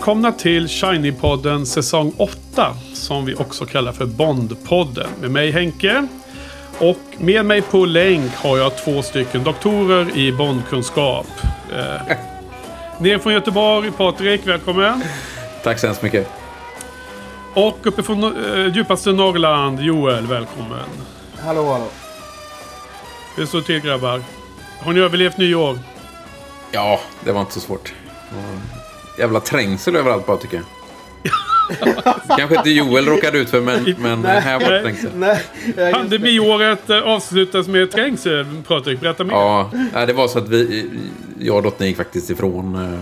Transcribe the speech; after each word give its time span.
Välkomna 0.00 0.32
till 0.32 0.66
Shiny-podden 0.66 1.64
säsong 1.64 2.12
8. 2.16 2.76
Som 2.94 3.24
vi 3.24 3.34
också 3.34 3.66
kallar 3.66 3.92
för 3.92 4.06
Bond-podden. 4.06 5.08
Med 5.20 5.30
mig 5.30 5.50
Henke. 5.50 6.06
Och 6.78 6.98
med 7.18 7.44
mig 7.44 7.62
på 7.62 7.84
länk 7.84 8.34
har 8.34 8.58
jag 8.58 8.76
två 8.84 9.02
stycken 9.02 9.44
doktorer 9.44 10.16
i 10.16 10.32
Bondkunskap. 10.32 11.26
Eh, 11.72 12.16
ner 12.98 13.18
från 13.18 13.32
Göteborg, 13.32 13.90
Patrik, 13.90 14.46
välkommen. 14.46 15.02
Tack 15.64 15.78
så 15.78 15.86
hemskt 15.86 16.02
mycket. 16.02 16.28
Och 17.54 17.78
uppifrån 17.86 18.24
eh, 18.24 18.74
djupaste 18.74 19.12
Norrland, 19.12 19.80
Joel, 19.80 20.26
välkommen. 20.26 20.88
Hallå, 21.38 21.72
hallå. 21.72 21.88
Hur 23.36 23.46
står 23.46 23.58
det 23.58 23.64
till 23.64 23.80
grabbar? 23.80 24.22
Har 24.78 24.92
ni 24.92 25.00
överlevt 25.00 25.36
nyår? 25.36 25.78
Ja, 26.72 27.00
det 27.24 27.32
var 27.32 27.40
inte 27.40 27.52
så 27.52 27.60
svårt. 27.60 27.92
Jävla 29.18 29.40
trängsel 29.40 29.96
överallt 29.96 30.26
bara 30.26 30.36
tycker 30.36 30.56
jag. 30.56 30.64
Kanske 32.38 32.56
inte 32.56 32.70
Joel 32.70 33.06
råkade 33.06 33.38
ut 33.38 33.50
för, 33.50 33.60
men, 33.60 33.94
men 33.98 34.20
Nej. 34.22 34.40
här 34.40 34.60
var 34.60 34.70
det 34.70 34.82
trängsel. 34.82 35.10
Nej, 35.14 35.42
jag- 35.76 35.92
Pandemiåret 35.92 36.90
eh, 36.90 36.98
avslutas 37.02 37.68
med 37.68 37.90
trängsel, 37.90 38.46
Patrik. 38.66 39.00
Berätta 39.00 39.24
mer. 39.24 39.32
Ja, 39.34 39.70
nej, 39.94 40.06
det 40.06 40.12
var 40.12 40.28
så 40.28 40.38
att 40.38 40.48
vi, 40.48 40.90
jag 41.40 41.56
och 41.56 41.62
dottern 41.62 41.86
gick 41.86 41.96
faktiskt 41.96 42.30
ifrån 42.30 42.74
eh, 42.94 43.00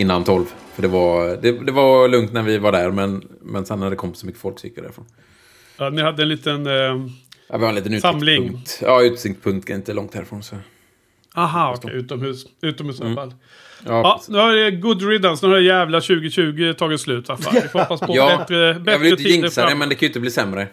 innan 0.00 0.24
tolv. 0.24 0.44
För 0.74 0.82
det 0.82 0.88
var, 0.88 1.26
det, 1.42 1.52
det 1.64 1.72
var 1.72 2.08
lugnt 2.08 2.32
när 2.32 2.42
vi 2.42 2.58
var 2.58 2.72
där, 2.72 2.90
men, 2.90 3.28
men 3.42 3.66
sen 3.66 3.80
när 3.80 3.90
det 3.90 3.96
kom 3.96 4.14
så 4.14 4.26
mycket 4.26 4.40
folk 4.40 4.58
så 4.58 4.66
gick 4.66 4.76
vi 4.78 4.82
därifrån. 4.82 5.04
Ja, 5.78 5.90
ni 5.90 6.02
hade 6.02 6.22
en 6.22 6.28
liten... 6.28 6.66
Eh, 6.66 6.72
Ja, 7.50 7.56
vi 7.58 7.62
har 7.64 7.68
en 7.68 7.74
liten 7.74 8.00
Samling. 8.00 8.44
utsiktspunkt. 8.44 8.78
Ja, 8.82 9.02
utsiktspunkt 9.02 9.68
inte 9.70 9.92
långt 9.92 10.14
härifrån. 10.14 10.42
Så. 10.42 10.56
aha, 11.34 11.74
okej. 11.78 11.94
utomhus. 11.96 12.46
Utomhus 12.60 13.00
i 13.00 13.04
alla 13.04 13.14
fall. 13.14 13.34
Ja, 13.84 13.90
Ja, 14.02 14.22
nu 14.28 14.38
har 14.38 14.52
det 14.52 14.70
good 14.70 15.02
riddance. 15.02 15.46
Nu 15.46 15.52
har 15.52 15.58
det 15.58 15.64
jävla 15.66 16.00
2020 16.00 16.72
tagit 16.78 17.00
slut. 17.00 17.30
Vi 17.52 17.60
får 17.60 17.78
hoppas 17.78 18.00
på 18.00 18.16
ja 18.16 18.36
bättre, 18.38 18.56
jag 18.66 18.82
bättre 18.82 18.98
vill 18.98 19.10
inte 19.12 19.22
jinxa 19.22 19.66
det, 19.66 19.74
men 19.74 19.88
det 19.88 19.94
kan 19.94 20.00
ju 20.00 20.06
inte 20.06 20.20
bli 20.20 20.30
sämre. 20.30 20.68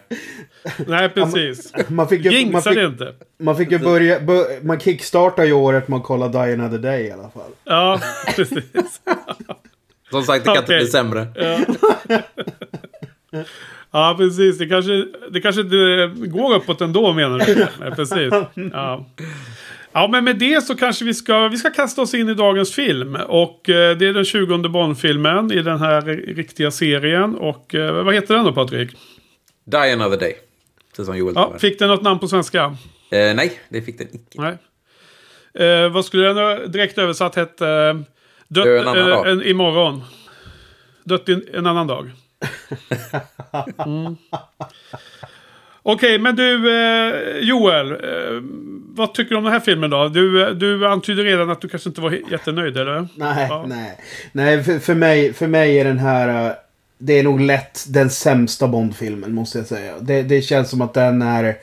Nej, 0.86 1.08
precis. 1.08 1.72
Man 1.88 2.08
fick 2.08 2.24
ju, 2.24 2.30
man 2.30 2.38
Jinxa 2.38 2.60
fick, 2.70 2.78
det 2.78 2.84
inte. 2.86 3.14
man 3.40 3.56
fick 3.56 3.70
ju 3.70 3.78
börja, 3.78 4.20
bör, 4.20 4.64
man 4.64 4.80
kickstartar 4.80 5.44
ju 5.44 5.52
året 5.52 5.88
med 5.88 5.96
att 5.96 6.04
kolla 6.04 6.28
Die 6.28 6.38
Another 6.52 6.78
Day 6.78 7.02
i 7.06 7.10
alla 7.10 7.30
fall. 7.30 7.50
Ja, 7.64 8.00
precis. 8.36 9.00
Som 10.10 10.22
sagt, 10.22 10.44
det 10.44 10.54
kan 10.54 10.62
Okej. 10.64 10.76
inte 10.76 10.84
bli 10.84 10.86
sämre. 10.86 11.26
Ja, 13.90 14.14
precis. 14.18 14.58
Det 14.58 14.66
kanske, 14.66 15.04
det 15.30 15.40
kanske 15.40 15.60
inte 15.60 16.10
går 16.28 16.54
uppåt 16.54 16.80
ändå 16.80 17.12
menar 17.12 17.38
du? 17.38 17.66
Nej, 17.80 17.90
precis. 17.90 18.32
Ja. 18.72 19.06
Ja, 19.96 20.08
men 20.08 20.24
med 20.24 20.36
det 20.36 20.64
så 20.64 20.76
kanske 20.76 21.04
vi 21.04 21.14
ska, 21.14 21.48
vi 21.48 21.56
ska 21.56 21.70
kasta 21.70 22.02
oss 22.02 22.14
in 22.14 22.28
i 22.28 22.34
dagens 22.34 22.74
film. 22.74 23.14
Och 23.14 23.68
eh, 23.68 23.96
det 23.96 24.06
är 24.06 24.12
den 24.12 24.24
20 24.24 24.68
Bond-filmen 24.68 25.52
i 25.52 25.62
den 25.62 25.78
här 25.78 26.02
riktiga 26.34 26.70
serien. 26.70 27.34
Och 27.34 27.74
eh, 27.74 28.04
vad 28.04 28.14
heter 28.14 28.34
den 28.34 28.44
då 28.44 28.52
Patrik? 28.52 28.90
Die 29.64 29.92
another 29.92 30.16
day. 30.16 30.36
Precis 30.90 31.06
som 31.06 31.16
Joel 31.16 31.34
Ja, 31.36 31.58
fick 31.58 31.78
den 31.78 31.88
något 31.88 32.02
namn 32.02 32.20
på 32.20 32.28
svenska? 32.28 32.64
Eh, 33.10 33.34
nej, 33.34 33.60
det 33.68 33.82
fick 33.82 33.98
den 33.98 34.08
icke. 34.12 34.40
Nej. 34.40 34.58
Eh, 35.68 35.88
vad 35.92 36.04
skulle 36.04 36.32
den 36.32 36.72
direkt 36.72 36.98
översatt 36.98 37.34
hette? 37.34 37.68
Eh, 37.68 37.94
dött 38.48 38.64
Dö 38.64 38.80
en 38.80 38.88
annan 38.88 39.02
eh, 39.02 39.08
dag. 39.08 39.30
en, 39.30 39.42
imorgon. 39.42 40.02
Dött 41.04 41.28
in, 41.28 41.44
en 41.52 41.66
annan 41.66 41.86
dag. 41.86 42.10
Mm. 43.86 44.16
Okej, 45.88 46.18
men 46.18 46.36
du 46.36 46.78
eh, 46.78 47.38
Joel. 47.40 47.92
Eh, 47.92 47.98
vad 48.94 49.14
tycker 49.14 49.30
du 49.30 49.36
om 49.36 49.44
den 49.44 49.52
här 49.52 49.60
filmen 49.60 49.90
då? 49.90 50.08
Du, 50.08 50.42
eh, 50.42 50.50
du 50.50 50.86
antyder 50.86 51.24
redan 51.24 51.50
att 51.50 51.60
du 51.60 51.68
kanske 51.68 51.88
inte 51.88 52.00
var 52.00 52.18
jättenöjd, 52.30 52.76
eller? 52.76 53.08
Nej, 53.16 53.46
Ja. 53.50 53.64
nej. 53.68 53.98
Nej, 54.32 54.64
för, 54.64 54.78
för, 54.78 54.94
mig, 54.94 55.32
för 55.32 55.46
mig 55.46 55.78
är 55.80 55.84
den 55.84 55.98
här... 55.98 56.54
Det 56.98 57.18
är 57.18 57.22
nog 57.22 57.40
lätt 57.40 57.84
den 57.88 58.10
sämsta 58.10 58.68
Bond-filmen, 58.68 59.34
måste 59.34 59.58
jag 59.58 59.66
säga. 59.66 59.92
Det, 60.00 60.22
det 60.22 60.42
känns 60.42 60.70
som 60.70 60.80
att 60.80 60.94
den 60.94 61.22
är 61.22 61.56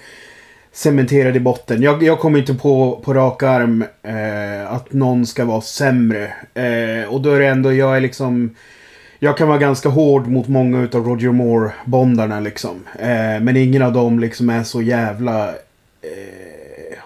cementerad 0.71 1.35
i 1.35 1.39
botten. 1.39 1.81
Jag, 1.81 2.03
jag 2.03 2.19
kommer 2.19 2.39
inte 2.39 2.53
på, 2.53 3.01
på 3.05 3.13
rak 3.13 3.43
arm 3.43 3.85
eh, 4.03 4.73
att 4.73 4.93
någon 4.93 5.25
ska 5.25 5.45
vara 5.45 5.61
sämre. 5.61 6.33
Och 7.09 7.21
då 7.21 7.31
är 7.31 7.39
det 7.39 7.47
ändå, 7.47 7.73
jag 7.73 7.97
är 7.97 8.01
liksom... 8.01 8.55
Jag 9.23 9.37
kan 9.37 9.47
vara 9.47 9.57
ganska 9.57 9.89
hård 9.89 10.27
mot 10.27 10.47
många 10.47 10.81
utav 10.81 11.05
Roger 11.05 11.31
Moore-bondarna 11.31 12.39
liksom. 12.39 12.83
Eh, 12.99 13.41
men 13.41 13.57
ingen 13.57 13.81
av 13.81 13.93
dem 13.93 14.19
liksom 14.19 14.49
är 14.49 14.63
så 14.63 14.81
jävla... 14.81 15.49
Eh, 16.01 16.97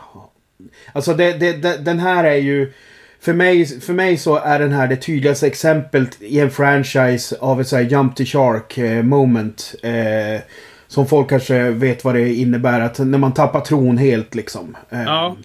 alltså 0.94 1.14
det, 1.14 1.34
det, 1.34 1.54
det, 1.54 1.78
den 1.78 2.00
här 2.00 2.24
är 2.24 2.36
ju... 2.36 2.74
För 3.20 3.34
mig, 3.34 3.66
för 3.82 3.94
mig 3.94 4.18
så 4.18 4.36
är 4.36 4.60
den 4.60 4.72
här 4.72 4.88
det 4.88 4.96
tydligaste 4.96 5.48
exemplet 5.48 6.22
i 6.22 6.40
en 6.40 6.52
franchise 6.52 7.36
av 7.40 7.62
ett 7.62 7.68
så 7.68 7.76
här 7.76 7.84
jump 7.84 8.16
to 8.16 8.24
shark 8.26 8.78
eh, 8.78 9.04
moment. 9.04 9.76
Eh, 9.84 10.42
som 10.88 11.08
folk 11.08 11.30
kanske 11.30 11.70
vet 11.70 12.04
vad 12.04 12.16
det 12.16 12.34
innebär. 12.34 12.80
Att 12.80 13.00
när 13.00 13.18
man 13.18 13.34
tappar 13.34 13.62
tron 13.62 13.98
helt 13.98 14.36
liksom. 14.36 14.78
Eh, 14.90 15.04
Ja 15.04 15.36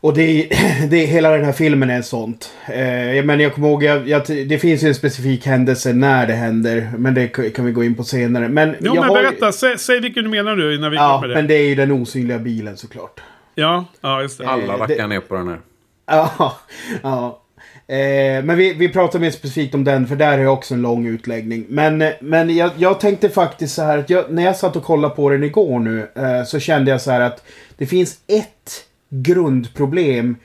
och 0.00 0.14
det, 0.14 0.22
är- 0.22 0.86
det 0.90 0.96
är 1.02 1.06
hela 1.06 1.30
den 1.30 1.44
här 1.44 1.52
filmen 1.52 1.90
är 1.90 2.02
sånt. 2.02 2.50
Eh, 2.66 3.24
men 3.24 3.40
jag 3.40 3.54
kommer 3.54 3.68
ihåg, 3.68 3.82
jag, 3.82 4.08
jag, 4.08 4.22
det 4.26 4.58
finns 4.58 4.82
ju 4.84 4.88
en 4.88 4.94
specifik 4.94 5.46
händelse 5.46 5.92
när 5.92 6.26
det 6.26 6.32
händer. 6.34 6.90
Men 6.98 7.14
det 7.14 7.28
kan 7.28 7.64
vi 7.66 7.72
gå 7.72 7.84
in 7.84 7.94
på 7.94 8.04
senare. 8.04 8.48
Men, 8.48 8.68
Jo, 8.80 8.94
jag 8.94 8.94
men 8.94 9.04
har 9.04 9.14
berätta. 9.22 9.52
Säg, 9.52 9.78
säg 9.78 10.00
vilken 10.00 10.24
du 10.24 10.30
menar 10.30 10.56
nu 10.56 10.74
innan 10.74 10.90
vi 10.90 10.96
Ja, 10.96 11.20
kommer 11.20 11.34
men 11.34 11.46
det. 11.46 11.54
det 11.54 11.60
är 11.60 11.68
ju 11.68 11.74
den 11.74 11.92
osynliga 11.92 12.38
bilen 12.38 12.76
såklart. 12.76 13.20
Ja, 13.54 13.84
ja, 14.00 14.22
just 14.22 14.38
det. 14.38 14.48
Alla 14.48 14.74
Eh, 14.74 14.78
rackar 14.78 14.96
det- 14.96 15.06
ner 15.06 15.20
på 15.20 15.34
den 15.34 15.48
här. 15.48 15.58
Ja, 16.10 16.56
ja. 17.02 17.42
Eh, 17.88 18.44
men 18.44 18.56
vi, 18.56 18.72
vi 18.74 18.88
pratar 18.88 19.18
mer 19.18 19.30
specifikt 19.30 19.74
om 19.74 19.84
den 19.84 20.06
för 20.06 20.16
där 20.16 20.32
har 20.32 20.38
jag 20.44 20.52
också 20.52 20.74
en 20.74 20.82
lång 20.82 21.06
utläggning. 21.06 21.66
Men, 21.68 22.02
eh, 22.02 22.10
men 22.20 22.56
jag, 22.56 22.70
jag 22.76 23.00
tänkte 23.00 23.28
faktiskt 23.28 23.74
så 23.74 23.82
här 23.82 23.98
att 23.98 24.10
jag, 24.10 24.24
när 24.30 24.44
jag 24.44 24.56
satt 24.56 24.76
och 24.76 24.82
kollade 24.84 25.14
på 25.14 25.30
den 25.30 25.44
igår 25.44 25.78
nu 25.78 26.08
eh, 26.16 26.44
så 26.44 26.58
kände 26.58 26.90
jag 26.90 27.00
så 27.00 27.10
här 27.10 27.20
att 27.20 27.44
det 27.78 27.86
finns 27.86 28.14
ett 28.26 28.84
grundproblem 29.10 30.36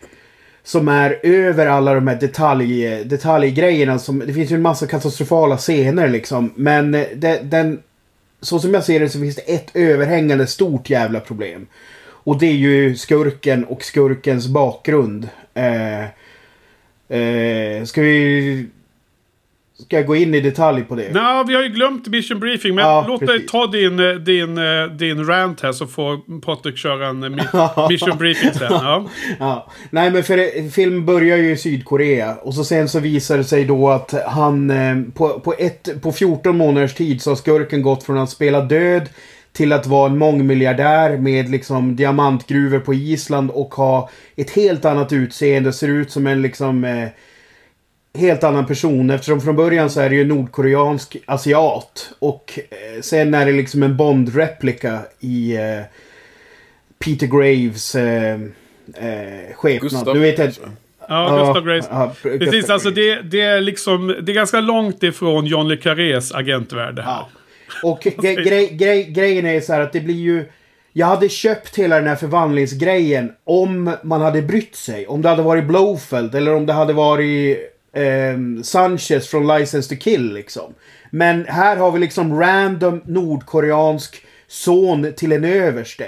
som 0.64 0.88
är 0.88 1.20
över 1.24 1.68
alla 1.68 1.94
de 1.94 2.08
här 2.08 2.16
detalj, 2.16 3.04
detaljgrejerna. 3.06 4.00
Som, 4.00 4.20
det 4.20 4.34
finns 4.34 4.52
ju 4.52 4.56
en 4.56 4.62
massa 4.62 4.88
katastrofala 4.88 5.58
scener 5.58 6.08
liksom. 6.10 6.54
Men 6.56 6.96
eh, 6.96 7.06
det, 7.16 7.40
den, 7.44 7.82
så 8.42 8.60
som 8.60 8.74
jag 8.74 8.84
ser 8.84 9.00
det 9.00 9.10
så 9.10 9.20
finns 9.20 9.36
det 9.36 9.54
ett 9.54 9.76
överhängande 9.76 10.48
stort 10.48 10.90
jävla 10.90 11.20
problem. 11.20 11.68
Och 12.06 12.40
det 12.40 12.46
är 12.46 12.54
ju 12.54 12.96
skurken 12.96 13.66
och 13.66 13.84
skurkens 13.84 14.48
bakgrund. 14.48 15.30
Eh, 15.54 16.04
eh, 17.20 17.84
ska 17.84 18.02
vi... 18.02 18.68
Ska 19.80 19.96
jag 19.96 20.06
gå 20.08 20.16
in 20.16 20.34
i 20.36 20.40
detalj 20.40 20.84
på 20.84 20.96
det? 20.96 21.10
Nej, 21.14 21.44
vi 21.48 21.56
har 21.56 21.64
ju 21.64 21.70
glömt 21.70 22.08
Mission 22.08 22.40
Briefing. 22.40 22.76
Men 22.76 22.86
Ja, 22.86 23.06
låt 23.08 23.20
dig 23.20 23.28
precis. 23.28 23.52
ta 23.52 23.68
din, 23.68 24.00
eh, 24.00 24.14
din, 24.16 24.58
eh, 24.58 24.86
din 24.98 25.26
rant 25.28 25.62
här 25.62 25.72
så 25.72 25.88
får 25.88 26.40
Patrik 26.42 26.78
köra 26.78 27.08
en 27.08 27.24
eh, 27.24 27.30
mi- 27.30 27.88
Mission 27.90 28.18
Briefing 28.18 28.52
sen. 28.54 28.68
Ja. 28.70 29.06
Ja. 29.40 29.72
Nej 29.90 30.12
men 30.12 30.24
för 30.24 30.70
filmen 30.70 31.06
börjar 31.06 31.38
ju 31.38 31.52
i 31.52 31.58
Sydkorea. 31.58 32.36
Och 32.36 32.54
så 32.54 32.64
sen 32.64 32.90
så 32.90 33.00
visar 33.00 33.38
det 33.38 33.44
sig 33.44 33.66
då 33.66 33.90
att 33.90 34.14
han 34.28 34.72
på, 35.16 35.40
på, 35.40 35.54
ett, 35.58 36.02
på 36.02 36.12
14 36.12 36.58
månaders 36.58 36.94
tid 36.94 37.22
så 37.22 37.32
har 37.32 37.36
skurken 37.36 37.82
gått 37.82 38.04
från 38.04 38.18
att 38.18 38.30
spela 38.30 38.62
död 38.62 39.10
till 39.52 39.74
att 39.74 39.88
vara 39.88 40.10
en 40.12 40.18
mångmiljardär 40.18 41.18
med 41.18 41.50
liksom 41.50 41.96
diamantgruvor 41.96 42.80
på 42.80 42.94
Island 42.94 43.52
och 43.52 43.74
ha 43.74 44.10
ett 44.36 44.50
helt 44.50 44.86
annat 44.86 45.14
utseende. 45.14 45.74
Ser 45.74 45.88
ut 45.88 46.12
som 46.12 46.28
en 46.28 46.42
liksom 46.42 46.84
helt 48.18 48.44
annan 48.44 48.66
person 48.66 49.10
eftersom 49.10 49.42
från 49.42 49.56
början 49.56 49.90
så 49.90 50.02
är 50.02 50.10
det 50.10 50.16
ju 50.16 50.26
nordkoreansk 50.26 51.18
asiat. 51.26 52.14
Och 52.20 52.60
eh, 52.70 53.02
sen 53.02 53.34
är 53.34 53.46
det 53.46 53.52
liksom 53.52 53.84
en 53.84 53.98
Bond-replika 53.98 55.00
i 55.20 55.56
eh, 55.56 55.82
Peter 57.00 57.28
Graves 57.28 57.96
eh, 57.96 58.34
eh, 58.96 59.54
skepnad. 59.56 59.82
Gustav. 59.92 60.14
Du 60.14 60.20
vet 60.20 60.38
jag, 60.38 60.52
Ja, 61.08 61.46
Gustav 61.46 61.66
Grace. 61.66 61.88
ja, 61.92 62.12
Precis, 62.22 62.52
Gustav 62.52 62.74
alltså 62.74 62.92
Graves. 62.92 63.22
det, 63.24 63.38
det 63.38 63.42
är 63.42 63.62
liksom... 63.62 64.08
Det 64.22 64.32
är 64.32 64.36
ganska 64.36 64.60
långt 64.60 65.04
ifrån 65.04 65.46
John 65.46 65.68
Le 65.68 65.78
Carrés 65.78 66.32
agentvärld 66.32 66.96
det 66.96 67.02
här. 67.02 67.12
Ja. 67.12 67.30
Och 67.84 68.02
gre 68.02 68.36
grej, 68.36 68.70
grej, 68.72 69.04
grejen 69.04 69.46
är 69.46 69.62
så 69.62 69.74
här 69.74 69.82
att 69.82 69.94
det 69.94 70.00
blir 70.00 70.16
ju... 70.16 70.46
Jag 70.94 71.08
hade 71.08 71.30
köpt 71.30 71.80
hela 71.80 71.96
den 71.96 72.08
här 72.08 72.16
förvandlingsgrejen 72.16 73.32
om 73.44 73.96
man 74.04 74.22
hade 74.22 74.42
brytt 74.42 74.76
sig. 74.76 75.08
Om 75.08 75.22
det 75.22 75.30
hade 75.30 75.42
varit 75.42 75.64
Blowfeld 75.64 76.36
eller 76.36 76.56
om 76.56 76.66
det 76.66 76.74
hade 76.74 76.94
varit 76.94 77.73
ehm, 77.94 78.64
Sanchez 78.64 79.28
från 79.28 79.48
License 79.48 79.90
to 79.90 80.02
Kill 80.02 80.34
liksom. 80.34 80.74
Men 81.12 81.46
här 81.46 81.78
har 81.78 81.92
vi 81.92 82.00
liksom 82.00 82.40
random 82.40 83.02
nordkoreansk 83.06 84.26
son 84.48 85.14
till 85.18 85.32
en 85.32 85.44
överste. 85.44 86.08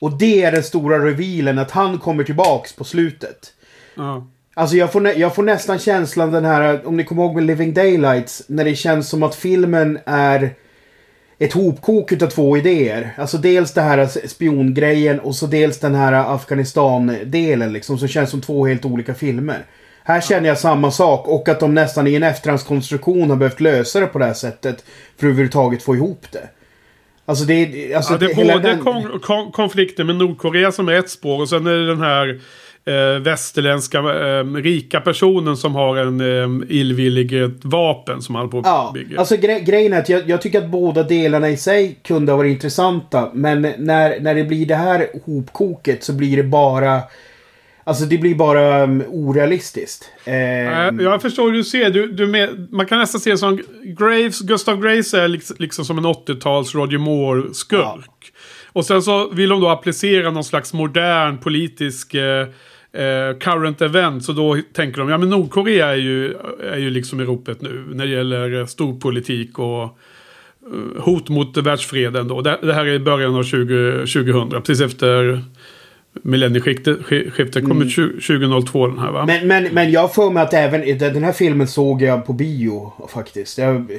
Och 0.00 0.18
det 0.18 0.42
är 0.42 0.52
den 0.52 0.62
stora 0.62 0.98
revealen 0.98 1.58
att 1.58 1.70
han 1.70 1.98
kommer 1.98 2.24
tillbaks 2.24 2.72
på 2.72 2.84
slutet. 2.84 3.52
Ja. 3.94 4.26
Alltså 4.54 4.76
jag 4.76 4.92
får, 4.92 5.08
jag 5.08 5.34
får 5.34 5.42
nästan 5.42 5.78
känslan 5.78 6.32
den 6.32 6.44
här, 6.44 6.86
om 6.86 6.96
ni 6.96 7.04
kommer 7.04 7.22
ihåg 7.22 7.34
med 7.34 7.44
Living 7.44 7.74
Daylights, 7.74 8.42
när 8.46 8.64
det 8.64 8.74
känns 8.74 9.08
som 9.08 9.22
att 9.22 9.34
filmen 9.34 9.98
är 10.06 10.54
ett 11.38 11.52
hopkok 11.52 12.12
utav 12.12 12.26
två 12.26 12.56
idéer. 12.56 13.14
Alltså 13.18 13.38
dels 13.38 13.72
det 13.72 13.80
här 13.80 14.28
spiongrejen 14.28 15.20
och 15.20 15.36
så 15.36 15.46
dels 15.46 15.78
den 15.78 15.94
här 15.94 16.34
Afghanistan-delen 16.34 17.72
liksom, 17.72 17.98
som 17.98 18.08
känns 18.08 18.30
som 18.30 18.40
två 18.40 18.66
helt 18.66 18.84
olika 18.84 19.14
filmer. 19.14 19.66
Här 20.06 20.20
känner 20.20 20.48
jag 20.48 20.58
samma 20.58 20.90
sak 20.90 21.28
och 21.28 21.48
att 21.48 21.60
de 21.60 21.74
nästan 21.74 22.06
i 22.06 22.14
en 22.14 22.22
efterhandskonstruktion 22.22 23.30
har 23.30 23.36
behövt 23.36 23.60
lösa 23.60 24.00
det 24.00 24.06
på 24.06 24.18
det 24.18 24.24
här 24.24 24.34
sättet. 24.34 24.84
För 25.18 25.26
att 25.26 25.30
överhuvudtaget 25.30 25.82
få 25.82 25.94
ihop 25.94 26.26
det. 26.32 26.48
Alltså 27.26 27.44
det. 27.44 27.94
Alltså 27.94 28.12
Ja, 28.12 28.18
det 28.18 28.26
är 28.26 28.34
både 28.34 28.58
den- 28.68 28.78
kon 28.84 29.20
kon 29.22 29.52
konflikten 29.52 30.06
med 30.06 30.16
Nordkorea 30.16 30.72
som 30.72 30.88
är 30.88 30.92
ett 30.92 31.10
spår 31.10 31.40
och 31.40 31.48
sen 31.48 31.66
är 31.66 31.70
det 31.76 31.86
den 31.86 32.00
här 32.00 32.40
eh, 32.86 33.20
västerländska 33.22 33.98
eh, 33.98 34.44
rika 34.44 35.00
personen 35.00 35.56
som 35.56 35.74
har 35.74 35.96
en 35.96 36.20
eh, 36.20 36.66
illvillig 36.76 37.42
eh, 37.42 37.48
vapen 37.62 38.22
som 38.22 38.34
han 38.34 38.50
på 38.50 38.62
Ja, 38.64 38.90
bygga. 38.94 39.18
alltså 39.18 39.36
gre 39.36 39.60
grejen 39.60 39.92
är 39.92 39.98
att 39.98 40.08
jag, 40.08 40.28
jag 40.30 40.42
tycker 40.42 40.58
att 40.58 40.70
båda 40.70 41.02
delarna 41.02 41.48
i 41.50 41.56
sig 41.56 41.98
kunde 42.02 42.32
ha 42.32 42.36
varit 42.36 42.50
intressanta. 42.52 43.30
Men 43.34 43.62
när, 43.62 44.20
när 44.20 44.34
det 44.34 44.44
blir 44.44 44.66
det 44.66 44.74
här 44.74 45.06
hopkoket 45.26 46.04
så 46.04 46.12
blir 46.12 46.36
det 46.36 46.42
bara... 46.42 47.00
Alltså 47.84 48.04
det 48.04 48.18
blir 48.18 48.34
bara 48.34 48.82
um, 48.82 49.02
orealistiskt. 49.08 50.10
Eh, 50.24 50.34
jag 51.04 51.22
förstår 51.22 51.46
hur 51.46 51.52
du 51.52 51.64
ser. 51.64 51.90
Du, 51.90 52.12
du 52.12 52.26
med, 52.26 52.68
man 52.72 52.86
kan 52.86 52.98
nästan 52.98 53.20
se 53.20 53.30
det 53.30 53.38
som 53.38 53.60
Graves, 53.82 54.40
Gustav 54.40 54.80
Graves 54.80 55.14
är 55.14 55.28
liksom, 55.28 55.56
liksom 55.58 55.84
som 55.84 55.98
en 55.98 56.06
80-tals 56.06 56.74
Roger 56.74 56.98
Moore-skurk. 56.98 58.32
Och 58.72 58.86
sen 58.86 59.02
så 59.02 59.30
vill 59.30 59.48
de 59.48 59.60
då 59.60 59.68
applicera 59.68 60.30
någon 60.30 60.44
slags 60.44 60.72
modern 60.72 61.38
politisk 61.38 62.14
eh, 62.14 62.48
eh, 62.94 63.38
current 63.40 63.82
event. 63.82 64.24
Så 64.24 64.32
då 64.32 64.56
tänker 64.72 64.98
de, 64.98 65.08
ja 65.08 65.18
men 65.18 65.30
Nordkorea 65.30 65.88
är 65.88 65.96
ju, 65.96 66.34
är 66.72 66.78
ju 66.78 66.90
liksom 66.90 67.20
i 67.20 67.24
ropet 67.24 67.62
nu 67.62 67.84
när 67.92 68.06
det 68.06 68.12
gäller 68.12 68.60
eh, 68.60 68.66
storpolitik 68.66 69.58
och 69.58 69.82
eh, 69.82 71.02
hot 71.02 71.28
mot 71.28 71.56
världsfreden 71.56 72.28
då. 72.28 72.40
Det, 72.40 72.58
det 72.62 72.74
här 72.74 72.86
är 72.86 72.92
i 72.92 72.98
början 72.98 73.34
av 73.34 73.42
20, 73.42 73.92
2000, 74.06 74.62
precis 74.62 74.80
efter 74.80 75.42
millennieskiftet. 76.22 76.98
Skiftet 77.06 77.64
kom 77.64 77.82
ut 77.82 77.90
20, 77.90 78.08
2002 78.20 78.86
den 78.86 78.98
här 78.98 79.12
va? 79.12 79.26
Men, 79.26 79.48
men, 79.48 79.64
men 79.64 79.90
jag 79.90 80.14
för 80.14 80.30
mig 80.30 80.42
att 80.42 80.54
även 80.54 80.98
den 80.98 81.24
här 81.24 81.32
filmen 81.32 81.68
såg 81.68 82.02
jag 82.02 82.26
på 82.26 82.32
bio 82.32 82.92
faktiskt. 83.08 83.58
Jag 83.58 83.90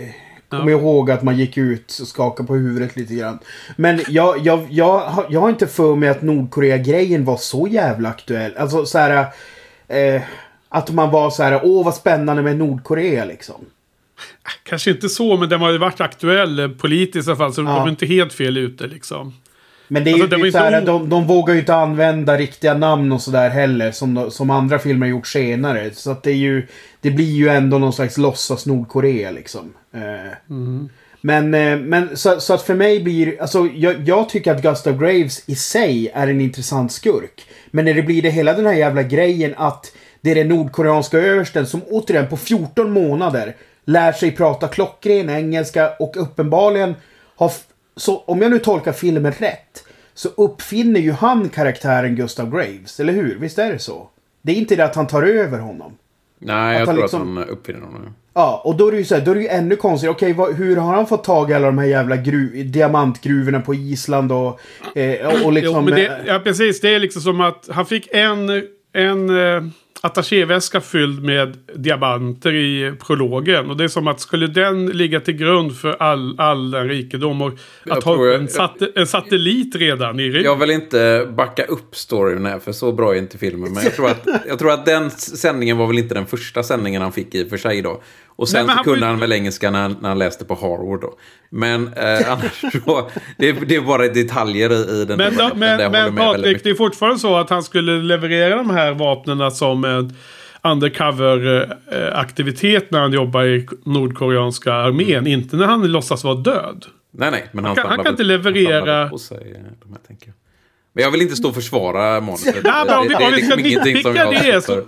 kommer 0.50 0.72
ihåg 0.72 1.12
att 1.12 1.24
man 1.24 1.38
gick 1.38 1.58
ut 1.58 1.98
och 2.02 2.08
skakade 2.08 2.48
på 2.48 2.56
huvudet 2.56 2.96
lite 2.96 3.16
grann. 3.16 3.40
Men 3.78 4.00
jag, 4.10 4.46
jag, 4.46 4.68
jag, 4.70 5.26
jag 5.30 5.42
har 5.42 5.50
inte 5.50 5.68
för 5.68 5.96
mig 5.96 6.10
att 6.10 6.22
Nordkorea-grejen 6.22 7.26
var 7.26 7.38
så 7.38 7.68
jävla 7.68 8.10
aktuell. 8.10 8.58
Alltså 8.58 8.86
så 8.86 8.98
här... 8.98 9.26
Eh, 9.88 10.22
att 10.70 10.92
man 10.92 11.12
var 11.12 11.30
så 11.30 11.44
här, 11.44 11.60
åh 11.64 11.86
vad 11.86 11.96
spännande 11.96 12.44
med 12.44 12.58
Nordkorea 12.58 13.26
liksom. 13.26 13.66
Kanske 14.64 14.92
inte 14.92 15.10
så, 15.10 15.38
men 15.38 15.50
den 15.50 15.60
har 15.62 15.72
ju 15.72 15.78
varit 15.78 16.02
aktuell 16.02 16.70
politiskt 16.78 17.28
i 17.28 17.32
alla 17.32 17.38
fall. 17.38 17.54
Så 17.54 17.62
Ja. 17.62 17.66
de 17.76 17.86
är 17.86 17.90
inte 17.90 18.06
helt 18.06 18.34
fel 18.34 18.58
ute 18.58 18.88
liksom. 18.88 19.34
Men 19.88 20.04
det 20.04 20.10
är 20.10 20.14
Alltså, 20.14 20.26
ju 20.26 20.30
det 20.30 20.36
var 20.36 20.44
det 20.44 20.48
inte 20.48 20.60
så 20.60 20.66
här, 20.66 20.82
de, 20.82 21.10
de 21.10 21.28
vågar 21.28 21.54
ju 21.54 21.60
inte 21.60 21.76
använda 21.76 22.38
riktiga 22.38 22.74
namn 22.74 23.12
och 23.12 23.22
sådär 23.22 23.50
heller. 23.50 23.92
Som, 23.92 24.14
de- 24.14 24.32
som 24.32 24.50
andra 24.50 24.80
filmer 24.80 25.06
har 25.08 25.12
gjort 25.12 25.28
senare. 25.28 25.92
Så 25.94 26.12
att 26.12 26.24
det 26.24 26.32
är 26.32 26.36
ju... 26.36 26.68
Det 27.02 27.12
blir 27.12 27.32
ju 27.32 27.48
ändå 27.50 27.78
någon 27.78 27.94
slags 27.94 28.18
låtsas 28.18 28.66
Nordkorea 28.66 29.32
liksom. 29.32 29.74
Eh, 29.94 30.32
Men, 31.22 31.54
eh, 31.54 31.78
men 31.78 32.18
så, 32.18 32.40
så 32.40 32.54
att 32.54 32.62
för 32.62 32.74
mig 32.76 33.00
blir... 33.04 33.42
Alltså 33.42 33.68
jag, 33.76 33.96
jag 34.08 34.30
tycker 34.30 34.52
att 34.56 34.62
Gustav 34.62 34.98
Graves 35.00 35.50
i 35.50 35.56
sig 35.56 36.12
är 36.14 36.28
en 36.28 36.42
intressant 36.42 36.92
skurk. 36.92 37.46
Men 37.72 37.86
när 37.86 37.94
det 37.94 38.02
blir 38.04 38.22
det 38.22 38.30
hela 38.30 38.54
den 38.54 38.66
här 38.66 38.74
jävla 38.74 39.04
grejen 39.04 39.54
att 39.58 39.92
det 40.22 40.32
är 40.32 40.36
den 40.36 40.48
nordkoreanska 40.48 41.18
översten 41.18 41.68
som 41.68 41.82
återigen 41.90 42.28
på 42.28 42.38
14 42.38 42.92
månader 42.92 43.56
lär 43.86 44.12
sig 44.12 44.32
prata 44.32 44.68
klockren 44.68 45.30
engelska 45.30 45.90
och 46.00 46.14
uppenbarligen 46.18 46.96
har... 47.36 47.52
Så 47.96 48.18
om 48.18 48.42
jag 48.42 48.52
nu 48.52 48.60
tolkar 48.60 48.92
filmen 48.92 49.32
rätt 49.32 49.84
så 50.14 50.30
uppfinner 50.30 51.00
ju 51.00 51.12
han 51.12 51.50
karaktären 51.50 52.16
Gustav 52.16 52.52
Graves, 52.52 53.00
eller 53.00 53.14
hur? 53.14 53.38
Visst 53.40 53.60
är 53.60 53.72
det 53.72 53.80
så? 53.80 54.10
Det 54.42 54.52
är 54.52 54.56
inte 54.56 54.76
det 54.76 54.86
att 54.86 54.96
han 54.96 55.08
tar 55.08 55.24
över 55.24 55.60
honom. 55.60 55.98
Nej, 56.40 56.74
Att 56.74 56.80
jag 56.80 56.88
tror 56.90 57.02
liksom- 57.02 57.40
att 57.40 57.48
han 57.48 57.56
uppfinner 57.56 57.80
honom. 57.80 58.16
Ja, 58.34 58.62
och 58.66 58.76
då 58.76 58.88
är 58.88 58.92
det 58.92 58.98
ju 58.98 59.06
så 59.06 59.16
här, 59.16 59.22
då 59.26 59.32
är 59.32 59.36
det 59.36 59.42
ju 59.42 59.48
ännu 59.48 59.76
konstigare. 59.76 60.16
Okej, 60.16 60.34
vad, 60.34 60.56
hur 60.56 60.76
har 60.78 60.94
han 60.94 61.08
fått 61.08 61.24
tag 61.24 61.52
i 61.52 61.54
alla 61.54 61.66
de 61.66 61.78
här 61.78 61.86
jävla 61.86 62.16
gru, 62.18 62.64
diamantgruvorna 62.64 63.60
på 63.62 63.74
Island 63.76 64.32
och... 64.32 64.60
Eh, 64.98 65.46
och, 65.46 65.54
liksom... 65.54 65.76
jo, 65.76 65.82
men 65.82 65.94
det, 65.94 66.06
eh, 66.06 66.14
ja, 66.26 66.40
precis. 66.44 66.82
Det 66.82 66.96
är 66.96 67.00
liksom 67.00 67.22
som 67.22 67.42
att 67.42 67.70
han 67.72 67.86
fick 67.86 68.08
en, 68.12 68.50
en 68.94 69.30
eh, 69.30 69.64
attachéväska 70.06 70.82
fylld 70.82 71.24
med 71.24 71.58
diamanter 71.76 72.54
i 72.54 72.94
prologen. 73.08 73.70
Och 73.70 73.78
det 73.78 73.84
är 73.84 73.88
som 73.88 74.08
att 74.08 74.20
skulle 74.20 74.48
den 74.48 74.86
ligga 74.86 75.20
till 75.20 75.34
grund 75.34 75.78
för 75.78 75.96
all, 76.00 76.40
all 76.40 76.72
den 76.72 76.88
rikedom 76.88 77.42
och 77.42 77.52
att 77.90 78.04
ha 78.04 78.34
en, 78.34 78.48
sat, 78.48 78.78
en 78.96 79.08
satellit 79.08 79.76
redan 79.76 80.20
i 80.20 80.24
ryggen. 80.24 80.44
Jag 80.44 80.56
vill 80.56 80.72
inte 80.72 81.28
backa 81.38 81.64
upp 81.64 81.96
storyn 81.96 82.46
här, 82.46 82.60
för 82.60 82.72
så 82.72 82.92
bra 82.92 83.14
är 83.14 83.18
inte 83.18 83.38
filmen. 83.38 83.74
Men 83.74 83.84
jag 83.84 83.96
tror 83.96 84.10
att, 84.10 84.28
jag 84.48 84.60
tror 84.60 84.72
att 84.72 84.86
den 84.86 85.12
sändningen 85.12 85.78
var 85.78 85.88
väl 85.88 85.98
inte 85.98 86.14
den 86.14 86.26
första 86.26 86.64
sändningen 86.64 87.02
han 87.02 87.12
fick 87.12 87.36
i 87.36 87.44
och 87.44 87.50
för 87.50 87.58
sig 87.58 87.82
då. 87.82 88.02
Och 88.38 88.50
sen 88.50 88.66
Nej, 88.66 88.70
så 88.70 88.76
han 88.76 88.84
kunde 88.84 89.06
han 89.06 89.20
väl 89.20 89.32
engelska 89.32 89.72
när, 89.72 89.90
när 90.02 90.10
han 90.10 90.20
läste 90.20 90.46
på 90.46 90.56
Harvard 90.56 91.02
då. 91.02 91.14
Men 91.50 91.88
eh, 91.94 92.32
annars 92.36 92.62
så, 92.86 93.10
det, 93.38 93.52
det 93.52 93.76
är 93.76 93.82
bara 93.82 94.08
detaljer 94.08 94.74
i, 94.74 95.02
i 95.02 95.06
den 95.06 95.18
Men, 95.18 95.36
där 95.36 95.52
men, 95.56 95.70
håller 95.80 95.90
men 95.90 96.16
Patrik, 96.16 96.64
det 96.64 96.70
är 96.70 96.74
fortfarande 96.76 97.20
så 97.20 97.36
att 97.36 97.50
han 97.50 97.64
skulle 97.64 97.92
leverera 98.02 98.56
de 98.56 98.70
här 98.70 98.94
vapnen 98.94 99.52
som 99.52 99.86
en 99.86 100.14
undercover-aktivitet 100.64 102.92
när 102.92 103.00
han 103.00 103.14
jobbar 103.14 103.44
i 103.44 103.68
nordkoreanska 103.86 104.74
armén. 104.74 105.28
Inte 105.28 105.56
när 105.56 105.66
han 105.66 105.92
låtsas 105.92 106.24
vara 106.24 106.36
död. 106.36 106.86
Nej, 107.12 107.32
nej, 107.32 107.46
men 107.52 107.66
han, 107.66 107.76
kan- 107.76 107.88
han 107.88 107.98
kan 108.04 108.08
inte 108.14 108.24
han 108.24 108.28
leverera- 108.28 109.10
på 109.10 109.18
sig, 109.18 109.38
eh, 109.38 109.44
de 109.84 109.92
här, 109.92 110.00
tänker 110.08 110.28
jag. 110.28 110.34
Men 110.94 111.04
jag 111.04 111.12
vill 111.12 111.22
inte 111.22 111.36
stå 111.36 111.50
och 111.50 111.56
försvara 111.56 112.22
manuset. 112.22 112.64
Men 112.64 112.90
om 112.98 113.08
vi, 113.08 113.14
Det- 113.14 113.20
det 113.20 113.24
är 113.24 113.28
om 113.28 113.34
vi 113.36 113.42
ska 113.46 113.56
liksom 113.56 113.62
nitpicka 113.62 114.30
det 114.32 114.62
står 114.64 114.76
så... 114.76 114.82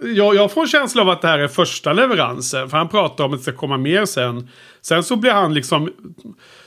Jag, 0.00 0.34
jag 0.34 0.52
får 0.52 0.60
en 0.60 0.66
känsla 0.68 1.02
av 1.02 1.08
att 1.08 1.22
det 1.22 1.28
här 1.28 1.38
är 1.38 1.48
första 1.48 1.92
leveransen. 1.92 2.68
För 2.70 2.76
han 2.78 2.88
pratar 2.88 3.24
om 3.24 3.32
att 3.32 3.38
det 3.38 3.42
ska 3.42 3.52
komma 3.52 3.76
mer 3.76 4.04
sen. 4.04 4.48
Sen 4.82 5.02
så 5.02 5.16
blir 5.16 5.30
han 5.30 5.54
liksom 5.54 5.92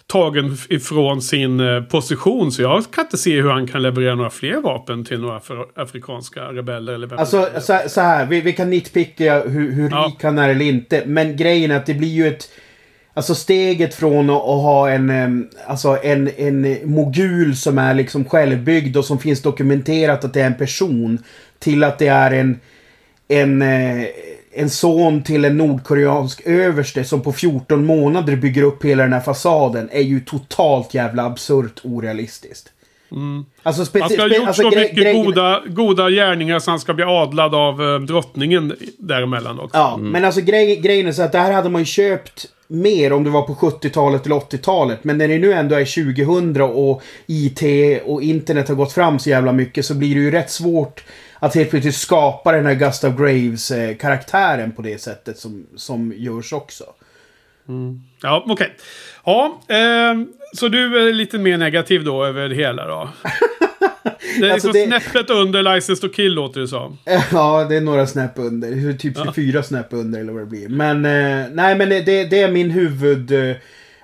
tagen 0.07 0.57
ifrån 0.69 1.21
sin 1.21 1.59
eh, 1.59 1.81
position. 1.83 2.51
Så 2.51 2.61
jag 2.61 2.83
kan 2.91 3.03
inte 3.05 3.17
se 3.17 3.41
hur 3.41 3.50
han 3.50 3.67
kan 3.67 3.81
leverera 3.81 4.15
några 4.15 4.29
fler 4.29 4.61
vapen 4.61 5.05
till 5.05 5.19
några 5.21 5.39
afri- 5.39 5.65
afrikanska 5.75 6.41
rebeller. 6.41 6.93
Eller 6.93 7.13
Alltså 7.15 7.47
så, 7.61 7.79
så 7.88 8.01
här, 8.01 8.25
vi, 8.25 8.41
vi 8.41 8.53
kan 8.53 8.69
nitpicka 8.69 9.41
hur, 9.41 9.71
hur 9.71 9.89
Ja. 9.91 10.05
rik 10.07 10.23
han 10.23 10.39
är 10.39 10.50
eller 10.50 10.65
inte. 10.65 11.03
Men 11.05 11.38
grejen 11.38 11.71
är 11.71 11.75
att 11.77 11.85
det 11.85 11.93
blir 11.93 12.07
ju 12.09 12.27
ett... 12.27 12.50
Alltså 13.13 13.35
steget 13.35 13.95
från 13.95 14.29
att, 14.29 14.41
ha 14.41 14.89
en, 14.89 15.50
alltså 15.67 15.97
en, 16.03 16.29
en 16.38 16.77
mogul 16.91 17.55
som 17.55 17.77
är 17.77 17.93
liksom 17.93 18.25
självbyggd 18.25 18.97
och 18.97 19.05
som 19.05 19.19
finns 19.19 19.41
dokumenterat 19.41 20.25
att 20.25 20.33
det 20.33 20.41
är 20.41 20.45
en 20.45 20.57
person. 20.57 21.17
Till 21.59 21.83
att 21.83 22.00
det 22.00 22.07
är 22.07 22.31
en, 22.31 22.59
en, 23.31 23.61
eh, 23.61 24.05
en 24.53 24.69
son 24.69 25.23
till 25.23 25.45
en 25.45 25.57
nordkoreansk 25.57 26.41
överste 26.45 27.03
som 27.03 27.21
på 27.21 27.33
14 27.33 27.85
månader 27.85 28.35
bygger 28.35 28.63
upp 28.63 28.85
hela 28.85 29.03
den 29.03 29.13
här 29.13 29.19
fasaden. 29.21 29.89
Är 29.91 30.01
ju 30.01 30.19
totalt 30.19 30.93
jävla 30.93 31.23
absurt 31.25 31.79
orealistiskt. 31.83 32.69
Alltså, 33.63 33.83
speci- 33.83 34.01
Han 34.01 34.09
ska 34.09 34.21
ha 34.21 34.27
gjort 34.27 34.47
alltså, 34.47 34.71
så 34.71 34.77
mycket 34.79 35.15
goda, 35.15 35.61
goda 35.67 36.09
gärningar 36.09 36.59
så 36.59 36.71
han 36.71 36.79
ska 36.79 36.93
bli 36.93 37.03
adlad 37.03 37.55
av 37.55 37.81
eh, 37.81 38.00
drottningen 38.00 38.75
däremellan 38.97 39.59
också. 39.59 39.77
Ja, 39.77 39.97
men 39.97 40.25
alltså 40.25 40.41
grej, 40.41 40.75
grejen 40.75 41.07
är 41.07 41.11
så 41.11 41.21
att 41.21 41.31
det 41.31 41.38
här 41.39 41.51
hade 41.51 41.69
man 41.69 41.81
ju 41.81 41.85
köpt 41.85 42.45
mer 42.67 43.13
om 43.13 43.23
det 43.23 43.29
var 43.29 43.41
på 43.41 43.53
70-talet 43.55 44.25
eller 44.25 44.35
80-talet. 44.35 45.03
Men 45.03 45.17
när 45.17 45.27
det 45.27 45.38
nu 45.39 45.53
ändå 45.53 45.75
är 45.75 46.15
2000 46.15 46.61
och 46.61 47.01
IT 47.27 47.61
och 48.05 48.21
internet 48.23 48.67
har 48.67 48.75
gått 48.75 48.93
fram 48.93 49.19
så 49.19 49.29
jävla 49.29 49.51
mycket 49.51 49.85
så 49.85 49.93
blir 49.93 50.15
det 50.15 50.21
ju 50.21 50.31
rätt 50.31 50.51
svårt 50.51 51.03
att 51.43 51.55
helt 51.55 51.69
plötsligt 51.69 51.95
skapa 51.95 52.51
den 52.51 52.65
här 52.65 52.75
Gustav 52.75 53.17
Graves-karaktären 53.17 54.71
på 54.71 54.81
det 54.81 55.01
sättet 55.01 55.38
som, 55.38 55.65
som 55.75 56.13
görs 56.15 56.53
också. 56.53 56.83
Ja, 58.21 58.43
okej. 58.48 58.75
Ja, 59.25 59.62
ehm, 59.67 60.27
så 60.55 60.67
du 60.67 61.07
är 61.07 61.13
lite 61.13 61.38
mer 61.38 61.57
negativ 61.57 62.03
då 62.03 62.25
över 62.25 62.50
det 62.50 62.55
hela 62.55 62.88
då? 62.88 63.10
Det 64.39 64.48
är 64.50 64.53
Alltså, 64.53 64.67
liksom 64.67 64.89
det- 64.89 65.01
snäppet 65.01 65.29
under 65.29 65.75
License 65.75 66.01
to 66.01 66.13
Kill 66.13 66.33
låter 66.33 66.62
det 66.62 66.67
som. 66.67 66.98
Ja, 67.31 67.65
det 67.69 67.75
är 67.75 67.81
några 67.81 68.07
snäpp 68.07 68.31
under. 68.36 68.93
Typ 68.93 69.17
24 69.25 69.63
snäpp 69.63 69.88
under 69.89 70.19
eller 70.19 70.33
vad 70.33 70.41
det 70.41 70.45
blir. 70.45 70.69
Men 70.69 71.05
eh, 71.05 71.45
nej, 71.53 71.75
men 71.75 71.89
det, 71.89 72.01
det 72.01 72.41
är 72.41 72.51
min 72.51 72.71
huvud... 72.71 73.31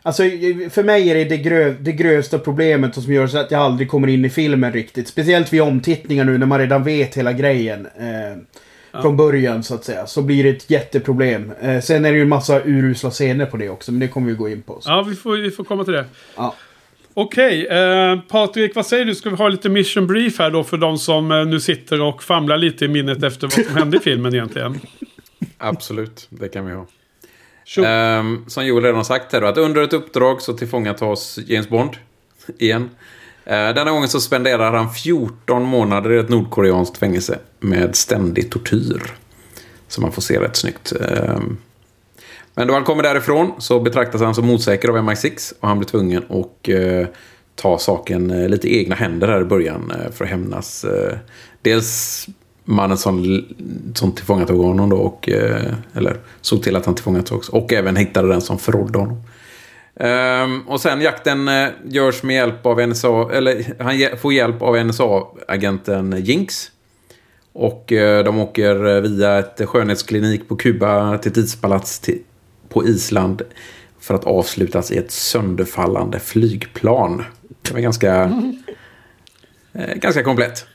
Alltså 0.07 0.23
för 0.69 0.83
mig 0.83 1.09
är 1.09 1.15
det 1.15 1.25
det, 1.25 1.37
grö, 1.37 1.73
det 1.79 1.91
grövsta 1.91 2.39
problemet 2.39 2.97
och 2.97 3.03
som 3.03 3.13
gör 3.13 3.27
så 3.27 3.37
att 3.37 3.51
jag 3.51 3.61
aldrig 3.61 3.89
kommer 3.89 4.07
in 4.07 4.25
i 4.25 4.29
filmen 4.29 4.73
riktigt. 4.73 5.07
Speciellt 5.07 5.53
vid 5.53 5.61
omtittningar 5.61 6.23
nu 6.23 6.37
när 6.37 6.45
man 6.45 6.59
redan 6.59 6.83
vet 6.83 7.17
hela 7.17 7.33
grejen. 7.33 7.85
Eh, 7.85 9.01
Från 9.01 9.17
början 9.17 9.63
så 9.63 9.75
att 9.75 9.83
säga. 9.83 10.07
Så 10.07 10.21
blir 10.21 10.43
det 10.43 10.49
ett 10.49 10.69
jätteproblem. 10.69 11.51
Eh, 11.61 11.79
sen 11.79 12.05
är 12.05 12.11
det 12.11 12.15
ju 12.17 12.21
en 12.21 12.29
massa 12.29 12.61
urusla 12.63 13.11
scener 13.11 13.45
på 13.45 13.57
det 13.57 13.69
också. 13.69 13.91
Men 13.91 13.99
det 13.99 14.07
kommer 14.07 14.27
vi 14.27 14.33
gå 14.33 14.49
in 14.49 14.61
på. 14.61 14.81
Så. 14.81 14.89
Ja, 14.89 15.01
vi 15.09 15.15
får, 15.15 15.37
vi 15.37 15.51
får 15.51 15.63
komma 15.63 15.83
till 15.83 15.93
det. 15.93 16.05
Ja. 16.35 16.55
Okej, 17.13 17.67
eh, 17.67 18.19
Patrik, 18.19 18.75
vad 18.75 18.85
säger 18.85 19.05
du? 19.05 19.15
Ska 19.15 19.29
vi 19.29 19.35
ha 19.35 19.49
lite 19.49 19.69
mission 19.69 20.07
brief 20.07 20.39
här 20.39 20.51
då 20.51 20.63
för 20.63 20.77
de 20.77 20.97
som 20.97 21.31
eh, 21.31 21.45
nu 21.45 21.59
sitter 21.59 22.01
och 22.01 22.23
famlar 22.23 22.57
lite 22.57 22.85
i 22.85 22.87
minnet 22.87 23.23
efter 23.23 23.47
vad 23.47 23.65
som 23.65 23.75
hände 23.75 23.97
i 23.97 23.99
filmen 23.99 24.33
egentligen? 24.33 24.79
Absolut, 25.57 26.27
det 26.29 26.49
kan 26.49 26.65
vi 26.65 26.73
ha. 26.73 26.85
Tjo. 27.67 27.83
Ehm, 27.83 28.45
som 28.47 28.65
Joel 28.65 28.83
redan 28.83 28.97
har 28.97 29.03
sagt 29.03 29.33
här 29.33 29.41
då, 29.41 29.47
att 29.47 29.57
under 29.57 29.81
ett 29.81 29.93
uppdrag 29.93 30.41
så 30.41 30.53
tillfångatas 30.53 31.39
James 31.45 31.69
Bond 31.69 31.91
igen. 32.57 32.89
Uh, 33.47 33.51
denna 33.51 33.91
gången 33.91 34.09
så 34.09 34.19
spenderar 34.19 34.73
han 34.73 34.93
14 34.93 35.63
månader 35.63 36.11
i 36.11 36.19
ett 36.19 36.29
nordkoreanskt 36.29 36.97
fängelse 36.97 37.39
med 37.59 37.95
ständig 37.95 38.51
tortyr. 38.51 39.01
Så 39.87 40.01
man 40.01 40.11
får 40.11 40.21
se 40.21 40.39
rätt 40.39 40.55
snyggt. 40.55 40.93
Um, 40.93 41.57
men 42.55 42.67
då 42.67 42.73
han 42.73 42.83
kommer 42.83 43.03
därifrån 43.03 43.51
så 43.59 43.79
betraktas 43.79 44.21
han 44.21 44.35
som 44.35 44.47
motsäker 44.47 44.89
av 44.89 44.97
MI6 44.97 45.53
och 45.59 45.67
han 45.67 45.79
blir 45.79 45.87
tvungen 45.87 46.23
att 46.29 46.69
uh, 46.69 46.75
eh, 46.75 47.07
ta 47.55 47.77
saken 47.77 48.31
eh, 48.31 48.49
lite 48.49 48.67
i 48.67 48.79
egna 48.79 48.95
händer 48.95 49.27
här 49.27 49.41
i 49.41 49.45
början 49.45 49.93
för 50.11 50.25
att 50.25 50.31
hämnas. 50.31 50.85
Dels 51.61 52.27
mannen 52.67 52.97
som, 52.97 53.45
som 53.93 54.11
tillfångatog 54.11 54.65
honom 54.65 54.89
då 54.89 54.97
och, 54.97 55.29
eh, 55.29 55.73
eller 55.93 56.17
såg 56.41 56.63
till 56.63 56.75
att 56.75 56.85
han 56.85 56.95
tillfångatogs 56.95 57.49
och 57.49 57.73
även 57.73 57.95
hittade 57.95 58.27
den 58.27 58.41
som 58.41 58.59
förrådde 58.59 58.99
honom. 58.99 59.23
Um, 59.99 60.61
och 60.67 60.81
sen 60.81 61.01
jakten 61.01 61.47
uh, 61.47 61.69
görs 61.85 62.23
med 62.23 62.35
hjälp 62.35 62.65
av 62.65 62.87
NSA, 62.87 63.29
eller 63.33 63.73
han 63.79 64.17
får 64.17 64.33
hjälp 64.33 64.61
av 64.61 64.85
NSA-agenten 64.85 66.15
Jinx. 66.23 66.71
Och 67.53 67.91
uh, 67.91 68.23
de 68.23 68.39
åker 68.39 69.01
via 69.01 69.39
ett 69.39 69.61
skönhetsklinik 69.65 70.47
på 70.47 70.55
Kuba 70.55 71.17
till 71.17 71.31
ett 71.31 71.37
ispalats 71.37 71.99
till, 71.99 72.19
på 72.69 72.87
Island 72.87 73.41
för 73.99 74.13
att 74.13 74.23
avslutas 74.23 74.91
i 74.91 74.97
ett 74.97 75.11
sönderfallande 75.11 76.19
flygplan. 76.19 77.23
Det 77.61 77.73
var 77.73 77.79
ganska, 77.79 78.25
uh, 78.25 79.93
ganska 79.95 80.23
komplett. 80.23 80.65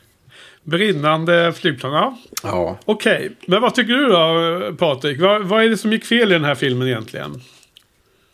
Brinnande 0.64 1.52
flygplan, 1.52 1.92
ja. 1.92 2.18
ja. 2.42 2.78
Okej, 2.84 3.16
okay. 3.16 3.30
men 3.46 3.62
vad 3.62 3.74
tycker 3.74 3.92
du 3.92 4.08
då 4.08 4.76
Patrik? 4.76 5.20
Vad, 5.20 5.42
vad 5.42 5.64
är 5.64 5.68
det 5.68 5.76
som 5.76 5.92
gick 5.92 6.04
fel 6.04 6.30
i 6.30 6.34
den 6.34 6.44
här 6.44 6.54
filmen 6.54 6.88
egentligen? 6.88 7.40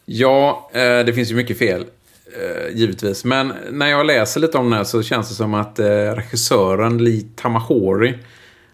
Ja, 0.04 0.70
eh, 0.72 0.80
det 0.80 1.12
finns 1.12 1.30
ju 1.30 1.34
mycket 1.34 1.58
fel. 1.58 1.84
Eh, 2.36 2.76
givetvis. 2.76 3.24
Men 3.24 3.52
när 3.70 3.86
jag 3.86 4.06
läser 4.06 4.40
lite 4.40 4.58
om 4.58 4.70
det 4.70 4.76
här 4.76 4.84
så 4.84 5.02
känns 5.02 5.28
det 5.28 5.34
som 5.34 5.54
att 5.54 5.78
eh, 5.78 5.86
regissören 5.86 7.04
Lee 7.04 7.24
Tamahori 7.36 8.14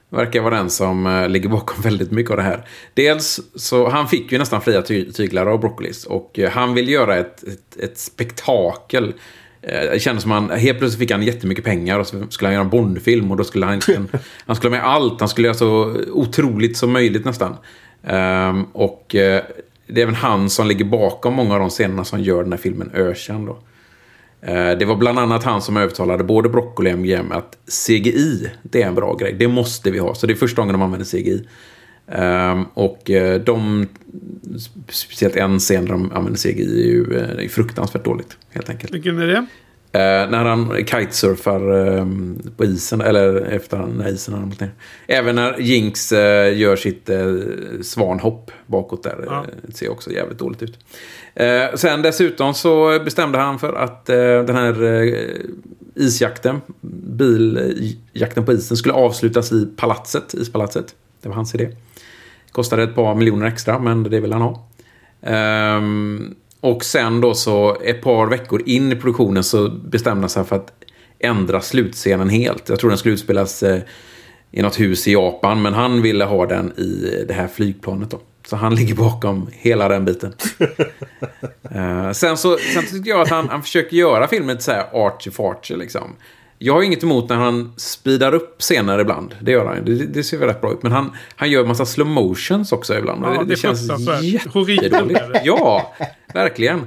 verkar 0.08 0.40
vara 0.40 0.56
den 0.56 0.70
som 0.70 1.26
ligger 1.28 1.48
bakom 1.48 1.82
väldigt 1.82 2.10
mycket 2.10 2.30
av 2.30 2.36
det 2.36 2.42
här. 2.42 2.68
Dels 2.94 3.40
så 3.54 3.88
han 3.88 4.08
fick 4.08 4.32
ju 4.32 4.38
nästan 4.38 4.60
fria 4.60 4.82
ty 4.82 5.12
tyglar 5.12 5.46
av 5.46 5.60
Broccolis 5.60 6.04
och 6.04 6.38
han 6.50 6.74
vill 6.74 6.88
göra 6.88 7.16
ett, 7.16 7.42
ett, 7.42 7.76
ett 7.82 7.98
spektakel. 7.98 9.12
Det 9.66 10.02
kändes 10.02 10.22
som 10.22 10.30
han, 10.30 10.50
helt 10.50 10.78
plötsligt 10.78 10.98
fick 10.98 11.10
han 11.10 11.22
jättemycket 11.22 11.64
pengar 11.64 11.98
och 11.98 12.06
så 12.06 12.26
skulle 12.30 12.48
han 12.48 12.54
göra 12.54 12.64
en 12.64 12.70
Bondfilm 12.70 13.30
och 13.30 13.36
då 13.36 13.44
skulle 13.44 13.66
han, 13.66 13.80
han 14.46 14.56
skulle 14.56 14.76
ha 14.76 14.82
med 14.82 14.90
allt. 14.90 15.20
Han 15.20 15.28
skulle 15.28 15.46
göra 15.46 15.56
så 15.56 15.96
otroligt 16.12 16.76
som 16.76 16.92
möjligt 16.92 17.24
nästan. 17.24 17.56
Um, 18.02 18.64
och 18.72 19.06
det 19.86 20.00
är 20.00 20.02
även 20.02 20.14
han 20.14 20.50
som 20.50 20.66
ligger 20.66 20.84
bakom 20.84 21.34
många 21.34 21.54
av 21.54 21.60
de 21.60 21.70
scenerna 21.70 22.04
som 22.04 22.20
gör 22.20 22.42
den 22.42 22.52
här 22.52 22.58
filmen 22.58 22.90
ökänd. 22.94 23.46
Då. 23.46 23.58
Eh, 24.46 24.78
det 24.78 24.84
var 24.84 24.96
bland 24.96 25.18
annat 25.18 25.44
han 25.44 25.62
som 25.62 25.76
övertalade 25.76 26.24
både 26.24 26.48
Broccoli 26.48 26.90
och 26.90 26.98
MGM 26.98 27.32
att 27.32 27.56
CGI, 27.86 28.50
det 28.62 28.82
är 28.82 28.86
en 28.86 28.94
bra 28.94 29.14
grej. 29.14 29.32
Det 29.32 29.48
måste 29.48 29.90
vi 29.90 29.98
ha. 29.98 30.14
Så 30.14 30.26
det 30.26 30.32
är 30.32 30.34
första 30.34 30.62
gången 30.62 30.72
de 30.72 30.82
använder 30.82 31.06
CGI. 31.06 31.48
Ehm, 32.08 32.64
och 32.74 33.10
eh, 33.10 33.40
de, 33.40 33.86
speciellt 34.88 35.36
en 35.36 35.58
scen 35.58 35.84
där 35.84 35.92
de 35.92 36.12
använder 36.12 36.40
CGI 36.40 36.82
är 36.82 36.92
ju 36.92 37.14
är 37.14 37.48
fruktansvärt 37.48 38.04
dåligt. 38.04 38.36
Helt 38.50 38.70
enkelt. 38.70 38.94
Vilken 38.94 39.18
är 39.18 39.26
det? 39.26 39.46
Eh, 39.94 40.30
när 40.30 40.44
han 40.44 40.84
kitesurfar 40.86 41.88
eh, 41.98 42.06
på 42.56 42.64
isen, 42.64 43.00
eller 43.00 43.36
efter 43.36 43.78
när 43.78 44.08
isen 44.08 44.34
har 44.34 44.40
ramlat 44.40 44.60
ner. 44.60 44.70
Även 45.06 45.34
när 45.34 45.58
Jinx 45.58 46.12
eh, 46.12 46.58
gör 46.58 46.76
sitt 46.76 47.08
eh, 47.08 47.34
svanhopp 47.82 48.50
bakåt 48.66 49.02
där. 49.02 49.24
Ja. 49.26 49.44
Det 49.62 49.76
ser 49.76 49.90
också 49.90 50.10
jävligt 50.10 50.38
dåligt 50.38 50.62
ut. 50.62 50.78
Eh, 51.34 51.74
sen 51.74 52.02
dessutom 52.02 52.54
så 52.54 53.00
bestämde 53.04 53.38
han 53.38 53.58
för 53.58 53.72
att 53.72 54.08
eh, 54.08 54.16
den 54.16 54.56
här 54.56 54.82
eh, 54.82 55.14
isjakten, 55.94 56.60
biljakten 57.16 58.44
på 58.44 58.52
isen, 58.52 58.76
skulle 58.76 58.94
avslutas 58.94 59.52
i 59.52 59.66
palatset, 59.76 60.34
ispalatset. 60.34 60.94
Det 61.22 61.28
var 61.28 61.36
hans 61.36 61.54
idé. 61.54 61.68
Kostade 62.54 62.82
ett 62.82 62.94
par 62.94 63.14
miljoner 63.14 63.46
extra, 63.46 63.78
men 63.78 64.02
det 64.02 64.20
vill 64.20 64.32
han 64.32 64.42
ha. 64.42 64.68
Um, 65.76 66.34
och 66.60 66.84
sen 66.84 67.20
då 67.20 67.34
så 67.34 67.76
ett 67.82 68.02
par 68.02 68.26
veckor 68.26 68.62
in 68.66 68.92
i 68.92 68.96
produktionen 68.96 69.44
så 69.44 69.68
bestämde 69.68 70.20
han 70.20 70.30
sig 70.30 70.44
för 70.44 70.56
att 70.56 70.72
ändra 71.18 71.60
slutscenen 71.60 72.28
helt. 72.28 72.68
Jag 72.68 72.78
tror 72.78 72.90
den 72.90 72.98
skulle 72.98 73.14
utspelas 73.14 73.62
eh, 73.62 73.80
i 74.50 74.62
något 74.62 74.80
hus 74.80 75.08
i 75.08 75.12
Japan, 75.12 75.62
men 75.62 75.74
han 75.74 76.02
ville 76.02 76.24
ha 76.24 76.46
den 76.46 76.72
i 76.78 77.24
det 77.28 77.34
här 77.34 77.48
flygplanet 77.48 78.10
då. 78.10 78.20
Så 78.46 78.56
han 78.56 78.74
ligger 78.76 78.94
bakom 78.94 79.48
hela 79.52 79.88
den 79.88 80.04
biten. 80.04 80.32
uh, 81.74 82.12
sen 82.12 82.36
så 82.36 82.56
sen 82.74 82.86
tyckte 82.86 83.10
jag 83.10 83.20
att 83.20 83.30
han, 83.30 83.48
han 83.48 83.62
försöker 83.62 83.96
göra 83.96 84.28
filmen 84.28 84.60
så 84.60 84.72
här 84.72 84.86
artsy-fartsy 84.92 85.76
liksom. 85.76 86.16
Jag 86.64 86.74
har 86.74 86.82
inget 86.82 87.02
emot 87.02 87.28
när 87.28 87.36
han 87.36 87.72
speedar 87.76 88.34
upp 88.34 88.62
senare 88.62 89.00
ibland. 89.00 89.34
Det 89.40 89.52
gör 89.52 89.66
han. 89.66 89.84
Det, 89.84 89.94
det 89.94 90.22
ser 90.22 90.38
väl 90.38 90.48
rätt 90.48 90.60
bra 90.60 90.72
ut. 90.72 90.82
Men 90.82 90.92
han, 90.92 91.12
han 91.36 91.50
gör 91.50 91.64
massa 91.64 91.86
slow 91.86 92.06
motions 92.06 92.72
också 92.72 92.98
ibland. 92.98 93.24
Ja, 93.24 93.30
det, 93.30 93.38
det, 93.38 93.44
det 93.44 93.56
känns 93.56 93.90
jättedåligt. 94.22 95.20
Ja, 95.44 95.94
verkligen. 96.34 96.78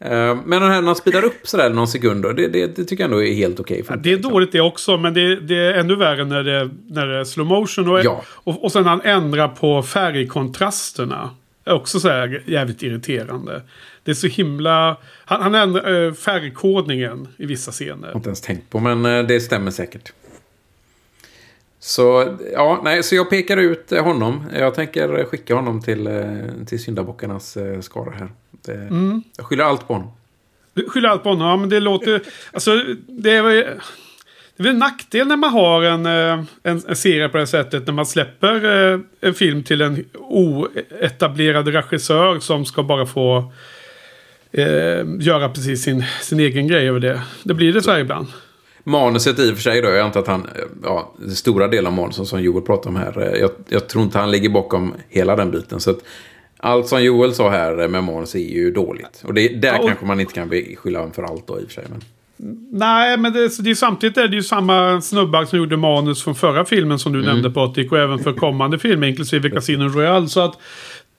Eh, 0.00 0.36
men 0.44 0.62
när 0.62 0.82
han 0.82 0.96
speedar 0.96 1.24
upp 1.24 1.40
sådär 1.42 1.70
någon 1.70 1.88
sekund, 1.88 2.22
det, 2.22 2.48
det, 2.48 2.76
det, 2.76 2.84
tycker 2.84 3.04
jag 3.04 3.10
ändå 3.10 3.22
är 3.22 3.34
helt 3.34 3.60
okej. 3.60 3.82
Okay 3.82 3.96
ja, 3.96 4.02
det 4.02 4.12
är 4.12 4.16
dåligt 4.16 4.52
det 4.52 4.60
också, 4.60 4.96
men 4.96 5.14
det, 5.14 5.40
det, 5.40 5.56
är 5.56 5.74
ännu 5.74 5.96
värre 5.96 6.24
när 6.24 6.42
det, 6.42 6.70
när 6.88 7.06
det 7.06 7.20
är 7.20 7.24
slow 7.24 7.46
motion. 7.46 7.88
Och, 7.88 8.04
ja. 8.04 8.22
och, 8.28 8.64
och 8.64 8.72
sen 8.72 8.84
han 8.84 9.00
ändrar 9.00 9.48
på 9.48 9.82
färgkontrasterna. 9.82 11.30
Är 11.64 11.72
också 11.72 12.00
så 12.00 12.08
här 12.08 12.42
jävligt 12.46 12.82
irriterande. 12.82 13.62
Det 14.02 14.10
är 14.10 14.14
så 14.14 14.26
himla... 14.26 14.96
Han, 15.24 15.42
han 15.42 15.54
ändrar 15.54 16.06
äh, 16.06 16.12
färgkodningen 16.12 17.28
i 17.36 17.46
vissa 17.46 17.72
scener. 17.72 18.06
Jag 18.06 18.12
har 18.12 18.16
inte 18.16 18.28
ens 18.28 18.40
tänkt 18.40 18.70
på, 18.70 18.80
men 18.80 19.06
äh, 19.06 19.26
det 19.26 19.40
stämmer 19.40 19.70
säkert. 19.70 20.12
Så, 21.80 22.36
ja, 22.52 22.80
nej, 22.84 23.02
så 23.02 23.14
jag 23.14 23.30
pekar 23.30 23.56
ut 23.56 23.92
eh, 23.92 24.04
honom. 24.04 24.44
Jag 24.58 24.74
tänker 24.74 25.24
skicka 25.24 25.54
honom 25.54 25.82
till, 25.82 26.08
till 26.66 26.82
syndabockarnas 26.82 27.56
skara 27.80 28.10
här. 28.10 28.28
Det, 28.50 28.74
mm. 28.74 29.22
Jag 29.36 29.46
skyller 29.46 29.64
allt 29.64 29.88
på 29.88 29.92
honom. 29.92 30.10
Du 30.74 30.88
skyller 30.88 31.08
allt 31.08 31.22
på 31.22 31.28
honom? 31.28 31.46
Ja, 31.46 31.56
men 31.56 31.68
det 31.68 31.80
låter... 31.80 32.22
Alltså, 32.52 32.70
det 33.06 33.30
är 33.30 33.42
väl... 33.42 33.64
Det 34.56 34.62
är 34.62 34.64
väl 34.64 34.72
en 34.72 34.78
nackdel 34.78 35.26
när 35.26 35.36
man 35.36 35.50
har 35.50 35.82
en, 35.82 36.06
en, 36.06 36.46
en, 36.62 36.96
serie 36.96 37.28
på 37.28 37.38
det 37.38 37.46
sättet. 37.46 37.86
När 37.86 37.94
man 37.94 38.06
släpper 38.06 39.00
en 39.20 39.34
film 39.34 39.62
till 39.62 39.80
en 39.80 40.04
oetablerad 40.14 41.68
regissör 41.68 42.38
som 42.38 42.64
ska 42.64 42.82
bara 42.82 43.06
få 43.06 43.52
eh, 44.52 45.04
göra 45.20 45.48
precis 45.48 45.82
sin, 45.82 46.04
sin 46.20 46.40
egen 46.40 46.68
grej 46.68 46.88
över 46.88 47.00
det. 47.00 47.20
Det 47.42 47.54
blir 47.54 47.72
det 47.72 47.82
så 47.82 47.90
här 47.90 47.98
ibland. 47.98 48.26
Manuset 48.84 49.38
i 49.38 49.50
och 49.50 49.54
för 49.54 49.62
sig 49.62 49.82
då, 49.82 49.88
jag 49.88 50.00
antar 50.00 50.20
att 50.20 50.26
han, 50.26 50.46
ja, 50.82 51.14
stora 51.34 51.68
delen 51.68 51.86
av 51.86 51.92
manuset 51.92 52.26
som 52.26 52.42
Joel 52.42 52.62
pratar 52.62 52.90
om 52.90 52.96
här, 52.96 53.22
eh, 53.22 53.40
jag, 53.40 53.50
jag, 53.68 53.88
tror 53.88 54.04
inte 54.04 54.18
han 54.18 54.30
ligger 54.30 54.48
bakom 54.48 54.94
hela 55.08 55.36
den 55.36 55.50
biten. 55.50 55.80
Så 55.80 55.90
att 55.90 55.98
allt 56.56 56.88
som 56.88 57.04
Joel 57.04 57.34
sa 57.34 57.50
här 57.50 57.88
med 57.88 58.04
manus 58.04 58.34
är 58.34 58.38
ju 58.38 58.70
dåligt. 58.70 59.22
Och 59.24 59.34
det, 59.34 59.48
där 59.48 59.68
ja, 59.68 59.78
och... 59.78 59.86
kanske 59.86 60.06
man 60.06 60.20
inte 60.20 60.34
kan 60.34 60.48
beskylla 60.48 60.98
honom 60.98 61.14
för 61.14 61.22
allt 61.22 61.46
då 61.46 61.60
i 61.60 61.64
och 61.64 61.66
för 61.66 61.74
sig. 61.74 61.84
Men... 61.90 62.00
Nej, 62.72 63.16
men 63.16 63.32
det, 63.32 63.62
det 63.64 63.70
är, 63.70 63.74
samtidigt 63.74 64.16
är 64.16 64.28
det 64.28 64.36
ju 64.36 64.42
samma 64.42 65.00
snubbar 65.00 65.44
som 65.44 65.58
gjorde 65.58 65.76
manus 65.76 66.22
från 66.22 66.34
förra 66.34 66.64
filmen 66.64 66.98
som 66.98 67.12
du 67.12 67.18
mm. 67.18 67.30
nämnde 67.30 67.50
Patrik. 67.50 67.92
Och 67.92 67.98
även 67.98 68.18
för 68.18 68.32
kommande 68.32 68.78
filmer, 68.78 69.06
inklusive 69.06 69.50
Casino 69.50 69.88
Royale. 69.88 70.28
Så 70.28 70.40
att 70.40 70.58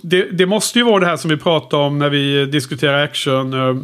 det, 0.01 0.23
det, 0.31 0.45
måste 0.45 0.79
ju 0.79 0.85
vara 0.85 0.99
det 0.99 1.05
här 1.05 1.17
som 1.17 1.29
vi 1.29 1.37
pratar 1.37 1.77
om 1.77 1.99
när 1.99 2.09
vi 2.09 2.45
diskuterar 2.45 3.03
action. 3.03 3.53
Uh, 3.53 3.77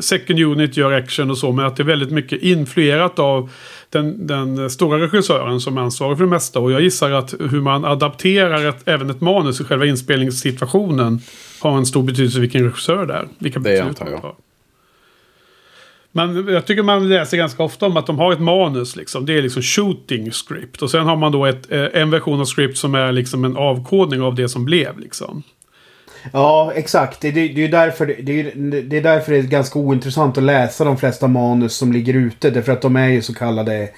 second 0.00 0.40
Unit 0.40 0.76
gör 0.76 0.92
action 0.92 1.30
och 1.30 1.38
så. 1.38 1.52
Men 1.52 1.66
att 1.66 1.76
det 1.76 1.82
är 1.82 1.84
väldigt 1.84 2.10
mycket 2.10 2.42
influerat 2.42 3.18
av 3.18 3.50
den, 3.90 4.26
den 4.26 4.70
stora 4.70 4.98
regissören 4.98 5.60
som 5.60 5.78
är 5.78 5.80
ansvarig 5.80 6.18
för 6.18 6.24
det 6.24 6.30
mesta. 6.30 6.60
Och 6.60 6.72
jag 6.72 6.80
gissar 6.80 7.10
att 7.10 7.34
hur 7.50 7.60
man 7.60 7.84
adapterar 7.84 8.68
ett, 8.68 8.88
även 8.88 9.10
ett 9.10 9.20
manus 9.20 9.60
i 9.60 9.64
själva 9.64 9.86
inspelningssituationen 9.86 11.20
har 11.60 11.78
en 11.78 11.86
stor 11.86 12.02
betydelse 12.02 12.40
vilken 12.40 12.64
regissör 12.64 13.06
det 13.06 13.14
är. 13.14 13.28
Vilka 13.38 13.60
det 13.60 13.80
antar 13.80 14.08
jag. 14.10 14.34
Men 16.12 16.48
jag 16.48 16.66
tycker 16.66 16.82
man 16.82 17.08
läser 17.08 17.36
ganska 17.36 17.62
ofta 17.62 17.86
om 17.86 17.96
att 17.96 18.06
de 18.06 18.18
har 18.18 18.32
ett 18.32 18.40
manus. 18.40 18.96
Liksom. 18.96 19.26
Det 19.26 19.38
är 19.38 19.42
liksom 19.42 19.62
shooting 19.62 20.30
script. 20.32 20.82
Och 20.82 20.90
sen 20.90 21.06
har 21.06 21.16
man 21.16 21.32
då 21.32 21.46
ett, 21.46 21.72
eh, 21.72 21.86
en 21.92 22.10
version 22.10 22.40
av 22.40 22.44
script 22.44 22.78
som 22.78 22.94
är 22.94 23.12
liksom 23.12 23.44
en 23.44 23.56
avkodning 23.56 24.22
av 24.22 24.34
det 24.34 24.48
som 24.48 24.64
blev. 24.64 24.98
Liksom. 24.98 25.42
Ja, 26.32 26.72
exakt. 26.74 27.20
Det, 27.20 27.30
det, 27.30 27.48
det, 27.48 27.64
är 27.64 27.68
därför, 27.68 28.06
det, 28.06 28.42
det 28.80 28.96
är 28.96 29.02
därför 29.02 29.32
det 29.32 29.38
är 29.38 29.42
ganska 29.42 29.78
ointressant 29.78 30.38
att 30.38 30.44
läsa 30.44 30.84
de 30.84 30.96
flesta 30.96 31.28
manus 31.28 31.76
som 31.76 31.92
ligger 31.92 32.14
ute. 32.14 32.50
Därför 32.50 32.72
att 32.72 32.82
de 32.82 32.96
är 32.96 33.08
ju 33.08 33.22
så 33.22 33.34
kallade... 33.34 33.88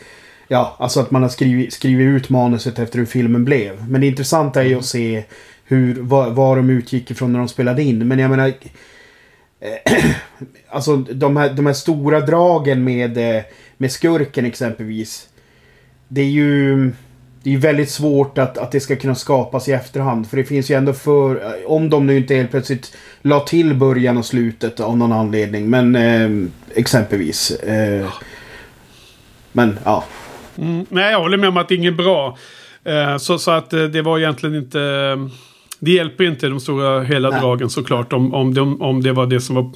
Ja, 0.49 0.77
alltså 0.79 1.01
att 1.01 1.11
man 1.11 1.23
har 1.23 1.29
skrivit, 1.29 1.73
skrivit 1.73 2.07
ut 2.07 2.31
manuset 2.31 2.79
efter 2.79 2.99
hur 2.99 3.07
filmen 3.07 3.45
blev. 3.45 3.89
Men 3.89 4.01
det 4.01 4.07
intressanta 4.07 4.63
är 4.63 4.67
ju 4.67 4.79
att 4.79 4.85
se 4.85 5.25
hur, 5.65 5.95
vad, 6.01 6.33
vad 6.33 6.57
de 6.57 6.71
utgick 6.71 7.11
ifrån 7.11 7.33
när 7.33 7.39
de 7.39 7.49
spelade 7.49 7.83
in. 7.83 8.09
Men 8.09 8.19
jag 8.19 8.31
menar... 8.31 8.53
Eh, 9.63 9.93
alltså 10.69 10.97
de 10.97 11.37
här, 11.37 11.51
de 11.51 11.67
här 11.67 11.73
stora 11.73 12.21
dragen 12.21 12.85
med, 12.85 13.37
eh, 13.37 13.43
med 13.77 13.93
skurken 13.93 14.45
exempelvis. 14.45 15.29
Det 16.09 16.21
är 16.21 16.31
ju... 16.31 16.93
Det 17.45 17.55
är 17.55 17.59
väldigt 17.59 17.91
svårt 17.91 18.39
att, 18.39 18.59
att 18.59 18.73
det 18.73 18.81
ska 18.81 18.97
kunna 18.97 19.15
skapas 19.15 19.69
i 19.69 19.73
efterhand. 19.73 20.31
För 20.31 20.37
det 20.37 20.45
finns 20.45 20.71
ju 20.71 20.75
ändå 20.75 20.93
för... 20.93 21.37
Eh, 21.37 21.71
om 21.71 21.91
de 21.91 22.07
nu 22.07 22.17
inte 22.17 22.35
helt 22.35 22.51
plötsligt 22.51 22.97
la 23.23 23.41
till 23.41 23.75
början 23.75 24.19
och 24.19 24.25
slutet 24.25 24.81
av 24.81 24.99
någon 24.99 25.13
anledning. 25.13 25.71
Men 25.71 25.97
eh, 25.97 26.49
exempelvis. 26.75 27.51
Eh, 27.51 28.09
men 29.53 29.79
ja. 29.85 30.05
Mm, 30.59 30.87
nej, 30.89 31.13
jag 31.13 31.21
håller 31.21 31.39
med 31.39 31.49
om 31.49 31.57
att 31.57 31.69
det 31.69 31.75
är 31.75 31.79
inget 31.79 31.97
bra. 31.97 32.39
Eh, 32.85 33.17
så, 33.17 33.39
så 33.39 33.51
att 33.51 33.71
det 33.71 34.03
var 34.03 34.19
egentligen 34.19 34.57
inte... 34.57 34.79
Det 35.85 35.91
hjälper 35.91 36.25
inte 36.25 36.49
de 36.49 36.61
stora 36.61 37.03
hela 37.03 37.31
Nej. 37.31 37.41
dragen 37.41 37.71
såklart 37.71 38.13
om, 38.13 38.35
om, 38.35 38.55
de, 38.55 38.83
om 38.83 39.03
det 39.03 39.13
var 39.13 39.27
det 39.27 39.41
som 39.41 39.57
var... 39.57 39.63
eh, 39.63 39.73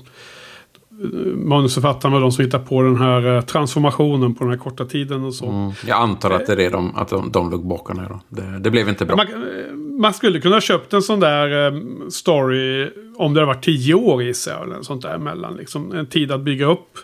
Manusförfattarna 1.34 2.14
var 2.14 2.20
de 2.20 2.32
som 2.32 2.44
hittade 2.44 2.64
på 2.64 2.82
den 2.82 2.96
här 2.96 3.36
eh, 3.36 3.40
transformationen 3.40 4.34
på 4.34 4.44
den 4.44 4.52
här 4.52 4.58
korta 4.58 4.84
tiden 4.84 5.24
och 5.24 5.34
så. 5.34 5.46
Mm. 5.46 5.72
Jag 5.86 5.98
antar 5.98 6.30
att 6.30 6.46
det 6.46 6.52
är 6.52 6.56
det 6.56 6.68
de, 6.68 6.96
att 6.96 7.08
de, 7.08 7.32
de 7.32 7.50
låg 7.50 7.66
bakom 7.66 7.96
det 7.96 8.06
då. 8.08 8.20
Det, 8.28 8.58
det 8.58 8.70
blev 8.70 8.88
inte 8.88 9.04
bra. 9.04 9.16
Man, 9.16 9.26
eh, 9.26 9.74
man 10.00 10.14
skulle 10.14 10.40
kunna 10.40 10.56
ha 10.56 10.60
köpt 10.60 10.92
en 10.92 11.02
sån 11.02 11.20
där 11.20 11.82
story 12.10 12.90
om 13.16 13.34
det 13.34 13.40
hade 13.40 13.46
varit 13.54 13.64
tio 13.64 13.94
år 13.94 14.22
i 14.22 14.34
sig. 14.34 14.54
Eller 14.62 14.82
sånt 14.82 15.02
där 15.02 15.14
emellan. 15.14 15.56
Liksom, 15.56 15.92
en 15.92 16.06
tid 16.06 16.32
att 16.32 16.40
bygga 16.40 16.66
upp. 16.66 16.98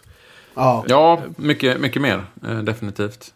Ja. 0.55 0.85
Ja, 0.89 1.23
mycket, 1.37 1.81
mycket 1.81 2.03
mer. 2.03 2.23
Definitivt. 2.63 3.27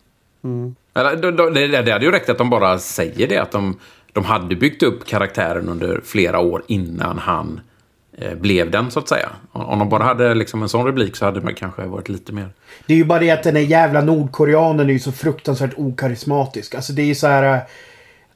Mm. 0.45 0.75
Eller, 0.95 1.17
det, 1.51 1.83
det 1.83 1.93
hade 1.93 2.05
ju 2.05 2.11
räckt 2.11 2.29
att 2.29 2.39
de 2.39 2.51
bara 2.51 2.79
säger 2.79 3.29
det. 3.29 3.39
Att 3.39 3.53
de, 3.53 3.77
de 4.17 4.25
hade 4.25 4.57
byggt 4.57 4.83
upp 4.83 5.07
karaktären 5.07 5.69
under 5.69 6.01
flera 6.05 6.39
år 6.39 6.63
innan 6.67 7.19
han 7.19 7.61
eh, 8.19 8.35
blev 8.35 8.71
den, 8.71 8.91
så 8.91 8.99
att 8.99 9.09
säga. 9.09 9.29
Om, 9.53 9.79
de 9.79 9.89
bara 9.89 10.03
hade 10.03 10.35
liksom 10.35 10.63
en 10.63 10.69
sån 10.69 10.87
replik 10.87 11.17
så 11.17 11.25
hade 11.25 11.41
man 11.41 11.55
kanske 11.55 11.83
varit 11.83 12.09
lite 12.09 12.33
mer... 12.33 12.49
Det 12.87 12.93
är 12.93 12.97
ju 12.97 13.05
bara 13.05 13.19
det 13.19 13.31
att 13.31 13.43
den 13.43 13.55
där 13.55 13.61
jävla 13.61 14.01
nordkoreanen 14.01 14.89
är 14.89 14.93
ju 14.93 14.99
så 14.99 15.13
fruktansvärt 15.13 15.75
okarismatisk. 15.77 16.75
Alltså 16.75 16.93
det 16.93 17.03
är 17.03 17.07
ju 17.07 17.15
så 17.15 17.27
här... 17.27 17.55
Eh, 17.55 17.61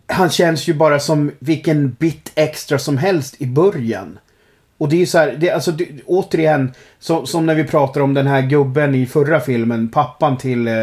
han 0.06 0.30
känns 0.30 0.68
ju 0.68 0.74
bara 0.74 1.00
som 1.00 1.30
vilken 1.38 1.90
bit 1.90 2.32
extra 2.34 2.78
som 2.78 2.98
helst 2.98 3.36
i 3.38 3.46
början. 3.46 4.18
Och 4.78 4.88
det 4.88 4.96
är 4.96 5.00
ju 5.00 5.06
så 5.06 5.18
här, 5.18 5.36
det, 5.38 5.50
alltså 5.50 5.72
det, 5.72 5.88
återigen, 6.06 6.72
så, 6.98 7.26
som 7.26 7.46
när 7.46 7.54
vi 7.54 7.64
pratar 7.64 8.00
om 8.00 8.14
den 8.14 8.26
här 8.26 8.42
gubben 8.42 8.94
i 8.94 9.06
förra 9.06 9.40
filmen, 9.40 9.88
pappan 9.88 10.36
till 10.36 10.68
eh, 10.68 10.74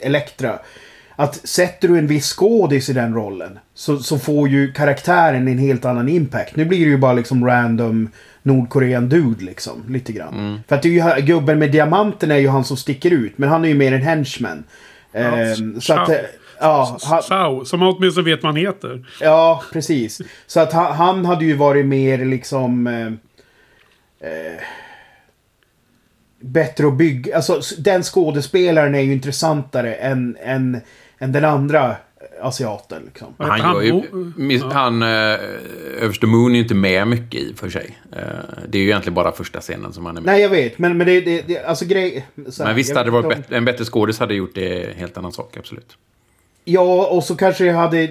Elektra. 0.00 0.58
Att 1.22 1.48
sätter 1.48 1.88
du 1.88 1.98
en 1.98 2.06
viss 2.06 2.32
skådis 2.32 2.88
i 2.88 2.92
den 2.92 3.14
rollen 3.14 3.58
så, 3.74 3.98
så 3.98 4.18
får 4.18 4.48
ju 4.48 4.72
karaktären 4.72 5.48
en 5.48 5.58
helt 5.58 5.84
annan 5.84 6.08
impact. 6.08 6.56
Nu 6.56 6.64
blir 6.64 6.78
det 6.78 6.90
ju 6.90 6.98
bara 6.98 7.12
liksom 7.12 7.46
random 7.46 8.08
Nordkorean 8.42 9.08
dude 9.08 9.44
liksom, 9.44 9.84
lite 9.88 10.12
grann. 10.12 10.60
För 10.68 10.76
att 10.76 10.82
det 10.82 10.98
är 10.98 11.16
ju, 11.16 11.22
gubben 11.22 11.58
med 11.58 11.72
diamanten 11.72 12.30
är 12.30 12.36
ju 12.36 12.48
han 12.48 12.64
som 12.64 12.76
sticker 12.76 13.10
ut, 13.10 13.38
men 13.38 13.48
han 13.48 13.64
är 13.64 13.68
ju 13.68 13.74
mer 13.74 13.92
en 13.92 14.02
henchman. 14.02 14.64
Ehm, 15.12 15.80
så 15.80 15.94
att, 15.94 16.08
eh, 16.08 16.16
ja, 16.60 16.98
han, 17.02 17.22
Sao, 17.22 17.64
som 17.64 17.80
man 17.80 17.94
åtminstone 17.96 18.30
vet 18.30 18.42
man 18.42 18.56
heter. 18.56 19.06
Ja, 19.20 19.62
precis. 19.72 20.20
Så 20.46 20.60
att 20.60 20.72
han, 20.72 20.92
han 20.92 21.24
hade 21.24 21.44
ju 21.44 21.54
varit 21.54 21.86
mer 21.86 22.24
liksom... 22.24 22.86
Eh, 22.86 23.06
eh, 24.30 24.60
bättre 26.42 26.86
att 26.86 26.94
bygga. 26.94 27.36
Alltså 27.36 27.60
den 27.78 28.02
skådespelaren 28.02 28.94
är 28.94 29.00
ju 29.00 29.12
intressantare 29.12 29.94
än, 29.94 30.36
än, 30.40 30.80
än 31.22 31.32
den 31.32 31.44
andra 31.44 31.96
asiaten. 32.42 33.02
Liksom. 33.04 33.34
Han 33.38 33.58
gör 33.58 33.82
ju... 33.82 33.92
Mo- 33.92 34.32
mis- 34.36 34.72
Han, 34.72 35.02
eh, 35.02 35.08
Överste 36.04 36.26
Moon 36.26 36.50
är 36.50 36.54
ju 36.56 36.62
inte 36.62 36.74
med 36.74 37.08
mycket 37.08 37.40
i 37.40 37.54
för 37.54 37.70
sig. 37.70 37.98
Eh, 38.12 38.18
det 38.68 38.78
är 38.78 38.82
ju 38.82 38.88
egentligen 38.88 39.14
bara 39.14 39.32
första 39.32 39.60
scenen 39.60 39.92
som 39.92 40.06
han 40.06 40.16
är 40.16 40.20
med. 40.20 40.32
Nej, 40.32 40.42
jag 40.42 40.48
vet. 40.48 40.78
Men, 40.78 40.96
men 40.96 41.06
det, 41.06 41.20
det, 41.20 41.42
det 41.46 41.64
alltså 41.64 41.84
grej... 41.84 42.26
så 42.50 42.62
här, 42.62 42.68
Men 42.70 42.76
visst 42.76 42.94
hade 42.96 43.04
det 43.04 43.10
varit 43.10 43.24
om- 43.24 43.28
bättre, 43.28 43.56
en 43.56 43.64
bättre 43.64 43.84
skådis 43.84 44.18
hade 44.18 44.34
gjort 44.34 44.54
det 44.54 44.96
helt 44.96 45.16
annan 45.18 45.32
sak, 45.32 45.56
absolut. 45.56 45.96
Ja, 46.64 47.06
och 47.06 47.24
så 47.24 47.36
kanske 47.36 47.64
jag 47.64 47.74
hade... 47.74 48.10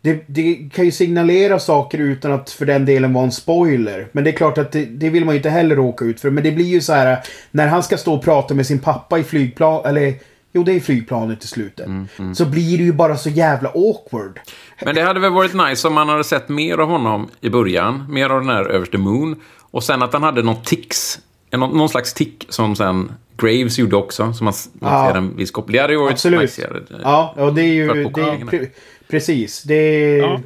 Det, 0.00 0.24
det 0.26 0.70
kan 0.74 0.84
ju 0.84 0.90
signalera 0.90 1.58
saker 1.58 1.98
utan 1.98 2.32
att 2.32 2.50
för 2.50 2.66
den 2.66 2.84
delen 2.84 3.12
vara 3.12 3.24
en 3.24 3.32
spoiler. 3.32 4.08
Men 4.12 4.24
det 4.24 4.30
är 4.30 4.36
klart 4.36 4.58
att 4.58 4.72
det, 4.72 4.84
det 4.84 5.10
vill 5.10 5.24
man 5.24 5.34
ju 5.34 5.36
inte 5.36 5.50
heller 5.50 5.76
råka 5.76 6.04
ut 6.04 6.20
för. 6.20 6.30
Men 6.30 6.44
det 6.44 6.52
blir 6.52 6.64
ju 6.64 6.80
så 6.80 6.92
här 6.92 7.18
när 7.50 7.66
han 7.66 7.82
ska 7.82 7.96
stå 7.96 8.14
och 8.14 8.22
prata 8.24 8.54
med 8.54 8.66
sin 8.66 8.78
pappa 8.78 9.18
i 9.18 9.24
flygplan, 9.24 9.84
eller 9.84 10.14
jo 10.56 10.64
det 10.64 10.72
är 10.72 10.80
flygplanet 10.80 11.44
i 11.44 11.46
slutet. 11.46 11.86
Så 12.34 12.44
blir 12.44 12.78
det 12.78 12.84
ju 12.84 12.92
bara 12.92 13.16
så 13.16 13.28
jävla 13.30 13.68
awkward. 13.68 14.40
Men 14.84 14.94
det 14.94 15.02
hade 15.02 15.20
väl 15.20 15.32
varit 15.32 15.54
nice 15.54 15.88
om 15.88 15.94
man 15.94 16.08
hade 16.08 16.24
sett 16.24 16.48
mer 16.48 16.78
av 16.78 16.88
honom 16.88 17.28
i 17.40 17.48
början. 17.50 18.06
Mer 18.10 18.30
av 18.30 18.40
den 18.40 18.48
här 18.48 18.64
överste 18.64 18.98
Moon. 18.98 19.40
Och 19.70 19.84
sen 19.84 20.02
att 20.02 20.12
han 20.12 20.22
hade 20.22 20.42
någon 20.42 20.62
tics. 20.62 21.18
Någon, 21.52 21.78
någon 21.78 21.88
slags 21.88 22.14
tick 22.14 22.46
som 22.48 22.76
sen 22.76 23.12
Graves 23.36 23.78
gjorde 23.78 23.96
också. 23.96 24.32
Som 24.32 24.44
man, 24.44 24.54
man 24.72 24.92
Ja. 24.92 25.10
ser 25.10 25.18
en 25.18 25.36
viss 25.36 25.50
koppling. 25.50 25.76
Det 25.76 25.82
hade 25.82 25.92
ju 25.92 25.98
varit 25.98 26.12
Absolut. 26.12 26.40
niceare. 26.40 26.82
Ja, 27.02 27.34
och 27.36 27.54
det 27.54 27.62
är 27.62 27.72
ju... 27.74 27.86
Det 27.88 28.00
är, 28.20 28.46
pre, 28.46 28.66
precis, 29.08 29.62
det 29.62 29.74
är... 29.74 30.18
Ja. 30.18 30.40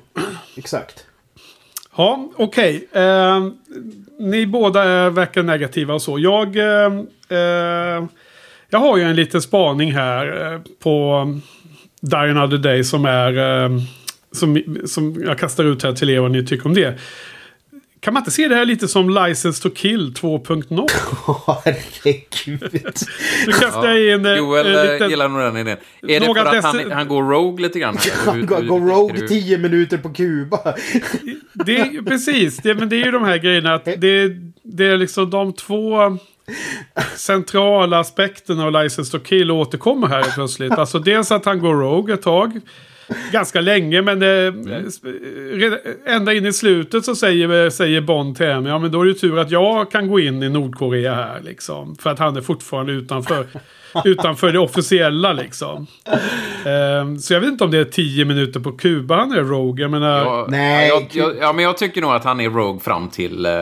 Exakt. 0.57 1.05
Ja, 1.97 2.31
okej. 2.37 2.89
Eh, 2.93 3.47
ni 4.19 4.47
båda 4.47 5.11
verkar 5.11 5.43
negativa 5.43 5.95
och 5.95 6.03
så. 6.03 6.19
Jag, 6.19 6.57
eh, 6.57 6.87
eh, 7.39 8.05
jag 8.71 8.79
har 8.79 8.97
ju 8.97 9.03
en 9.03 9.17
liten 9.17 9.43
spaning 9.43 9.93
här 9.93 10.53
eh, 10.55 10.61
på 10.83 11.25
Die 12.01 12.17
Another 12.17 12.59
Day 12.59 12.85
som 12.85 13.05
är... 13.05 13.63
Eh, 13.65 13.71
som, 14.33 14.63
som 14.87 15.23
jag 15.27 15.39
kastar 15.39 15.65
ut 15.65 15.83
här 15.83 15.93
till 15.93 16.11
er 16.11 16.21
vad 16.21 16.31
ni 16.31 16.47
tycker 16.47 16.67
om 16.67 16.75
det. 16.75 16.99
Kan 18.01 18.15
man 18.15 18.21
inte 18.21 18.31
se 18.31 18.49
det 18.49 18.55
här 18.55 18.65
lite 18.65 18.89
som 18.89 19.11
License 19.11 19.63
to 19.63 19.71
Kill 19.75 20.13
2.0? 20.13 20.89
Herregud. 21.65 22.97
Nu 23.47 23.53
kastar 23.53 23.89
jag 23.89 24.15
in 24.15 24.27
eh, 24.27 24.37
Joel 24.37 24.67
en 24.67 24.75
eh, 24.87 24.93
liten- 24.93 25.11
gillar 25.11 25.29
nog 25.29 25.41
den 25.41 25.57
idén. 25.57 25.77
Är 26.09 26.21
det 26.21 26.27
för 26.27 26.37
att 26.57 26.65
han, 26.65 26.77
dess- 26.77 26.93
han 26.93 27.09
går 27.09 27.23
rogue 27.23 27.63
lite 27.63 27.79
grann? 27.79 27.97
här? 28.27 28.33
Hur- 28.33 28.43
Gå 28.43 28.57
hur- 28.57 28.67
gå 28.69 28.79
hur 28.79 28.87
rogue? 28.87 29.29
10 29.29 29.59
minuter 29.59 29.99
på 29.99 30.09
Kuba. 30.09 30.75
Det 31.53 31.77
är, 31.81 32.03
precis, 32.03 32.57
det, 32.57 32.75
men 32.75 32.89
det 32.89 32.97
är 32.97 33.05
ju 33.05 33.11
de 33.11 33.25
här 33.25 33.39
grejerna 33.39 33.75
att 33.75 33.85
det, 33.85 34.29
det 34.63 34.85
är 34.87 34.97
liksom 34.97 35.31
de 35.31 35.53
två 35.53 36.19
centrala 37.17 37.99
aspekterna 37.99 38.65
av 38.65 38.73
License 38.73 39.19
to 39.19 39.25
Kill 39.25 39.51
återkommer 39.51 40.07
här 40.07 40.23
plötsligt. 40.35 40.73
Alltså 40.73 40.99
dels 40.99 41.33
att 41.33 41.45
han 41.45 41.59
går 41.59 41.75
rogue 41.75 42.15
ett 42.15 42.23
tag. 42.23 42.61
Ganska 43.33 43.61
länge 43.61 44.03
men 44.03 44.23
eh, 44.23 44.53
det, 45.59 45.81
ända 46.07 46.33
in 46.33 46.47
i 46.47 46.53
slutet 46.53 47.05
så 47.05 47.15
säger, 47.15 47.71
säger 47.71 48.01
Bond 48.01 48.37
till 48.37 48.47
henne, 48.47 48.69
ja 48.69 48.79
men 48.79 48.91
då 48.91 49.01
är 49.01 49.05
det 49.05 49.11
ju 49.11 49.19
tur 49.19 49.39
att 49.39 49.51
jag 49.51 49.91
kan 49.91 50.09
gå 50.09 50.21
in 50.21 50.43
i 50.43 50.49
Nordkorea 50.49 51.15
här 51.15 51.41
liksom. 51.41 51.97
För 51.97 52.11
att 52.11 52.19
han 52.19 52.37
är 52.37 52.41
fortfarande 52.41 52.93
utanför, 52.93 53.47
utanför 54.05 54.53
det 54.53 54.59
officiella 54.59 55.33
liksom. 55.33 55.87
Ehm, 56.67 57.19
så 57.19 57.35
jag 57.35 57.41
vet 57.41 57.51
inte 57.51 57.65
om 57.65 57.71
det 57.71 57.79
är 57.79 57.85
tio 57.85 58.25
minuter 58.25 58.61
på 58.61 58.73
Kuba 58.73 59.17
han 59.17 59.33
är 59.33 59.43
rogue. 59.43 59.83
Jag 59.83 59.91
menar, 59.91 60.25
Ja, 60.25 60.47
Nej, 60.49 60.89
ja, 60.89 60.95
jag, 60.95 61.27
jag, 61.27 61.37
ja, 61.41 61.53
men 61.53 61.65
jag 61.65 61.79
tycker 61.79 62.01
nog 62.01 62.13
att 62.13 62.25
han 62.25 62.41
är 62.41 62.51
rogue 62.51 62.81
fram 62.81 63.09
till... 63.09 63.47
Eh, 63.47 63.53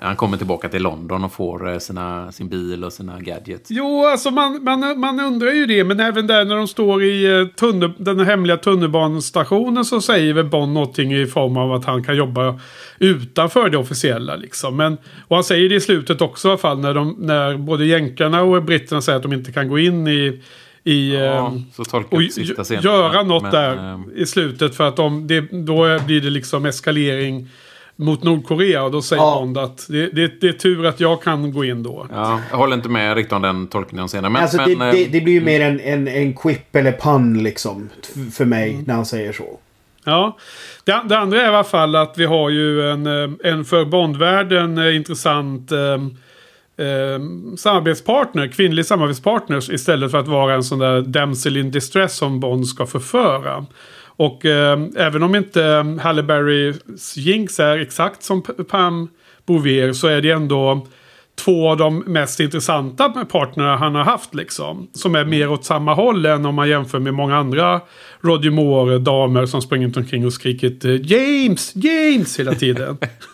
han 0.00 0.16
kommer 0.16 0.36
tillbaka 0.36 0.68
till 0.68 0.82
London 0.82 1.24
och 1.24 1.32
får 1.32 1.72
eh, 1.72 1.78
sina, 1.78 2.32
sin 2.32 2.48
bil 2.48 2.84
och 2.84 2.92
sina 2.92 3.20
gadgets. 3.20 3.70
Jo, 3.70 4.06
alltså 4.06 4.30
man, 4.30 4.64
man, 4.64 5.00
man 5.00 5.20
undrar 5.20 5.50
ju 5.50 5.66
det. 5.66 5.84
Men 5.84 6.00
även 6.00 6.26
där 6.26 6.44
när 6.44 6.56
de 6.56 6.68
står 6.68 7.02
i 7.02 7.38
eh, 7.40 7.46
tunnel, 7.46 7.92
den 7.98 8.20
hemliga 8.20 8.56
tunnelbanestationen 8.56 9.84
så 9.84 10.00
säger 10.00 10.32
väl 10.32 10.44
Bond 10.44 10.72
någonting 10.72 11.14
i 11.14 11.26
form 11.26 11.56
av 11.56 11.72
att 11.72 11.84
han 11.84 12.04
kan 12.04 12.16
jobba 12.16 12.60
utanför 12.98 13.68
det 13.68 13.78
officiella. 13.78 14.36
Liksom. 14.36 14.76
Men, 14.76 14.96
och 15.28 15.36
han 15.36 15.44
säger 15.44 15.68
det 15.68 15.74
i 15.74 15.80
slutet 15.80 16.20
också 16.20 16.48
i 16.48 16.50
alla 16.50 16.58
fall 16.58 16.78
när, 16.78 16.94
de, 16.94 17.16
när 17.18 17.56
både 17.56 17.86
jänkarna 17.86 18.42
och 18.42 18.62
britterna 18.62 19.00
säger 19.00 19.16
att 19.16 19.22
de 19.22 19.32
inte 19.32 19.52
kan 19.52 19.68
gå 19.68 19.78
in 19.78 20.08
i... 20.08 20.42
i 20.84 21.14
Ja, 21.14 21.46
ehm, 21.46 21.62
så 21.72 21.84
tolkar 21.84 22.16
och 22.16 22.22
sista 22.22 22.74
göra 22.74 23.22
något 23.22 23.42
Men, 23.42 23.52
där 23.52 23.94
ehm, 23.94 24.10
i 24.14 24.26
slutet 24.26 24.74
för 24.74 24.88
att 24.88 24.96
de, 24.96 25.26
det, 25.26 25.40
då 25.40 25.98
blir 26.06 26.20
det 26.20 26.30
liksom 26.30 26.66
eskalering 26.66 27.48
mot 27.96 28.22
Nordkorea. 28.22 28.82
Och 28.82 28.90
då 28.90 29.02
säger 29.02 29.22
Ja. 29.22 29.34
Bond 29.40 29.58
att 29.58 29.86
det, 29.88 30.06
det, 30.06 30.40
det 30.40 30.48
är 30.48 30.52
tur 30.52 30.86
att 30.86 31.00
jag 31.00 31.22
kan 31.22 31.52
gå 31.52 31.64
in 31.64 31.82
då. 31.82 32.06
Ja, 32.12 32.40
jag 32.50 32.56
håller 32.56 32.76
inte 32.76 32.88
med 32.88 33.16
riktigt 33.16 33.32
om 33.32 33.42
den 33.42 33.66
tolkningen 33.66 34.08
senare. 34.08 34.32
Men, 34.32 34.42
alltså 34.42 34.56
men, 34.56 34.78
det, 34.78 34.86
eh, 34.86 34.92
det, 34.92 35.04
det 35.04 35.20
blir 35.20 35.34
ju 35.34 35.40
mer 35.40 35.60
en, 35.60 35.80
en, 35.80 36.08
en 36.08 36.34
quip 36.34 36.76
eller 36.76 36.92
pun 36.92 37.42
liksom. 37.42 37.90
För 38.32 38.44
mig 38.44 38.82
när 38.86 38.94
han 38.94 39.06
säger 39.06 39.32
så. 39.32 39.58
Ja, 40.04 40.36
det, 40.84 41.00
det 41.08 41.18
andra 41.18 41.40
är 41.40 41.44
i 41.44 41.48
alla 41.48 41.64
fall 41.64 41.96
att 41.96 42.18
vi 42.18 42.24
har 42.24 42.50
ju 42.50 42.90
en, 42.90 43.06
eh, 43.06 43.30
en 43.44 43.64
för 43.64 43.84
Bondvärlden 43.84 44.78
eh, 44.78 44.96
intressant 44.96 45.72
eh, 45.72 45.94
eh, 46.86 47.20
samarbetspartner, 47.56 48.48
kvinnlig 48.48 48.86
samarbetspartner 48.86 49.72
istället 49.72 50.10
för 50.10 50.18
att 50.18 50.28
vara 50.28 50.54
en 50.54 50.64
sån 50.64 50.78
där 50.78 51.00
damsel 51.00 51.56
in 51.56 51.70
distress 51.70 52.16
som 52.16 52.40
Bond 52.40 52.68
ska 52.68 52.86
förföra. 52.86 53.66
Och 54.16 54.44
eh, 54.44 54.78
även 54.96 55.22
om 55.22 55.34
inte 55.34 55.96
Halle 56.02 56.22
Berrys 56.22 57.16
Jinx 57.16 57.60
är 57.60 57.78
exakt 57.78 58.22
som 58.22 58.42
Pam 58.42 59.08
Bouvier 59.46 59.92
så 59.92 60.06
är 60.06 60.22
det 60.22 60.30
ändå 60.30 60.86
två 61.34 61.70
av 61.70 61.76
de 61.76 61.98
mest 61.98 62.40
intressanta 62.40 63.08
partnerna 63.08 63.76
han 63.76 63.94
har 63.94 64.04
haft 64.04 64.34
liksom. 64.34 64.88
Som 64.92 65.14
är 65.14 65.24
mer 65.24 65.50
åt 65.50 65.64
samma 65.64 65.94
håll 65.94 66.26
än 66.26 66.46
om 66.46 66.54
man 66.54 66.68
jämför 66.68 66.98
med 66.98 67.14
många 67.14 67.36
andra 67.36 67.80
Roger 68.20 68.50
Moore-damer 68.50 69.46
som 69.46 69.62
sprungit 69.62 69.96
omkring 69.96 70.26
och 70.26 70.32
skrikit 70.32 70.84
James, 70.84 71.72
James 71.76 72.38
hela 72.38 72.54
tiden. 72.54 72.98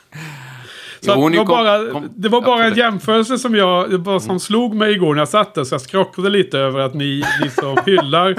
Så 1.02 1.12
Jo, 1.16 1.28
det, 1.28 1.38
var 1.38 1.44
kom- 1.44 1.54
bara, 1.56 1.90
kom- 1.92 2.08
det 2.16 2.28
var 2.28 2.40
bara 2.42 2.66
en 2.66 2.74
jämförelse 2.74 3.38
som 3.38 3.54
jag, 3.54 3.88
var 3.88 4.20
som 4.20 4.40
slog 4.40 4.74
mig 4.74 4.92
igår 4.92 5.14
när 5.14 5.20
jag 5.20 5.28
satt 5.28 5.54
där. 5.54 5.64
Så 5.64 5.74
jag 5.74 5.80
skrockrade 5.80 6.28
lite 6.30 6.58
över 6.58 6.80
att 6.80 6.94
ni, 6.94 7.22
ni 7.42 7.50
som 7.50 7.76
hyllar 7.86 8.36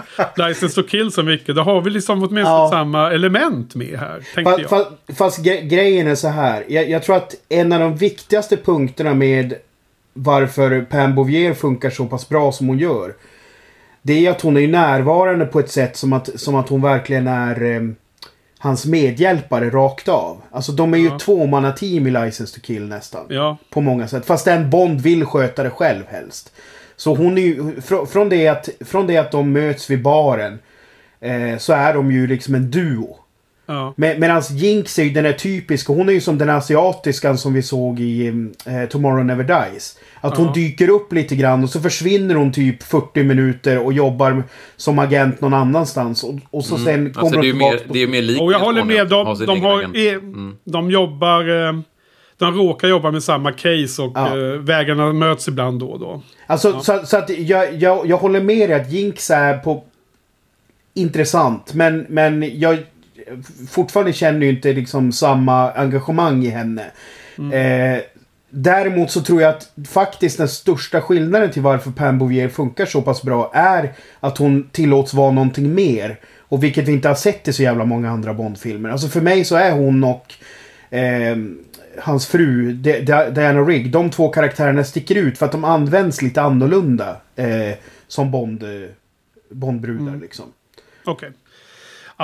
License 0.48 0.82
to 0.82 0.88
Kill 0.88 1.12
så 1.12 1.24
mycket. 1.24 1.56
Då 1.56 1.62
har 1.62 1.82
vi 1.82 1.90
liksom 1.90 2.18
åtminstone 2.18 2.42
Ja. 2.58 2.70
samma 2.72 3.12
element 3.12 3.76
med 3.76 4.00
här, 4.00 4.22
tänkte 4.36 4.44
Fast, 4.44 4.60
jag. 4.60 4.70
fast, 4.70 5.18
fast 5.18 5.46
gre- 5.46 5.62
grejen 5.68 6.08
är 6.08 6.16
så 6.16 6.28
här. 6.28 6.64
Jag, 6.68 6.90
jag 6.90 7.04
tror 7.04 7.16
att 7.16 7.36
en 7.50 7.74
av 7.74 7.80
de 7.80 7.96
viktigaste 7.96 8.58
punkterna 8.58 9.14
med 9.14 9.54
varför 10.14 10.82
Pam 10.82 11.16
Bouvier 11.16 11.54
funkar 11.54 11.90
så 11.90 12.06
pass 12.06 12.30
bra 12.30 12.52
som 12.52 12.68
hon 12.68 12.80
gör. 12.80 13.14
Det 14.02 14.26
är 14.26 14.32
att 14.32 14.42
hon 14.42 14.58
är 14.58 14.68
närvarande 14.68 15.46
på 15.46 15.60
ett 15.60 15.70
sätt 15.72 15.98
som 15.98 16.14
att, 16.14 16.30
som 16.40 16.56
att 16.56 16.70
hon 16.70 16.82
verkligen 16.82 17.28
är 17.28 17.64
eh, 17.76 17.82
hans 18.62 18.86
medhjälpare 18.86 19.70
rakt 19.70 20.08
av. 20.08 20.42
Alltså 20.52 20.72
de 20.72 20.94
är 20.94 20.98
ju 20.98 21.06
Ja. 21.08 21.20
tvåmannateam 21.20 22.08
i 22.08 22.12
License 22.12 22.56
to 22.56 22.62
Kill 22.66 22.88
nästan. 22.88 23.26
Ja, 23.30 23.58
På 23.70 23.82
många 23.82 24.08
sätt. 24.08 24.26
Fast 24.26 24.48
en 24.48 24.70
Bond 24.70 25.02
vill 25.02 25.26
sköta 25.26 25.64
det 25.64 25.70
själv 25.70 26.04
helst. 26.08 26.52
Så 26.96 27.16
hon 27.16 27.38
är 27.38 27.42
ju, 27.42 27.62
fr- 27.76 28.06
från 28.06 28.30
det 28.30 28.48
att, 28.48 28.70
från 28.86 29.08
det 29.08 29.18
att 29.18 29.32
de 29.32 29.52
möts 29.52 29.90
vid 29.90 30.02
baren. 30.02 30.60
Eh, 31.20 31.58
så 31.58 31.74
är 31.74 31.94
de 31.94 32.12
ju 32.12 32.28
liksom 32.28 32.56
en 32.56 32.72
duo. 32.72 33.18
Ja. 33.74 33.94
Med, 33.98 34.20
Medan 34.20 34.42
Jinx 34.52 35.00
är 35.00 35.04
ju 35.04 35.10
den 35.10 35.26
är 35.26 35.34
typiska. 35.34 35.94
Hon 35.94 36.10
är 36.10 36.14
ju 36.14 36.22
som 36.22 36.38
den 36.38 36.50
asiatiskan 36.50 37.38
som 37.38 37.54
vi 37.54 37.62
såg 37.62 38.00
i 38.00 38.28
eh, 38.66 38.90
Tomorrow 38.90 39.26
Never 39.26 39.44
Dies. 39.44 39.98
Att 40.22 40.38
hon 40.38 40.46
Ja. 40.48 40.54
dyker 40.54 40.90
upp 40.90 41.14
lite 41.14 41.36
grann 41.36 41.64
och 41.64 41.70
så 41.70 41.80
försvinner 41.82 42.36
hon 42.36 42.52
typ 42.52 42.84
40 42.84 43.24
minuter 43.24 43.80
och 43.86 43.94
jobbar 43.94 44.44
som 44.78 45.00
agent 45.00 45.42
någon 45.42 45.54
annanstans. 45.54 46.24
Och, 46.24 46.36
och 46.50 46.66
så 46.66 46.78
sen 46.78 47.14
kommer 47.14 47.28
Alltså, 47.28 47.42
det 47.42 47.48
är 47.48 47.48
ju 47.48 47.52
hon 47.52 47.60
mer, 47.60 47.70
tillbaka. 47.70 47.88
på- 47.88 47.94
det 47.94 48.00
är 48.00 48.06
ju 48.06 48.08
mer 48.08 48.22
likt 48.22 48.42
Och 48.42 48.52
jag 48.54 48.60
håller 48.60 48.84
med. 48.84 49.02
att 49.02 49.10
De, 49.10 49.28
ha 49.28 49.36
sin 49.36 49.46
de, 49.46 49.62
har, 49.62 49.82
är, 49.98 50.20
de 50.72 50.92
jobbar... 50.92 51.68
Eh, 51.68 51.74
de 52.38 52.54
råkar 52.58 52.88
jobba 52.88 53.12
med 53.12 53.24
samma 53.24 53.52
case 53.52 54.02
och 54.02 54.12
Ja. 54.16 54.28
eh, 54.38 54.44
vägarna 54.60 55.14
möts 55.14 55.48
ibland 55.48 55.80
då 55.80 55.88
och 55.88 56.00
då. 56.00 56.22
Alltså, 56.48 56.80
så, 56.80 57.00
så 57.06 57.18
att 57.18 57.30
jag, 57.30 57.74
jag, 57.76 58.08
jag 58.08 58.18
håller 58.18 58.42
med 58.42 58.70
dig 58.70 58.82
att 58.82 58.92
Jinx 58.92 59.30
är 59.30 59.58
på... 59.58 59.84
Intressant, 60.94 61.74
men, 61.74 62.06
men 62.10 62.60
jag 62.60 62.78
fortfarande 63.70 64.14
känner 64.14 64.46
ju 64.46 64.50
inte 64.52 64.74
liksom 64.74 65.12
samma 65.12 65.72
engagemang 65.72 66.44
i 66.46 66.50
henne. 66.50 66.86
Eh, 67.54 68.00
däremot 68.50 69.12
så 69.12 69.22
tror 69.22 69.42
jag 69.42 69.50
att 69.50 69.72
faktiskt 69.90 70.38
den 70.38 70.48
största 70.48 71.02
skillnaden 71.02 71.52
till 71.52 71.62
varför 71.62 71.92
Pam 71.92 72.18
Bouvier 72.20 72.50
funkar 72.50 72.86
så 72.86 73.02
pass 73.02 73.24
bra 73.24 73.52
är 73.54 73.94
att 74.20 74.38
hon 74.38 74.70
tillåts 74.72 75.14
vara 75.14 75.32
någonting 75.32 75.74
mer. 75.76 76.20
Och 76.40 76.64
vilket 76.64 76.88
vi 76.88 76.92
inte 76.92 77.08
har 77.08 77.16
sett 77.16 77.48
i 77.48 77.54
så 77.54 77.64
jävla 77.64 77.86
många 77.86 78.10
andra 78.10 78.34
Bond-filmer. 78.34 78.90
Alltså 78.90 79.08
för 79.08 79.22
mig 79.22 79.46
så 79.46 79.56
är 79.56 79.72
hon 79.72 80.04
och 80.04 80.34
eh, 80.96 81.38
hans 82.00 82.28
fru 82.28 82.72
Di- 82.74 83.02
Di- 83.02 83.32
Diana 83.32 83.62
Rigg, 83.62 83.92
de 83.92 84.10
två 84.10 84.30
karaktärerna 84.30 84.84
sticker 84.84 85.16
ut 85.16 85.38
för 85.38 85.46
att 85.46 85.52
de 85.52 85.64
används 85.66 86.22
lite 86.22 86.42
annorlunda 86.42 87.18
eh, 87.36 87.78
som 88.08 88.32
Bond, 88.32 88.64
eh, 88.64 88.70
Bondbrudar 89.52 90.16
liksom. 90.22 90.46
Okej. 91.06 91.32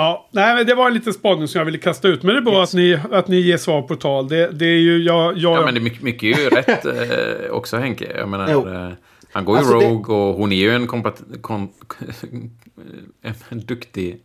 Ja, 0.00 0.28
nej, 0.30 0.54
men 0.54 0.66
det 0.66 0.74
var 0.74 0.86
en 0.86 0.94
liten 0.94 1.12
spaning 1.12 1.48
som 1.48 1.58
jag 1.58 1.64
ville 1.66 1.78
kasta 1.78 2.08
ut. 2.08 2.22
Men 2.22 2.34
det 2.34 2.40
är 2.40 2.42
bra 2.44 2.60
Yes. 2.60 2.68
att, 2.70 2.74
ni, 2.74 2.98
att 3.12 3.28
ni 3.28 3.36
ger 3.40 3.56
svar 3.56 3.82
på 3.82 3.96
tal. 3.96 4.28
Det, 4.28 4.50
det 4.50 4.64
är 4.66 4.78
ju 4.78 5.02
jag... 5.02 5.36
jag 5.38 5.56
Ja, 5.58 5.64
men 5.64 5.74
det 5.74 5.80
är 5.80 5.82
mycket, 5.82 6.02
mycket 6.02 6.22
är 6.38 6.42
ju 6.42 6.48
rätt 6.48 6.84
eh, 7.44 7.50
också, 7.50 7.76
Henke. 7.76 8.12
Jag 8.16 8.28
menar, 8.28 8.48
Jo. 8.52 8.68
eh, 8.68 8.88
han 9.32 9.44
går 9.44 9.54
ju 9.56 9.58
Alltså, 9.58 9.78
det- 9.78 9.86
Rogue 9.86 10.14
och 10.16 10.34
hon 10.34 10.52
är 10.52 10.56
ju 10.56 10.70
en, 10.74 10.86
kompat- 10.86 11.22
kon- 11.40 11.68
en 13.48 13.60
duktig 13.66 14.20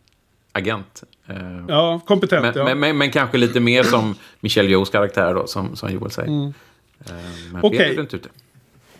agent. 0.51 1.03
Eh, 1.27 1.35
ja, 1.67 2.01
kompetent. 2.05 2.41
men, 2.41 2.53
ja. 2.55 2.63
men, 2.63 2.79
men, 2.79 2.97
men 2.97 3.11
kanske 3.11 3.37
lite 3.37 3.59
mer 3.59 3.83
som 3.83 4.15
Michelle 4.39 4.69
Yeohs 4.69 4.89
karaktär 4.89 5.33
då, 5.33 5.47
som, 5.47 5.75
som 5.75 5.91
Joel 5.91 6.11
säger. 6.11 6.29
Mm. 6.29 6.53
Eh, 7.05 7.13
men 7.53 7.61
Okej. 7.63 7.97
ute. 7.99 8.19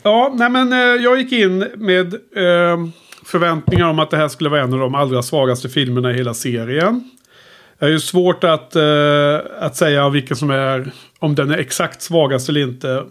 Ja, 0.04 0.32
nej 0.36 0.50
men 0.50 0.74
eh, 0.74 0.80
jag 0.80 1.18
gick 1.20 1.32
in 1.32 1.68
med 1.76 2.14
eh, 2.14 2.78
förväntningar 3.26 3.86
om 3.86 4.00
att 4.00 4.12
det 4.12 4.18
här 4.18 4.28
skulle 4.28 4.50
vara 4.50 4.62
en 4.62 4.74
av 4.74 4.80
de 4.80 4.96
allra 4.96 5.22
svagaste 5.22 5.70
filmerna 5.70 6.12
i 6.12 6.16
hela 6.16 6.34
serien. 6.34 7.12
Det 7.80 7.86
är 7.86 7.90
ju 7.90 8.00
svårt 8.00 8.44
att, 8.44 8.76
eh, 8.76 9.40
att 9.60 9.76
säga 9.76 10.10
vilken 10.10 10.38
som 10.38 10.50
är, 10.50 10.92
om 11.20 11.36
den 11.36 11.52
är 11.52 11.58
exakt 11.58 12.02
svagast 12.02 12.50
eller 12.50 12.62
inte. 12.62 13.04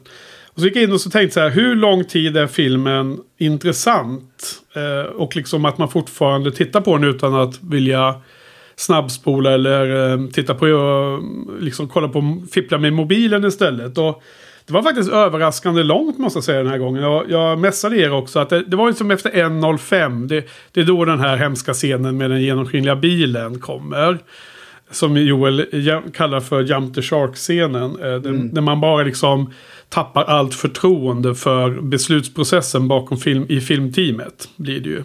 Och 0.54 0.60
så 0.60 0.64
gick 0.66 0.76
jag 0.76 0.82
in 0.82 0.92
och 0.92 1.00
så 1.00 1.10
tänkte 1.10 1.34
så 1.34 1.40
här, 1.40 1.50
hur 1.50 1.74
lång 1.74 2.04
tid 2.04 2.36
är 2.36 2.46
filmen 2.46 3.18
intressant? 3.38 4.62
Eh, 4.74 5.10
och 5.12 5.36
liksom 5.36 5.64
att 5.64 5.78
man 5.78 5.88
fortfarande 5.88 6.52
tittar 6.52 6.80
på 6.80 6.96
den 6.96 7.08
utan 7.08 7.34
att 7.34 7.62
vilja 7.62 8.14
snabbspola 8.76 9.50
eller 9.50 10.12
eh, 10.12 10.26
titta 10.26 10.54
på, 10.54 10.66
eh, 10.66 11.60
liksom 11.60 11.88
kolla 11.88 12.08
på, 12.08 12.42
fippla 12.52 12.78
med 12.78 12.92
mobilen 12.92 13.44
istället. 13.44 13.98
Och 13.98 14.22
det 14.66 14.72
var 14.72 14.82
faktiskt 14.82 15.10
överraskande 15.10 15.82
långt 15.82 16.18
måste 16.18 16.36
jag 16.36 16.44
säga 16.44 16.58
den 16.58 16.72
här 16.72 16.78
gången. 16.78 17.02
Jag, 17.02 17.30
jag 17.30 17.58
messade 17.58 17.96
er 17.96 18.12
också 18.12 18.38
att 18.38 18.50
det, 18.50 18.62
det 18.62 18.76
var 18.76 18.88
ju 18.88 18.94
som 18.94 19.10
efter 19.10 19.30
1.05. 19.30 20.26
Det, 20.26 20.44
det 20.72 20.80
är 20.80 20.84
då 20.84 21.04
den 21.04 21.20
här 21.20 21.36
hemska 21.36 21.74
scenen 21.74 22.16
med 22.16 22.30
den 22.30 22.42
genomskinliga 22.42 22.96
bilen 22.96 23.60
kommer. 23.60 24.18
Som 24.90 25.16
Joel 25.16 25.66
kallar 26.14 26.40
för 26.40 26.62
Jump 26.62 26.94
the 26.94 27.02
Shark-scenen. 27.02 28.00
Eh, 28.02 28.14
den, 28.14 28.50
När 28.52 28.60
man 28.60 28.80
bara 28.80 29.02
liksom 29.02 29.52
tappar 29.88 30.24
allt 30.24 30.54
förtroende 30.54 31.34
för 31.34 31.70
beslutsprocessen 31.70 32.88
bakom 32.88 33.18
film, 33.18 33.46
i 33.48 33.60
filmteamet. 33.60 34.48
Blir 34.56 34.80
det 34.80 34.88
ju. 34.88 35.02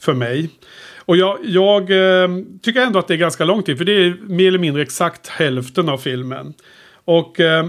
För 0.00 0.14
mig. 0.14 0.50
Och 0.96 1.16
jag, 1.16 1.38
jag 1.42 1.82
eh, 1.90 2.28
tycker 2.62 2.80
ändå 2.80 2.98
att 2.98 3.08
det 3.08 3.14
är 3.14 3.18
ganska 3.18 3.44
lång 3.44 3.62
tid. 3.62 3.78
För 3.78 3.84
det 3.84 3.92
är 3.92 4.16
mer 4.28 4.48
eller 4.48 4.58
mindre 4.58 4.82
exakt 4.82 5.28
hälften 5.28 5.88
av 5.88 5.98
filmen. 5.98 6.54
Och 7.04 7.40
eh, 7.40 7.66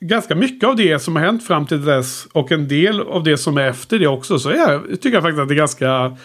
ganska 0.00 0.34
mycket 0.34 0.68
av 0.68 0.76
det 0.76 0.98
som 0.98 1.16
har 1.16 1.22
hänt 1.22 1.46
fram 1.46 1.66
till 1.66 1.84
dess 1.84 2.26
och 2.32 2.52
en 2.52 2.68
del 2.68 3.00
av 3.00 3.24
det 3.24 3.38
som 3.38 3.56
är 3.56 3.68
efter 3.68 3.98
det 3.98 4.06
också. 4.06 4.38
Så 4.38 4.50
är, 4.50 4.96
tycker 4.96 5.12
jag 5.12 5.22
faktiskt 5.22 5.40
att 5.40 5.48
det 5.48 5.54
är 5.54 5.56
ganska, 5.56 6.16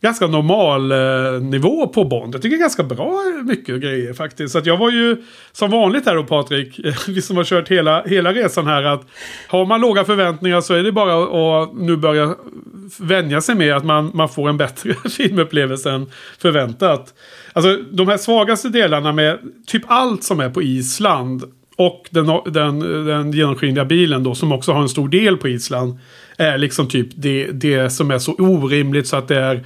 ganska 0.00 0.26
normal 0.26 0.92
eh, 0.92 1.42
nivå 1.42 1.86
på 1.86 2.04
Bond. 2.04 2.34
Jag 2.34 2.42
tycker 2.42 2.56
ganska 2.56 2.82
bra 2.82 3.22
eh, 3.38 3.44
mycket 3.44 3.80
grejer 3.80 4.12
faktiskt. 4.12 4.52
Så 4.52 4.58
att 4.58 4.66
jag 4.66 4.76
var 4.76 4.90
ju 4.90 5.16
som 5.52 5.70
vanligt 5.70 6.06
här 6.06 6.14
då 6.14 6.24
Patrik. 6.24 6.80
Vi 7.08 7.22
som 7.22 7.36
har 7.36 7.44
kört 7.44 7.68
hela, 7.68 8.02
hela 8.02 8.32
resan 8.32 8.66
här. 8.66 8.82
att 8.82 9.06
Har 9.48 9.66
man 9.66 9.80
låga 9.80 10.04
förväntningar 10.04 10.60
så 10.60 10.74
är 10.74 10.82
det 10.82 10.92
bara 10.92 11.62
att 11.62 11.74
nu 11.74 11.96
börja 11.96 12.34
vänja 12.98 13.40
sig 13.40 13.54
med 13.54 13.76
att 13.76 13.84
man, 13.84 14.10
man 14.14 14.28
får 14.28 14.48
en 14.48 14.56
bättre 14.56 14.94
filmupplevelse 15.10 15.90
än 15.90 16.10
förväntat. 16.38 17.14
Alltså 17.52 17.76
de 17.90 18.08
här 18.08 18.16
svagaste 18.16 18.68
delarna 18.68 19.12
med 19.12 19.38
typ 19.66 19.82
allt 19.86 20.24
som 20.24 20.40
är 20.40 20.50
på 20.50 20.62
Island 20.62 21.44
och 21.76 22.08
den, 22.10 22.26
den, 22.46 22.78
den 23.06 23.32
genomskinliga 23.32 23.84
bilen 23.84 24.22
då 24.22 24.34
som 24.34 24.52
också 24.52 24.72
har 24.72 24.82
en 24.82 24.88
stor 24.88 25.08
del 25.08 25.36
på 25.36 25.48
Island. 25.48 25.98
Är 26.36 26.58
liksom 26.58 26.88
typ 26.88 27.08
det, 27.14 27.46
det 27.46 27.90
som 27.90 28.10
är 28.10 28.18
så 28.18 28.34
orimligt 28.34 29.06
så 29.06 29.16
att 29.16 29.28
det 29.28 29.40
är 29.40 29.64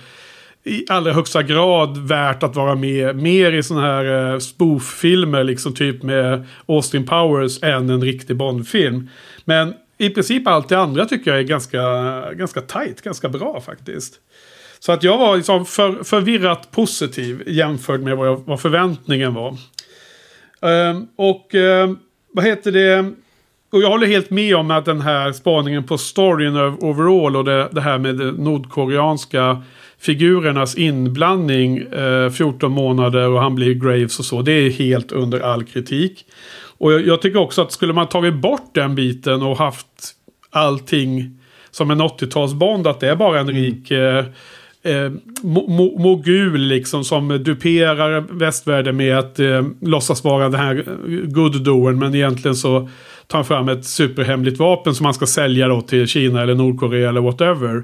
i 0.64 0.84
allra 0.88 1.12
högsta 1.12 1.42
grad 1.42 1.98
värt 1.98 2.42
att 2.42 2.56
vara 2.56 2.74
med 2.74 3.16
mer 3.16 3.52
i 3.52 3.62
sådana 3.62 3.86
här 3.86 4.32
eh, 4.32 4.38
spoof-filmer 4.38 5.44
liksom 5.44 5.74
typ 5.74 6.02
med 6.02 6.46
Austin 6.66 7.06
Powers 7.06 7.62
än 7.62 7.90
en 7.90 8.02
riktig 8.02 8.36
Bond-film. 8.36 9.08
Men 9.44 9.74
i 9.98 10.10
princip 10.10 10.46
allt 10.46 10.68
det 10.68 10.78
andra 10.78 11.04
tycker 11.04 11.30
jag 11.30 11.40
är 11.40 11.44
ganska, 11.44 11.82
ganska 12.32 12.60
tajt, 12.60 13.02
ganska 13.02 13.28
bra 13.28 13.60
faktiskt. 13.60 14.14
Så 14.78 14.92
att 14.92 15.02
jag 15.02 15.18
var 15.18 15.36
liksom 15.36 15.66
för, 15.66 16.04
förvirrat 16.04 16.70
positiv 16.70 17.42
jämfört 17.46 18.00
med 18.00 18.16
vad, 18.16 18.28
jag, 18.28 18.42
vad 18.46 18.60
förväntningen 18.60 19.34
var. 19.34 19.56
Ehm, 20.62 21.06
och 21.16 21.54
ehm, 21.54 21.98
vad 22.32 22.44
heter 22.44 22.72
det? 22.72 23.12
Och 23.72 23.82
jag 23.82 23.88
håller 23.88 24.06
helt 24.06 24.30
med 24.30 24.56
om 24.56 24.70
att 24.70 24.84
den 24.84 25.00
här 25.00 25.32
spaningen 25.32 25.84
på 25.84 25.98
storyn 25.98 26.56
overall 26.56 27.36
och 27.36 27.44
det, 27.44 27.68
det 27.72 27.80
här 27.80 27.98
med 27.98 28.16
de 28.16 28.30
nordkoreanska 28.30 29.62
figurernas 29.98 30.76
inblandning 30.76 31.78
eh, 31.78 32.30
14 32.30 32.72
månader 32.72 33.28
och 33.28 33.40
han 33.40 33.54
blir 33.54 33.74
Graves 33.74 34.18
och 34.18 34.24
så. 34.24 34.42
Det 34.42 34.52
är 34.52 34.70
helt 34.70 35.12
under 35.12 35.40
all 35.40 35.64
kritik. 35.64 36.24
Och 36.78 36.92
jag, 36.92 37.06
jag 37.06 37.22
tycker 37.22 37.38
också 37.38 37.62
att 37.62 37.72
skulle 37.72 37.92
man 37.92 38.08
tagit 38.08 38.34
bort 38.34 38.74
den 38.74 38.94
biten 38.94 39.42
och 39.42 39.58
haft 39.58 39.86
allting 40.50 41.38
som 41.70 41.90
en 41.90 42.00
80-talsbond, 42.00 42.88
att 42.88 43.00
det 43.00 43.08
är 43.08 43.16
bara 43.16 43.40
en 43.40 43.50
rik 43.50 43.90
eh, 43.90 44.24
eh, 44.82 45.10
mo- 45.42 45.68
mo- 45.68 45.98
mogul 45.98 46.60
liksom 46.60 47.04
som 47.04 47.28
duperar 47.28 48.20
västvärlden 48.30 48.96
med 48.96 49.18
att 49.18 49.38
eh, 49.38 49.66
låtsas 49.80 50.24
vara 50.24 50.48
den 50.48 50.60
här 50.60 50.84
good-doen 51.26 51.98
men 51.98 52.14
egentligen 52.14 52.54
så 52.54 52.88
tar 53.26 53.38
han 53.38 53.44
fram 53.44 53.68
ett 53.68 53.84
superhemligt 53.84 54.58
vapen 54.58 54.94
som 54.94 55.04
man 55.04 55.14
ska 55.14 55.26
sälja 55.26 55.68
då 55.68 55.80
till 55.80 56.06
Kina 56.06 56.42
eller 56.42 56.54
Nordkorea 56.54 57.08
eller 57.08 57.20
whatever. 57.20 57.82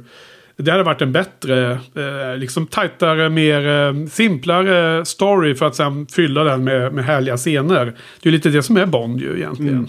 Det 0.56 0.70
hade 0.70 0.82
varit 0.82 1.02
en 1.02 1.12
bättre, 1.12 1.70
eh, 1.72 2.38
liksom 2.38 2.66
tajtare, 2.66 3.28
mer 3.28 3.68
eh, 3.68 4.06
simplare 4.06 5.04
story 5.04 5.54
för 5.54 5.66
att 5.66 5.76
sen 5.76 6.06
fylla 6.06 6.44
den 6.44 6.64
med, 6.64 6.92
med 6.94 7.04
härliga 7.04 7.36
scener. 7.36 7.84
Det 7.84 8.28
är 8.28 8.30
ju 8.30 8.30
lite 8.30 8.48
det 8.48 8.62
som 8.62 8.76
är 8.76 8.86
Bond 8.86 9.20
ju 9.20 9.36
egentligen. 9.36 9.88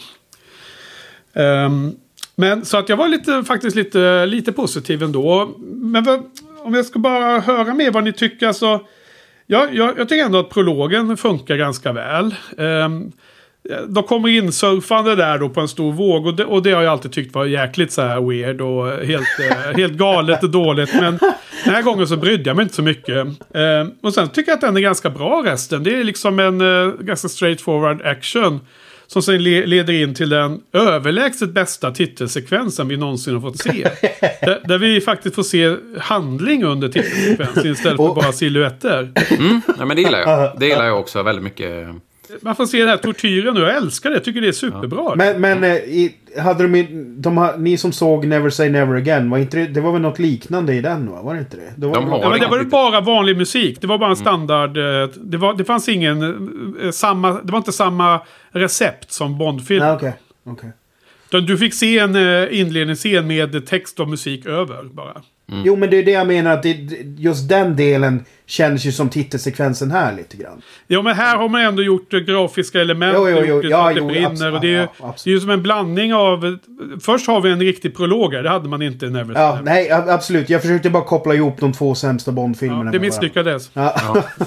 Ehm, 1.33 1.91
men 2.35 2.65
så 2.65 2.77
att 2.77 2.89
jag 2.89 2.97
var 2.97 3.07
lite, 3.07 3.43
faktiskt 3.43 3.75
lite, 3.75 4.25
lite 4.25 4.51
positiv 4.51 5.03
ändå. 5.03 5.49
Men 5.67 6.03
om 6.67 6.73
jag 6.73 6.85
ska 6.85 6.99
bara 6.99 7.39
höra 7.39 7.73
med 7.73 7.93
vad 7.93 8.03
ni 8.03 8.13
tycker. 8.13 8.47
Alltså, 8.47 8.77
så, 8.77 8.87
ja, 9.45 9.67
jag, 9.71 9.99
jag 9.99 10.09
tycker 10.09 10.25
ändå 10.25 10.39
att 10.39 10.49
prologen 10.49 11.17
funkar 11.17 11.55
ganska 11.55 11.93
väl. 11.93 12.35
Um, 12.57 13.11
de 13.87 14.03
kommer 14.03 14.29
in 14.29 14.51
surfande 14.51 15.15
där 15.15 15.39
då 15.39 15.49
på 15.49 15.61
en 15.61 15.67
stor 15.67 15.93
våg. 15.93 16.25
Och 16.25 16.35
det, 16.35 16.45
och 16.45 16.63
det 16.63 16.71
har 16.71 16.81
jag 16.81 16.91
alltid 16.91 17.11
tyckt 17.11 17.35
var 17.35 17.45
jäkligt 17.45 17.91
så 17.91 18.01
här 18.01 18.21
weird 18.21 18.61
och 18.61 19.05
helt, 19.05 19.39
eh, 19.39 19.77
helt 19.77 19.93
galet 19.93 20.43
och 20.43 20.49
dåligt. 20.49 20.93
Men 20.93 21.19
den 21.65 21.73
här 21.73 21.81
gången 21.81 22.07
så 22.07 22.17
brydde 22.17 22.49
jag 22.49 22.55
mig 22.55 22.63
inte 22.63 22.75
så 22.75 22.81
mycket. 22.81 23.27
Ehm, 23.53 23.91
och 24.01 24.13
sen 24.13 24.29
tycker 24.29 24.51
jag 24.51 24.55
att 24.55 24.61
den 24.61 24.77
är 24.77 24.81
ganska 24.81 25.09
bra 25.09 25.43
resten. 25.45 25.83
Det 25.83 25.99
är 25.99 26.03
liksom 26.03 26.39
en 26.39 26.61
eh, 26.61 26.93
ganska 26.99 27.27
straightforward 27.27 28.01
action. 28.01 28.59
Som 29.07 29.21
sen 29.21 29.43
le 29.43 29.65
leder 29.65 29.93
in 29.93 30.15
till 30.15 30.29
den 30.29 30.61
överlägset 30.73 31.49
bästa 31.49 31.91
titelsekvensen 31.91 32.87
vi 32.87 32.97
någonsin 32.97 33.33
har 33.33 33.41
fått 33.41 33.59
se. 33.59 33.71
där, 34.41 34.67
där, 34.67 34.77
vi 34.77 35.01
faktiskt 35.01 35.35
får 35.35 35.43
se 35.43 35.75
handling 35.99 36.63
under 36.63 36.89
titelsekvensen 36.89 37.71
istället 37.71 37.97
för 37.97 38.15
bara 38.15 38.31
silhuetter. 38.31 39.11
Mm, 39.29 39.61
ja, 39.79 39.85
men 39.85 39.95
det 39.95 40.01
gillar 40.01 40.19
jag. 40.19 40.51
Det 40.59 40.67
gillar 40.67 40.85
jag 40.85 40.99
också 40.99 41.23
väldigt 41.23 41.43
mycket. 41.43 41.87
Man 42.41 42.55
får 42.55 42.65
se 42.65 42.79
den 42.79 42.89
här 42.89 42.97
tortyren 42.97 43.57
och 43.57 43.63
jag 43.63 43.77
älskar 43.77 44.09
det. 44.09 44.15
Jag 44.15 44.23
tycker 44.23 44.41
det 44.41 44.47
är 44.47 44.51
superbra. 44.51 45.03
Ja. 45.03 45.15
Men, 45.15 45.41
men 45.41 45.63
eh, 45.63 45.75
i, 45.75 46.15
hade 46.37 46.67
de, 46.67 46.83
de, 47.21 47.53
ni 47.57 47.77
som 47.77 47.91
såg 47.91 48.25
Never 48.25 48.49
Say 48.49 48.69
Never 48.69 48.95
Again, 48.95 49.29
var 49.29 49.37
inte 49.37 49.57
det, 49.57 49.67
det 49.67 49.81
var 49.81 49.91
väl 49.91 50.01
något 50.01 50.19
liknande 50.19 50.73
i 50.73 50.81
den 50.81 51.11
va? 51.11 51.21
Var 51.21 51.33
det 51.33 51.39
inte 51.39 51.57
det? 51.57 51.73
det 51.77 51.87
var 51.87 51.95
de 51.95 52.09
ja, 52.09 52.29
men 52.29 52.39
det 52.39 52.47
var 52.47 52.63
bara 52.63 53.01
vanlig 53.01 53.37
musik. 53.37 53.81
Det 53.81 53.87
var 53.87 53.97
bara 53.97 54.11
en 54.11 54.17
mm. 54.17 54.25
standard. 54.25 54.77
Mm. 54.77 55.11
Det, 55.15 55.37
var, 55.37 55.53
det 55.53 55.65
fanns 55.65 55.89
ingen 55.89 56.21
eh, 56.83 56.91
samma... 56.91 57.31
Det 57.31 57.51
var 57.51 57.57
inte 57.57 57.71
samma 57.71 58.21
recept 58.51 59.11
som 59.11 59.37
Bondfilm. 59.37 59.83
Ah, 59.83 59.95
okay. 59.95 60.11
Okay. 60.43 60.69
Du 61.41 61.57
fick 61.57 61.73
se 61.73 61.99
en 61.99 62.15
inledningsscen 62.51 63.27
med 63.27 63.67
text 63.67 63.99
och 63.99 64.09
musik 64.09 64.45
över 64.45 64.83
bara. 64.83 65.21
Mm. 65.51 65.63
Jo, 65.65 65.75
men 65.75 65.89
det 65.89 65.97
är 65.97 66.03
det 66.03 66.11
jag 66.11 66.27
menar 66.27 66.53
att 66.53 66.63
det, 66.63 66.73
just 67.17 67.49
den 67.49 67.75
delen 67.75 68.25
känns 68.45 68.85
ju 68.85 68.91
som 68.91 69.09
titelsekvensen 69.09 69.91
här 69.91 70.15
lite 70.15 70.37
grann. 70.37 70.61
Jo, 70.87 71.01
men 71.01 71.15
här 71.15 71.37
har 71.37 71.49
man 71.49 71.61
ändå 71.61 71.83
gjort 71.83 72.09
grafiska 72.09 72.81
element. 72.81 73.13
Jo, 73.17 73.29
jo, 73.29 73.43
jo. 73.45 73.61
Ja, 73.63 73.91
jo, 73.91 74.07
brinner, 74.07 74.53
och 74.53 74.61
det, 74.61 74.75
är, 74.75 74.89
ja, 74.99 75.15
det 75.23 75.29
är 75.29 75.33
ju 75.33 75.39
som 75.39 75.49
en 75.49 75.63
blandning 75.63 76.13
av... 76.13 76.57
Först 77.01 77.27
har 77.27 77.41
vi 77.41 77.51
en 77.51 77.59
riktig 77.59 77.95
prolog 77.97 78.33
här. 78.33 78.43
Det 78.43 78.49
hade 78.49 78.69
man 78.69 78.81
inte 78.81 79.05
i 79.05 79.09
Never 79.09 79.35
Ja, 79.35 79.59
nej, 79.63 79.91
absolut. 79.91 80.49
Jag 80.49 80.61
försökte 80.61 80.89
bara 80.89 81.03
koppla 81.03 81.33
ihop 81.33 81.59
de 81.59 81.73
två 81.73 81.95
sämsta 81.95 82.31
Bond-filmerna. 82.31 82.85
Ja, 82.85 82.91
det 82.91 82.99
misslyckades. 82.99 83.71
Ja. 83.73 83.95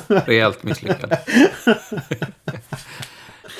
ja, 0.08 0.22
rejält 0.26 0.62
misslyckades. 0.62 1.18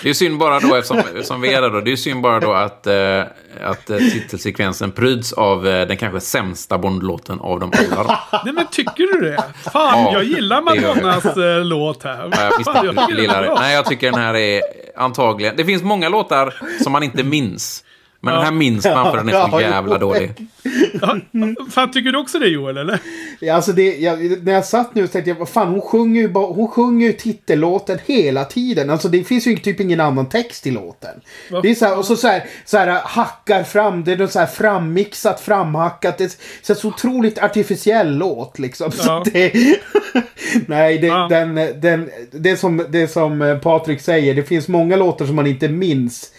Det 0.02 0.10
är 0.10 0.14
synd 0.14 0.38
bara 0.38 0.60
då, 0.60 0.74
eftersom, 0.74 0.98
eftersom 0.98 1.40
vi 1.40 1.52
är 1.52 1.62
där 1.62 1.70
då, 1.70 1.80
det 1.80 1.92
är 1.92 1.96
synd 1.96 2.22
bara 2.22 2.40
då 2.40 2.52
att, 2.52 2.86
eh, 2.86 3.22
att 3.62 3.90
eh, 3.90 3.96
titelsekvensen 3.96 4.92
pryds 4.92 5.32
av 5.32 5.66
eh, 5.68 5.86
den 5.86 5.96
kanske 5.96 6.20
sämsta 6.20 6.78
Bondlåten 6.78 7.40
av 7.40 7.60
dem 7.60 7.72
alla. 7.98 8.20
Nej 8.44 8.54
men 8.54 8.66
tycker 8.66 9.14
du 9.14 9.30
det? 9.30 9.44
Fan, 9.72 10.04
ja, 10.04 10.12
jag 10.12 10.24
gillar 10.24 10.62
Madonnas 10.62 11.36
eh, 11.36 11.64
låt 11.64 12.02
här. 12.02 12.28
Ja, 12.32 12.50
jag, 12.58 12.64
Fan, 12.64 12.86
jag, 12.86 12.94
jag 12.96 13.20
gillar 13.20 13.42
det. 13.42 13.54
Nej, 13.54 13.74
jag 13.74 13.86
tycker 13.86 14.10
den 14.10 14.20
här 14.20 14.34
är 14.34 14.62
antagligen... 14.96 15.56
Det 15.56 15.64
finns 15.64 15.82
många 15.82 16.08
låtar 16.08 16.54
som 16.82 16.92
man 16.92 17.02
inte 17.02 17.22
minns. 17.24 17.84
Men 18.22 18.34
ja. 18.34 18.40
den 18.40 18.46
här 18.46 18.54
minns 18.54 18.84
man 18.84 19.10
för 19.10 19.16
den 19.16 19.28
är 19.28 19.48
så 19.50 19.60
jävla 19.60 19.98
dålig. 19.98 20.32
Ja, 21.00 21.16
fan, 21.70 21.90
tycker 21.90 22.12
du 22.12 22.18
också 22.18 22.38
det 22.38 22.46
Joel, 22.46 22.76
eller? 22.76 22.98
Ja, 23.40 23.54
alltså 23.54 23.72
det, 23.72 23.96
jag, 23.98 24.44
när 24.44 24.52
jag 24.52 24.64
satt 24.64 24.94
nu 24.94 25.06
så 25.06 25.12
tänkte 25.12 25.30
jag, 25.30 25.36
vad 25.36 25.48
fan, 25.48 25.68
hon 25.68 25.80
sjunger 25.80 26.20
ju 26.20 26.28
bara, 26.28 26.46
hon 26.46 26.68
sjunger 26.68 27.06
ju 27.06 27.12
titellåten 27.12 27.98
hela 28.06 28.44
tiden. 28.44 28.90
Alltså 28.90 29.08
det 29.08 29.24
finns 29.24 29.46
ju 29.46 29.56
typ 29.56 29.80
ingen 29.80 30.00
annan 30.00 30.28
text 30.28 30.66
i 30.66 30.70
låten. 30.70 31.20
Va? 31.50 31.60
Det 31.60 31.70
är 31.70 31.74
så 31.74 31.84
här, 31.84 31.98
och 31.98 32.04
så, 32.04 32.16
så, 32.16 32.28
här, 32.28 32.44
så 32.64 32.78
här 32.78 33.00
hackar 33.04 33.62
fram, 33.62 34.04
det 34.04 34.12
är 34.12 34.26
så 34.26 34.38
här 34.38 34.46
frammixat, 34.46 35.40
framhackat. 35.40 36.18
Det 36.18 36.24
är 36.24 36.30
så, 36.62 36.74
så 36.74 36.88
otroligt 36.88 37.38
artificiell 37.38 38.16
låt 38.16 38.58
liksom. 38.58 38.90
Ja. 39.06 39.24
Det, 39.32 39.52
nej, 40.66 40.98
det, 40.98 41.06
ja. 41.06 41.26
den, 41.30 41.54
den, 41.80 42.10
det, 42.30 42.56
som, 42.56 42.86
det 42.88 43.08
som 43.08 43.60
Patrik 43.62 44.00
säger, 44.00 44.34
det 44.34 44.42
finns 44.42 44.68
många 44.68 44.96
låtar 44.96 45.26
som 45.26 45.36
man 45.36 45.46
inte 45.46 45.68
minns. 45.68 46.32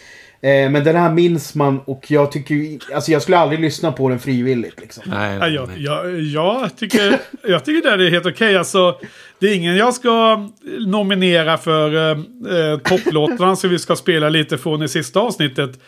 Eh, 0.43 0.69
men 0.69 0.83
den 0.83 0.95
här 0.95 1.11
minns 1.11 1.55
man 1.55 1.79
och 1.79 2.05
jag 2.11 2.31
tycker. 2.31 2.55
Alltså 2.95 3.11
jag 3.11 3.21
skulle 3.21 3.37
aldrig 3.37 3.59
lyssna 3.59 3.91
på 3.91 4.09
den 4.09 4.19
frivilligt 4.19 4.79
liksom. 4.79 5.03
Nej, 5.05 5.39
nej, 5.39 5.53
jag, 5.53 5.69
jag, 5.77 6.21
jag, 6.21 6.77
tycker, 6.77 7.19
jag 7.43 7.65
tycker 7.65 7.97
det 7.97 8.07
är 8.07 8.11
helt 8.11 8.25
okej. 8.25 8.33
Okay. 8.33 8.55
Alltså, 8.55 8.99
det 9.39 9.47
är 9.47 9.55
ingen 9.55 9.75
jag 9.75 9.93
ska 9.93 10.49
nominera 10.87 11.57
för 11.57 11.95
eh, 11.95 12.11
eh 12.11 12.77
topplåtarna 12.77 13.55
som 13.55 13.69
vi 13.69 13.79
ska 13.79 13.95
spela 13.95 14.29
lite 14.29 14.57
från 14.57 14.83
i 14.83 14.87
sista 14.87 15.19
avsnittet. 15.19 15.79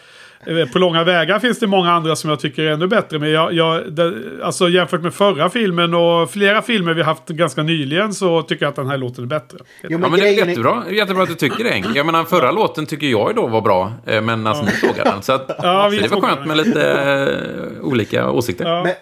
Eh, 0.47 0.69
på 0.69 0.79
långa 0.79 1.03
vägar 1.03 1.39
finns 1.39 1.59
det 1.59 1.67
många 1.67 1.91
andra 1.91 2.15
som 2.15 2.29
jag 2.29 2.39
tycker 2.39 2.63
är 2.63 2.71
ännu 2.71 2.87
bättre. 2.87 3.19
Men 3.19 3.31
jag, 3.31 3.53
jag, 3.53 3.93
det, 3.93 4.13
alltså 4.43 4.69
jämfört 4.69 5.01
med 5.01 5.13
förra 5.13 5.49
filmen 5.49 5.93
och 5.93 6.31
flera 6.31 6.61
filmer 6.61 6.93
vi 6.93 7.03
haft 7.03 7.27
ganska 7.27 7.63
nyligen 7.63 8.13
så 8.13 8.41
tycker 8.41 8.65
jag 8.65 8.69
att 8.69 8.75
den 8.75 8.87
här 8.87 8.97
låten 8.97 9.23
är 9.23 9.27
bättre. 9.27 9.57
Jo, 9.83 9.89
men 9.89 10.01
ja, 10.01 10.09
men 10.09 10.19
det 10.19 10.27
är 10.27 10.47
jättebra. 10.47 10.83
jättebra 10.89 11.23
att 11.23 11.29
du 11.29 11.35
tycker 11.35 11.63
det. 11.63 11.83
Jag 11.95 12.05
menar 12.05 12.23
förra 12.23 12.51
låten 12.51 12.85
tycker 12.85 13.07
jag 13.07 13.35
då 13.35 13.47
var 13.47 13.61
bra. 13.61 13.93
Eh, 14.05 14.21
men 14.21 14.47
alltså 14.47 14.63
ja. 14.63 14.69
ni 14.69 14.87
sågade 14.87 15.09
den. 15.09 15.21
Så, 15.21 15.33
att, 15.33 15.59
ja, 15.63 15.91
så 15.91 16.01
det 16.01 16.07
var 16.07 16.21
skönt 16.21 16.45
med 16.45 16.57
lite 16.57 17.73
uh, 17.79 17.85
olika 17.87 18.31
åsikter. 18.31 18.65
Ja. 18.65 18.83
Men, 18.83 18.95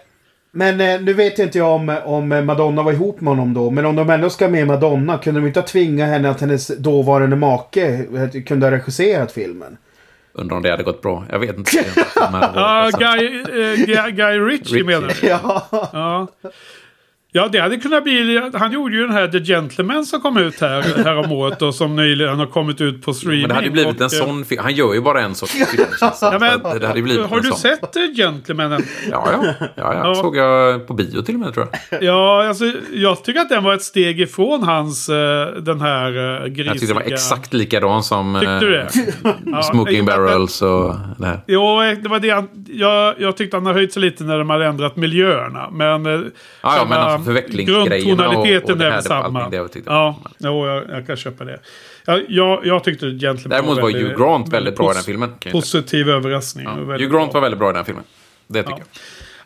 men 0.76 1.04
nu 1.04 1.12
vet 1.12 1.38
inte 1.38 1.58
jag 1.58 1.74
om, 1.74 1.96
om 2.04 2.46
Madonna 2.46 2.82
var 2.82 2.92
ihop 2.92 3.20
med 3.20 3.30
honom 3.30 3.54
då. 3.54 3.70
Men 3.70 3.86
om 3.86 3.96
de 3.96 4.10
ändå 4.10 4.30
ska 4.30 4.48
med 4.48 4.66
Madonna, 4.66 5.18
kunde 5.18 5.40
de 5.40 5.46
inte 5.46 5.62
tvinga 5.62 6.06
henne 6.06 6.30
att 6.30 6.40
hennes 6.40 6.78
dåvarande 6.78 7.36
make 7.36 8.06
kunde 8.46 8.66
ha 8.66 8.70
regisserat 8.70 9.32
filmen? 9.32 9.76
Undrar 10.34 10.56
om 10.56 10.62
det 10.62 10.70
hade 10.70 10.82
gått 10.82 11.02
bra. 11.02 11.24
Jag 11.30 11.38
vet 11.38 11.58
inte. 11.58 11.70
Ja, 12.54 12.90
Guy, 12.98 13.40
uh, 13.40 14.08
Guy 14.08 14.38
Ritchie 14.38 14.84
menar 14.84 15.08
du? 15.20 15.26
Ja. 15.26 15.68
ja. 15.92 16.26
Ja, 17.34 17.48
det 17.52 17.58
hade 17.58 17.76
kunnat 17.76 18.04
bli... 18.04 18.50
Han 18.54 18.72
gjorde 18.72 18.96
ju 18.96 19.06
den 19.06 19.12
här 19.12 19.28
The 19.28 19.38
Gentleman 19.38 20.06
som 20.06 20.20
kom 20.20 20.36
ut 20.36 20.60
här, 20.60 21.04
här 21.04 21.16
om 21.16 21.32
året 21.32 21.62
och 21.62 21.74
som 21.74 21.96
nyligen 21.96 22.38
har 22.38 22.46
kommit 22.46 22.80
ut 22.80 23.02
på 23.02 23.14
streaming. 23.14 23.40
Men 23.40 23.48
det 23.48 23.54
hade 23.54 23.66
ju 23.66 23.72
blivit 23.72 23.96
och, 23.96 24.02
en 24.02 24.10
sån 24.10 24.44
film. 24.44 24.62
Han 24.62 24.74
gör 24.74 24.94
ju 24.94 25.00
bara 25.00 25.20
en 25.20 25.34
sorts 25.34 25.52
film. 25.52 25.86
ja, 26.00 26.38
men, 26.40 26.80
det 26.80 26.86
hade 26.86 27.02
blivit 27.02 27.26
har 27.26 27.40
du 27.40 27.48
sån. 27.48 27.58
sett 27.58 27.92
The 27.92 28.14
Gentleman? 28.14 28.70
Ja, 29.10 29.28
ja. 29.32 29.54
ja, 29.60 29.68
ja. 29.76 29.94
ja. 30.04 30.14
såg 30.14 30.36
jag 30.36 30.86
på 30.86 30.94
bio 30.94 31.22
till 31.22 31.34
och 31.34 31.40
med 31.40 31.54
tror 31.54 31.68
jag. 31.90 32.02
Ja, 32.02 32.48
alltså 32.48 32.64
jag 32.92 33.24
tycker 33.24 33.40
att 33.40 33.48
den 33.48 33.64
var 33.64 33.74
ett 33.74 33.82
steg 33.82 34.20
ifrån 34.20 34.62
hans 34.62 35.08
uh, 35.08 35.14
den 35.62 35.80
här 35.80 36.48
grisiga... 36.48 36.66
Jag 36.66 36.74
tyckte 36.74 36.86
det 36.86 36.94
var 36.94 37.12
exakt 37.12 37.52
likadan 37.52 38.02
som... 38.02 38.40
Smoking 39.72 40.04
Barrels 40.04 40.62
och 40.62 40.94
det 41.18 41.26
här. 41.26 41.40
Jo, 41.46 41.80
det 42.02 42.08
var 42.08 42.20
det 42.20 42.26
jag, 42.72 43.14
jag, 43.18 43.36
tyckte 43.36 43.56
han 43.56 43.66
har 43.66 43.72
höjt 43.72 43.92
sig 43.92 44.02
lite 44.02 44.24
när 44.24 44.38
de 44.38 44.50
hade 44.50 44.66
ändrat 44.66 44.96
miljöerna. 44.96 45.70
Men... 45.70 46.04
Ja, 46.04 46.76
ja 46.76 46.84
men 46.88 47.21
och, 48.28 48.70
och 48.70 48.78
det 48.78 48.84
är 48.84 48.90
väl 48.90 49.02
samma. 49.02 49.48
Det 49.48 49.68
ja, 49.86 50.20
jo, 50.38 50.66
jag, 50.66 50.90
jag, 50.90 51.06
kan 51.06 51.16
köpa 51.16 51.44
det. 51.44 51.60
Jag, 52.04 52.22
jag, 52.28 52.66
jag 52.66 52.84
tyckte 52.84 53.06
Gentleman 53.06 53.50
Däremot 53.50 53.78
var, 53.78 53.90
Hugh 53.90 54.18
Grant 54.18 54.52
väldigt 54.52 54.76
bra 54.76 54.90
i 54.90 54.94
den 54.94 55.02
filmen. 55.02 55.34
Positiv 55.52 56.10
överraskning. 56.10 56.64
Ja. 56.64 56.72
Hugh 56.72 57.10
Grant 57.10 57.34
var 57.34 57.40
väldigt 57.40 57.58
bra 57.58 57.70
i 57.70 57.72
den 57.72 57.84
filmen. 57.84 58.04
Det 58.46 58.62
tycker 58.62 58.78
jag. 58.78 58.86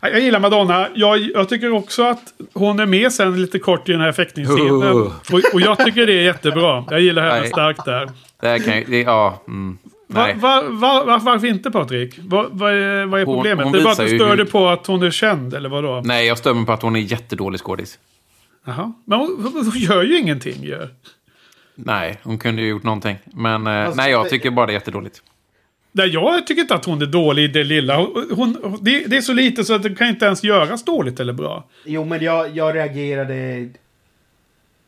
Jag 0.01 0.19
gillar 0.19 0.39
Madonna. 0.39 0.87
Jag, 0.95 1.19
jag, 1.19 1.49
tycker 1.49 1.71
också 1.71 2.03
att 2.03 2.23
hon 2.53 2.79
är 2.79 2.85
med 2.85 3.11
sen 3.11 3.41
lite 3.41 3.59
kort 3.59 3.89
i 3.89 3.91
den 3.91 4.01
här 4.01 4.11
fäktningsscenen. 4.21 4.83
Uh. 4.83 5.11
Och, 5.31 5.41
och, 5.53 5.61
jag 5.61 5.77
tycker 5.85 6.05
det 6.05 6.13
är 6.13 6.23
jättebra. 6.23 6.85
Jag 6.89 7.01
gillar 7.01 7.21
henne 7.21 7.39
Nej. 7.39 7.49
starkt 7.49 7.85
där. 7.85 8.09
Det 8.41 8.59
kan 8.59 8.93
ju, 8.93 9.01
ja, 9.01 9.43
mm. 9.47 9.77
Va, 10.07 10.33
va, 10.35 10.61
va, 10.71 11.19
varför 11.23 11.47
inte 11.47 11.71
Patrik? 11.71 12.19
Va, 12.19 12.45
vad 12.51 12.73
är, 12.73 13.05
vad 13.05 13.21
är 13.21 13.25
hon, 13.25 13.35
problemet? 13.35 13.63
Hon 13.63 13.73
det 13.73 13.79
är 13.79 13.83
bara 13.83 13.91
att 13.91 13.97
du 13.97 14.07
stör 14.07 14.35
dig 14.35 14.45
hur... 14.45 14.51
på 14.51 14.67
att 14.67 14.87
hon 14.87 15.03
är 15.03 15.11
känd, 15.11 15.53
eller 15.53 15.69
vadå? 15.69 16.01
Nej, 16.05 16.27
jag 16.27 16.37
stör 16.37 16.53
mig 16.53 16.65
på 16.65 16.71
att 16.71 16.81
hon 16.81 16.95
är 16.95 16.99
jättedålig 16.99 17.59
skådis. 17.59 17.99
Jaha, 18.65 18.93
men 19.05 19.19
hon, 19.19 19.51
hon, 19.53 19.71
gör 19.75 20.03
ju 20.03 20.19
ingenting 20.19 20.63
ju. 20.63 20.87
Nej, 21.75 22.19
hon 22.23 22.37
kunde 22.37 22.61
ju 22.61 22.67
gjort 22.67 22.83
någonting. 22.83 23.17
Men 23.25 23.67
eh, 23.67 23.73
alltså, 23.73 24.01
nej, 24.01 24.11
jag 24.11 24.29
tycker 24.29 24.51
bara 24.51 24.65
det 24.65 24.71
är 24.71 24.73
jättedåligt. 24.73 25.21
Nej, 25.91 26.07
jag 26.07 26.47
tycker 26.47 26.61
inte 26.61 26.75
att 26.75 26.85
hon 26.85 27.01
är 27.01 27.05
dålig 27.05 27.43
i 27.43 27.47
det 27.47 27.63
lilla. 27.63 27.97
Hon, 27.97 28.57
hon, 28.63 28.77
det, 28.81 29.03
det, 29.07 29.17
är 29.17 29.21
så 29.21 29.33
lite 29.33 29.63
så 29.63 29.73
att 29.73 29.83
det 29.83 29.95
kan 29.95 30.07
inte 30.07 30.25
ens 30.25 30.43
göras 30.43 30.85
dåligt 30.85 31.19
eller 31.19 31.33
bra. 31.33 31.67
Jo, 31.85 32.05
men 32.05 32.23
jag, 32.23 32.57
jag 32.57 32.75
reagerade 32.75 33.69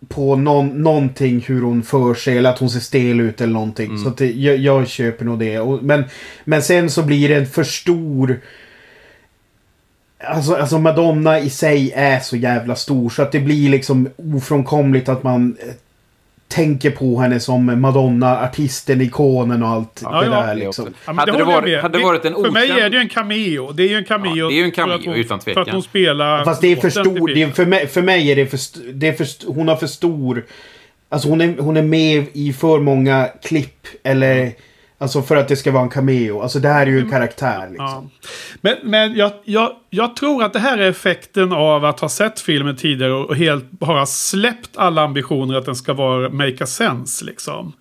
på 0.08 0.36
någon, 0.36 0.68
någonting 0.68 1.42
hur 1.48 1.62
hon 1.62 1.84
för 1.84 2.14
sig 2.14 2.38
eller 2.38 2.50
att 2.50 2.60
hon 2.60 2.70
ser 2.70 2.80
stel 2.80 3.20
ut 3.20 3.42
eller 3.42 3.54
någonting. 3.54 3.90
Mm. 3.90 4.04
Så 4.04 4.10
att 4.10 4.18
det, 4.18 4.32
jag, 4.32 4.58
jag, 4.58 4.88
köper 4.88 5.26
nog 5.26 5.40
det. 5.40 5.60
Och, 5.60 5.84
men, 5.84 6.04
men 6.44 6.62
sen 6.62 6.90
så 6.90 7.04
blir 7.04 7.30
det 7.30 7.36
en 7.36 7.48
för 7.48 7.64
stor... 7.64 8.40
Alltså, 10.24 10.56
alltså 10.56 10.80
Madonna 10.80 11.40
i 11.40 11.50
sig 11.50 11.92
är 11.96 12.20
så 12.20 12.38
jävla 12.38 12.76
stor 12.76 13.10
så 13.10 13.22
att 13.22 13.32
det 13.32 13.40
blir 13.40 13.70
liksom 13.70 14.10
ofrånkomligt 14.18 15.10
att 15.10 15.24
man 15.24 15.58
tänker 16.50 16.92
på 16.92 17.20
henne 17.20 17.40
som 17.40 17.82
Madonna, 17.82 18.42
artisten, 18.42 19.02
ikonen 19.02 19.64
och 19.64 19.70
allt 19.70 20.00
ja, 20.04 20.22
det 20.22 20.26
ja, 20.26 20.32
där 20.32 20.56
liksom. 20.56 20.94
Ja, 21.06 21.14
hade, 21.14 21.32
det 21.32 21.44
varit, 21.44 21.82
hade 21.82 21.98
det 21.98 22.04
varit 22.04 22.26
en 22.26 22.34
För 22.34 22.52
mig 22.52 22.70
är 22.70 22.90
det 22.90 22.96
ju 22.96 23.02
en 23.02 23.10
cameo. 23.10 23.72
Det 23.72 23.84
är 23.84 23.88
ju 23.88 23.96
en 23.96 24.06
cameo. 24.06 24.36
Ja, 24.36 24.48
det 24.48 24.54
är 24.54 24.58
ju 24.58 24.64
en 24.64 24.72
cameo 24.72 25.00
hon, 25.06 25.16
utan 25.16 25.40
tvekan. 25.40 25.54
För 25.54 25.70
att 25.70 25.74
hon 25.74 25.84
spelar... 25.84 26.46
Fast 26.46 26.62
det 26.62 26.72
är 26.72 26.76
för 26.76 26.90
stor. 26.90 27.28
Det 27.34 27.44
är, 27.44 27.50
för, 27.50 27.66
mig, 27.66 27.88
för 27.88 28.02
mig 28.02 28.32
är 28.32 28.36
det 28.36 28.48
för, 28.48 28.60
det 28.94 29.08
är 29.08 29.14
för... 29.14 29.54
Hon 29.54 29.68
har 29.68 29.76
för 29.76 29.88
stor... 29.88 30.46
Alltså 31.10 31.30
hon 31.30 31.42
är, 31.42 31.58
hon 31.58 31.78
är 31.78 31.82
med 31.82 32.26
i 32.34 32.54
för 32.54 32.80
många 32.80 33.30
klipp 33.44 33.88
eller... 34.04 34.52
Alltså 35.02 35.22
för 35.22 35.36
att 35.36 35.48
det 35.48 35.56
ska 35.56 35.72
vara 35.72 35.84
en 35.84 35.90
cameo. 35.90 36.42
Alltså 36.42 36.60
det 36.60 36.68
här 36.68 36.82
är 36.82 36.86
ju 36.86 37.00
en 37.00 37.00
mm. 37.00 37.12
karaktär. 37.12 37.68
Liksom. 37.70 38.12
Ja. 38.22 38.30
Men, 38.62 38.76
men 38.84 39.16
jag, 39.16 39.32
jag, 39.44 39.72
jag 39.90 40.16
tror 40.16 40.44
att 40.44 40.54
det 40.54 40.60
här 40.60 40.78
är 40.78 40.90
effekten 40.90 41.54
av 41.54 41.86
att 41.86 42.00
ha 42.00 42.10
sett 42.10 42.40
filmen 42.40 42.76
tidigare 42.76 43.14
och 43.14 43.36
helt 43.36 43.72
bara 43.72 44.06
släppt 44.06 44.70
alla 44.76 45.02
ambitioner 45.02 45.56
att 45.56 45.66
den 45.66 45.76
ska 45.76 45.94
vara 45.94 46.30
make 46.30 46.64
a 46.64 46.68
sense. 46.68 47.26
Liksom. 47.26 47.74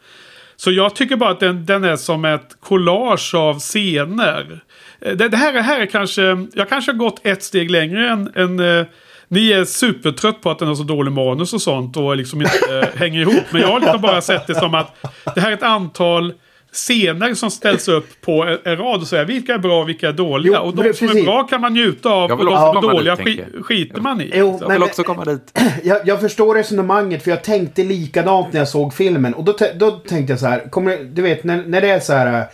Så 0.56 0.70
jag 0.70 0.94
tycker 0.94 1.16
bara 1.16 1.30
att 1.30 1.40
den, 1.40 1.66
den 1.66 1.84
är 1.84 1.96
som 1.96 2.24
ett 2.24 2.56
collage 2.60 3.34
av 3.34 3.58
scener. 3.58 4.60
Eh, 5.00 5.12
det, 5.12 5.28
det 5.28 5.36
här, 5.36 5.52
det 5.52 5.62
här 5.62 5.80
är 5.80 5.86
kanske, 5.86 6.46
jag 6.54 6.68
kanske 6.68 6.92
har 6.92 6.98
gått 6.98 7.26
ett 7.26 7.42
steg 7.42 7.70
längre 7.70 8.08
än, 8.08 8.32
än 8.34 8.60
eh, 8.60 8.86
ni 9.28 9.52
är 9.52 9.64
supertrött 9.64 10.40
på 10.40 10.50
att 10.50 10.58
den 10.58 10.68
har 10.68 10.74
så 10.74 10.82
dålig 10.82 11.12
manus 11.12 11.52
och 11.52 11.62
sånt 11.62 11.96
och 11.96 12.16
liksom 12.16 12.42
inte 12.42 12.90
hänger 12.94 13.20
ihop. 13.20 13.44
Men 13.50 13.60
jag 13.60 13.68
har 13.68 13.80
liksom 13.80 14.00
bara 14.00 14.20
sett 14.20 14.46
det 14.46 14.54
som 14.54 14.74
att 14.74 14.96
det 15.34 15.40
här 15.40 15.50
är 15.50 15.54
ett 15.54 15.62
antal 15.62 16.32
scener 16.72 17.34
som 17.34 17.50
ställs 17.50 17.88
upp 17.88 18.20
på 18.20 18.44
en, 18.44 18.58
en 18.64 18.76
rad 18.76 19.00
och 19.00 19.06
säger 19.06 19.24
vilka 19.24 19.54
är 19.54 19.58
bra, 19.58 19.84
vilka 19.84 20.08
är 20.08 20.12
dåliga. 20.12 20.52
Jo, 20.62 20.68
och 20.68 20.76
de 20.76 20.94
som 20.94 21.08
är 21.08 21.24
bra 21.24 21.42
kan 21.42 21.60
man 21.60 21.72
njuta 21.72 22.08
av 22.08 22.32
och 22.32 22.38
vill 22.40 22.46
de 22.46 22.56
som 22.56 22.76
är 22.76 22.82
dåliga 22.82 23.14
dit, 23.16 23.20
sk 23.20 23.36
tänker 23.36 23.56
jag. 23.56 23.64
skiter 23.64 24.00
man 24.00 24.20
i. 24.20 24.30
Jo, 24.34 24.50
liksom. 24.50 24.58
Jag 24.60 24.68
vill 24.68 24.78
Men- 24.80 24.88
också 24.88 25.02
komma 25.02 25.24
dit. 25.24 25.58
Jag, 25.84 26.00
jag 26.04 26.20
förstår 26.20 26.54
resonemanget 26.54 27.22
för 27.22 27.30
jag 27.30 27.44
tänkte 27.44 27.84
likadant 27.84 28.52
när 28.52 28.60
jag 28.60 28.68
såg 28.68 28.94
filmen. 28.94 29.34
Och 29.34 29.44
då, 29.44 29.56
då 29.76 29.90
tänkte 29.90 30.32
jag 30.32 30.40
så 30.40 30.46
här, 30.46 30.70
kommer, 30.70 30.96
du 31.12 31.22
vet 31.22 31.44
när, 31.44 31.64
när 31.66 31.80
det 31.80 31.90
är 31.90 32.00
så 32.00 32.12
här 32.12 32.40
äh, 32.40 32.44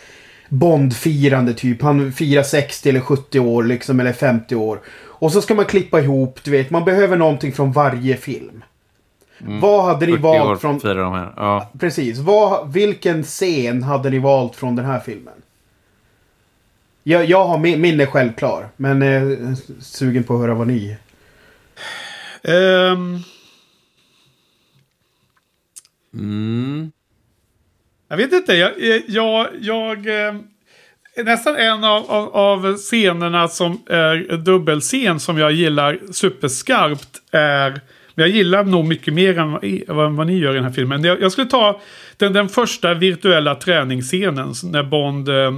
Bond-firande 0.49 1.53
typ. 1.53 1.81
Han 1.81 2.11
firar 2.11 2.43
60 2.43 2.89
eller 2.89 2.99
70 2.99 3.39
år 3.39 3.63
liksom, 3.63 3.99
eller 3.99 4.13
50 4.13 4.55
år. 4.55 4.79
Och 5.03 5.31
så 5.31 5.41
ska 5.41 5.55
man 5.55 5.65
klippa 5.65 5.99
ihop, 6.01 6.39
du 6.43 6.51
vet. 6.51 6.69
Man 6.69 6.85
behöver 6.85 7.17
någonting 7.17 7.51
från 7.51 7.71
varje 7.71 8.17
film. 8.17 8.63
Vad 9.37 9.83
hade 9.85 10.05
ni 10.05 10.11
40 10.11 10.25
år 10.25 10.45
valt 10.45 10.61
från... 10.61 10.79
de 10.79 11.13
här. 11.13 11.33
Ja. 11.35 11.71
Precis. 11.79 12.19
Vad, 12.19 12.73
vilken 12.73 13.23
scen 13.23 13.83
hade 13.83 14.09
ni 14.09 14.19
valt 14.19 14.55
från 14.55 14.75
den 14.75 14.85
här 14.85 14.99
filmen? 14.99 15.33
Jag, 17.03 17.25
jag 17.25 17.45
har 17.45 17.57
min, 17.57 17.81
min 17.81 17.99
är 17.99 18.05
självklar. 18.05 18.69
Men 18.77 19.01
eh, 19.01 19.53
sugen 19.79 20.23
på 20.23 20.33
att 20.33 20.39
höra 20.39 20.53
vad 20.53 20.67
ni... 20.67 20.97
Ehm, 22.43 23.19
Mm. 26.15 26.91
Jag 28.07 28.17
vet 28.17 28.33
inte. 28.33 28.53
Jag, 28.53 28.71
jag, 29.07 29.47
jag 29.61 30.27
eh, 30.27 30.35
nästan 31.23 31.55
en 31.55 31.83
av, 31.83 32.11
av, 32.11 32.35
av 32.35 32.77
scenerna 32.77 33.47
som 33.47 33.81
är 33.87 34.37
dubbelscen 34.37 35.19
som 35.19 35.37
jag 35.37 35.51
gillar 35.51 35.99
superskarpt 36.11 37.21
är 37.31 37.81
men 38.15 38.25
jag 38.25 38.35
gillar 38.35 38.63
nog 38.63 38.85
mycket 38.85 39.13
mer 39.13 39.39
än 39.39 39.51
vad, 39.87 40.11
vad, 40.11 40.27
ni 40.27 40.37
gör 40.37 40.51
i 40.51 40.55
den 40.55 40.63
här 40.63 40.71
filmen. 40.71 41.03
Jag, 41.03 41.21
jag 41.21 41.31
skulle 41.31 41.47
ta 41.47 41.81
den, 42.17 42.33
den 42.33 42.49
första 42.49 42.93
virtuella 42.93 43.55
träningsscenen 43.55 44.53
när 44.63 44.83
Bond 44.83 45.29
eh, 45.29 45.51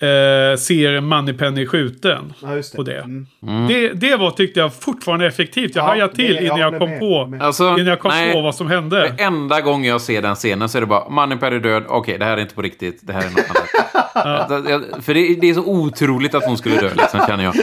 eh, 0.00 0.56
ser 0.58 1.00
Moneypenny 1.00 1.66
skjuten. 1.66 2.32
Ja, 2.42 2.54
just 2.56 2.72
det. 2.72 2.76
På 2.76 2.82
det. 2.82 2.98
Mm. 2.98 3.26
Det, 3.68 3.88
det 3.92 4.16
var 4.16 4.30
tyckte 4.30 4.60
jag 4.60 4.74
fortfarande 4.74 5.26
effektivt. 5.26 5.74
Jag 5.76 5.82
Ja, 5.82 5.86
hajade 5.88 6.14
till 6.14 6.34
det- 6.34 6.44
innan 6.44 6.58
jag 6.60 6.72
jag 6.74 6.80
kom 6.80 6.90
med, 6.90 7.00
på. 7.00 7.26
med. 7.26 7.42
Alltså, 7.42 7.64
Innan 7.64 7.86
jag 7.86 8.00
kom 8.00 8.10
nej. 8.10 8.32
på 8.32 8.40
vad 8.40 8.54
som 8.54 8.66
hände. 8.66 9.14
Enda 9.18 9.60
gången 9.60 9.90
jag 9.90 10.00
ser 10.00 10.22
den 10.22 10.34
scenen 10.34 10.68
så 10.68 10.78
är 10.78 10.80
det 10.80 10.86
bara 10.86 11.08
Moneypenny 11.08 11.56
är 11.56 11.60
död. 11.60 11.84
Okej, 11.88 12.18
det 12.18 12.24
här 12.24 12.36
är 12.36 12.40
inte 12.40 12.54
på 12.54 12.62
riktigt. 12.62 12.98
Det 13.02 13.12
här 13.12 13.20
är 13.20 13.30
något 13.30 13.38
annat. 13.50 13.68
Alltså, 14.16 14.70
jag- 14.70 15.04
För 15.04 15.14
det, 15.14 15.34
det 15.40 15.50
är 15.50 15.54
så 15.54 15.64
otroligt 15.66 16.34
att 16.34 16.44
hon 16.44 16.58
skulle 16.58 16.76
dö, 16.80 16.90
liksom, 16.96 17.20
känner 17.28 17.44
jag. 17.44 17.54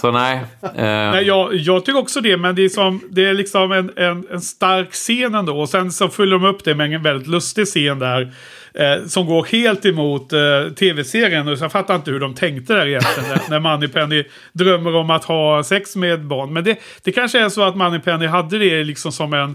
Så 0.00 0.10
nej. 0.10 0.36
Eh, 0.62 0.70
Nej, 0.84 1.24
jag, 1.26 1.54
jag 1.54 1.84
tycker 1.84 1.98
också 1.98 2.20
det, 2.20 2.36
men 2.36 2.54
det 2.54 2.64
är, 2.64 2.68
som, 2.68 3.00
det 3.10 3.24
är 3.28 3.34
liksom 3.34 3.72
en, 3.72 3.90
en, 3.96 4.26
en 4.30 4.40
stark 4.40 4.92
scen 4.92 5.34
ändå. 5.34 5.60
Och 5.60 5.68
sen 5.68 5.92
så 5.92 6.08
följer 6.08 6.38
de 6.38 6.44
upp 6.44 6.64
det 6.64 6.74
med 6.74 6.92
en 6.94 7.02
väldigt 7.02 7.28
lustig 7.28 7.66
scen 7.66 7.98
där. 7.98 8.32
Eh, 8.78 9.06
som 9.06 9.26
går 9.26 9.44
helt 9.44 9.84
emot 9.86 10.32
eh, 10.32 10.38
tv-serien. 10.78 11.48
Och 11.48 11.58
så 11.58 11.64
jag 11.64 11.72
fattar 11.72 11.94
inte 11.94 12.10
hur 12.10 12.20
de 12.20 12.34
tänkte 12.34 12.74
där 12.74 12.86
egentligen. 12.86 13.28
när- 13.48 13.50
när 13.50 13.60
Moneypenny 13.60 14.24
drömmer 14.52 14.94
om 14.96 15.10
att 15.10 15.24
ha 15.24 15.62
sex 15.62 15.96
med 15.96 16.24
barn. 16.26 16.52
Men 16.52 16.64
det, 16.64 16.78
det 17.04 17.12
kanske 17.12 17.40
är 17.44 17.48
så 17.48 17.62
att 17.62 17.76
Moneypenny 17.76 18.26
hade 18.26 18.58
det 18.58 18.84
liksom 18.84 19.12
som 19.12 19.32
en 19.34 19.54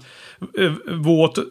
eh, 0.60 0.72
våt, 0.96 1.38
eh, 1.38 1.44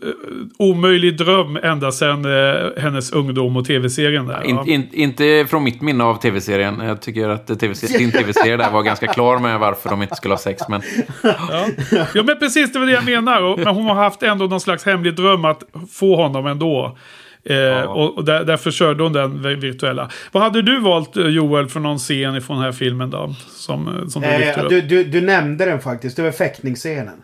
omöjlig 0.59 1.17
dröm 1.17 1.57
ända 1.63 1.93
sedan 1.93 2.25
eh, 2.25 2.83
hennes 2.83 3.13
ungdom 3.13 3.57
och 3.57 3.65
tv-serien 3.67 4.27
där. 4.27 4.45
in, 4.47 4.59
in, 4.69 4.89
inte 4.93 5.47
från 5.51 5.65
mitt 5.65 5.81
minne 5.81 6.05
av 6.05 6.15
tv-serien. 6.21 6.81
Jag 6.85 7.03
tycker 7.03 7.29
att 7.29 7.47
TV 7.61 7.75
din 7.99 8.13
tv-serie 8.13 8.57
där 8.57 8.71
var 8.71 8.83
ganska 8.83 9.07
klar 9.07 9.39
med 9.39 9.59
varför 9.61 9.91
de 9.91 10.03
inte 10.03 10.15
skulle 10.15 10.33
ha 10.35 10.39
sex. 10.39 10.63
Men 10.69 10.83
Ja. 11.23 11.67
ja, 12.15 12.23
men 12.23 12.39
precis 12.39 12.73
det 12.73 12.79
var 12.79 12.87
det 12.87 12.93
jag 12.93 13.05
menar. 13.05 13.43
Och, 13.43 13.59
men 13.59 13.75
hon 13.75 13.87
har 13.87 13.95
haft 13.95 14.23
ändå 14.23 14.45
någon 14.47 14.61
slags 14.61 14.87
hemlig 14.87 15.15
dröm 15.17 15.45
att 15.45 15.63
få 15.93 16.17
honom 16.17 16.47
ändå. 16.47 16.99
Eh, 17.45 17.83
Och, 17.83 18.17
och 18.17 18.25
där, 18.25 18.45
därför 18.45 18.71
körde 18.71 19.03
hon 19.03 19.13
den 19.13 19.61
virtuella. 19.61 20.11
Vad 20.33 20.43
hade 20.43 20.63
du 20.63 20.81
valt 20.81 21.17
eh, 21.17 21.27
Joel 21.27 21.69
för 21.69 21.81
någon 21.81 21.99
scen 21.99 22.37
ifrån 22.37 22.57
den 22.57 22.65
här 22.65 22.73
filmen 22.73 23.11
då? 23.11 23.35
Som, 23.51 23.89
eh, 23.89 24.09
som 24.09 24.23
du 24.23 24.29
Eh, 24.29 24.69
du, 24.69 24.81
du, 24.81 25.05
du 25.05 25.21
nämnde 25.21 25.65
den 25.65 25.81
faktiskt. 25.81 26.17
Det 26.17 26.23
var 26.23 26.31
fäktningsscenen. 26.31 27.23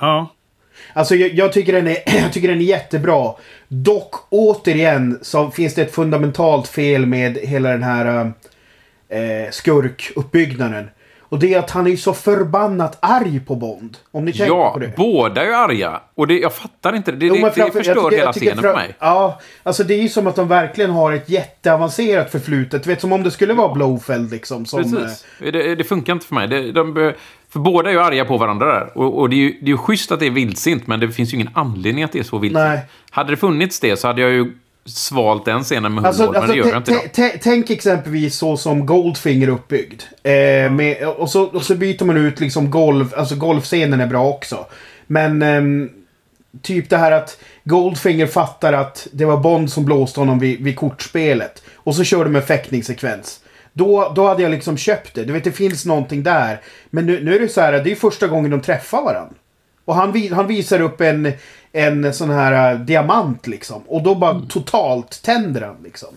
Ja. 0.00 0.34
Alltså 0.92 1.14
jag, 1.14 1.34
jag, 1.34 1.52
tycker 1.52 1.72
den 1.72 1.86
är, 1.88 1.96
jag 2.22 2.32
tycker 2.32 2.48
den 2.48 2.60
är 2.60 2.64
jättebra. 2.64 3.34
Dock 3.68 4.14
återigen 4.30 5.18
så 5.22 5.50
finns 5.50 5.74
det 5.74 5.82
ett 5.82 5.94
fundamentalt 5.94 6.68
fel 6.68 7.06
med 7.06 7.36
hela 7.36 7.68
den 7.68 7.82
här 7.82 8.32
eh, 9.08 9.50
skurkuppbyggnaden. 9.50 10.88
Och 11.32 11.38
det 11.38 11.54
är 11.54 11.58
att 11.58 11.70
han 11.70 11.86
är 11.86 11.96
så 11.96 12.14
förbannat 12.14 12.98
arg 13.00 13.40
på 13.40 13.54
Bond. 13.56 13.96
Om 14.10 14.24
ni 14.24 14.32
tänker 14.32 14.46
ja, 14.46 14.70
på 14.72 14.78
det. 14.78 14.96
båda 14.96 15.42
är 15.42 15.46
ju 15.46 15.54
arga. 15.54 16.00
Och 16.14 16.26
det, 16.26 16.38
jag 16.38 16.54
fattar 16.54 16.96
inte 16.96 17.12
det. 17.12 17.16
Det, 17.18 17.26
Jo, 17.26 17.34
det, 17.34 17.40
det 17.40 17.44
framför- 17.52 17.60
jag 17.60 17.72
förstör 17.72 17.94
tycker- 18.10 18.16
hela 18.16 18.32
scenen 18.32 18.58
för 18.58 18.74
mig. 18.74 18.96
Ja, 18.98 19.40
alltså 19.62 19.84
det 19.84 19.94
är 19.94 20.02
ju 20.02 20.08
som 20.08 20.26
att 20.26 20.36
de 20.36 20.48
verkligen 20.48 20.90
har 20.90 21.12
ett 21.12 21.28
jätteavancerat 21.28 22.30
förflutet. 22.30 22.82
Du 22.84 22.90
vet 22.90 23.00
som 23.00 23.12
om 23.12 23.22
det 23.22 23.30
skulle 23.30 23.54
vara 23.54 23.74
Blowfeld 23.74 24.30
liksom. 24.30 24.66
Som, 24.66 24.80
eh, 24.80 24.90
Precis. 24.90 25.26
Det, 25.38 25.74
det 25.74 25.84
funkar 25.84 26.12
inte 26.12 26.26
för 26.26 26.34
mig. 26.34 26.48
Det, 26.48 26.72
de, 26.72 27.12
för 27.52 27.60
båda 27.60 27.88
är 27.88 27.92
ju 27.94 28.00
arga 28.00 28.24
på 28.24 28.36
varandra 28.38 28.66
där. 28.66 28.98
Och, 28.98 29.18
och 29.20 29.30
det, 29.30 29.36
är 29.36 29.38
ju, 29.38 29.50
det 29.52 29.66
är 29.66 29.68
ju 29.68 29.76
schysst 29.76 30.12
att 30.12 30.20
det 30.20 30.26
är 30.26 30.30
vildsint, 30.30 30.86
men 30.86 31.00
det 31.00 31.08
finns 31.12 31.32
ju 31.32 31.34
ingen 31.36 31.50
anledning 31.54 32.04
att 32.04 32.12
det 32.12 32.18
är 32.18 32.22
så 32.22 32.38
vildsint. 32.38 32.64
Nej. 32.68 32.80
Hade 33.10 33.30
det 33.30 33.36
funnits 33.36 33.80
det 33.80 33.96
så 33.96 34.06
hade 34.06 34.20
jag 34.20 34.30
ju 34.30 34.52
svalt 34.84 35.44
den 35.44 35.62
scenen 35.62 35.94
med 35.94 36.04
Alltså, 36.04 36.22
humor, 36.22 36.32
men 36.32 36.42
alltså 36.42 36.52
det 36.54 36.58
gör 36.58 36.68
jag 36.68 36.76
inte 36.76 36.90
idag. 36.90 37.02
tä- 37.14 37.38
tänk 37.42 37.70
exempelvis 37.70 38.36
så 38.36 38.56
som 38.56 38.86
Goldfinger 38.86 39.48
är 39.48 39.52
uppbyggd. 39.52 40.02
Eh, 40.22 40.70
med, 40.72 41.06
och, 41.06 41.30
så, 41.30 41.42
och 41.42 41.62
så 41.62 41.74
byter 41.74 42.04
man 42.04 42.16
ut 42.16 42.40
liksom 42.40 42.70
golf, 42.70 43.14
alltså 43.16 43.34
golfscenen 43.36 44.00
är 44.00 44.06
bra 44.06 44.28
också. 44.28 44.66
Men 45.06 45.42
ehm, 45.42 45.90
typ 46.62 46.90
det 46.90 46.96
här 46.96 47.12
att 47.12 47.38
Goldfinger 47.64 48.26
fattar 48.26 48.72
att 48.72 49.06
det 49.12 49.24
var 49.24 49.36
Bond 49.36 49.72
som 49.72 49.84
blåste 49.84 50.20
honom 50.20 50.38
vid, 50.38 50.60
vid 50.64 50.76
kortspelet. 50.76 51.62
Och 51.74 51.94
så 51.94 52.04
kör 52.04 52.24
de 52.24 52.36
en 52.36 52.42
fäktningssekvens. 52.42 53.40
Då, 53.72 54.12
då 54.16 54.28
hade 54.28 54.42
jag 54.42 54.50
liksom 54.50 54.76
köpt 54.76 55.14
det. 55.14 55.24
Du 55.24 55.32
vet, 55.32 55.44
det 55.44 55.52
finns 55.52 55.86
någonting 55.86 56.22
där. 56.22 56.60
Men 56.90 57.06
nu, 57.06 57.24
nu 57.24 57.34
är 57.36 57.40
det 57.40 57.48
så 57.48 57.60
här, 57.60 57.72
det 57.72 57.92
är 57.92 57.94
första 57.94 58.26
gången 58.26 58.50
de 58.50 58.60
träffar 58.60 59.02
varandra. 59.02 59.34
Och 59.84 59.94
han, 59.94 60.28
han 60.32 60.46
visar 60.46 60.80
upp 60.80 61.00
en, 61.00 61.32
en 61.72 62.14
sån 62.14 62.30
här 62.30 62.72
äh, 62.72 62.80
diamant 62.80 63.46
liksom. 63.46 63.82
Och 63.86 64.02
då 64.02 64.14
bara 64.14 64.40
totalt 64.48 65.22
tänder 65.22 65.60
han 65.60 65.76
liksom. 65.84 66.08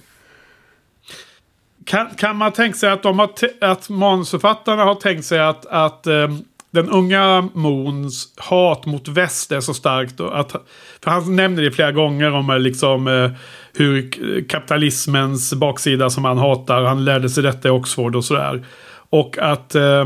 Kan, 1.86 2.10
kan 2.18 2.36
man 2.36 2.52
tänka 2.52 2.78
sig 2.78 2.90
att, 2.90 3.04
de 3.04 3.20
har 3.20 3.30
att 3.62 3.90
manusförfattarna 3.90 4.84
har 4.84 4.96
tänkt 4.96 5.26
sig 5.26 5.40
att, 5.40 5.66
att 5.66 6.08
eh, 6.08 6.28
den 6.76 6.90
unga 6.90 7.50
Moons 7.54 8.34
hat 8.38 8.86
mot 8.86 9.08
väst 9.08 9.52
är 9.52 9.60
så 9.60 9.74
starkt. 9.74 10.20
Att, 10.20 10.52
för 11.04 11.12
han 11.12 11.36
nämner 11.36 11.64
det 11.64 11.72
flera 11.72 11.92
gånger 11.92 12.32
om 12.32 12.50
eh, 12.50 12.60
liksom, 12.60 13.08
eh, 13.08 13.32
hur 13.74 14.12
kapitalismens 14.48 15.54
baksida 15.54 16.10
som 16.10 16.26
han 16.26 16.38
hatar. 16.38 16.84
Han 16.84 17.06
lärde 17.06 17.30
sig 17.30 17.44
detta 17.44 17.68
i 17.68 17.72
Oxford 17.72 18.16
och 18.16 18.26
sådär. 18.26 18.66
Och 19.10 19.38
att, 19.38 19.76
eh, 19.76 20.06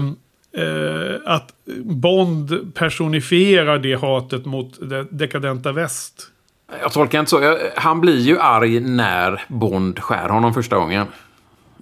eh, 0.57 1.33
att 1.33 1.53
Bond 1.83 2.73
personifierar 2.73 3.79
det 3.79 3.95
hatet 4.01 4.45
mot 4.45 4.89
det 4.89 5.03
dekadenta 5.12 5.71
väst. 5.71 6.27
Jag 6.81 6.91
tolkar 6.91 7.19
inte 7.19 7.29
så. 7.29 7.57
Han 7.75 8.01
blir 8.01 8.19
ju 8.19 8.39
arg 8.39 8.79
när 8.79 9.41
Bond 9.47 9.99
skär 9.99 10.29
honom 10.29 10.53
första 10.53 10.75
gången. 10.75 11.07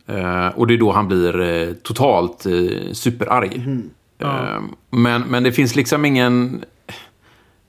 Eh, 0.07 0.47
och 0.47 0.67
det 0.67 0.73
är 0.73 0.77
då 0.77 0.91
han 0.91 1.07
blir 1.07 1.41
eh, 1.41 1.73
totalt 1.73 2.45
eh, 2.45 2.91
superarg. 2.93 3.81
Eh, 4.21 4.61
men, 4.89 5.21
men 5.21 5.43
det 5.43 5.51
finns 5.51 5.75
liksom 5.75 6.05
ingen 6.05 6.63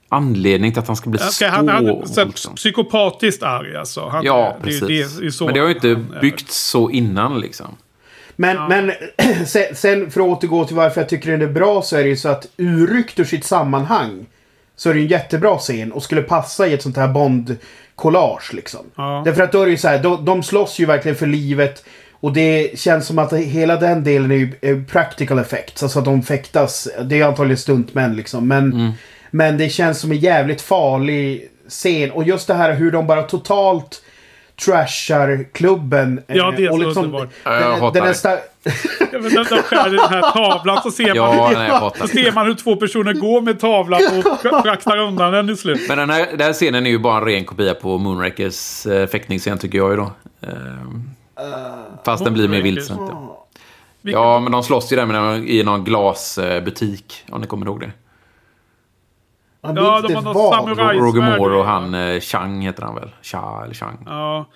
anledning 0.09 0.71
till 0.71 0.79
att 0.79 0.87
han 0.87 0.95
ska 0.95 1.09
bli 1.09 1.19
så... 1.19 1.45
han, 1.45 1.67
han, 1.67 2.07
så, 2.07 2.25
liksom. 2.25 2.55
psykopatiskt 2.55 3.43
arg 3.43 3.75
alltså. 3.75 4.07
Han, 4.07 4.25
Ja, 4.25 4.55
det- 4.57 4.63
precis. 4.63 4.87
det 4.87 5.21
är 5.21 5.23
ju 5.23 5.31
så 5.31 5.45
men 5.45 5.53
det 5.53 5.59
har 5.59 5.67
ju 5.67 5.73
inte 5.73 5.95
byggts 6.21 6.69
så 6.69 6.89
innan 6.89 7.39
liksom. 7.39 7.75
Men, 8.41 8.67
men 8.67 8.91
sen, 9.45 9.75
sen 9.75 10.11
för 10.11 10.21
att 10.21 10.27
återgå 10.27 10.65
till 10.65 10.75
varför 10.75 11.01
jag 11.01 11.09
tycker 11.09 11.31
den 11.31 11.41
är 11.41 11.47
bra 11.47 11.81
så 11.81 11.95
är 11.97 12.03
det 12.03 12.09
ju 12.09 12.15
så 12.17 12.29
att 12.29 12.47
urryckt 12.57 13.19
ur 13.19 13.23
sitt 13.23 13.43
sammanhang 13.45 14.25
så 14.75 14.89
är 14.89 14.93
det 14.93 14.99
ju 14.99 15.05
en 15.05 15.11
jättebra 15.11 15.57
scen 15.57 15.91
och 15.91 16.03
skulle 16.03 16.21
passa 16.21 16.67
i 16.67 16.73
ett 16.73 16.81
sånt 16.81 16.97
här 16.97 17.07
Bond-collage 17.07 18.53
liksom. 18.55 18.79
Ja. 18.95 19.21
Därför 19.25 19.43
att 19.43 19.51
då 19.51 19.61
är 19.61 19.65
det 19.65 19.71
ju 19.71 19.77
så 19.77 19.87
här, 19.87 19.99
de, 20.03 20.25
de 20.25 20.43
slåss 20.43 20.79
ju 20.79 20.85
verkligen 20.85 21.15
för 21.17 21.27
livet 21.27 21.83
och 22.11 22.33
det 22.33 22.79
känns 22.79 23.05
som 23.07 23.19
att 23.19 23.33
hela 23.33 23.75
den 23.75 24.03
delen 24.03 24.31
är 24.31 24.35
ju 24.35 24.85
practical 24.85 25.39
effects. 25.39 25.83
Alltså 25.83 25.99
att 25.99 26.05
de 26.05 26.21
fäktas. 26.23 26.87
Det 27.03 27.19
är 27.21 27.25
antagligen 27.25 27.57
stuntmän 27.57 28.15
liksom. 28.15 28.47
Men, 28.47 28.73
Mm. 28.73 28.91
men 29.31 29.57
det 29.57 29.69
känns 29.69 29.99
som 29.99 30.11
en 30.11 30.17
jävligt 30.17 30.61
farlig 30.61 31.49
scen. 31.69 32.11
Och 32.11 32.23
just 32.23 32.47
det 32.47 32.53
här 32.53 32.73
hur 32.73 32.91
de 32.91 33.07
bara 33.07 33.23
totalt 33.23 34.01
trashar 34.65 35.45
klubben. 35.53 36.21
Ja, 36.27 36.53
det 36.57 36.65
är 36.65 36.71
och 36.71 36.77
så 36.79 36.83
liksom, 36.85 37.03
underbart. 37.05 37.29
Ja, 37.43 37.53
jag 37.59 37.71
den, 37.71 37.79
hatar 37.81 38.01
den 38.01 38.13
sta- 38.13 38.37
Ja, 39.11 39.19
men 39.19 39.23
De 39.23 39.43
de 39.43 39.43
skär 39.63 39.87
i 39.93 39.97
den 39.97 40.09
här 40.09 40.31
tavlan 40.31 40.81
så 40.83 40.91
ser 40.91 41.07
man, 41.07 41.15
Ja, 41.15 41.51
nej, 41.53 41.91
så 42.01 42.07
ser 42.07 42.31
man 42.31 42.45
hur 42.45 42.53
två 42.53 42.75
personer 42.75 43.13
går 43.13 43.41
med 43.41 43.59
tavlan 43.59 44.01
och 44.17 44.39
fraktar 44.63 44.97
undan 44.97 45.31
den 45.33 45.49
i 45.49 45.55
slut. 45.55 45.81
Men 45.87 45.97
den 45.97 46.09
här, 46.09 46.27
den 46.31 46.41
här 46.41 46.53
scenen 46.53 46.85
är 46.85 46.89
ju 46.89 46.99
bara 46.99 47.17
en 47.17 47.25
ren 47.25 47.45
kopia 47.45 47.73
på 47.73 47.97
Moonrakers 47.97 48.85
eh, 48.85 49.07
fäktningsscen 49.07 49.57
tycker 49.57 49.77
jag 49.77 49.89
ju 49.91 49.97
då. 49.97 50.11
Ehm, 50.41 51.09
fast 52.05 52.23
den 52.23 52.33
blir 52.33 52.47
mer 52.47 52.61
vildsint. 52.61 52.99
Ja. 54.01 54.39
Men 54.39 54.51
de 54.51 54.63
slåss 54.63 54.91
ju 54.91 54.95
där 54.95 55.05
med 55.05 55.15
någon, 55.21 55.47
i 55.47 55.63
någon 55.63 55.83
glasbutik. 55.83 57.23
Om 57.29 57.41
ni 57.41 57.47
kommer 57.47 57.65
ihåg 57.65 57.79
det. 57.79 57.91
Han 59.61 59.75
Ja, 59.75 60.01
de 60.07 60.13
har 60.13 60.33
vag. 60.33 60.53
samurai- 60.53 60.99
Roger 60.99 61.39
och 61.53 61.59
ja. 61.59 61.63
han 61.63 61.93
eh, 61.93 62.19
Chang 62.19 62.61
heter 62.61 62.83
han 62.83 62.95
väl? 62.95 63.09
Cha 63.21 63.61
eller 63.63 63.73
Chang. 63.73 63.97
Ja. 64.05 64.49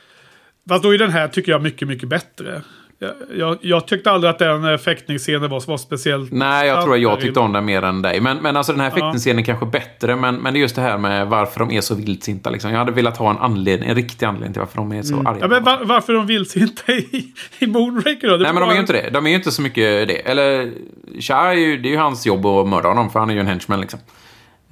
Fast 0.70 0.84
då 0.84 0.94
är 0.94 0.98
den 0.98 1.12
här 1.12 1.28
tycker 1.28 1.52
jag 1.52 1.62
mycket, 1.62 1.88
mycket 1.88 2.10
bättre. 2.10 2.62
Jag, 3.00 3.12
jag, 3.38 3.58
jag 3.62 3.88
tyckte 3.88 4.12
aldrig 4.12 4.30
att 4.32 4.40
den 4.40 4.66
eh, 4.72 4.78
fäktningsscenen 4.78 5.50
var, 5.50 5.68
var 5.68 5.78
speciellt... 5.78 6.32
Nej, 6.32 6.68
jag 6.68 6.84
tror 6.84 6.94
att 6.96 7.02
jag 7.02 7.20
tyckte 7.20 7.40
om 7.40 7.54
den 7.54 7.66
mer 7.66 7.82
än 7.82 8.02
dig. 8.02 8.20
Men, 8.22 8.38
men 8.38 8.58
alltså 8.58 8.72
den 8.72 8.82
här 8.82 8.88
Ja. 8.88 8.94
fäktningsscenen 8.96 9.40
är 9.40 9.44
kanske 9.44 9.66
bättre. 9.66 10.16
Men, 10.16 10.36
men 10.36 10.54
det 10.54 10.60
är 10.60 10.62
just 10.62 10.76
det 10.76 10.82
här 10.82 10.98
med 10.98 11.28
varför 11.28 11.60
de 11.60 11.72
är 11.72 11.82
så 11.82 11.96
vildsinta. 11.96 12.50
Liksom. 12.50 12.72
Jag 12.72 12.78
hade 12.78 12.92
velat 12.92 13.18
ha 13.18 13.30
en 13.30 13.38
anledning, 13.38 13.90
en 13.90 13.96
riktig 13.96 14.26
anledning 14.26 14.54
till 14.54 14.60
varför 14.60 14.78
de 14.78 14.92
är 14.92 15.02
så 15.02 15.16
arga. 15.16 15.30
Mm. 15.30 15.40
Ja, 15.42 15.48
men 15.48 15.64
var, 15.64 15.80
varför 15.86 16.14
de 16.14 16.26
vilsinta 16.26 16.92
i, 16.92 17.34
i 17.60 17.68
Moonraker 17.68 18.28
då? 18.28 18.38
Det 18.38 18.44
Nej, 18.44 18.54
men 18.54 18.62
de 18.62 18.70
är 18.70 18.74
ju 18.74 18.80
inte 18.80 18.94
det. 18.94 19.10
De 19.10 19.26
är 19.26 19.30
ju 19.30 19.36
inte 19.36 19.52
så 19.52 19.62
mycket 19.62 20.08
det. 20.08 20.30
Eller, 20.30 20.72
Shah 21.20 21.54
ju, 21.56 21.78
det 21.78 21.88
är 21.90 21.92
ju 21.92 21.98
hans 21.98 22.26
jobb 22.26 22.46
att 22.46 22.68
mörda 22.68 22.88
honom, 22.88 23.10
för 23.10 23.20
han 23.20 23.30
är 23.30 23.34
ju 23.34 23.40
en 23.40 23.48
henchman 23.48 23.82
liksom. 23.82 24.00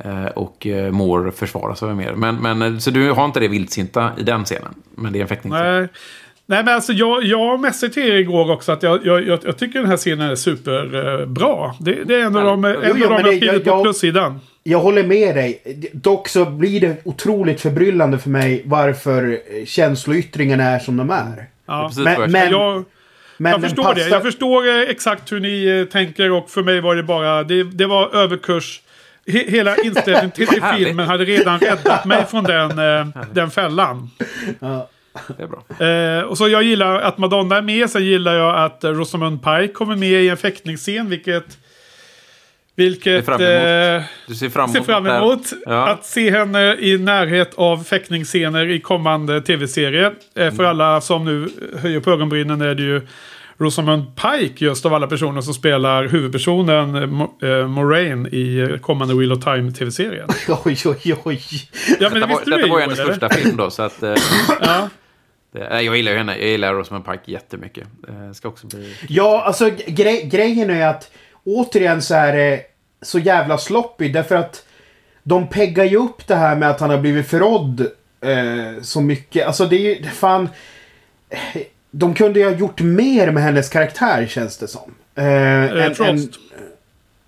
Eh, 0.03 0.25
och 0.25 0.67
eh, 0.67 0.91
Moore 0.91 1.31
försvarar 1.31 1.75
sig 1.75 1.93
mer. 1.93 2.13
Men, 2.13 2.35
men, 2.35 2.61
eh, 2.61 2.77
så 2.77 2.91
du 2.91 3.11
har 3.11 3.25
inte 3.25 3.39
det 3.39 3.47
vildsinta 3.47 4.11
i 4.17 4.23
den 4.23 4.43
scenen. 4.45 4.73
Men 4.95 5.13
det 5.13 5.19
är 5.19 5.21
en 5.21 5.27
fäktningsscen. 5.27 5.75
Nej. 5.79 5.87
Nej, 6.45 6.63
men 6.63 6.73
alltså 6.75 6.93
jag, 6.93 7.23
jag 7.23 7.59
messade 7.59 7.93
till 7.93 8.03
er 8.03 8.15
igår 8.15 8.51
också 8.51 8.71
att 8.71 8.83
jag, 8.83 9.05
jag, 9.05 9.27
jag, 9.27 9.57
tycker 9.57 9.79
den 9.79 9.89
här 9.89 9.97
scenen 9.97 10.29
är 10.31 10.35
superbra. 10.35 11.73
Det, 11.79 12.03
det 12.03 12.15
är 12.15 12.25
en 12.25 12.35
av 12.35 12.43
de, 12.45 12.65
en 12.65 12.75
Jo, 12.83 12.93
jo, 12.97 13.05
av 13.05 13.09
de 13.11 13.23
det- 13.23 13.29
jag 13.29 13.37
skrivit 13.37 13.65
jag- 13.65 13.77
på 13.77 13.83
plussidan. 13.83 14.39
Jag 14.63 14.79
håller 14.79 15.03
med 15.03 15.35
dig. 15.35 15.61
Dock 15.93 16.27
så 16.27 16.45
blir 16.45 16.81
det 16.81 16.95
otroligt 17.05 17.61
förbryllande 17.61 18.17
för 18.19 18.29
mig 18.29 18.61
varför 18.65 19.39
känsloyttringarna 19.65 20.63
är 20.63 20.79
som 20.79 20.97
de 20.97 21.09
är. 21.09 21.45
Ja. 21.65 21.87
Precis 21.87 22.03
Men- 22.03 22.31
men-. 22.31 22.51
Jag, 22.51 22.83
Men 23.37 23.51
jag 23.51 23.61
förstår 23.61 23.83
det. 23.83 23.89
passar- 23.89 24.09
Jag 24.09 24.21
förstår 24.21 24.67
exakt 24.89 25.31
hur 25.31 25.39
ni 25.39 25.87
tänker 25.91 26.31
och 26.31 26.49
för 26.49 26.63
mig 26.63 26.81
var 26.81 26.95
det 26.95 27.03
bara... 27.03 27.43
Det, 27.43 27.63
det 27.63 27.85
var 27.85 28.15
överkurs. 28.15 28.81
He, 29.27 29.43
hela 29.47 29.75
inställningen 29.77 30.31
till 30.31 30.47
filmen 30.77 31.07
hade 31.07 31.25
redan 31.25 31.59
räddat 31.59 32.05
mig 32.05 32.25
från 32.25 32.43
den, 32.43 32.79
eh, 32.79 33.07
den 33.33 33.51
fällan. 33.51 34.09
Ja. 34.59 34.89
Det 35.37 35.43
är 35.43 35.47
bra. 35.47 35.85
Eh, 35.87 36.23
och 36.23 36.37
så 36.37 36.47
jag 36.49 36.63
gillar 36.63 36.95
att 36.99 37.17
Madonna 37.17 37.57
är 37.57 37.61
med. 37.61 37.89
Sen 37.89 38.05
gillar 38.05 38.33
jag 38.33 38.55
att 38.65 38.83
Rosamund 38.83 39.43
Pike 39.43 39.67
kommer 39.67 39.95
med 39.95 40.23
i 40.23 40.29
en 40.29 40.37
fäktningsscen. 40.37 41.09
Vilket... 41.09 41.57
Vilket... 42.75 43.25
Ser 43.25 43.31
fram. 43.37 43.41
Eh, 43.41 44.03
Du 44.27 44.35
ser 44.35 44.49
fram 44.49 44.69
ser 44.69 44.77
emot 44.77 44.85
fram 44.85 45.03
det 45.03 45.11
här. 45.11 45.17
emot 45.21 45.41
Ja. 45.65 45.87
att 45.87 46.05
se 46.05 46.31
henne 46.31 46.75
i 46.79 46.97
närhet 46.97 47.53
av 47.55 47.83
fäktningsscener 47.83 48.69
i 48.69 48.79
kommande 48.79 49.41
tv-serie. 49.41 50.05
Eh, 50.05 50.11
Mm. 50.41 50.55
För 50.55 50.63
alla 50.63 51.01
som 51.01 51.25
nu 51.25 51.49
höjer 51.81 51.99
på 51.99 52.11
ögonbrynen 52.11 52.61
är 52.61 52.75
det 52.75 52.83
ju 52.83 53.01
Rosamund 53.57 54.03
Pike 54.15 54.65
just 54.65 54.85
av 54.85 54.93
alla 54.93 55.07
personer 55.07 55.41
som 55.41 55.53
spelar 55.53 56.03
huvudpersonen 56.07 56.95
eh, 56.95 57.01
Mo- 57.01 57.61
eh, 57.61 57.67
Moraine 57.67 58.27
i 58.31 58.57
eh, 58.59 58.77
kommande 58.77 59.15
Wheel 59.15 59.31
of 59.31 59.43
Time 59.43 59.71
tv-serien. 59.71 60.29
Oj, 60.65 60.77
oj, 60.85 61.15
oj. 61.23 61.41
Ja 61.99 62.09
men 62.09 62.13
Detta 62.13 62.27
var, 62.27 62.41
detta 62.57 62.67
var 62.67 62.77
ju 62.77 62.81
hennes 62.81 62.99
första 62.99 63.29
film 63.29 63.57
då, 63.57 63.69
så 63.69 63.81
att... 63.83 64.03
Eh, 64.03 64.15
Ja. 64.61 64.89
det, 65.53 65.69
nej, 65.69 65.85
jag 65.85 65.97
gillar 65.97 66.11
ju 66.11 66.17
henne. 66.17 66.37
Jag 66.37 66.47
gillar 66.49 66.73
Rosamund 66.73 67.05
Pike 67.05 67.31
jättemycket. 67.31 67.87
Det 68.29 68.33
ska 68.33 68.47
också 68.47 68.67
bli... 68.67 68.95
Ja, 69.09 69.43
alltså 69.45 69.69
gre 69.87 70.21
grejen 70.21 70.69
är 70.69 70.87
att 70.87 71.11
återigen 71.43 72.01
så 72.01 72.15
är 72.15 72.33
det 72.35 72.61
så 73.01 73.19
jävla 73.19 73.57
sloppy 73.57 74.09
därför 74.09 74.35
att 74.35 74.65
de 75.23 75.47
peggar 75.47 75.83
ju 75.85 75.97
upp 75.97 76.27
det 76.27 76.35
här 76.35 76.55
med 76.55 76.69
att 76.69 76.79
han 76.79 76.89
har 76.89 76.97
blivit 76.97 77.27
förrådd 77.27 77.81
eh, 78.21 78.81
så 78.81 79.01
mycket. 79.01 79.47
Alltså 79.47 79.65
det 79.65 79.75
är 79.75 79.79
ju 79.95 80.03
fan... 80.09 80.49
eh, 81.93 81.97
De 81.99 82.13
kunde 82.13 82.39
ju 82.39 82.45
ha 82.45 82.51
gjort 82.51 82.81
mer 82.81 83.31
med 83.31 83.43
hennes 83.43 83.69
karaktär 83.69 84.25
känns 84.29 84.57
det 84.57 84.67
som. 84.67 84.93
Eh, 85.15 85.25
Eh, 85.25 85.85
än- 85.85 85.95
Frost. 85.95 86.09
än- 86.09 86.29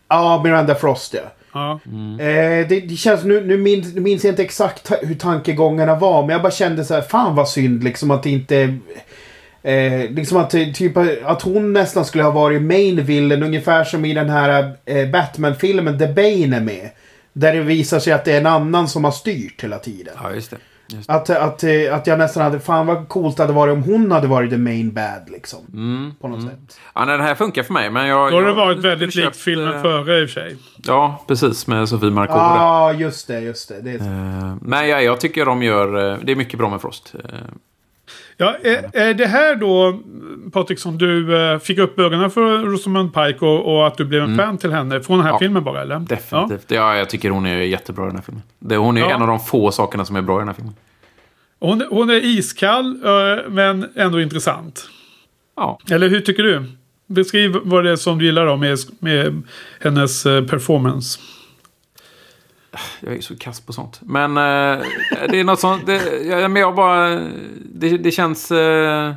Ja, 0.09 0.41
Miranda 0.43 0.75
Frost 0.75 1.13
ja. 1.13 1.21
Ja. 1.53 1.79
Eh, 2.23 2.67
det, 2.67 2.79
det 2.89 2.95
känns, 2.95 3.23
nu, 3.23 3.41
nu 3.45 3.57
minns, 3.57 3.93
nu 3.95 4.01
minns 4.01 4.23
jag 4.23 4.31
inte 4.31 4.43
exakt 4.43 4.91
hur 5.01 5.15
tankegångarna 5.15 5.95
var, 5.95 6.21
men 6.21 6.29
jag 6.29 6.41
bara 6.41 6.51
kände 6.51 6.85
så 6.85 6.93
här, 6.93 7.01
fan 7.01 7.35
vad 7.35 7.49
synd 7.49 7.83
liksom 7.83 8.11
att 8.11 8.23
det 8.23 8.29
inte... 8.29 8.77
Eh, 9.63 10.09
liksom 10.11 10.37
att, 10.37 10.49
det- 10.49 10.73
typ, 10.73 10.97
att 11.25 11.41
hon 11.41 11.73
nästan 11.73 12.05
skulle 12.05 12.23
ha 12.23 12.31
varit 12.31 12.61
main 12.61 13.03
villain, 13.05 13.43
ungefär 13.43 13.83
som 13.83 14.05
i 14.05 14.13
den 14.13 14.29
här 14.29 14.71
eh, 14.85 15.09
Batman-filmen 15.09 15.99
The 15.99 16.07
Bane 16.07 16.55
är 16.57 16.61
med. 16.61 16.89
Där 17.33 17.53
det 17.53 17.61
visar 17.61 17.99
sig 17.99 18.13
att 18.13 18.25
det 18.25 18.31
är 18.33 18.37
en 18.37 18.45
annan 18.45 18.87
som 18.87 19.03
har 19.03 19.11
styrt 19.11 19.63
hela 19.63 19.79
tiden. 19.79 20.13
Ja, 20.23 20.33
just 20.33 20.51
det. 20.51 20.57
Det. 20.87 21.03
Att, 21.13 21.29
att, 21.29 21.63
eh, 21.63 21.95
att 21.95 22.07
jag 22.07 22.19
nästan 22.19 22.43
hade, 22.43 22.59
fan 22.59 22.87
vad 22.87 23.09
coolt 23.09 23.37
det 23.37 23.43
hade 23.43 23.53
varit 23.53 23.73
om 23.73 23.83
hon 23.83 24.11
hade 24.11 24.27
varit 24.27 24.49
the 24.49 24.57
main 24.57 24.93
bad 24.93 25.21
liksom. 25.27 25.59
Mm. 25.73 26.11
På 26.21 26.27
något 26.27 26.41
sätt. 26.43 26.79
Ja, 26.95 27.05
nej, 27.05 27.17
den 27.17 27.27
här 27.27 27.35
funkar 27.35 27.63
för 27.63 27.73
mig, 27.73 27.89
men 27.89 28.07
jag... 28.07 28.31
Då 28.31 28.35
har 28.37 28.41
det 28.41 28.47
jag- 28.47 28.55
varit 28.55 28.77
väldigt 28.79 29.13
köpt, 29.13 29.25
likt 29.25 29.37
filmen 29.37 29.73
eh, 29.75 29.81
före 29.81 30.21
i 30.21 30.25
och 30.25 30.29
för 30.29 30.33
sig. 30.41 30.55
Ja, 30.87 31.23
precis. 31.27 31.67
Med 31.67 31.89
Sofie 31.89 32.09
Ja, 32.09 32.13
Markoolio. 32.13 32.41
ah, 32.41 32.93
just 32.93 33.27
det, 33.27 33.39
just 33.39 33.69
det. 33.69 33.81
det 33.81 33.91
är, 33.91 33.95
Uh, 33.99 34.55
nej, 34.61 34.89
jag, 34.89 35.03
jag 35.03 35.19
tycker 35.19 35.45
de 35.45 35.63
gör... 35.63 36.17
det 36.23 36.31
är 36.31 36.35
mycket 36.35 36.59
bra 36.59 36.69
med 36.69 36.81
Frost. 36.81 37.15
Eh, 37.23 37.29
Ja, 38.37 38.55
är, 38.63 38.89
är 38.93 39.13
det 39.13 39.25
här 39.25 39.55
då, 39.55 39.99
Patrik, 40.51 40.79
som 40.79 40.97
du 40.97 41.37
eh, 41.37 41.59
fick 41.59 41.77
upp 41.77 41.99
ögonen 41.99 42.31
för 42.31 42.57
Rosamund 42.57 43.13
Pike 43.13 43.45
och, 43.45 43.75
och 43.75 43.87
att 43.87 43.97
du 43.97 44.05
blev 44.05 44.23
en 44.23 44.37
fan 44.37 44.57
till 44.57 44.71
henne 44.71 45.01
från 45.01 45.17
den 45.17 45.25
här 45.25 45.29
Mm. 45.31 45.35
Ja, 45.35 45.39
filmen 45.39 45.63
bara, 45.63 45.81
eller? 45.81 45.95
Ja. 45.95 45.99
definitivt. 45.99 46.71
Ja. 46.71 46.95
jag 46.97 47.09
tycker 47.09 47.29
hon 47.29 47.45
är 47.45 47.57
jättebra 47.61 48.03
i 48.03 48.07
den 48.07 48.15
här 48.15 48.23
filmen. 48.23 48.43
Det, 48.59 48.77
hon 48.77 48.97
är 48.97 49.01
Ja. 49.01 49.09
en 49.15 49.21
av 49.21 49.27
de 49.27 49.39
få 49.39 49.71
sakerna 49.71 50.05
som 50.05 50.15
är 50.15 50.21
bra 50.21 50.37
i 50.37 50.39
den 50.39 50.47
här 50.47 50.55
filmen. 50.55 50.73
Hon, 51.59 51.83
hon 51.89 52.09
är 52.09 52.25
iskall, 52.25 52.99
eh, 53.05 53.49
men 53.49 53.85
ändå 53.95 54.21
intressant. 54.21 54.89
Ja. 55.55 55.79
Eller 55.91 56.09
hur 56.09 56.19
tycker 56.19 56.43
du? 56.43 56.63
Beskriv 57.07 57.57
vad 57.63 57.83
det 57.83 57.91
är 57.91 57.95
som 57.95 58.17
du 58.19 58.25
gillar 58.25 58.45
då 58.45 58.55
med, 58.57 58.77
med 58.99 59.41
hennes 59.81 60.25
eh, 60.25 60.45
performance. 60.45 61.19
Jag 62.99 63.13
är 63.17 63.21
så 63.21 63.35
kass 63.37 63.61
på 63.61 63.73
sånt. 63.73 63.99
Men 64.01 64.37
eh, 64.37 64.83
det 65.29 65.39
är 65.39 65.43
något 65.43 65.59
sånt... 65.59 65.85
Det, 65.85 66.01
ja, 66.25 66.47
men 66.47 66.61
jag 66.61 66.75
bara... 66.75 67.09
Det, 67.65 67.97
det 67.97 68.11
känns... 68.11 68.51
eh, 68.51 69.13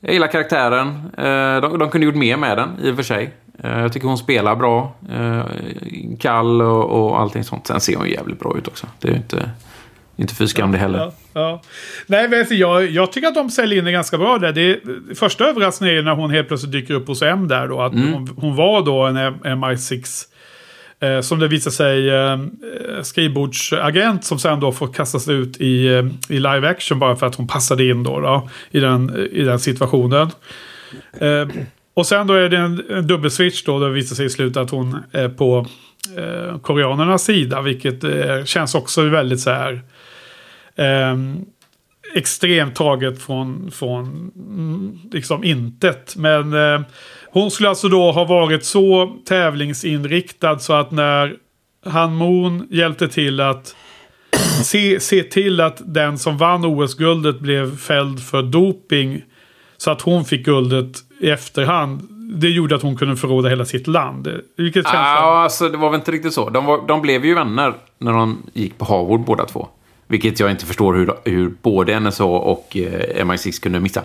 jag 0.00 0.12
gillar 0.12 0.26
karaktären. 0.26 0.86
Eh, 1.18 1.60
de, 1.60 1.78
de 1.78 1.90
kunde 1.90 2.04
gjort 2.06 2.14
mer 2.14 2.36
med 2.36 2.56
den, 2.58 2.68
i 2.82 2.90
och 2.92 2.96
för 2.96 3.02
sig. 3.02 3.30
Eh, 3.62 3.80
jag 3.80 3.92
tycker 3.92 4.08
hon 4.08 4.18
spelar 4.18 4.56
bra. 4.56 4.94
Eh, 5.12 5.44
kall 6.20 6.62
och, 6.62 6.84
och 7.08 7.20
allting 7.20 7.44
sånt. 7.44 7.66
Sen 7.66 7.80
ser 7.80 7.96
hon 7.96 8.08
jävligt 8.08 8.38
bra 8.40 8.54
ut 8.58 8.68
också. 8.68 8.86
Det 9.00 9.08
är 9.08 9.12
ju 9.12 9.18
inte, 9.18 9.50
inte 10.16 10.34
fy 10.34 10.46
skam 10.46 10.72
det 10.72 10.78
heller. 10.78 10.98
Ja, 10.98 11.12
ja. 11.32 11.62
Nej, 12.06 12.28
men 12.28 12.38
alltså, 12.38 12.54
jag, 12.54 12.90
jag 12.90 13.12
tycker 13.12 13.28
att 13.28 13.34
de 13.34 13.50
säljer 13.50 13.78
in 13.78 13.84
det 13.84 13.92
ganska 13.92 14.18
bra 14.18 14.38
där. 14.38 14.52
Det, 14.52 14.80
det 15.08 15.14
första 15.14 15.44
överraskningen 15.44 15.96
är 15.98 16.02
när 16.02 16.14
hon 16.14 16.30
helt 16.30 16.48
plötsligt 16.48 16.72
dyker 16.72 16.94
upp 16.94 17.06
hos 17.08 17.22
M 17.22 17.48
där 17.48 17.68
då. 17.68 17.80
Att 17.80 17.92
Mm. 17.92 18.12
hon, 18.12 18.28
hon 18.36 18.56
var 18.56 18.82
då 18.82 19.02
en 19.06 19.16
MI6. 19.64 20.24
Eh, 21.00 21.20
som 21.20 21.38
det 21.38 21.48
visar 21.48 21.70
sig 21.70 22.10
eh, 22.10 22.32
eh, 22.32 23.02
skrivbordsagent 23.02 24.24
som 24.24 24.38
sen 24.38 24.60
då 24.60 24.72
får 24.72 24.92
kastas 24.92 25.28
ut 25.28 25.60
i, 25.60 25.86
eh, 25.86 26.06
i 26.28 26.38
live 26.38 26.68
action 26.68 26.98
bara 26.98 27.16
för 27.16 27.26
att 27.26 27.34
hon 27.34 27.46
passade 27.46 27.84
in 27.84 28.02
då, 28.02 28.20
då 28.20 28.48
i, 28.70 28.80
den, 28.80 29.28
i 29.32 29.42
den 29.42 29.58
situationen. 29.58 30.30
Eh, 31.18 31.48
och 31.94 32.06
sen 32.06 32.26
då 32.26 32.34
är 32.34 32.48
det 32.48 32.56
en, 32.56 32.84
en 32.90 33.06
dubbelswitch 33.06 33.64
då. 33.64 33.78
Det 33.78 33.90
visar 33.90 34.16
sig 34.16 34.26
i 34.26 34.30
slutet 34.30 34.56
att 34.56 34.70
hon 34.70 34.96
är 35.12 35.28
på 35.28 35.66
eh, 36.16 36.58
koreanernas 36.58 37.24
sida. 37.24 37.62
Vilket 37.62 38.04
eh, 38.04 38.44
känns 38.44 38.74
också 38.74 39.02
väldigt 39.02 39.40
så 39.40 39.50
här 39.50 39.82
ehm, 40.76 41.44
extremt 42.14 42.74
taget 42.74 43.22
från, 43.22 43.70
från 43.70 44.30
mm, 44.36 44.98
liksom 45.12 45.44
intet. 45.44 46.16
Men 46.16 46.52
eh, 46.52 46.80
hon 47.36 47.50
skulle 47.50 47.68
alltså 47.68 47.88
då 47.88 48.12
ha 48.12 48.24
varit 48.24 48.64
så 48.64 49.16
tävlingsinriktad 49.24 50.58
så 50.58 50.72
att 50.72 50.90
när 50.90 51.36
Han 51.86 52.14
Moon 52.14 52.66
hjälpte 52.70 53.08
till 53.08 53.40
att 53.40 53.76
se, 54.64 55.00
se 55.00 55.22
till 55.22 55.60
att 55.60 55.82
den 55.84 56.18
som 56.18 56.38
vann 56.38 56.64
OS-guldet 56.64 57.40
blev 57.40 57.78
fälld 57.78 58.22
för 58.22 58.42
doping. 58.42 59.22
Så 59.76 59.90
att 59.90 60.00
hon 60.00 60.24
fick 60.24 60.44
guldet 60.44 60.96
i 61.20 61.30
efterhand. 61.30 62.08
Det 62.40 62.48
gjorde 62.48 62.76
att 62.76 62.82
hon 62.82 62.96
kunde 62.96 63.16
förråda 63.16 63.48
hela 63.48 63.64
sitt 63.64 63.86
land. 63.86 64.28
Vilket 64.56 64.84
känns. 64.84 64.94
Ja, 64.94 65.42
alltså 65.42 65.68
det 65.68 65.76
var 65.76 65.90
väl 65.90 66.00
inte 66.00 66.12
riktigt 66.12 66.32
så. 66.32 66.50
De, 66.50 66.64
var, 66.64 66.86
de 66.88 67.02
blev 67.02 67.24
ju 67.24 67.34
vänner 67.34 67.74
när 67.98 68.12
de 68.12 68.42
gick 68.52 68.78
på 68.78 68.84
Harvard 68.84 69.20
båda 69.20 69.44
två. 69.44 69.68
Vilket 70.06 70.40
jag 70.40 70.50
inte 70.50 70.66
förstår 70.66 70.94
hur, 70.94 71.12
hur 71.24 71.54
både 71.62 72.00
NSA 72.00 72.24
och 72.24 72.76
eh, 72.76 73.24
MI6 73.24 73.62
kunde 73.62 73.80
missa. 73.80 74.02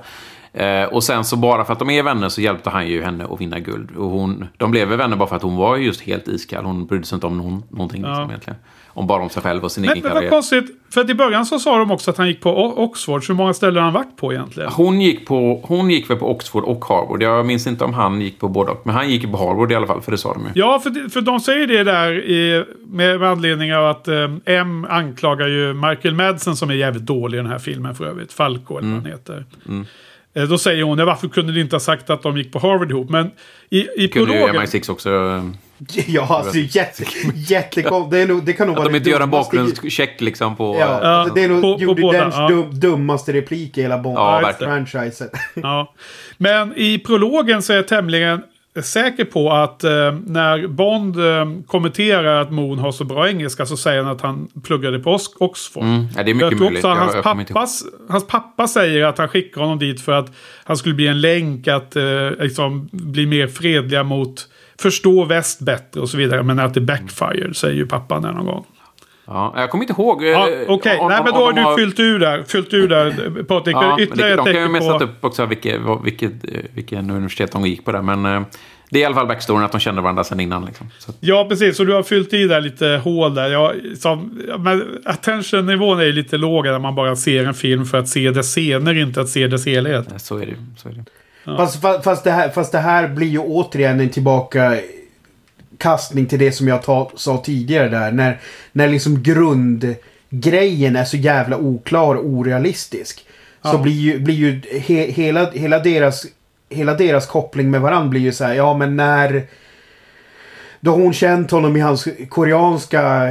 Eh, 0.54 0.84
och 0.84 1.04
sen 1.04 1.24
så 1.24 1.38
bara 1.38 1.66
för 1.66 1.74
att 1.74 1.80
de 1.80 1.89
är 1.89 2.04
vänner 2.04 2.30
så 2.30 2.41
hjälpte 2.41 2.70
han 2.70 2.88
ju 2.88 3.04
henne 3.04 3.26
att 3.30 3.41
vinna 3.41 3.60
guld. 3.60 3.95
Och 3.97 4.10
hon, 4.10 4.47
de 4.58 4.72
blev 4.72 4.88
vänner 4.88 5.16
bara 5.16 5.30
för 5.30 5.36
att 5.36 5.41
hon 5.41 5.56
var 5.56 5.78
just 5.78 6.02
helt 6.02 6.28
iskall. 6.28 6.66
Hon 6.66 6.86
brydde 6.86 7.06
sig 7.06 7.16
inte 7.16 7.28
om 7.28 7.38
någon, 7.38 7.64
någonting 7.70 8.02
liksom, 8.02 8.30
egentligen. 8.30 8.60
Om 8.93 9.08
bara 9.08 9.24
om 9.24 9.30
sig 9.30 9.43
själv 9.43 9.64
och 9.64 9.72
sin 9.72 9.82
Men, 9.82 9.91
egen 9.91 10.04
men 10.04 10.12
vad 10.12 10.18
karriär. 10.18 10.30
konstigt. 10.30 10.66
För 10.93 11.02
att 11.02 11.10
i 11.10 11.14
början 11.14 11.45
så 11.45 11.60
sa 11.60 11.78
de 11.78 11.91
också 11.91 12.12
att 12.12 12.18
han 12.18 12.28
gick 12.28 12.41
på 12.41 12.74
Oxford. 12.78 13.26
Så 13.26 13.34
hur 13.34 13.38
många 13.38 13.54
ställen 13.54 13.76
har 13.76 13.84
han 13.84 13.93
varit 13.93 14.18
på 14.18 14.34
egentligen? 14.34 14.72
Hon 14.72 15.02
gick, 15.02 15.28
på, 15.28 15.62
hon 15.64 15.89
gick 15.89 16.10
väl 16.10 16.18
på 16.18 16.32
Oxford 16.32 16.64
och 16.64 16.86
Harvard. 16.86 17.24
Jag 17.24 17.45
minns 17.45 17.68
inte 17.68 17.84
om 17.84 17.93
han 17.93 18.22
gick 18.22 18.39
på 18.39 18.47
båda. 18.47 18.74
Men 18.84 18.95
han 18.95 19.10
gick 19.10 19.32
på 19.32 19.38
Harvard 19.38 19.72
i 19.72 19.76
alla 19.76 19.88
fall, 19.88 20.02
för 20.02 20.12
det 20.12 20.18
sa 20.18 20.34
de 20.34 20.43
ju. 20.43 20.49
Ja, 20.56 20.80
för, 20.80 21.10
för 21.10 21.22
de 21.22 21.39
säger 21.39 21.68
det 21.68 21.84
där 21.84 22.14
i, 22.14 22.66
med, 22.88 23.20
med 23.20 23.30
anledning 23.30 23.76
av 23.76 23.86
att 23.89 24.08
eh, 24.08 24.30
M 24.45 24.88
anklagar 24.89 25.47
ju 25.47 25.74
Michael 25.74 26.16
Madsen 26.16 26.56
som 26.56 26.70
är 26.70 26.74
jävligt 26.74 27.06
dålig 27.06 27.38
i 27.38 27.41
den 27.41 27.52
här 27.52 27.60
filmen 27.60 27.95
för 27.95 28.06
övrigt. 28.06 28.34
Falco 28.34 28.78
eller 28.78 28.88
vad 28.88 28.97
han 28.97 29.12
heter. 29.12 29.45
Eh, 29.70 29.76
Då 30.49 30.57
säger 30.57 30.84
hon, 30.84 30.99
"Ja, 30.99 31.05
varför 31.05 31.27
kunde 31.27 31.53
du 31.53 31.61
inte 31.61 31.75
ha 31.75 31.79
sagt 31.79 32.09
att 32.09 32.23
de 32.23 32.38
gick 32.38 32.51
på 32.51 32.59
Harvard 32.59 32.91
ihop? 32.91 33.09
Men 33.09 33.32
i, 33.69 33.88
i 34.03 34.07
Kunde 34.07 34.34
ju 34.34 34.39
prologen... 34.39 34.61
MI6 34.61 34.91
också. 34.91 35.09
eh, 35.09 35.43
Ja, 36.07 36.27
alltså 36.29 36.57
jätte, 36.57 37.03
jättekonstigt. 37.36 38.11
Det, 38.11 38.19
är 38.19 38.27
nog- 38.27 38.45
det 38.45 38.53
kan 38.53 38.67
nog 38.67 38.73
Att 38.75 38.79
vara 38.84 38.89
de 38.91 38.97
inte 38.97 39.09
gör 39.09 39.19
en 39.19 39.29
bakgrundscheck 39.29 40.21
liksom 40.21 40.55
på... 40.55 40.75
Ja, 40.79 41.01
eh, 41.03 41.09
alltså, 41.09 41.36
det 41.36 41.43
är 41.43 41.49
nog 41.49 41.61
på- 41.61 41.73
på 41.77 41.82
Judi 41.82 42.01
båda, 42.01 42.19
Denchs 42.19 42.36
ja. 42.38 42.47
dum, 42.47 42.79
dummaste 42.79 43.34
replik 43.34 43.77
i 43.77 43.82
hela 43.82 43.95
Ja, 43.95 44.01
Bond 44.01 44.17
verkligen. 44.17 44.86
franchisen. 44.86 45.29
Ja. 45.53 45.93
Men 46.38 46.73
i 46.77 46.99
prologen 46.99 47.61
så 47.61 47.73
är 47.73 47.77
jag 47.77 47.88
tämligen 47.88 48.41
säker 48.80 49.26
på 49.26 49.51
att 49.51 49.84
eh, 49.84 49.91
när 50.26 50.67
Bond 50.67 51.19
eh, 51.19 51.45
kommenterar 51.67 52.41
att 52.41 52.51
Moon 52.51 52.80
har 52.80 52.91
så 52.91 53.03
bra 53.03 53.30
engelska 53.30 53.65
så 53.65 53.78
säger 53.78 54.03
han 54.03 54.11
att 54.11 54.22
han 54.22 54.47
pluggade 54.63 54.99
på 54.99 55.09
Ox- 55.09 55.36
Oxford. 55.39 55.84
Mm, 55.84 56.05
ja, 56.15 56.24
det 56.24 56.32
är 56.32 56.34
mycket 56.34 56.51
jag 56.51 56.57
tror 56.57 56.76
också 56.76 56.88
att 56.88 56.97
hans, 56.97 57.24
pappas, 57.24 57.84
hans 58.09 58.28
pappa 58.28 58.67
säger 58.67 59.05
att 59.05 59.17
han 59.17 59.28
skickar 59.28 59.61
honom 59.61 59.80
dit 59.80 60.01
för 60.01 60.11
att 60.11 60.32
han 60.63 60.78
skulle 60.78 60.95
bli 60.95 61.07
en 61.07 61.22
länk 61.22 61.67
att 61.67 61.95
eh, 61.95 62.30
liksom, 62.39 62.89
bli 62.91 63.26
mer 63.26 63.47
fredliga 63.47 64.03
mot 64.03 64.47
förstå 64.80 65.26
väst 65.26 65.59
bättre 65.59 66.01
och 66.01 66.09
så 66.09 66.17
vidare. 66.17 66.43
Men 66.43 66.59
att 66.59 66.74
det 66.74 66.82
backfire 66.82 67.53
säger 67.53 67.76
ju 67.76 67.88
pappan 67.88 68.22
någon 68.22 68.45
gång. 68.45 68.65
Ja, 69.34 69.53
jag 69.57 69.69
kommer 69.69 69.84
inte 69.84 70.01
ihåg. 70.01 70.23
eh, 70.23 70.29
Ja, 70.29 70.47
Okej, 70.67 70.99
om- 70.99 71.07
nej 71.09 71.17
om- 71.19 71.23
men 71.25 71.34
då 71.34 71.39
har 71.45 71.53
de 71.53 71.61
du 71.71 71.75
fyllt 71.75 71.99
ur 71.99 72.19
där. 72.19 72.43
Fyllt 72.43 72.73
ur 72.73 72.88
där 72.88 73.43
Patrik. 73.43 73.75
Ja, 73.75 73.97
Ytterligare 73.99 74.36
de 74.36 74.45
kan 74.45 74.61
ju 74.61 74.67
mest 74.67 74.89
på... 74.89 75.03
upp 75.03 75.25
också 75.25 75.45
vilket, 75.45 75.82
vilket, 76.03 76.32
eh, 76.32 76.49
vilken 76.73 77.09
universitet 77.11 77.51
de 77.51 77.65
gick 77.65 77.86
på 77.86 77.91
där. 77.91 78.01
Men 78.01 78.25
eh, 78.25 78.41
det 78.89 78.99
är 78.99 79.01
i 79.01 79.05
alla 79.05 79.15
fall 79.15 79.27
backstoryn 79.27 79.63
att 79.63 79.71
de 79.71 79.79
kände 79.79 80.01
varandra 80.01 80.23
sedan 80.23 80.39
innan. 80.39 80.65
Liksom. 80.65 80.89
Så, 80.99 81.11
Ja, 81.19 81.45
precis. 81.49 81.77
Så 81.77 81.84
du 81.84 81.93
har 81.93 82.03
fyllt 82.03 82.34
i 82.34 82.47
där 82.47 82.61
lite 82.61 83.01
hål 83.03 83.36
där. 83.36 83.49
Jag, 83.49 83.73
som, 83.97 84.41
ja, 84.47 84.57
men 84.57 84.84
attentionnivån 85.05 85.99
är 85.99 86.03
ju 86.03 86.11
lite 86.13 86.38
låg 86.38 86.65
när 86.65 86.79
man 86.79 86.95
bara 86.95 87.15
ser 87.15 87.45
en 87.45 87.53
film 87.53 87.86
för 87.86 87.97
att 87.97 88.07
se 88.07 88.32
dess 88.32 88.51
scener, 88.51 88.97
inte 89.01 89.21
att 89.21 89.29
se 89.29 89.47
dess 89.47 89.65
helhet. 89.65 90.07
så 90.21 90.36
är 90.38 90.39
det 90.45 90.45
ju. 90.51 90.57
Så 90.77 90.89
är 90.89 90.93
det. 90.93 91.03
Fast, 91.57 91.84
fa- 91.84 92.01
fast, 92.01 92.23
det 92.23 92.32
här, 92.32 92.49
fast 92.49 92.71
det 92.71 92.77
här 92.79 93.07
blir 93.07 93.27
ju 93.27 93.39
återigen 93.39 93.99
en 93.99 94.09
tillbaka 94.09 94.75
kastning 95.82 96.25
till 96.25 96.39
det 96.39 96.51
som 96.51 96.67
jag 96.67 96.84
ta, 96.84 97.11
sa 97.15 97.38
tidigare 97.38 97.89
där. 97.89 98.11
När, 98.11 98.39
när 98.71 98.88
liksom 98.88 99.23
grundgrejen 99.23 100.95
är 100.95 101.03
så 101.03 101.17
jävla 101.17 101.57
oklar 101.57 102.15
och 102.15 102.25
orealistisk. 102.25 103.25
Så 103.61 103.67
Ja. 103.73 103.77
blir 103.77 103.93
ju, 103.93 104.19
blir 104.19 104.36
ju 104.36 104.61
he, 104.79 105.11
hela, 105.11 105.51
hela, 105.51 105.79
deras, 105.79 106.25
hela 106.69 106.93
deras 106.93 107.25
koppling 107.27 107.71
med 107.71 107.82
varandra 107.82 108.09
blir 108.09 108.21
ju 108.21 108.32
så 108.32 108.43
här, 108.43 108.53
ja 108.53 108.77
men 108.77 108.95
när... 108.95 109.43
Då 110.79 110.91
har 110.91 110.97
hon 110.97 111.13
känt 111.13 111.51
honom 111.51 111.75
i 111.77 111.79
hans 111.79 112.07
koreanska 112.29 113.27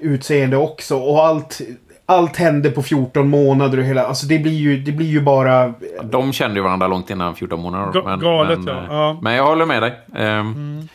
utseende 0.00 0.56
också 0.56 0.96
och 0.96 1.26
allt... 1.26 1.60
Allt 2.06 2.36
hände 2.36 2.70
på 2.70 2.82
14 2.82 3.28
månader 3.28 3.78
och 3.78 3.84
hela... 3.84 4.04
Alltså 4.06 4.26
det 4.26 4.38
blir 4.38 4.52
ju, 4.52 4.76
det 4.82 4.92
blir 4.92 5.06
ju 5.06 5.20
bara... 5.20 5.74
De 6.02 6.32
kände 6.32 6.56
ju 6.56 6.62
varandra 6.62 6.86
långt 6.88 7.10
innan 7.10 7.34
14 7.34 7.60
månader. 7.60 8.00
Ga- 8.00 8.20
galet, 8.20 8.58
ja. 8.66 8.72
eh, 8.72 8.84
Ja. 8.88 9.18
Men 9.22 9.34
jag 9.34 9.46
håller 9.46 9.66
med 9.66 9.82
dig. 9.82 9.92
Ehm, 10.16 10.88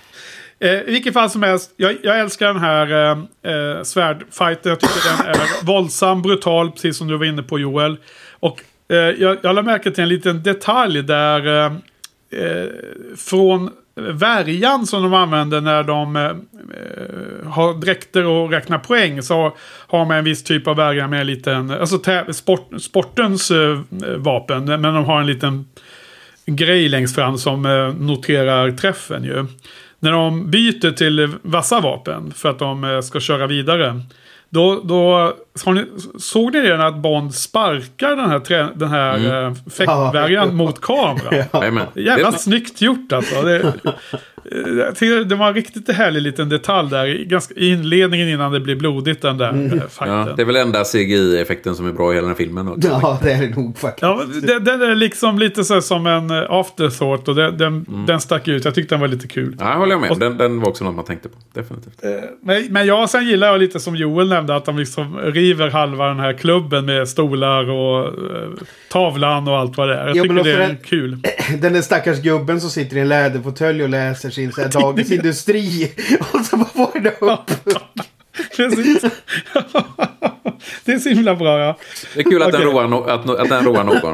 Eh, 0.60 0.72
I 0.72 0.92
vilket 0.92 1.14
fall 1.14 1.30
som 1.30 1.44
helst, 1.44 1.74
jag, 1.78 1.98
jag 2.04 2.20
älskar 2.20 2.48
den 2.48 2.60
här 2.60 2.92
eh, 2.92 3.54
eh, 3.54 3.84
svärdfighten. 3.84 4.70
Jag 4.70 4.80
tycker 4.80 5.18
den 5.18 5.36
är 5.36 5.66
våldsam, 5.66 6.22
brutal, 6.22 6.72
precis 6.72 6.98
som 6.98 7.08
du 7.08 7.18
var 7.18 7.26
inne 7.26 7.44
på 7.44 7.60
Joel. 7.60 7.98
Och 8.40 8.64
eh, 8.90 8.98
jag, 8.98 9.38
jag 9.42 9.56
lade 9.56 9.64
märke 9.64 9.92
till 9.92 10.04
en 10.04 10.10
liten 10.10 10.44
detalj 10.44 11.04
där 11.04 11.48
eh, 11.48 11.72
eh, 12.42 12.68
från 13.18 13.70
värjan 14.00 14.88
som 14.88 15.04
de 15.04 15.14
använder 15.14 15.62
när 15.62 15.84
de 15.84 16.16
eh, 16.16 16.24
eh, 16.24 17.50
har 17.50 17.74
dräkter 17.74 18.26
och 18.26 18.52
räknar 18.52 18.80
poäng 18.80 19.22
så 19.22 19.56
har 19.88 20.06
man 20.06 20.18
en 20.18 20.24
viss 20.24 20.44
typ 20.44 20.68
av 20.68 20.76
värja 20.76 21.08
med 21.08 21.22
en 21.22 21.28
liten, 21.28 21.72
alltså 21.72 22.00
sport, 22.34 22.70
sportens 22.80 23.52
eh, 23.52 23.80
vapen, 24.18 24.66
men 24.66 24.82
de 24.82 25.06
har 25.06 25.20
en 25.20 25.28
liten 25.28 25.66
grej 26.46 26.90
längst 26.90 27.16
fram 27.16 27.38
som 27.38 27.66
eh, 27.66 27.94
noterar 27.94 28.72
träffen 28.72 29.24
ju. 29.24 29.46
När 30.00 30.12
de 30.12 30.52
byter 30.52 30.92
till 30.92 31.30
vassa 31.42 31.80
vapen 31.80 32.34
för 32.36 32.50
att 32.50 32.60
de 32.60 32.84
eh, 32.84 33.02
ska 33.02 33.20
köra 33.20 33.48
vidare. 33.48 34.02
Då, 34.50 34.82
då 34.84 35.34
har 35.66 35.74
ni, 35.74 35.86
såg 36.20 36.54
ni 36.54 36.62
redan 36.62 36.82
att 36.82 36.96
Bond 36.96 37.36
sparkar 37.36 38.16
den 38.16 38.30
här, 38.30 38.40
trä, 38.40 38.68
den 38.76 38.90
här 38.90 39.44
eh, 39.46 39.54
fäktvärjan 39.54 40.48
Ja. 40.48 40.54
mot 40.54 40.82
kameran? 40.82 41.44
Jävla 41.96 42.32
snyggt 42.32 42.82
gjort 42.82 43.12
alltså. 43.14 43.42
Det, 43.42 43.74
jag 44.78 44.96
tycker 44.96 45.24
det 45.26 45.36
var 45.36 45.48
en 45.48 45.54
riktigt 45.54 45.92
härlig 45.92 46.22
liten 46.22 46.50
detalj 46.50 46.90
där. 46.90 47.06
i 47.08 47.70
inledningen 47.72 48.30
innan 48.30 48.52
det 48.52 48.60
blir 48.60 48.76
blodigt 48.76 49.22
den 49.22 49.38
där 49.38 49.54
eh, 49.54 49.74
Ja, 49.76 49.88
fighten. 49.90 50.36
det 50.36 50.42
är 50.42 50.46
väl 50.46 50.56
enda 50.56 50.84
CGI-effekten 50.84 51.76
som 51.76 51.88
är 51.88 51.92
bra 51.92 52.12
i 52.12 52.16
hela 52.16 52.22
den 52.28 52.30
här 52.30 52.38
filmen. 52.38 52.68
också. 52.68 52.88
Ja, 53.02 53.20
det 53.24 53.32
är 53.32 53.42
det 53.42 53.56
nog 53.56 53.78
faktiskt. 53.78 54.02
Ja, 54.02 54.22
den, 54.48 54.64
den 54.64 54.82
är 54.82 54.96
liksom 54.96 55.40
lite 55.40 55.64
så 55.64 55.74
här 55.74 55.82
som 55.82 56.08
en 56.08 56.30
eh, 56.30 56.44
afterthought 56.50 57.28
och 57.28 57.36
den, 57.36 57.58
den, 57.58 57.86
den 58.08 58.20
stack 58.20 58.48
ut. 58.48 58.66
Jag 58.66 58.76
tyckte 58.76 58.96
den 58.96 59.02
var 59.02 59.08
lite 59.08 59.28
kul. 59.28 59.56
Ja, 59.60 59.72
jag 59.72 59.78
håller 59.78 59.98
med. 59.98 60.12
Och- 60.12 60.20
Den, 60.20 60.38
den 60.38 60.60
var 60.60 60.70
också 60.70 60.84
något 60.84 60.96
man 60.96 61.06
tänkte 61.06 61.30
på. 61.30 61.36
Definitivt. 61.54 62.04
Men, 62.42 62.66
men 62.70 62.86
jag 62.88 63.10
sen 63.10 63.26
gillar 63.28 63.48
jag 63.48 63.60
lite 63.60 63.80
som 63.80 63.96
Joel 63.96 64.30
nämnde 64.30 64.56
att 64.56 64.66
de 64.66 64.78
liksom 64.78 65.18
river 65.18 65.70
halva 65.70 66.08
den 66.08 66.20
här 66.20 66.34
klubben 66.34 66.86
med 66.86 67.08
stolar 67.10 67.70
och 67.70 68.06
eh, 68.08 68.14
tavlan 68.92 69.48
och 69.48 69.58
allt 69.58 69.78
vad 69.78 69.90
det 69.90 69.96
är. 69.96 70.08
Jag 70.08 70.16
Ja, 70.18 70.24
tycker 70.24 70.44
det 70.44 70.52
är 70.52 70.58
den- 70.60 70.78
kul. 70.86 71.18
Den 71.62 71.74
där 71.74 71.82
stackars 71.82 72.22
gubben 72.22 72.62
som 72.62 72.70
sitter 72.70 72.98
i 72.98 73.00
en 73.00 73.08
läderfåtölj 73.08 73.84
och 73.84 73.90
läser 73.90 74.30
sin 74.40 74.52
så 74.52 74.62
här, 74.62 74.70
Dagens 74.70 75.12
Industri. 75.12 75.92
Och 76.34 76.46
så 76.46 76.58
bara 76.58 76.70
får 76.70 77.00
det 77.00 77.22
upp. 77.22 77.52
Precis. 78.56 79.02
det 80.86 80.92
är 80.92 81.00
så 81.00 81.10
himla 81.10 81.36
bra 81.36 81.60
ja. 81.60 81.78
Det 82.14 82.20
är 82.20 82.24
kul 82.24 82.42
att, 82.42 82.52
den, 82.52 82.62
Okej. 82.62 82.74
roar 82.74 82.88
no 82.88 83.04
att, 83.04 83.30
att 83.30 83.50
den 83.50 83.66
roar 83.66 83.84
någon. 83.84 84.14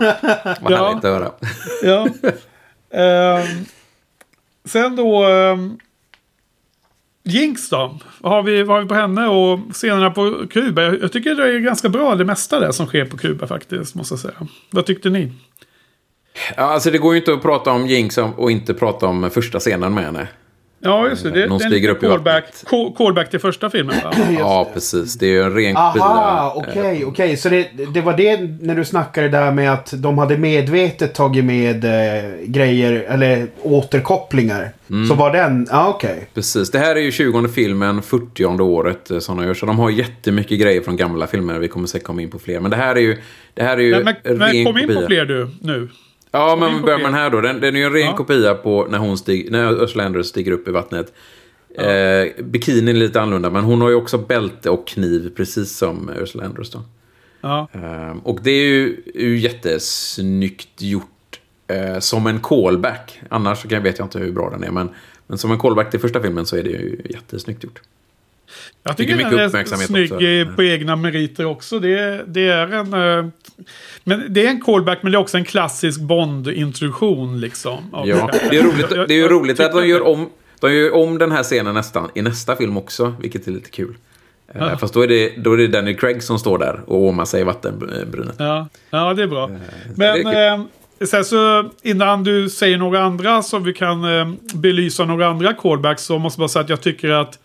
Vad 0.61 0.71
Ja. 0.71 0.88
härligt 0.88 1.05
att 1.05 1.11
höra. 1.11 1.32
ja. 1.84 2.07
Ehm, 2.99 3.65
sen 4.65 4.95
då... 4.95 5.26
Um, 5.28 5.80
Jinx 7.28 7.69
då? 7.69 7.99
Vad 8.19 8.34
har, 8.34 8.43
vi, 8.43 8.63
vad 8.63 8.76
har 8.76 8.82
vi 8.82 8.88
på 8.88 8.95
henne 8.95 9.28
och 9.28 9.59
scenerna 9.73 10.11
på 10.11 10.47
Kuba? 10.49 10.82
Jag, 10.82 11.01
jag 11.01 11.11
tycker 11.11 11.36
det 11.36 11.55
är 11.55 11.59
ganska 11.59 11.89
bra 11.89 12.15
det 12.15 12.26
mesta 12.26 12.59
där 12.59 12.71
som 12.71 12.88
sker 12.88 13.05
på 13.05 13.17
Kuba 13.17 13.47
faktiskt. 13.47 13.95
Måste 13.95 14.13
jag 14.13 14.19
säga. 14.19 14.47
Vad 14.71 14.86
tyckte 14.86 15.09
ni? 15.09 15.34
Ja, 16.57 16.63
alltså 16.63 16.91
det 16.91 16.97
går 16.97 17.13
ju 17.13 17.19
inte 17.19 17.33
att 17.33 17.41
prata 17.41 17.71
om 17.71 17.88
Jinx 17.88 18.17
och 18.17 18.51
inte 18.51 18.73
prata 18.73 19.07
om 19.07 19.29
första 19.29 19.59
scenen 19.59 19.93
med 19.93 20.03
henne. 20.03 20.27
Ja, 20.86 21.09
just 21.09 21.23
det. 21.23 21.31
Det, 21.31 21.47
Någon 21.47 21.57
det 21.57 21.63
är 21.63 21.65
en 21.65 21.71
stiger 21.71 21.89
upp 21.89 22.03
i 22.03 22.07
callback, 22.07 22.45
callback 22.97 23.29
till 23.29 23.39
första 23.39 23.69
filmen 23.69 23.95
va? 24.03 24.13
Ja, 24.39 24.69
precis. 24.73 25.13
Det 25.13 25.25
är 25.25 25.29
ju 25.29 25.41
en 25.41 25.53
ren 25.53 25.75
kopia. 25.75 26.03
Aha, 26.03 26.53
okej, 26.55 27.05
okej. 27.05 27.38
Så 27.38 27.49
det, 27.49 27.69
det 27.93 28.01
var 28.01 28.17
det 28.17 28.38
när 28.61 28.75
du 28.75 28.86
snackade 28.86 29.29
där 29.29 29.51
med 29.51 29.73
att 29.73 29.93
de 29.97 30.17
hade 30.17 30.38
medvetet 30.38 31.13
tagit 31.13 31.45
med 31.45 31.86
eh, 31.86 32.31
grejer, 32.45 33.05
eller 33.09 33.47
återkopplingar. 33.61 34.71
Mm. 34.89 35.07
Så 35.07 35.13
var 35.13 35.33
den, 35.33 35.67
ja 35.71 35.88
okej. 35.89 36.27
Precis. 36.33 36.71
Det 36.71 36.79
här 36.79 36.95
är 36.95 37.01
ju 37.01 37.11
20 37.11 37.47
filmen, 37.47 38.01
40 38.01 38.45
året 38.45 39.11
eh, 39.11 39.19
som 39.19 39.38
de 39.38 39.45
gör. 39.45 39.53
Så 39.53 39.65
de 39.65 39.79
har 39.79 39.89
jättemycket 39.89 40.59
grejer 40.59 40.81
från 40.81 40.97
gamla 40.97 41.27
filmer. 41.27 41.59
Vi 41.59 41.67
kommer 41.67 41.88
säkert 41.88 42.07
komma 42.07 42.21
in 42.21 42.29
på 42.29 42.39
fler. 42.39 42.59
Men 42.59 42.71
det 42.71 42.77
här 42.77 42.95
är 42.95 43.01
ju, 43.01 43.17
det 43.53 43.63
här 43.63 43.77
är 43.77 43.81
ju 43.81 43.91
Men, 43.91 44.03
men, 44.03 44.15
en 44.23 44.38
men 44.38 44.65
kom 44.65 44.77
in 44.77 44.88
på 44.88 45.07
fler 45.07 45.25
du, 45.25 45.49
nu. 45.61 45.89
Ja, 46.36 46.55
men 46.55 46.75
vi 46.75 46.81
börjar 46.81 46.97
med 46.97 47.05
den 47.05 47.13
här 47.13 47.29
då. 47.29 47.41
Den, 47.41 47.61
den 47.61 47.75
är 47.75 47.79
ju 47.79 47.86
en 47.86 47.93
ren 47.93 48.05
Ja. 48.05 48.15
kopia 48.17 48.55
på 48.55 48.88
när, 48.89 48.97
hon 48.97 49.17
stig, 49.17 49.51
när 49.51 49.83
Ursula 49.83 50.03
Andress 50.05 50.27
stiger 50.27 50.51
upp 50.51 50.67
i 50.67 50.71
vattnet. 50.71 51.13
Eh, 51.77 52.43
bikinin 52.43 52.88
är 52.88 52.93
lite 52.93 53.21
annorlunda, 53.21 53.49
men 53.49 53.63
hon 53.63 53.81
har 53.81 53.89
ju 53.89 53.95
också 53.95 54.17
bälte 54.17 54.69
och 54.69 54.88
kniv, 54.88 55.31
precis 55.36 55.77
som 55.77 56.11
Ursula 56.17 56.45
Andress 56.45 56.69
då. 56.69 56.81
Ja. 57.41 57.67
Eh, 57.71 58.15
och 58.23 58.39
det 58.43 58.51
är 58.51 58.67
ju, 58.67 59.01
ju 59.15 59.38
jättesnyggt 59.38 60.81
gjort 60.81 61.39
eh, 61.67 61.99
som 61.99 62.27
en 62.27 62.39
callback. 62.39 63.21
Annars 63.29 63.61
så 63.61 63.67
kan, 63.67 63.83
vet 63.83 63.99
jag 63.99 64.05
inte 64.05 64.19
hur 64.19 64.31
bra 64.31 64.49
den 64.49 64.63
är, 64.63 64.71
men, 64.71 64.89
men 65.27 65.38
som 65.38 65.51
en 65.51 65.59
callback 65.59 65.91
till 65.91 65.99
första 65.99 66.21
filmen 66.21 66.45
så 66.45 66.57
är 66.57 66.63
det 66.63 66.69
ju 66.69 67.01
jättesnyggt 67.09 67.63
gjort. 67.63 67.81
Jag 68.84 68.97
tycker 68.97 69.18
den 69.18 69.24
mycket 69.26 69.39
är 69.39 69.45
uppmärksamhet 69.47 69.88
snygg 69.88 70.12
också. 70.14 70.26
eh, 70.26 70.47
på 70.56 70.64
egna 70.64 70.95
meriter 70.95 71.45
också. 71.45 71.80
Det, 71.80 72.24
det 72.28 72.47
är 72.47 72.68
en... 72.74 72.93
eh, 72.93 73.32
Men 74.03 74.24
det 74.30 74.45
är 74.45 74.49
en 74.49 74.62
callback 74.62 74.99
men 75.03 75.12
det 75.12 75.18
är 75.18 75.20
också 75.20 75.38
en 75.38 75.45
klassisk 75.45 75.99
Bond-introduktion 76.01 77.39
liksom. 77.39 77.89
Ja, 77.93 78.30
det. 78.49 78.58
är 78.58 78.64
roligt, 78.64 78.89
det 78.89 79.14
är 79.14 79.18
ju 79.18 79.28
roligt 79.28 79.60
att 79.60 79.72
de 79.72 79.88
gör 79.88 80.01
om, 80.08 80.30
de 80.60 80.74
gör 80.74 80.93
om 80.95 81.18
den 81.18 81.32
här 81.32 81.43
scenen 81.43 81.74
nästan 81.74 82.10
i 82.16 82.22
nästa 82.22 82.56
film 82.56 82.78
också, 82.78 83.16
vilket 83.22 83.47
är 83.47 83.51
lite 83.51 83.70
kul. 83.70 83.95
Eh, 84.53 84.62
Ja. 84.62 84.78
Fast 84.78 84.93
då 84.93 85.01
är, 85.01 85.08
det, 85.08 85.34
då 85.38 85.53
är 85.53 85.58
det 85.58 85.68
Danny 85.68 85.93
Craig 85.95 86.24
som 86.24 86.39
står 86.39 86.58
där 86.58 86.80
och 86.88 87.03
åmar 87.03 87.26
sig 87.26 87.41
i 87.41 87.43
vattenbrynet. 87.43 88.36
Ja, 88.38 88.68
ja, 88.89 89.14
det 89.14 89.24
är 89.24 89.28
bra. 89.28 89.47
det 89.47 89.60
Men 89.95 90.28
är 90.28 90.53
eh, 90.53 90.62
sen 91.06 91.26
så 91.26 91.70
innan 91.82 92.24
du 92.24 92.49
säger 92.49 92.78
några 92.78 93.03
andra 93.03 93.41
så 93.41 93.60
vi 93.60 93.74
kan 93.74 94.03
eh, 94.20 94.30
belysa 94.53 95.06
några 95.06 95.28
andra 95.28 95.53
callbacks 95.53 96.03
så 96.03 96.20
måste 96.20 96.39
jag 96.39 96.43
bara 96.43 96.49
säga 96.49 96.64
att 96.64 96.70
jag 96.70 96.82
tycker 96.82 97.10
att 97.10 97.39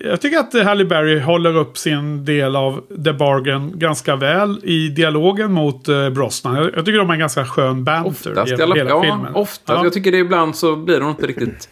jag 0.00 0.20
tycker 0.20 0.38
att 0.38 0.64
Halle 0.64 0.84
Berry 0.84 1.20
håller 1.20 1.56
upp 1.56 1.78
sin 1.78 2.24
del 2.24 2.56
av 2.56 2.80
The 3.04 3.12
Bargain 3.12 3.72
ganska 3.74 4.16
väl 4.16 4.60
i 4.64 4.88
dialogen 4.88 5.52
mot 5.52 5.88
eh, 5.88 6.10
Brosnan. 6.10 6.56
Jag, 6.56 6.84
tycker 6.84 6.98
de 6.98 7.06
har 7.06 7.14
en 7.14 7.20
ganska 7.20 7.44
skön 7.46 7.84
banter 7.84 8.30
Oftast, 8.30 8.48
i 8.52 8.54
genom 8.54 8.76
hela 8.76 8.90
ja, 8.90 9.02
filmen. 9.02 9.34
oftast. 9.34 9.62
Ja. 9.78 9.84
Jag 9.84 9.92
tycker 9.92 10.12
det 10.12 10.18
ibland 10.18 10.56
så 10.56 10.76
blir 10.76 11.00
hon 11.00 11.10
inte 11.10 11.26
riktigt... 11.26 11.68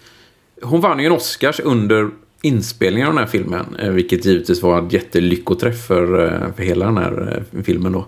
Hon 0.62 0.80
vann 0.80 0.98
ju 1.00 1.06
en 1.06 1.12
Oscars 1.12 1.60
under 1.60 2.10
inspelningen 2.42 3.08
av 3.08 3.14
den 3.14 3.24
här 3.24 3.30
filmen. 3.30 3.76
eh, 3.78 3.90
Vilket 3.90 4.24
givetvis 4.24 4.62
var 4.62 4.86
ett 4.86 4.92
jättelyckoträff 4.92 5.86
för, 5.86 6.24
eh, 6.24 6.52
för 6.56 6.62
hela 6.62 6.84
den 6.84 6.98
här 6.98 7.44
eh, 7.56 7.62
filmen 7.62 7.92
då. 7.92 8.06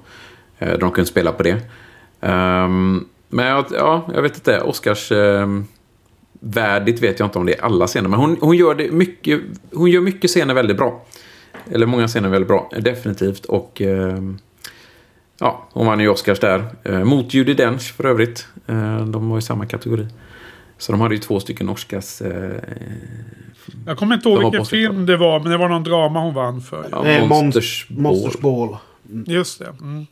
Eh, 0.59 0.79
De 0.79 0.91
kunde 0.91 1.09
spela 1.11 1.33
på 1.33 1.43
det. 1.43 1.53
Um, 2.21 3.07
men 3.29 3.65
ja, 3.71 4.11
jag 4.15 4.23
vet 4.23 4.35
inte. 4.35 4.61
Oscars... 4.61 5.13
Värdigt 6.41 7.03
vet 7.03 7.21
jag 7.21 7.27
inte 7.27 7.39
om 7.39 7.47
det 7.47 7.55
är 7.55 7.65
alla 7.65 7.87
scener. 7.87 8.09
Men 8.09 8.19
hon, 8.19 8.37
hon, 8.41 8.57
gör 8.57 8.75
det 8.75 8.93
mycket, 8.93 9.41
hon 9.73 9.91
gör 9.91 10.01
mycket 10.01 10.31
scener 10.31 10.55
väldigt 10.55 10.77
bra. 10.77 11.07
Eller 11.71 11.87
många 11.87 12.09
scener 12.09 12.29
väldigt 12.29 12.49
bra, 12.49 12.71
definitivt. 12.79 13.45
Och 13.45 13.81
um, 13.81 14.39
ja, 15.41 15.69
hon 15.73 15.87
vann 15.87 16.01
ju 16.01 16.09
Oscars 16.09 16.41
där. 16.41 16.65
Uh, 16.89 17.05
mot 17.05 17.35
Judi 17.35 17.55
Dench 17.55 17.95
för 17.97 18.07
övrigt. 18.07 18.47
Uh, 18.71 19.07
de 19.07 19.31
var 19.31 19.39
i 19.39 19.43
samma 19.43 19.67
kategori. 19.67 20.07
Så 20.79 20.93
de 20.93 21.01
hade 21.01 21.15
ju 21.15 21.21
två 21.21 21.41
stycken 21.41 21.69
Oscars... 21.69 22.23
Uh, 22.23 22.53
jag 23.87 23.99
kommer 23.99 24.15
inte 24.15 24.29
ihåg 24.29 24.43
vilken 24.43 24.65
film 24.65 25.07
det 25.07 25.17
var, 25.17 25.41
men 25.41 25.51
det 25.51 25.57
var 25.57 25.69
någon 25.69 25.85
drama 25.85 26.21
hon 26.21 26.35
vann 26.35 26.61
för. 26.61 26.87
Ja, 26.91 27.03
Nej, 27.03 27.29
Monsters, 27.29 27.87
Monsters 27.91 28.41
Ball. 28.41 28.69
Ball. 28.69 28.79
Mm. 29.11 29.25
Just 29.27 29.59
det. 29.59 29.75
Mm. 29.81 30.07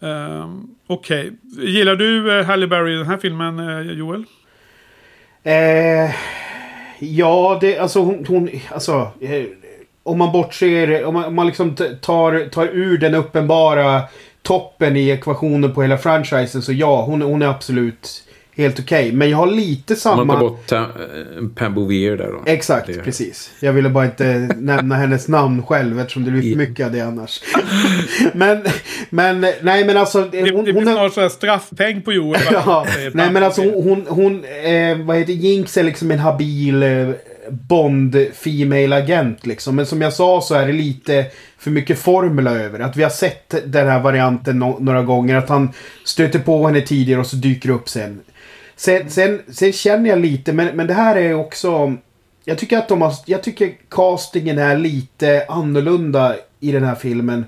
Um, 0.00 0.76
Okej. 0.86 1.32
Okay. 1.52 1.70
Gillar 1.70 1.96
du 1.96 2.30
uh, 2.30 2.44
Halle 2.44 2.66
Berry 2.66 2.94
i 2.94 2.96
den 2.96 3.06
här 3.06 3.16
filmen, 3.16 3.58
uh, 3.58 3.92
Joel? 3.92 4.24
Eh, 5.44 6.10
ja, 6.98 7.58
det, 7.60 7.78
alltså 7.78 8.00
hon... 8.00 8.26
hon 8.28 8.50
alltså, 8.68 9.10
eh, 9.20 9.44
om 10.02 10.18
man 10.18 10.32
bortser... 10.32 11.04
Om 11.04 11.14
man, 11.14 11.24
om 11.24 11.34
man 11.34 11.46
liksom 11.46 11.74
tar, 12.00 12.48
tar 12.48 12.66
ur 12.66 12.98
den 12.98 13.14
uppenbara 13.14 14.02
toppen 14.42 14.96
i 14.96 15.08
ekvationen 15.08 15.74
på 15.74 15.82
hela 15.82 15.98
franchisen 15.98 16.62
så 16.62 16.72
ja, 16.72 17.02
hon, 17.02 17.22
hon 17.22 17.42
är 17.42 17.46
absolut 17.46 18.24
helt 18.56 18.80
okej. 18.80 19.06
Okay. 19.06 19.16
Men 19.16 19.30
jag 19.30 19.36
har 19.36 19.46
lite 19.46 19.96
samma... 19.96 20.24
Man 20.24 20.36
tar 20.36 20.48
bort 20.48 20.72
eh, 20.72 20.84
Pam 21.54 21.74
Bouvier 21.74 22.16
där 22.16 22.32
då. 22.32 22.42
Exakt, 22.46 22.86
det. 22.86 23.02
precis. 23.04 23.50
Jag 23.60 23.72
ville 23.72 23.88
bara 23.88 24.04
inte 24.04 24.24
nämna 24.58 24.94
hennes 24.94 25.28
namn 25.28 25.62
själv 25.62 26.00
eftersom 26.00 26.24
det 26.24 26.30
blir 26.30 26.52
för 26.52 26.58
mycket 26.58 26.86
av 26.86 26.92
det 26.92 27.00
annars. 27.00 27.42
men, 28.32 28.62
men, 29.10 29.40
nej 29.62 29.84
men 29.84 29.96
alltså... 29.96 30.28
Det, 30.32 30.50
hon, 30.50 30.64
det 30.64 30.72
blir 30.72 30.82
snart 30.82 31.12
så 31.12 31.28
straffpeng 31.28 32.02
på 32.02 32.12
Joel. 32.12 32.40
ja, 32.52 32.86
nej 33.12 33.30
men 33.30 33.42
alltså 33.42 33.62
hon, 33.62 33.82
hon, 33.82 34.06
hon 34.08 34.44
eh, 34.44 34.98
vad 34.98 35.16
heter 35.16 35.32
Jinx 35.32 35.76
är 35.76 35.82
liksom 35.82 36.10
en 36.10 36.18
habil 36.18 36.82
eh, 36.82 37.08
Bond 37.50 38.26
Female 38.34 38.96
Agent 38.96 39.46
liksom. 39.46 39.76
Men 39.76 39.86
som 39.86 40.02
jag 40.02 40.12
sa 40.12 40.40
så 40.40 40.54
är 40.54 40.66
det 40.66 40.72
lite 40.72 41.26
för 41.58 41.70
mycket 41.70 41.98
formula 41.98 42.50
över. 42.50 42.80
Att 42.80 42.96
vi 42.96 43.02
har 43.02 43.10
sett 43.10 43.54
den 43.66 43.88
här 43.88 44.00
varianten 44.00 44.58
no 44.58 44.76
några 44.80 45.02
gånger. 45.02 45.36
Att 45.36 45.48
han 45.48 45.72
stöter 46.04 46.38
på 46.38 46.66
henne 46.66 46.80
tidigare 46.80 47.20
och 47.20 47.26
så 47.26 47.36
dyker 47.36 47.70
upp 47.70 47.88
sen. 47.88 48.20
Sen, 48.76 49.10
sen, 49.10 49.42
sen 49.48 49.72
känner 49.72 50.10
jag 50.10 50.18
lite, 50.18 50.52
men, 50.52 50.76
men 50.76 50.86
det 50.86 50.94
här 50.94 51.16
är 51.16 51.34
också... 51.34 51.96
Jag 52.44 52.58
tycker 52.58 52.78
att 52.78 52.88
de 52.88 53.02
har, 53.02 53.12
jag 53.26 53.42
tycker 53.42 53.74
castingen 53.88 54.58
är 54.58 54.76
lite 54.76 55.46
annorlunda 55.48 56.36
i 56.60 56.72
den 56.72 56.84
här 56.84 56.94
filmen. 56.94 57.44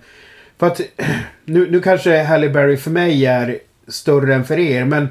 För 0.59 0.67
att 0.67 0.81
nu, 1.45 1.71
nu 1.71 1.81
kanske 1.81 2.23
Halle 2.23 2.49
Berry 2.49 2.77
för 2.77 2.91
mig 2.91 3.27
är 3.27 3.59
större 3.89 4.35
än 4.35 4.45
för 4.45 4.59
er, 4.59 4.85
men 4.85 5.09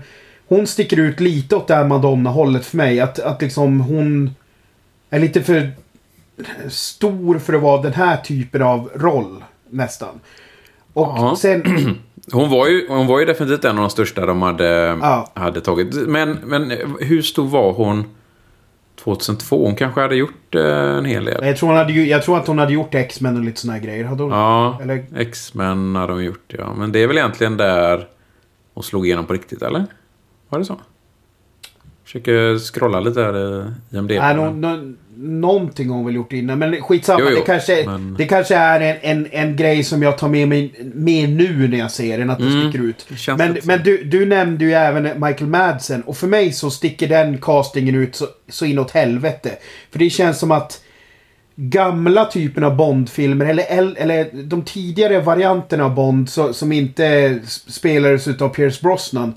hon 0.47 0.67
sticker 0.67 0.99
ut 0.99 1.19
lite 1.19 1.55
åt 1.55 1.67
det 1.67 1.75
här 1.75 1.85
Madonna-hållet 1.85 2.65
för 2.65 2.77
mig. 2.77 2.99
Att, 2.99 3.19
att 3.19 3.41
liksom 3.41 3.79
hon 3.79 4.35
är 5.09 5.19
lite 5.19 5.43
för 5.43 5.71
stor 6.69 7.39
för 7.39 7.53
att 7.53 7.61
vara 7.61 7.81
den 7.81 7.93
här 7.93 8.17
typen 8.17 8.61
av 8.61 8.91
roll 8.95 9.43
nästan. 9.69 10.19
Och 10.93 11.07
ja. 11.07 11.35
sen... 11.39 11.63
Hon 12.31 12.49
var, 12.49 12.67
ju, 12.67 12.87
hon 12.87 13.07
var 13.07 13.19
ju 13.19 13.25
definitivt 13.25 13.65
en 13.65 13.77
av 13.77 13.81
de 13.81 13.89
största 13.89 14.25
de 14.25 14.41
hade, 14.41 14.65
ja. 15.01 15.31
hade 15.33 15.61
tagit. 15.61 15.95
Men, 16.07 16.31
men 16.31 16.73
hur 16.99 17.21
stor 17.21 17.47
var 17.47 17.73
hon 17.73 18.03
2002? 18.95 19.65
Hon 19.65 19.75
kanske 19.75 20.01
hade 20.01 20.15
gjort 20.15 20.55
eh, 20.55 20.97
en 20.97 21.05
hel 21.05 21.25
del. 21.25 21.45
Jag 21.45 21.57
tror, 21.57 21.69
hon 21.69 21.77
hade, 21.77 21.93
jag 21.93 22.23
tror 22.23 22.37
att 22.37 22.47
hon 22.47 22.59
hade 22.59 22.73
gjort 22.73 22.95
X-Men 22.95 23.37
och 23.37 23.43
lite 23.43 23.61
sådana 23.61 23.79
grejer. 23.79 24.03
Hade 24.03 24.23
hon? 24.23 24.31
Ja, 24.31 24.79
X-Men 25.15 25.95
hade 25.95 26.13
hon 26.13 26.23
gjort 26.23 26.53
ja. 26.57 26.73
Men 26.73 26.91
det 26.91 27.03
är 27.03 27.07
väl 27.07 27.17
egentligen 27.17 27.57
där 27.57 28.07
hon 28.73 28.83
slog 28.83 29.05
igenom 29.05 29.25
på 29.25 29.33
riktigt, 29.33 29.61
eller? 29.61 29.85
Var 30.49 30.59
det 30.59 30.65
så? 30.65 30.79
Försöker 32.03 32.57
scrolla 32.57 32.99
lite 32.99 33.21
här 33.21 33.37
i 33.37 33.63
IMDb. 33.97 34.11
Nej, 34.19 34.35
no, 34.35 34.41
no, 34.41 34.95
någonting 35.17 35.89
har 35.89 35.95
hon 35.95 36.05
väl 36.05 36.15
gjort 36.15 36.33
innan. 36.33 36.59
Men 36.59 36.81
skitsamma. 36.81 37.19
Jo, 37.19 37.27
jo, 37.29 37.35
det, 37.35 37.45
kanske, 37.45 37.83
men... 37.85 38.15
det 38.17 38.25
kanske 38.25 38.55
är 38.55 38.79
en, 38.79 38.97
en, 39.01 39.27
en 39.31 39.55
grej 39.55 39.83
som 39.83 40.03
jag 40.03 40.17
tar 40.17 40.27
med 40.27 40.47
mig 40.47 40.73
med 40.93 41.29
nu 41.29 41.67
när 41.67 41.77
jag 41.77 41.91
ser 41.91 42.17
den. 42.17 42.29
Att 42.29 42.37
det 42.37 42.45
mm, 42.45 42.71
sticker 42.71 42.85
ut. 42.85 43.07
Men, 43.37 43.57
men 43.63 43.83
du, 43.83 44.03
du 44.03 44.25
nämnde 44.25 44.65
ju 44.65 44.73
även 44.73 45.03
Michael 45.03 45.47
Madsen. 45.47 46.01
Och 46.01 46.17
för 46.17 46.27
mig 46.27 46.51
så 46.51 46.71
sticker 46.71 47.07
den 47.07 47.37
castingen 47.37 47.95
ut 47.95 48.15
så, 48.15 48.27
så 48.49 48.65
inåt 48.65 48.91
helvete. 48.91 49.51
För 49.91 49.99
det 49.99 50.09
känns 50.09 50.39
som 50.39 50.51
att 50.51 50.81
gamla 51.55 52.25
typen 52.25 52.63
av 52.63 52.75
Bond-filmer, 52.75 53.45
eller, 53.45 53.95
eller 53.97 54.43
de 54.43 54.61
tidigare 54.61 55.19
varianterna 55.19 55.85
av 55.85 55.95
Bond 55.95 56.29
så, 56.29 56.53
som 56.53 56.71
inte 56.71 57.39
spelades 57.45 58.41
av 58.41 58.49
Pierce 58.49 58.81
Brosnan. 58.81 59.33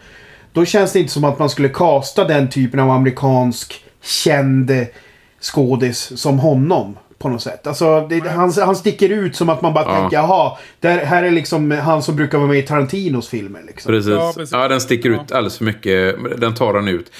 Då 0.52 0.64
känns 0.64 0.92
det 0.92 0.98
inte 0.98 1.12
som 1.12 1.24
att 1.24 1.38
man 1.38 1.50
skulle 1.50 1.68
kasta 1.68 2.24
den 2.24 2.50
typen 2.50 2.80
av 2.80 2.90
amerikansk 2.90 3.84
känd 4.02 4.70
skådis 5.40 6.20
som 6.20 6.38
honom. 6.38 6.96
På 7.18 7.28
något 7.28 7.42
sätt. 7.42 7.66
Alltså, 7.66 8.06
det, 8.08 8.28
han, 8.28 8.52
han 8.52 8.76
sticker 8.76 9.08
ut 9.08 9.36
som 9.36 9.48
att 9.48 9.62
man 9.62 9.74
bara 9.74 9.84
ja. 9.84 10.00
tänker, 10.00 10.16
jaha, 10.16 10.56
där, 10.80 10.98
här 10.98 11.22
är 11.22 11.30
liksom 11.30 11.70
han 11.70 12.02
som 12.02 12.16
brukar 12.16 12.38
vara 12.38 12.48
med 12.48 12.58
i 12.58 12.62
Tarantinos 12.62 13.28
filmer. 13.28 13.62
Liksom. 13.66 13.92
Precis. 13.92 14.12
Ja, 14.12 14.32
precis. 14.36 14.52
ja, 14.52 14.68
den 14.68 14.80
sticker 14.80 15.10
ut 15.10 15.32
alldeles 15.32 15.58
för 15.58 15.64
mycket. 15.64 16.16
Den 16.40 16.54
tar 16.54 16.74
han 16.74 16.88
ut. 16.88 17.10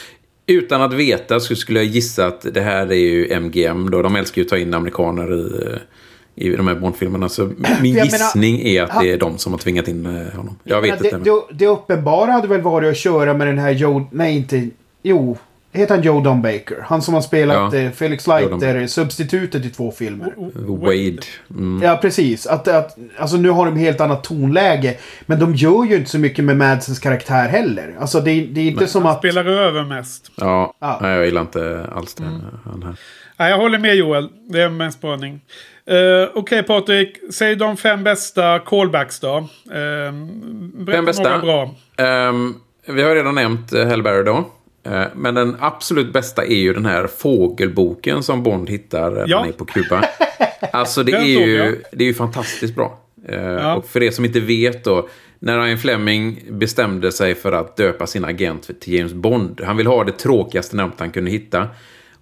Utan 0.46 0.82
att 0.82 0.92
veta 0.92 1.40
så 1.40 1.56
skulle 1.56 1.78
jag 1.78 1.86
gissa 1.86 2.26
att 2.26 2.54
det 2.54 2.60
här 2.60 2.92
är 2.92 2.94
ju 2.94 3.40
MGM 3.40 3.90
då. 3.90 4.02
De 4.02 4.16
älskar 4.16 4.42
ju 4.42 4.46
att 4.46 4.50
ta 4.50 4.58
in 4.58 4.74
amerikaner 4.74 5.34
i, 5.34 6.46
i 6.46 6.56
de 6.56 6.68
här 6.68 6.74
Bondfilmerna. 6.74 7.28
Så 7.28 7.50
min 7.82 7.94
gissning 7.94 8.56
menar, 8.56 8.68
är 8.68 8.82
att 8.82 8.90
han, 8.90 9.04
det 9.04 9.12
är 9.12 9.18
de 9.18 9.38
som 9.38 9.52
har 9.52 9.58
tvingat 9.58 9.88
in 9.88 10.06
eh, 10.06 10.36
honom. 10.36 10.58
Jag, 10.64 10.76
jag 10.76 10.82
vet 10.82 11.00
menar, 11.00 11.18
inte. 11.18 11.30
Det, 11.30 11.36
det, 11.48 11.54
det 11.54 11.66
uppenbara 11.66 12.30
hade 12.30 12.48
väl 12.48 12.60
varit 12.60 12.90
att 12.90 12.96
köra 12.96 13.34
med 13.34 13.46
den 13.46 13.58
här 13.58 13.70
Joe... 13.70 14.08
Nej, 14.12 14.36
inte... 14.36 14.68
Jo, 15.02 15.38
Heter 15.72 15.94
han 15.94 16.04
Joe 16.04 16.20
Don 16.20 16.42
Baker? 16.42 16.84
Han 16.86 17.02
som 17.02 17.14
har 17.14 17.20
spelat 17.20 17.72
ja. 17.72 17.78
Eh, 17.78 17.90
Felix 17.90 18.26
Leiter, 18.26 18.86
substitutet 18.86 19.64
i 19.64 19.70
två 19.70 19.92
filmer. 19.92 20.32
Wade. 20.66 21.22
Mm. 21.50 21.80
Ja, 21.82 21.98
precis. 22.02 22.46
Att, 22.46 22.68
att, 22.68 22.98
alltså 23.18 23.36
nu 23.36 23.50
har 23.50 23.66
de 23.66 23.76
helt 23.76 24.00
annat 24.00 24.24
tonläge. 24.24 24.96
Men 25.26 25.38
de 25.38 25.54
gör 25.54 25.84
ju 25.84 25.96
inte 25.96 26.10
så 26.10 26.18
mycket 26.18 26.44
med 26.44 26.56
Madsens 26.56 26.98
karaktär 26.98 27.48
heller. 27.48 27.96
Alltså 28.00 28.20
det, 28.20 28.40
det 28.40 28.60
är 28.60 28.66
inte 28.66 28.80
Nej. 28.80 28.88
som 28.88 29.02
han 29.02 29.12
att... 29.12 29.18
spelar 29.18 29.44
över 29.44 29.84
mest. 29.84 30.30
Ja, 30.34 30.74
ja. 30.80 30.98
Nej, 31.02 31.16
jag 31.16 31.24
gillar 31.24 31.40
inte 31.40 31.86
alls 31.92 32.14
det. 32.14 32.24
Mm. 32.24 32.40
Han 32.64 32.82
här. 32.82 32.96
Nej, 33.36 33.50
jag 33.50 33.58
håller 33.58 33.78
med 33.78 33.96
Joel. 33.96 34.28
Det 34.50 34.62
är 34.62 34.82
en 34.82 34.92
spaning. 34.92 35.32
Uh, 35.34 35.38
Okej 35.94 36.28
okay, 36.34 36.62
Patrik, 36.62 37.16
säg 37.32 37.56
de 37.56 37.76
fem 37.76 38.04
bästa 38.04 38.58
callbacks 38.58 39.20
då. 39.20 39.38
Uh, 39.38 39.46
fem 40.92 41.04
bästa? 41.04 41.38
Bra. 41.38 41.74
Um, 42.28 42.60
vi 42.86 43.02
har 43.02 43.14
redan 43.14 43.34
nämnt 43.34 43.72
Hellberry 43.72 44.22
då. 44.22 44.44
Eh, 44.90 45.06
men 45.14 45.34
den 45.34 45.56
absolut 45.60 46.12
bästa 46.12 46.44
är 46.44 46.56
ju 46.56 46.72
den 46.72 46.86
här 46.86 47.06
fågelboken 47.06 48.22
som 48.22 48.42
Bond 48.42 48.70
hittar 48.70 49.10
när 49.10 49.24
ja. 49.28 49.38
han 49.38 49.48
är 49.48 49.52
på 49.52 49.64
Kuba. 49.64 50.04
Alltså 50.72 51.02
det 51.02 51.12
är, 51.12 51.24
ju, 51.24 51.82
det 51.92 52.04
är 52.04 52.08
ju 52.08 52.14
fantastiskt 52.14 52.74
bra. 52.74 52.98
Eh, 53.28 53.42
ja. 53.42 53.74
Och 53.74 53.86
för 53.86 54.02
er 54.02 54.10
som 54.10 54.24
inte 54.24 54.40
vet 54.40 54.84
då, 54.84 55.08
när 55.38 55.60
Ryan 55.60 55.78
Fleming 55.78 56.42
bestämde 56.50 57.12
sig 57.12 57.34
för 57.34 57.52
att 57.52 57.76
döpa 57.76 58.06
sin 58.06 58.24
agent 58.24 58.80
till 58.80 58.94
James 58.94 59.12
Bond. 59.12 59.60
Han 59.64 59.76
vill 59.76 59.86
ha 59.86 60.04
det 60.04 60.12
tråkigaste 60.12 60.76
namnet 60.76 61.00
han 61.00 61.10
kunde 61.10 61.30
hitta. 61.30 61.68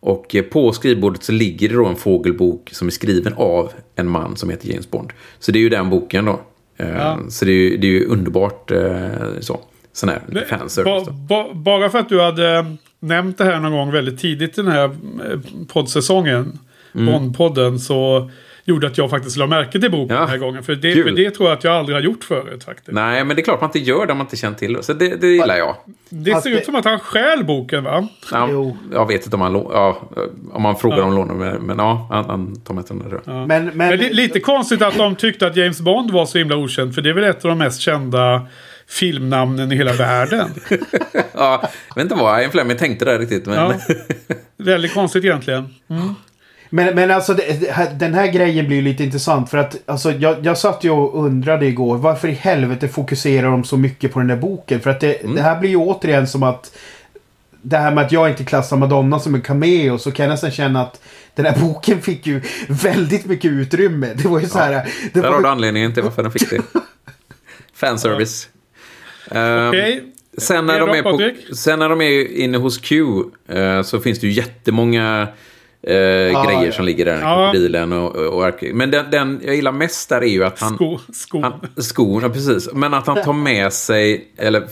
Och 0.00 0.34
eh, 0.34 0.42
på 0.42 0.72
skrivbordet 0.72 1.22
så 1.22 1.32
ligger 1.32 1.68
det 1.68 1.74
då 1.74 1.86
en 1.86 1.96
fågelbok 1.96 2.70
som 2.72 2.86
är 2.86 2.92
skriven 2.92 3.34
av 3.36 3.72
en 3.94 4.08
man 4.08 4.36
som 4.36 4.50
heter 4.50 4.68
James 4.68 4.90
Bond. 4.90 5.12
Så 5.38 5.52
det 5.52 5.58
är 5.58 5.60
ju 5.60 5.68
den 5.68 5.90
boken 5.90 6.24
då. 6.24 6.40
Ja. 6.76 7.18
Så 7.28 7.44
det 7.44 7.50
är 7.50 7.70
ju, 7.70 7.76
det 7.76 7.86
är 7.86 7.90
ju 7.90 8.06
underbart 8.06 8.72
så 9.40 9.60
sån 9.96 10.08
här 10.08 10.46
fanservice. 10.48 11.06
Ba, 11.06 11.12
ba, 11.12 11.54
bara 11.54 11.90
för 11.90 11.98
att 11.98 12.08
du 12.08 12.20
hade 12.20 12.76
nämnt 13.00 13.38
det 13.38 13.44
här 13.44 13.60
någon 13.60 13.72
gång 13.72 13.92
väldigt 13.92 14.20
tidigt 14.20 14.58
i 14.58 14.62
den 14.62 14.72
här 14.72 14.84
eh, 14.84 15.38
poddsäsongen. 15.72 16.58
Mm. 16.94 17.06
Bondpodden. 17.06 17.78
Så 17.78 18.30
gjorde 18.64 18.86
att 18.86 18.98
jag 18.98 19.10
faktiskt 19.10 19.36
la 19.36 19.46
märke 19.46 19.80
till 19.80 19.90
boken 19.90 20.16
ja, 20.16 20.20
den 20.20 20.30
här 20.30 20.38
gången. 20.38 20.62
För 20.62 20.74
det, 20.74 21.02
för 21.02 21.10
det 21.10 21.30
tror 21.30 21.48
jag 21.48 21.58
att 21.58 21.64
jag 21.64 21.74
aldrig 21.74 21.96
har 21.96 22.02
gjort 22.02 22.24
förut 22.24 22.64
faktiskt. 22.64 22.92
Nej, 22.92 23.24
men 23.24 23.36
det 23.36 23.42
är 23.42 23.44
klart 23.44 23.60
man 23.60 23.68
inte 23.68 23.78
gör 23.78 24.06
det 24.06 24.12
om 24.12 24.18
man 24.18 24.24
inte 24.24 24.36
känner 24.36 24.56
till 24.56 24.72
det. 24.72 24.82
Så 24.82 24.92
det, 24.92 25.16
det 25.20 25.26
gillar 25.26 25.56
jag. 25.56 25.76
Det 26.08 26.42
ser 26.42 26.50
ut 26.50 26.64
som 26.64 26.74
att 26.74 26.84
han 26.84 26.98
stjäl 26.98 27.44
boken 27.44 27.84
va? 27.84 28.08
Ja, 28.32 28.48
jag 28.92 29.06
vet 29.08 29.24
inte 29.24 29.36
om 29.36 29.42
han, 29.42 29.52
ja, 29.54 30.00
om 30.52 30.62
man 30.62 30.76
frågar 30.76 30.98
ja. 30.98 31.04
om 31.04 31.14
lån. 31.14 31.38
Men 31.66 31.78
ja, 31.78 32.08
han, 32.10 32.24
han 32.24 32.60
tar 32.60 32.74
med 32.74 32.84
den 32.88 32.98
där. 32.98 33.20
Ja. 33.24 33.32
Men, 33.32 33.46
men, 33.46 33.76
men 33.76 33.98
det 33.98 34.08
är 34.08 34.14
lite 34.14 34.40
konstigt 34.40 34.82
att 34.82 34.96
de 34.96 35.16
tyckte 35.16 35.46
att 35.46 35.56
James 35.56 35.80
Bond 35.80 36.10
var 36.10 36.26
så 36.26 36.38
himla 36.38 36.56
okänd. 36.56 36.94
För 36.94 37.02
det 37.02 37.10
är 37.10 37.14
väl 37.14 37.24
ett 37.24 37.44
av 37.44 37.48
de 37.48 37.58
mest 37.58 37.80
kända 37.80 38.46
filmnamnen 38.88 39.72
i 39.72 39.76
hela 39.76 39.92
världen. 39.92 40.50
ja, 41.32 41.70
jag 41.88 41.94
vet 41.94 42.02
inte 42.02 42.14
vad 42.14 42.40
Ian 42.40 42.50
Fleming 42.50 42.76
tänkte 42.76 43.04
där 43.04 43.18
riktigt. 43.18 43.46
Men... 43.46 43.54
Ja, 43.54 43.94
väldigt 44.56 44.94
konstigt 44.94 45.24
egentligen. 45.24 45.74
Mm. 45.88 46.14
Men, 46.70 46.94
men 46.94 47.10
alltså 47.10 47.34
det, 47.34 47.98
den 47.98 48.14
här 48.14 48.26
grejen 48.26 48.66
blir 48.66 48.82
lite 48.82 49.04
intressant 49.04 49.50
för 49.50 49.58
att 49.58 49.76
alltså, 49.86 50.12
jag, 50.12 50.46
jag 50.46 50.58
satt 50.58 50.84
ju 50.84 50.90
och 50.90 51.24
undrade 51.24 51.66
igår 51.66 51.96
varför 51.96 52.28
i 52.28 52.32
helvete 52.32 52.88
fokuserar 52.88 53.50
de 53.50 53.64
så 53.64 53.76
mycket 53.76 54.12
på 54.12 54.18
den 54.18 54.28
där 54.28 54.36
boken? 54.36 54.80
För 54.80 54.90
att 54.90 55.00
det, 55.00 55.14
mm. 55.14 55.36
det 55.36 55.42
här 55.42 55.60
blir 55.60 55.70
ju 55.70 55.76
återigen 55.76 56.28
som 56.28 56.42
att 56.42 56.76
det 57.62 57.76
här 57.76 57.90
med 57.90 58.04
att 58.04 58.12
jag 58.12 58.30
inte 58.30 58.44
klassar 58.44 58.76
Madonna 58.76 59.18
som 59.18 59.34
en 59.34 59.42
cameo 59.42 59.98
så 59.98 60.12
kan 60.12 60.24
jag 60.24 60.30
nästan 60.30 60.50
känna 60.50 60.82
att 60.82 61.00
den 61.34 61.46
här 61.46 61.56
boken 61.60 62.02
fick 62.02 62.26
ju 62.26 62.42
väldigt 62.68 63.24
mycket 63.24 63.50
utrymme. 63.50 64.14
Det 64.14 64.28
var 64.28 64.40
ju 64.40 64.46
så 64.46 64.58
här. 64.58 64.72
Ja, 64.72 64.82
det 65.12 65.20
där 65.20 65.28
var... 65.28 65.34
har 65.34 65.42
du 65.42 65.48
anledningen 65.48 65.94
till 65.94 66.02
varför 66.02 66.22
den 66.22 66.32
fick 66.32 66.50
det. 66.50 66.60
Fanservice. 67.74 68.48
Ehm, 69.30 69.68
Okej. 69.68 70.04
Sen 70.38 70.66
när, 70.66 70.74
Är 70.74 70.80
de 70.80 70.90
är 70.90 71.02
på, 71.02 71.54
sen 71.54 71.78
när 71.78 71.88
de 71.88 72.00
är 72.00 72.32
inne 72.32 72.58
hos 72.58 72.78
Q 72.78 73.04
eh, 73.48 73.82
så 73.82 74.00
finns 74.00 74.18
det 74.18 74.26
ju 74.26 74.32
jättemånga 74.32 75.28
eh, 75.82 75.92
grejer 76.44 76.66
ja. 76.66 76.72
som 76.72 76.84
ligger 76.84 77.04
där. 77.04 77.20
Ja. 77.20 77.50
Bilen 77.52 77.92
och, 77.92 78.16
och, 78.16 78.48
och 78.48 78.64
Men 78.72 78.90
den, 78.90 79.10
den 79.10 79.40
jag 79.44 79.54
gillar 79.54 79.72
mest 79.72 80.08
där 80.08 80.20
är 80.20 80.26
ju 80.26 80.44
att 80.44 80.60
han... 80.60 80.74
Sko, 80.74 80.98
skon. 81.12 81.42
Han, 81.42 81.52
skorna, 81.76 82.28
precis. 82.28 82.68
Men 82.72 82.94
att 82.94 83.06
han 83.06 83.22
tar 83.22 83.32
med 83.32 83.72
sig, 83.72 84.28
eller 84.36 84.66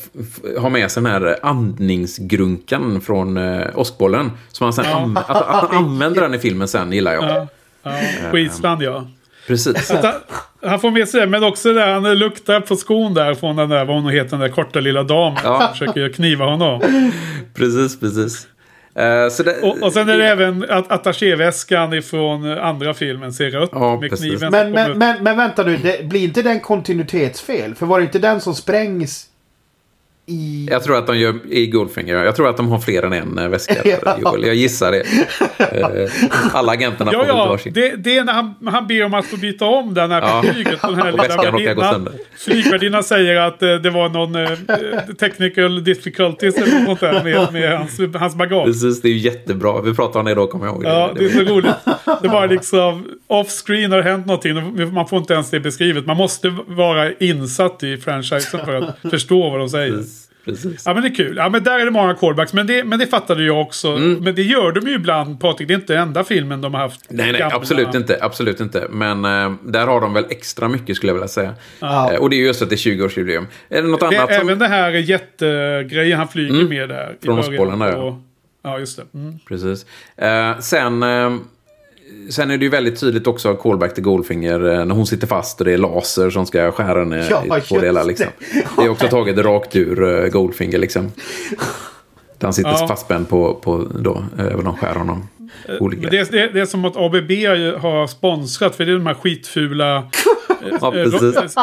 har 0.58 0.70
med 0.70 0.90
sig 0.90 1.02
den 1.02 1.12
här 1.12 1.38
andningsgrunkan 1.42 3.00
från 3.00 3.36
eh, 3.36 3.66
åskbollen. 3.74 4.30
Som 4.48 4.64
han 4.64 4.72
sen 4.72 4.84
anv- 4.84 5.18
att, 5.18 5.30
att 5.30 5.70
han 5.70 5.84
använder 5.84 6.20
den 6.20 6.34
i 6.34 6.38
filmen 6.38 6.68
sen 6.68 6.92
gillar 6.92 7.12
jag. 7.12 7.24
Ja, 7.24 7.46
ja, 7.82 8.30
på 8.30 8.38
Island 8.38 8.82
ja. 8.82 9.06
Precis. 9.46 9.90
Att 9.90 10.04
han, 10.04 10.14
han 10.62 10.80
får 10.80 10.90
med 10.90 11.08
sig 11.08 11.20
det, 11.20 11.26
men 11.26 11.44
också 11.44 11.68
det 11.72 11.80
där, 11.80 11.92
han 11.92 12.18
luktar 12.18 12.60
på 12.60 12.76
skon 12.76 13.14
där 13.14 13.34
från 13.34 13.56
den 13.56 13.68
där, 13.68 13.84
vad 13.84 14.02
hon 14.02 14.12
heter, 14.12 14.30
den 14.30 14.40
där 14.40 14.48
korta 14.48 14.80
lilla 14.80 15.02
damen. 15.02 15.38
Ja. 15.44 15.58
Som 15.60 15.68
försöker 15.68 16.08
kniva 16.12 16.44
honom. 16.44 16.80
precis, 17.54 18.00
precis. 18.00 18.48
Så 19.30 19.42
det, 19.42 19.60
Och, 19.62 19.82
och 19.82 19.92
sen 19.92 20.08
är 20.08 20.18
det 20.18 20.28
även 20.28 20.70
att 20.70 20.92
attachéväskan 20.92 21.92
ifrån 21.94 22.58
andra 22.58 22.94
filmen 22.94 23.32
ser 23.32 23.50
rött 23.50 23.70
Ja, 23.72 24.00
med 24.00 24.10
precis. 24.10 24.26
kniven. 24.26 24.50
Men, 24.50 24.70
men, 24.70 24.98
men, 24.98 25.24
men 25.24 25.36
vänta 25.36 25.62
nu, 25.62 25.76
det, 25.76 26.04
blir 26.04 26.24
inte 26.24 26.42
den 26.42 26.60
kontinuitetsfel? 26.60 27.74
För 27.74 27.86
var 27.86 27.98
det 27.98 28.04
inte 28.04 28.18
den 28.18 28.40
som 28.40 28.54
sprängs 28.54 29.26
i... 30.26 30.68
Jag 30.70 30.82
tror 30.84 30.98
att 30.98 31.06
de 31.06 31.18
gör 31.18 31.34
i 31.50 31.66
Goldfinger. 31.66 32.24
Jag 32.24 32.36
tror 32.36 32.48
att 32.48 32.56
de 32.56 32.68
har 32.68 32.78
fler 32.78 33.02
än 33.02 33.12
en 33.12 33.38
eh, 33.38 33.48
väska. 33.48 33.74
Ja. 34.04 34.18
Joel. 34.20 34.44
Jag 34.46 34.54
gissar 34.54 34.92
det. 34.92 35.02
Eh, 35.58 36.10
Alla 36.52 36.72
agenterna 36.72 37.10
Ja, 37.12 37.18
får 37.18 37.28
ja, 37.28 37.46
varsin. 37.48 37.72
det, 37.72 37.96
det 37.96 38.16
är 38.18 38.24
när 38.24 38.32
han, 38.32 38.54
han 38.66 38.86
ber 38.86 39.04
om 39.04 39.14
att 39.14 39.26
få 39.26 39.36
byta 39.36 39.64
om 39.64 39.94
den 39.94 40.10
här 40.10 40.20
Ja. 40.22 40.42
flyget. 40.52 40.80
Den 40.82 40.94
här 40.94 41.74
gå 41.74 41.82
sönder. 41.82 42.12
Flygvärdinnan 42.38 43.04
säger 43.04 43.36
att 43.36 43.62
eh, 43.62 43.74
det 43.74 43.90
var 43.90 44.08
någon 44.08 44.34
eh, 44.34 45.14
technical 45.18 45.84
difficulties 45.84 46.56
eller 46.56 46.78
något 46.80 46.86
sånt 46.86 47.00
där 47.00 47.24
med, 47.24 47.52
med 47.52 47.78
hans, 47.78 48.00
hans 48.14 48.34
bagage. 48.34 48.66
Precis, 48.66 49.02
det 49.02 49.08
är 49.08 49.12
ju 49.12 49.18
jättebra. 49.18 49.80
Vi 49.80 49.94
pratade 49.94 50.18
om 50.18 50.24
det 50.24 50.34
då, 50.34 50.46
kommer 50.46 50.66
jag 50.66 50.74
ihåg. 50.74 50.84
Ja, 50.84 51.12
det 51.16 51.24
är 51.24 51.28
så 51.28 51.40
roligt. 51.40 51.74
Det 52.22 52.28
var 52.28 52.48
liksom 52.48 53.06
off-screen 53.26 53.90
har 53.90 53.98
det 53.98 54.10
hänt 54.10 54.26
någonting. 54.26 54.92
Man 54.94 55.08
får 55.08 55.18
inte 55.18 55.34
ens 55.34 55.50
det 55.50 55.60
beskrivet. 55.60 56.06
Man 56.06 56.16
måste 56.16 56.54
vara 56.66 57.12
insatt 57.12 57.82
i 57.82 57.96
franchisen 57.96 58.60
för 58.64 58.74
att 58.74 59.10
förstå 59.10 59.50
vad 59.50 59.58
de 59.60 59.68
säger. 59.68 59.92
Precis, 59.92 60.13
Precis. 60.44 60.82
Ja 60.86 60.94
men 60.94 61.02
det 61.02 61.08
är 61.08 61.14
kul. 61.14 61.36
Ja 61.36 61.48
men 61.48 61.64
där 61.64 61.78
är 61.80 61.84
det 61.84 61.90
många 61.90 62.14
callbacks. 62.14 62.52
Men 62.52 62.66
det, 62.66 62.84
men 62.84 62.98
det 62.98 63.06
fattade 63.06 63.44
jag 63.44 63.60
också. 63.60 63.88
Mm. 63.88 64.24
Men 64.24 64.34
det 64.34 64.42
gör 64.42 64.72
de 64.72 64.86
ju 64.88 64.94
ibland 64.94 65.40
Patrik. 65.40 65.68
Det 65.68 65.74
är 65.74 65.78
inte 65.78 65.96
enda 65.96 66.24
filmen 66.24 66.60
de 66.60 66.74
har 66.74 66.80
haft. 66.80 67.00
Nej, 67.08 67.32
nej, 67.32 67.40
gamla- 67.40 67.56
absolut 67.56 67.94
inte. 67.94 68.18
Absolut 68.20 68.60
inte. 68.60 68.86
Men 68.90 69.24
eh, 69.24 69.52
där 69.62 69.86
har 69.86 70.00
de 70.00 70.12
väl 70.14 70.24
extra 70.30 70.68
mycket 70.68 70.96
skulle 70.96 71.10
jag 71.10 71.14
vilja 71.14 71.28
säga. 71.28 71.54
Eh, 71.82 72.16
och 72.20 72.30
det 72.30 72.36
är 72.36 72.40
just 72.46 72.62
att 72.62 72.68
det 72.70 72.74
är 72.74 72.76
20-årsjubileum. 72.76 73.46
Är 73.68 73.82
det 73.82 73.88
något 73.88 74.00
Det 74.00 74.06
annat 74.06 74.34
som... 74.34 74.48
även 74.48 74.58
det 74.58 74.68
här 74.68 74.90
jättegrejen 74.90 76.18
han 76.18 76.28
flyger 76.28 76.54
Mm. 76.54 76.68
med 76.68 76.88
där. 76.88 77.16
Från 77.24 77.78
där, 77.78 77.88
ja. 77.90 78.20
Ja, 78.66 78.78
just 78.78 78.96
det. 78.96 79.18
Mm. 79.18 79.38
Precis. 79.48 79.86
Eh, 80.16 80.58
sen, 80.58 81.02
sen 82.30 82.50
är 82.50 82.58
det 82.58 82.64
ju 82.64 82.70
väldigt 82.70 83.00
tydligt 83.00 83.26
också 83.26 83.54
callback 83.54 83.94
till 83.94 84.02
Goldfinger 84.02 84.72
eh, 84.72 84.84
när 84.84 84.94
hon 84.94 85.06
sitter 85.06 85.26
fast 85.26 85.60
och 85.60 85.64
det 85.64 85.72
är 85.72 85.78
laser 85.78 86.30
som 86.30 86.46
ska 86.46 86.72
skära 86.72 86.98
henne 86.98 87.26
Ja, 87.30 87.58
i 87.58 87.60
två 87.60 87.78
delar. 87.80 88.00
det. 88.00 88.06
Liksom. 88.06 88.26
Det 88.76 88.82
är 88.84 88.88
också 88.88 89.08
taget 89.08 89.38
rakt 89.38 89.76
ur 89.76 90.24
eh, 90.24 90.28
Goldfinger 90.28 90.78
liksom. 90.78 91.12
Där 92.38 92.46
han 92.46 92.52
sitter 92.52 92.70
Ja. 92.70 92.88
fastspänd 92.88 93.28
på, 93.28 93.54
på 93.54 93.88
då, 93.94 94.24
eh, 94.38 94.54
vad 94.56 94.64
de 94.64 94.76
skär 94.76 94.94
honom. 94.94 95.28
Olika. 95.80 96.10
Det, 96.10 96.18
är, 96.18 96.32
det, 96.32 96.48
det 96.52 96.60
är 96.60 96.66
som 96.66 96.84
att 96.84 96.96
ABB 96.96 97.30
har 97.82 98.06
sponsrat. 98.06 98.76
För 98.76 98.84
det 98.84 98.92
är 98.92 98.94
de 98.96 99.06
här 99.06 99.14
skitfula 99.14 100.04
ja, 100.80 100.94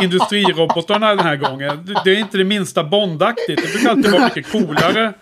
industrirobotarna 0.03 1.15
den 1.15 1.25
här 1.25 1.35
gången. 1.35 1.85
Det, 1.85 2.01
det 2.05 2.11
är 2.11 2.19
inte 2.19 2.37
det 2.37 2.43
minsta 2.43 2.83
Bondaktigt. 2.83 3.61
Det 3.63 3.71
brukar 3.73 3.89
alltid 3.89 4.11
vara 4.11 4.23
mycket 4.35 4.51
coolare 4.51 5.13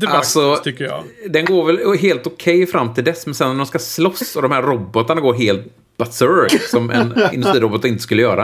devices 0.00 0.36
Alltså, 0.36 0.56
tycker 0.64 0.84
jag. 0.84 1.02
Den 1.28 1.44
går 1.44 1.64
väl 1.66 1.98
helt 1.98 2.26
okej 2.26 2.66
fram 2.66 2.94
till 2.94 3.04
dess, 3.04 3.26
men 3.26 3.34
sen 3.34 3.48
när 3.48 3.56
de 3.56 3.66
ska 3.66 3.78
slåss 3.78 4.36
och 4.36 4.42
de 4.42 4.52
här 4.52 4.62
robotarna 4.62 5.20
går 5.20 5.34
helt 5.34 5.64
berserk 5.98 6.60
som 6.62 6.90
en 6.90 7.14
industrirobot 7.32 7.84
inte 7.84 8.02
skulle 8.02 8.22
göra. 8.22 8.42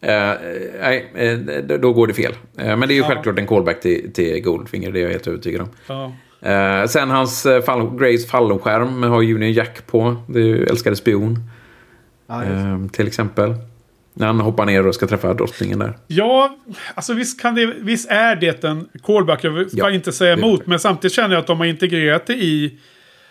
eh, 0.00 0.32
Nej, 0.80 1.12
eh, 1.14 1.38
då 1.78 1.92
går 1.92 2.06
det 2.06 2.14
fel. 2.14 2.32
Eh, 2.58 2.76
Men 2.76 2.80
det 2.88 2.94
är 2.94 2.96
ju 2.96 3.02
självklart 3.02 3.38
en 3.38 3.46
callback 3.46 3.80
till, 3.80 4.12
till 4.12 4.42
Goldfinger, 4.42 4.92
det 4.92 4.98
är 5.00 5.02
jag 5.02 5.10
helt 5.10 5.26
övertygad 5.26 5.60
om. 5.60 5.68
Ja. 5.86 6.12
Eh, 6.50 6.86
sen 6.86 7.10
hans 7.10 7.46
fall, 7.66 7.98
Grays 7.98 8.26
fallskärm 8.28 9.02
har 9.02 9.18
Union 9.22 9.52
Jack 9.52 9.86
på. 9.86 10.16
Det 10.28 10.38
är 10.38 10.44
ju 10.44 10.64
älskade 10.66 10.96
spion. 10.96 11.38
Ja, 12.26 12.42
till 12.92 13.06
exempel. 13.06 13.54
När 14.14 14.26
han 14.26 14.40
hoppar 14.40 14.66
ner 14.66 14.86
och 14.86 14.94
ska 14.94 15.06
träffa 15.06 15.34
drottningen 15.34 15.78
där. 15.78 15.92
Ja, 16.06 16.56
alltså 16.94 17.12
visst, 17.14 17.40
kan 17.40 17.54
det, 17.54 17.66
visst 17.66 18.10
är 18.10 18.36
det 18.36 18.64
en 18.64 18.88
callback. 19.02 19.44
Jag 19.44 19.70
ska 19.70 19.78
Ja, 19.78 19.90
inte 19.90 20.12
säga 20.12 20.32
emot. 20.32 20.66
Men 20.66 20.78
samtidigt 20.78 21.14
känner 21.14 21.34
jag 21.34 21.40
att 21.40 21.46
de 21.46 21.58
har 21.58 21.66
integrerat 21.66 22.26
det 22.26 22.34
i 22.34 22.78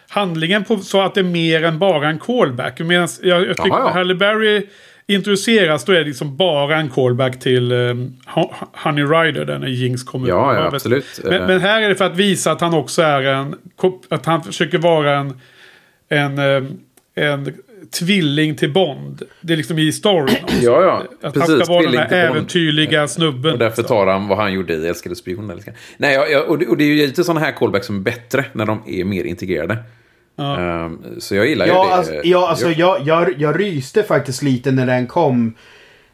handlingen 0.09 0.63
på, 0.63 0.77
så 0.77 1.01
att 1.01 1.13
det 1.13 1.19
är 1.19 1.23
mer 1.23 1.63
än 1.63 1.79
bara 1.79 2.09
en 2.09 2.19
callback. 2.19 2.79
Medan 2.79 3.07
jag, 3.21 3.41
jag 3.47 3.57
tycker 3.57 3.69
Jaha, 3.69 3.79
ja. 3.79 3.89
Halle 3.89 4.15
Berry 4.15 4.67
introduceras 5.07 5.85
då 5.85 5.91
är 5.91 5.97
det 5.97 6.03
liksom 6.03 6.37
bara 6.37 6.77
en 6.77 6.89
callback 6.89 7.39
till 7.39 7.71
um, 7.71 8.13
Honey 8.73 9.03
Rider. 9.03 9.45
Den 9.45 9.63
är 9.63 9.67
Jinx 9.67 10.03
kommer 10.03 10.27
Ja, 10.27 10.55
ja, 10.55 10.69
absolut. 10.73 11.19
Men, 11.23 11.47
men 11.47 11.61
här 11.61 11.81
är 11.81 11.89
det 11.89 11.95
för 11.95 12.05
att 12.05 12.15
visa 12.15 12.51
att 12.51 12.61
han 12.61 12.73
också 12.73 13.01
är 13.01 13.21
en... 13.21 13.55
Att 14.09 14.25
han 14.25 14.43
försöker 14.43 14.77
vara 14.77 15.15
en... 15.15 15.39
En, 16.09 16.37
eh, 16.37 16.63
en 17.15 17.53
tvilling 17.91 18.55
till 18.55 18.73
Bond. 18.73 19.21
Det 19.41 19.53
är 19.53 19.57
liksom 19.57 19.79
i 19.79 19.91
storyn. 19.91 20.35
också. 20.43 20.55
Ja, 20.61 20.81
ja. 20.83 21.03
Att 21.27 21.33
Precis, 21.33 21.49
han 21.49 21.65
ska 21.65 21.73
vara 21.73 21.83
den 21.85 21.97
här 21.97 22.07
till 22.07 22.17
Bond. 22.17 22.29
äventyrliga 22.37 23.07
snubben. 23.07 23.51
Och 23.53 23.59
därför 23.59 23.81
liksom. 23.81 23.97
tar 23.97 24.07
han 24.07 24.27
vad 24.27 24.37
han 24.37 24.53
gjorde 24.53 24.73
i 24.73 24.87
Älskade 24.87 25.15
spion. 25.15 25.49
eller 25.49 25.61
ska- 25.61 25.71
Nej, 25.97 26.13
jag, 26.13 26.31
jag, 26.31 26.49
och, 26.49 26.57
det, 26.59 26.67
och 26.67 26.77
det 26.77 26.83
är 26.83 26.87
ju 26.87 27.07
lite 27.07 27.23
sådana 27.23 27.39
här 27.45 27.51
callbacks 27.51 27.85
som 27.87 27.95
är 27.95 27.99
bättre 28.01 28.45
när 28.53 28.65
de 28.65 28.81
är 28.87 29.03
mer 29.03 29.23
integrerade. 29.23 29.77
Ja. 30.35 30.59
Ehm, 30.59 30.99
så 31.19 31.35
jag 31.35 31.47
gillar 31.47 31.65
ju 31.65 31.71
Ja, 31.71 31.87
det. 31.87 31.93
alltså, 31.93 32.13
ja, 32.23 32.49
alltså 32.49 32.69
jag, 32.71 33.01
jag, 33.07 33.33
jag 33.37 33.59
ryste 33.59 34.03
faktiskt 34.03 34.41
lite 34.43 34.71
när 34.71 34.85
den 34.85 35.07
kom. 35.07 35.53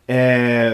Eh, 0.08 0.74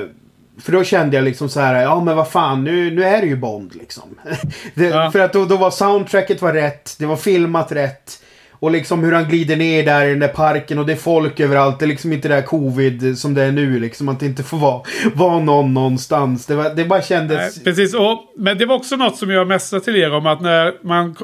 för 0.62 0.72
då 0.72 0.84
kände 0.84 1.16
jag 1.16 1.24
liksom 1.24 1.50
så 1.50 1.60
här, 1.60 1.82
ja 1.82 2.04
men 2.04 2.16
vad 2.16 2.32
fan, 2.32 2.64
nu, 2.64 2.92
nu 2.92 3.04
är 3.04 3.22
det 3.22 3.28
ju 3.28 3.36
Bond 3.36 3.76
liksom. 3.76 4.04
det, 4.74 4.86
Ja. 4.86 5.12
För 5.12 5.20
att 5.20 5.34
då, 5.34 5.46
då 5.46 5.58
var 5.58 5.72
soundtracket 5.72 6.42
var 6.42 6.54
rätt, 6.54 6.96
det 7.00 7.06
var 7.06 7.16
filmat 7.16 7.72
rätt. 7.72 8.22
Och 8.66 8.72
liksom 8.72 9.04
hur 9.04 9.12
han 9.12 9.30
glider 9.30 9.56
ner 9.56 9.86
där 9.86 10.06
i 10.06 10.10
den 10.10 10.20
där 10.20 10.28
parken 10.28 10.80
och 10.80 10.86
det 10.86 10.92
är 10.92 10.98
folk 10.98 11.40
överallt. 11.40 11.80
Det 11.80 11.86
är 11.86 11.88
liksom 11.88 12.14
inte 12.14 12.28
det 12.28 12.36
där 12.36 12.42
covid 12.42 13.18
som 13.18 13.34
det 13.34 13.44
är 13.44 13.52
nu 13.52 13.80
liksom. 13.80 14.10
Att 14.10 14.20
det 14.20 14.26
inte 14.26 14.44
får 14.44 14.58
vara, 14.58 14.82
vara 15.14 15.40
någon 15.40 15.74
någonstans. 15.74 16.46
Det, 16.46 16.56
var, 16.56 16.76
det 16.76 16.86
bara 16.86 17.00
Nej, 17.00 17.08
kändes... 17.08 17.64
precis, 17.64 17.94
och, 17.94 18.34
men 18.36 18.58
det 18.58 18.66
var 18.66 18.76
också 18.76 18.96
något 18.96 19.18
som 19.18 19.30
jag 19.30 19.48
mässade 19.48 19.82
till 19.82 19.96
er 19.96 20.14
om 20.14 20.26
att 20.26 20.42
när 20.42 20.74
man 20.82 21.16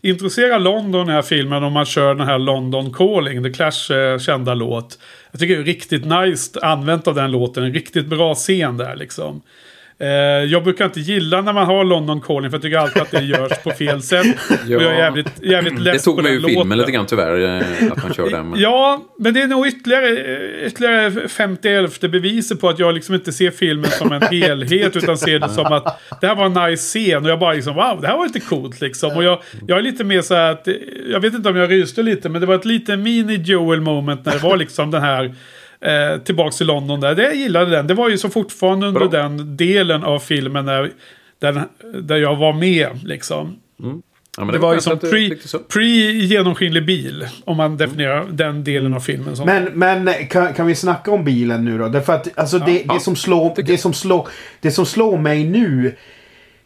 introducerar 0.00 0.58
London 0.58 1.02
i 1.02 1.06
den 1.06 1.14
här 1.14 1.22
filmen 1.22 1.64
och 1.64 1.72
man 1.72 1.86
kör 1.86 2.14
den 2.14 2.26
här 2.26 2.38
London 2.38 2.92
Calling, 2.92 3.42
The 3.42 3.50
Clash 3.50 3.94
eh, 3.96 4.18
kända 4.18 4.54
låt. 4.54 4.98
Jag 5.30 5.40
tycker 5.40 5.56
det 5.56 5.62
är 5.62 5.64
riktigt 5.64 6.04
nice 6.04 6.60
använt 6.62 7.08
av 7.08 7.14
den 7.14 7.30
låten, 7.30 7.64
en 7.64 7.72
riktigt 7.72 8.06
bra 8.06 8.34
scen 8.34 8.76
där 8.76 8.96
liksom. 8.96 9.42
Eh, 10.00 10.08
jag 10.44 10.64
brukar 10.64 10.84
inte 10.84 11.00
gilla 11.00 11.40
när 11.40 11.52
man 11.52 11.66
har 11.66 11.84
London 11.84 12.20
Calling 12.20 12.50
för 12.50 12.56
jag 12.56 12.62
tycker 12.62 12.78
alltid 12.78 13.02
att 13.02 13.10
det 13.10 13.20
görs 13.20 13.62
på 13.62 13.70
fel 13.70 14.02
sätt. 14.02 14.26
Ja. 14.66 14.76
Och 14.76 14.82
jag 14.82 14.92
är 14.92 14.98
jävligt, 14.98 15.42
jävligt 15.42 15.76
Det 15.76 15.82
less 15.82 16.04
tog 16.04 16.16
på 16.16 16.22
mig 16.22 16.32
ur 16.32 16.40
filmen 16.40 16.54
låten. 16.68 16.78
lite 16.78 16.92
grann 16.92 17.06
tyvärr, 17.06 17.60
eh, 17.60 17.92
att 17.92 18.02
man 18.02 18.14
kör 18.14 18.30
den. 18.30 18.54
Ja, 18.56 19.02
men 19.18 19.34
det 19.34 19.42
är 19.42 19.46
nog 19.46 19.66
ytterligare, 19.66 20.66
ytterligare 20.66 21.28
50 21.28 22.08
beviset 22.08 22.60
på 22.60 22.68
att 22.68 22.78
jag 22.78 22.94
liksom 22.94 23.14
inte 23.14 23.32
ser 23.32 23.50
filmen 23.50 23.90
som 23.90 24.12
en 24.12 24.22
helhet. 24.22 24.96
utan 24.96 25.18
ser 25.18 25.38
det 25.38 25.48
som 25.48 25.66
att 25.66 26.00
det 26.20 26.26
här 26.26 26.34
var 26.34 26.46
en 26.46 26.70
nice 26.70 26.82
scen. 26.82 27.24
Och 27.24 27.30
jag 27.30 27.38
bara 27.38 27.52
liksom 27.52 27.74
wow, 27.74 28.00
det 28.00 28.06
här 28.06 28.16
var 28.16 28.26
lite 28.26 28.40
coolt 28.40 28.80
liksom. 28.80 29.16
Och 29.16 29.24
jag, 29.24 29.42
jag 29.66 29.78
är 29.78 29.82
lite 29.82 30.04
mer 30.04 30.22
så 30.22 30.34
här 30.34 30.52
att, 30.52 30.68
jag 31.12 31.20
vet 31.20 31.34
inte 31.34 31.48
om 31.48 31.56
jag 31.56 31.70
ryste 31.70 32.02
lite. 32.02 32.28
Men 32.28 32.40
det 32.40 32.46
var 32.46 32.54
ett 32.54 32.64
lite 32.64 32.96
mini 32.96 33.34
Joel 33.36 33.80
moment 33.80 34.24
när 34.24 34.32
det 34.32 34.38
var 34.38 34.56
liksom 34.56 34.90
den 34.90 35.02
här 35.02 35.34
eh, 35.80 36.18
tillbaks 36.18 36.56
till 36.56 36.66
London 36.66 37.00
där. 37.00 37.14
Det 37.14 37.22
jag 37.22 37.36
gillade 37.36 37.70
den. 37.70 37.86
Det 37.86 37.94
var 37.94 38.08
ju 38.08 38.18
så 38.18 38.28
fortfarande 38.28 38.86
under 38.86 39.08
Bra. 39.08 39.08
den 39.08 39.56
delen 39.56 40.04
av 40.04 40.18
filmen 40.18 40.66
där, 40.66 40.90
där, 41.38 41.62
där 42.02 42.16
jag 42.16 42.36
var 42.36 42.52
med 42.52 42.88
liksom. 43.04 43.56
Ja, 44.36 44.44
men 44.44 44.52
Det 44.52 44.58
var 44.58 44.74
ju 44.74 44.80
som 44.80 44.98
du 44.98 45.10
pre, 45.68 46.80
bil. 46.80 47.28
Om 47.44 47.56
man 47.56 47.76
definierar 47.76 48.26
den 48.30 48.64
delen 48.64 48.94
av 48.94 49.00
filmen 49.00 49.36
som. 49.36 49.46
Men, 49.46 49.64
men 49.64 50.26
kan, 50.26 50.54
kan 50.54 50.66
vi 50.66 50.74
snacka 50.74 51.10
om 51.10 51.24
bilen 51.24 51.64
nu 51.64 51.78
då? 51.78 51.88
Därför 51.88 52.12
att 52.12 52.38
alltså, 52.38 52.58
det, 52.58 52.82
det, 52.94 53.00
som 53.00 53.16
slår, 53.16 53.62
det, 53.62 53.78
som 53.78 53.94
slår, 53.94 54.28
det 54.60 54.70
som 54.70 54.86
slår 54.86 55.18
mig 55.18 55.44
nu 55.44 55.96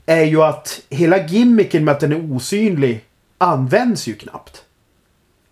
är 0.06 0.24
ju 0.24 0.42
att 0.42 0.80
hela 0.90 1.26
gimmicken 1.26 1.84
med 1.84 1.92
att 1.92 2.00
den 2.00 2.12
är 2.12 2.32
osynlig 2.32 3.04
används 3.38 4.08
ju 4.08 4.14
knappt. 4.14 4.62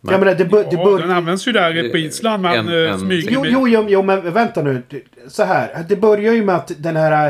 Nej. 0.04 0.12
Jag 0.14 0.20
menar, 0.20 0.34
det, 0.34 0.44
bör, 0.44 0.62
det 0.64 0.68
Ja, 0.72 0.84
bör, 0.84 0.98
den 0.98 1.10
används 1.10 1.48
ju 1.48 1.52
där 1.52 1.90
på 1.90 1.96
Island. 1.98 2.42
Man 2.42 2.52
En- 2.58 2.68
eh, 2.68 2.92
en- 2.92 3.10
Jo, 3.10 3.44
jo, 3.46 3.68
jo, 3.68 3.86
jo, 3.88 4.02
men 4.02 4.32
vänta 4.32 4.62
nu. 4.62 4.82
Så 5.28 5.42
här. 5.44 5.84
Det 5.88 5.96
börjar 5.96 6.32
ju 6.32 6.44
med 6.44 6.54
att 6.54 6.72
den 6.78 6.96
här... 6.96 7.26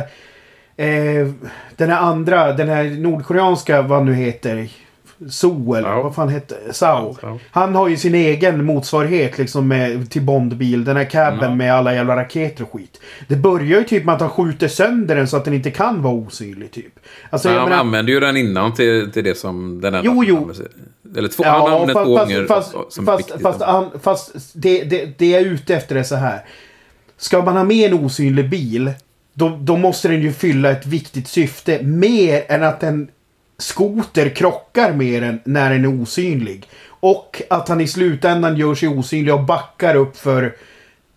Eh, 0.77 1.29
den 1.77 1.91
här 1.91 2.01
andra, 2.01 2.53
den 2.53 2.69
här 2.69 2.85
nordkoreanska, 2.85 3.83
vad 3.83 4.05
nu 4.07 4.15
heter. 4.15 4.69
Zoo 5.31 5.75
eller 5.75 5.89
Sao. 5.89 6.03
vad 6.03 6.15
fan 6.15 6.29
hette 6.29 6.55
Sao. 6.73 7.17
Sao. 7.21 7.39
Han 7.51 7.75
har 7.75 7.89
ju 7.89 7.97
sin 7.97 8.15
egen 8.15 8.65
motsvarighet 8.65 9.39
liksom 9.39 9.69
med, 9.69 10.11
till 10.11 10.23
Bondbil. 10.23 10.85
Den 10.85 10.97
här 10.97 11.05
cabben 11.05 11.57
med 11.57 11.75
alla 11.75 11.95
jävla 11.95 12.17
raketer 12.17 12.63
och 12.65 12.73
skit. 12.73 13.01
Det 13.29 13.37
börjar 13.37 13.79
ju 13.79 13.85
typ 13.85 14.05
med 14.05 14.15
att 14.15 14.21
han 14.21 14.31
skjuter 14.31 14.69
sönder 14.69 15.17
den 15.17 15.29
så 15.29 15.37
att 15.37 15.45
den 15.45 15.55
inte 15.55 15.71
kan 15.71 16.03
vara 16.03 16.15
osynlig 16.15 16.71
typ. 16.71 16.99
Alltså, 17.31 17.49
Men 17.49 17.55
jag 17.55 17.61
han 17.61 17.69
menar- 17.71 17.81
använde 17.85 18.13
ju 18.13 18.21
den 18.21 18.37
innan 18.37 18.75
till, 18.75 19.11
till 19.13 19.25
det 19.25 19.35
som 19.39 19.81
den 19.81 19.95
enda 19.95 20.07
Jo, 20.07 20.25
jo. 20.27 20.51
Eller 21.17 21.29
två, 21.29 21.45
han 21.45 21.73
använde 21.73 21.93
fast, 21.93 22.07
två 22.07 22.17
fast, 22.17 22.33
gånger 22.33 22.47
Fast, 22.47 22.95
som 22.95 23.07
fast, 23.07 23.43
fast, 23.43 23.63
han, 23.63 23.91
fast 24.03 24.33
det, 24.53 24.85
det, 24.85 25.19
det 25.19 25.31
jag 25.31 25.41
är 25.41 25.47
ute 25.47 25.75
efter 25.75 25.97
är 25.97 26.03
så 26.03 26.15
här. 26.15 26.45
Ska 27.17 27.43
man 27.43 27.57
ha 27.57 27.65
med 27.65 27.93
en 27.93 28.05
osynlig 28.05 28.51
bil. 28.51 28.93
Då, 29.35 29.59
då 29.61 29.77
måste 29.77 30.09
den 30.09 30.23
ju 30.23 30.33
fylla 30.33 30.71
ett 30.71 30.87
viktigt 30.87 31.29
syfte. 31.29 31.83
Mer 31.83 32.45
än 32.49 32.63
att 32.63 32.83
en 32.83 33.09
skoter 33.59 34.29
krockar 34.29 34.93
med 34.93 35.23
den 35.23 35.41
när 35.45 35.71
den 35.71 35.85
är 35.85 36.03
osynlig. 36.03 36.69
Och 36.89 37.43
att 37.51 37.69
han 37.69 37.81
i 37.81 37.89
slutändan 37.89 38.57
gör 38.57 38.75
sig 38.75 38.89
osynlig 38.89 39.35
och 39.35 39.45
backar 39.45 39.95
upp 39.95 40.17
för 40.17 40.57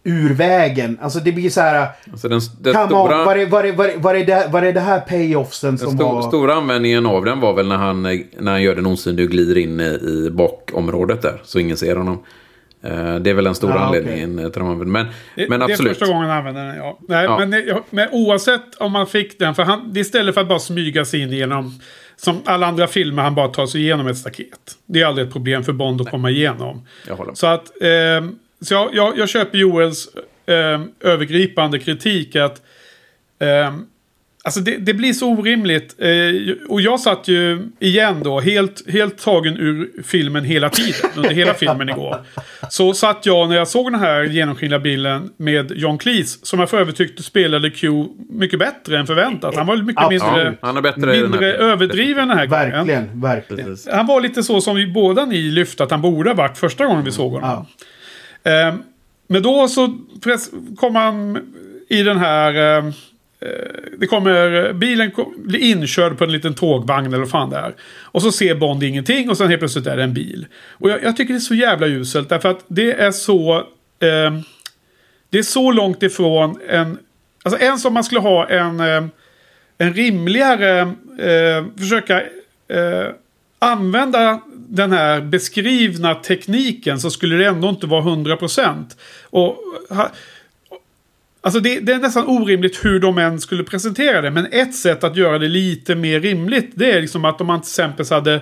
ur 0.08 0.34
vägen. 0.34 0.98
Alltså 1.02 1.20
det 1.20 1.32
blir 1.32 1.50
så 1.50 1.62
här. 1.62 1.88
alltså 2.12 2.30
den, 2.30 2.42
den 2.60 2.74
stora, 2.88 3.20
on, 3.20 3.26
var 3.26 3.36
är, 3.36 3.46
var, 3.46 3.64
är, 3.64 3.72
var, 3.74 3.86
är, 3.86 3.98
var, 3.98 4.16
är 4.16 4.26
det, 4.26 4.48
var 4.52 4.62
är 4.62 4.74
det 4.74 4.80
här 4.80 5.00
payoffsen 5.00 5.70
den 5.70 5.78
som 5.78 5.92
sto, 5.98 6.04
var... 6.04 6.22
stora 6.22 6.54
användningen 6.54 7.06
av 7.06 7.26
den 7.26 7.40
var 7.40 7.54
väl 7.54 7.68
när 7.68 7.78
han, 7.78 8.06
eh, 8.06 8.20
när 8.40 8.52
han 8.52 8.62
gör 8.62 8.76
den 8.76 8.86
osynlig 8.86 9.26
och 9.26 9.32
glider 9.32 9.58
in 9.58 9.80
i, 9.80 10.30
bakområdet 10.32 11.22
där. 11.22 11.42
Så 11.44 11.60
ingen 11.60 11.78
ser 11.78 11.96
honom. 11.96 12.24
Eh, 12.84 13.16
Det 13.16 13.30
är 13.30 13.34
väl 13.34 13.44
den 13.44 13.56
stora 13.56 13.74
okej. 13.74 13.84
anledningen 13.86 14.40
eh, 14.40 14.50
till 14.50 14.62
de. 14.62 14.92
Men, 14.92 15.08
Det, 15.36 15.50
men 15.50 15.60
det 15.60 15.66
är 15.66 15.70
absolut. 15.72 15.98
första 15.98 16.14
gången 16.14 16.30
han 16.30 16.38
använder 16.38 16.66
den, 16.66 16.76
ja. 16.78 17.00
Nej, 17.08 17.24
Ja. 17.26 17.40
Men, 17.40 17.52
det- 17.52 17.84
men 17.90 18.08
oavsett 18.12 18.76
om 18.80 18.92
man 18.92 19.08
fick 19.08 19.40
den, 19.40 19.56
för 19.56 19.64
han, 19.64 19.94
det 19.94 20.00
är 20.00 20.02
istället 20.02 20.34
för 20.34 20.42
att 20.42 20.48
bara 20.48 20.60
smyga 20.60 21.06
sig 21.06 21.22
in 21.22 21.32
genom, 21.32 21.80
som 22.16 22.38
alla 22.46 22.68
andra 22.68 22.88
filmer, 22.88 23.24
han 23.24 23.36
bara 23.36 23.48
tar 23.48 23.66
sig 23.66 23.82
igenom 23.82 24.08
ett 24.08 24.18
staket. 24.18 24.60
Det 24.86 25.02
är 25.02 25.06
aldrig 25.06 25.28
ett 25.28 25.34
problem 25.34 25.64
för 25.64 25.74
Bond 25.74 26.02
att 26.02 26.10
komma 26.12 26.30
igenom. 26.30 26.86
Jag 27.08 27.16
håller 27.16 27.32
med. 27.32 27.38
Så 27.38 27.48
att, 27.48 27.82
ehm, 27.82 28.36
så 28.62 28.74
jag, 28.74 28.96
jag, 28.96 29.18
jag 29.18 29.30
köper 29.30 29.58
Joels 29.58 30.10
ehm, 30.46 30.92
övergripande 31.00 31.80
kritik 31.80 32.36
att 32.36 32.62
ehm, 33.40 33.86
Alltså 34.46 34.60
det, 34.60 34.78
det 34.78 34.94
blir 34.94 35.14
så 35.14 35.30
orimligt. 35.30 35.96
Eh, 35.98 36.70
och 36.70 36.82
jag 36.82 37.00
satt 37.00 37.28
ju 37.28 37.68
igen 37.80 38.22
då, 38.24 38.40
helt, 38.40 38.92
helt 38.92 39.18
tagen 39.18 39.58
ur 39.58 40.04
filmen 40.04 40.44
hela 40.44 40.70
tiden. 40.70 41.10
Under 41.16 41.30
hela 41.30 41.54
filmen 41.54 41.90
igår. 41.90 42.18
Så 42.70 42.94
satt 42.94 43.26
jag 43.26 43.50
när 43.50 43.56
jag 43.56 43.68
såg 43.68 43.92
den 43.92 44.00
här 44.00 44.24
genomskinliga 44.24 44.80
bilden 44.80 45.30
med 45.38 45.72
John 45.72 45.98
Cleese. 45.98 46.40
Som 46.46 46.60
jag 46.60 46.70
för 46.70 46.80
övrigt 46.80 46.96
tyckte 46.96 47.24
spelade 47.24 47.70
Q 47.70 48.06
mycket 48.30 48.60
bättre 48.60 49.00
än 49.00 49.08
förväntat. 49.08 49.56
Han 49.56 49.68
var 49.68 49.78
mycket 49.78 50.10
mindre, 50.10 50.56
Ja, 50.62 50.72
mindre 51.22 51.54
överdriven 51.54 52.28
den 52.28 52.38
här 52.38 52.46
gången. 52.46 52.88
Verkligen, 52.88 53.22
verkligen. 53.22 53.78
Han 53.92 54.08
var 54.08 54.22
lite 54.22 54.44
så 54.44 54.62
som 54.62 54.76
vi 54.76 54.88
båda 54.88 55.26
ni 55.26 55.42
lyfte 55.42 55.84
att 55.84 55.92
han 55.92 56.02
borde 56.02 56.30
ha 56.30 56.36
varit 56.36 56.58
första 56.58 56.86
gången 56.86 57.06
vi 57.06 57.12
såg 57.12 57.32
honom. 57.32 57.66
Eh, 58.46 58.76
men 59.28 59.44
då 59.44 59.68
så 59.68 59.98
kommer 60.78 61.00
han 61.00 61.40
i 61.90 62.04
den 62.04 62.18
här... 62.18 62.56
Eh, 62.56 62.86
eh 62.86 62.92
det 63.98 64.08
kommer, 64.08 64.74
bilen 64.74 65.12
blir 65.38 65.60
inkörd 65.60 66.18
på 66.18 66.24
en 66.24 66.32
liten 66.32 66.54
tågvagn 66.54 67.08
eller 67.08 67.18
vad 67.18 67.30
fan 67.30 67.50
det 67.50 67.58
är. 67.58 67.76
Och 68.02 68.22
så 68.22 68.32
ser 68.32 68.56
Bond 68.56 68.84
ingenting 68.84 69.30
och 69.30 69.38
sen 69.38 69.50
helt 69.50 69.60
plötsligt 69.60 69.88
är 69.88 69.98
det 69.98 70.04
en 70.04 70.14
bil. 70.14 70.46
Och 70.72 70.90
jag, 70.90 71.04
jag 71.04 71.18
tycker 71.18 71.34
det 71.34 71.38
är 71.38 71.40
så 71.40 71.56
jävla 71.56 71.88
uselt 71.88 72.30
därför 72.30 72.50
att 72.50 72.66
det 72.68 72.94
är 72.94 73.12
så... 73.12 73.56
Eh, 74.00 74.40
det 75.30 75.40
är 75.40 75.44
så 75.44 75.72
långt 75.72 76.04
ifrån 76.04 76.60
en... 76.70 76.98
Alltså 77.44 77.62
en 77.62 77.80
som 77.80 77.94
man 77.94 78.04
skulle 78.04 78.22
ha 78.22 78.50
en... 78.50 78.80
Eh, 78.80 79.06
en 79.78 79.94
rimligare... 79.94 80.80
Eh, 81.20 81.66
försöka 81.78 82.22
eh, 82.68 83.08
använda 83.60 84.42
den 84.68 84.92
här 84.92 85.22
beskrivna 85.22 86.16
tekniken 86.16 87.00
så 87.00 87.12
skulle 87.12 87.36
det 87.36 87.46
ändå 87.46 87.70
inte 87.70 87.88
vara 87.88 88.02
100%. 88.02 88.86
Och, 89.24 89.58
alltså 91.42 91.60
det, 91.60 91.80
det 91.80 91.94
är 91.94 92.00
nästan 92.00 92.28
orimligt 92.28 92.86
hur 92.86 93.00
de 93.00 93.18
än 93.18 93.42
skulle 93.42 93.64
presentera 93.64 94.22
det. 94.22 94.32
Men 94.32 94.48
ett 94.52 94.76
sätt 94.76 95.04
att 95.04 95.16
göra 95.16 95.40
det 95.40 95.48
lite 95.48 95.96
mer 95.96 96.20
rimligt 96.20 96.72
det 96.76 96.92
är 96.92 97.02
liksom 97.02 97.26
att 97.26 97.42
om 97.42 97.48
man 97.48 97.62
till 97.62 97.70
exempel 97.70 98.06
hade 98.10 98.42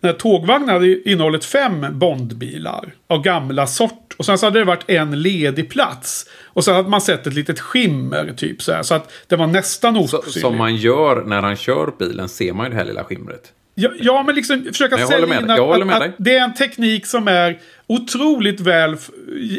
den 0.00 0.10
här 0.10 0.18
tågvagnen 0.18 0.68
hade 0.68 1.10
innehållit 1.10 1.44
fem 1.44 1.86
Bondbilar 1.98 2.92
av 3.06 3.22
gamla 3.22 3.66
sort. 3.66 4.14
Och 4.16 4.26
sen 4.26 4.38
så 4.38 4.46
hade 4.46 4.58
det 4.58 4.64
varit 4.64 4.90
en 4.90 5.22
ledig 5.22 5.70
plats. 5.70 6.26
Och 6.44 6.64
sen 6.64 6.74
hade 6.74 6.88
man 6.88 7.00
sett 7.00 7.26
ett 7.26 7.34
litet 7.34 7.60
skimmer 7.60 8.32
typ 8.36 8.62
så 8.62 8.72
här. 8.72 8.82
Så 8.82 8.94
att 8.94 9.12
det 9.26 9.36
var 9.36 9.46
nästan 9.46 9.96
osynligt. 9.96 10.40
som 10.40 10.56
man 10.56 10.76
gör 10.76 11.24
när 11.26 11.42
han 11.42 11.56
kör 11.56 11.92
bilen 11.98 12.28
ser 12.28 12.52
man 12.52 12.66
ju 12.66 12.70
det 12.70 12.76
här 12.76 12.84
lilla 12.84 13.04
skimret. 13.04 13.52
Ja, 13.80 13.90
ja 14.00 14.22
men 14.22 14.34
liksom 14.34 14.64
försöka 14.64 14.96
Men 14.96 15.06
sälja 15.06 15.26
med 15.26 15.42
in 15.42 15.50
att, 15.50 15.60
att, 15.60 15.88
dig. 16.00 16.08
att 16.08 16.14
det 16.18 16.36
är 16.36 16.44
en 16.44 16.54
teknik 16.54 17.06
som 17.06 17.28
är 17.28 17.58
otroligt 17.86 18.60
väl 18.60 18.96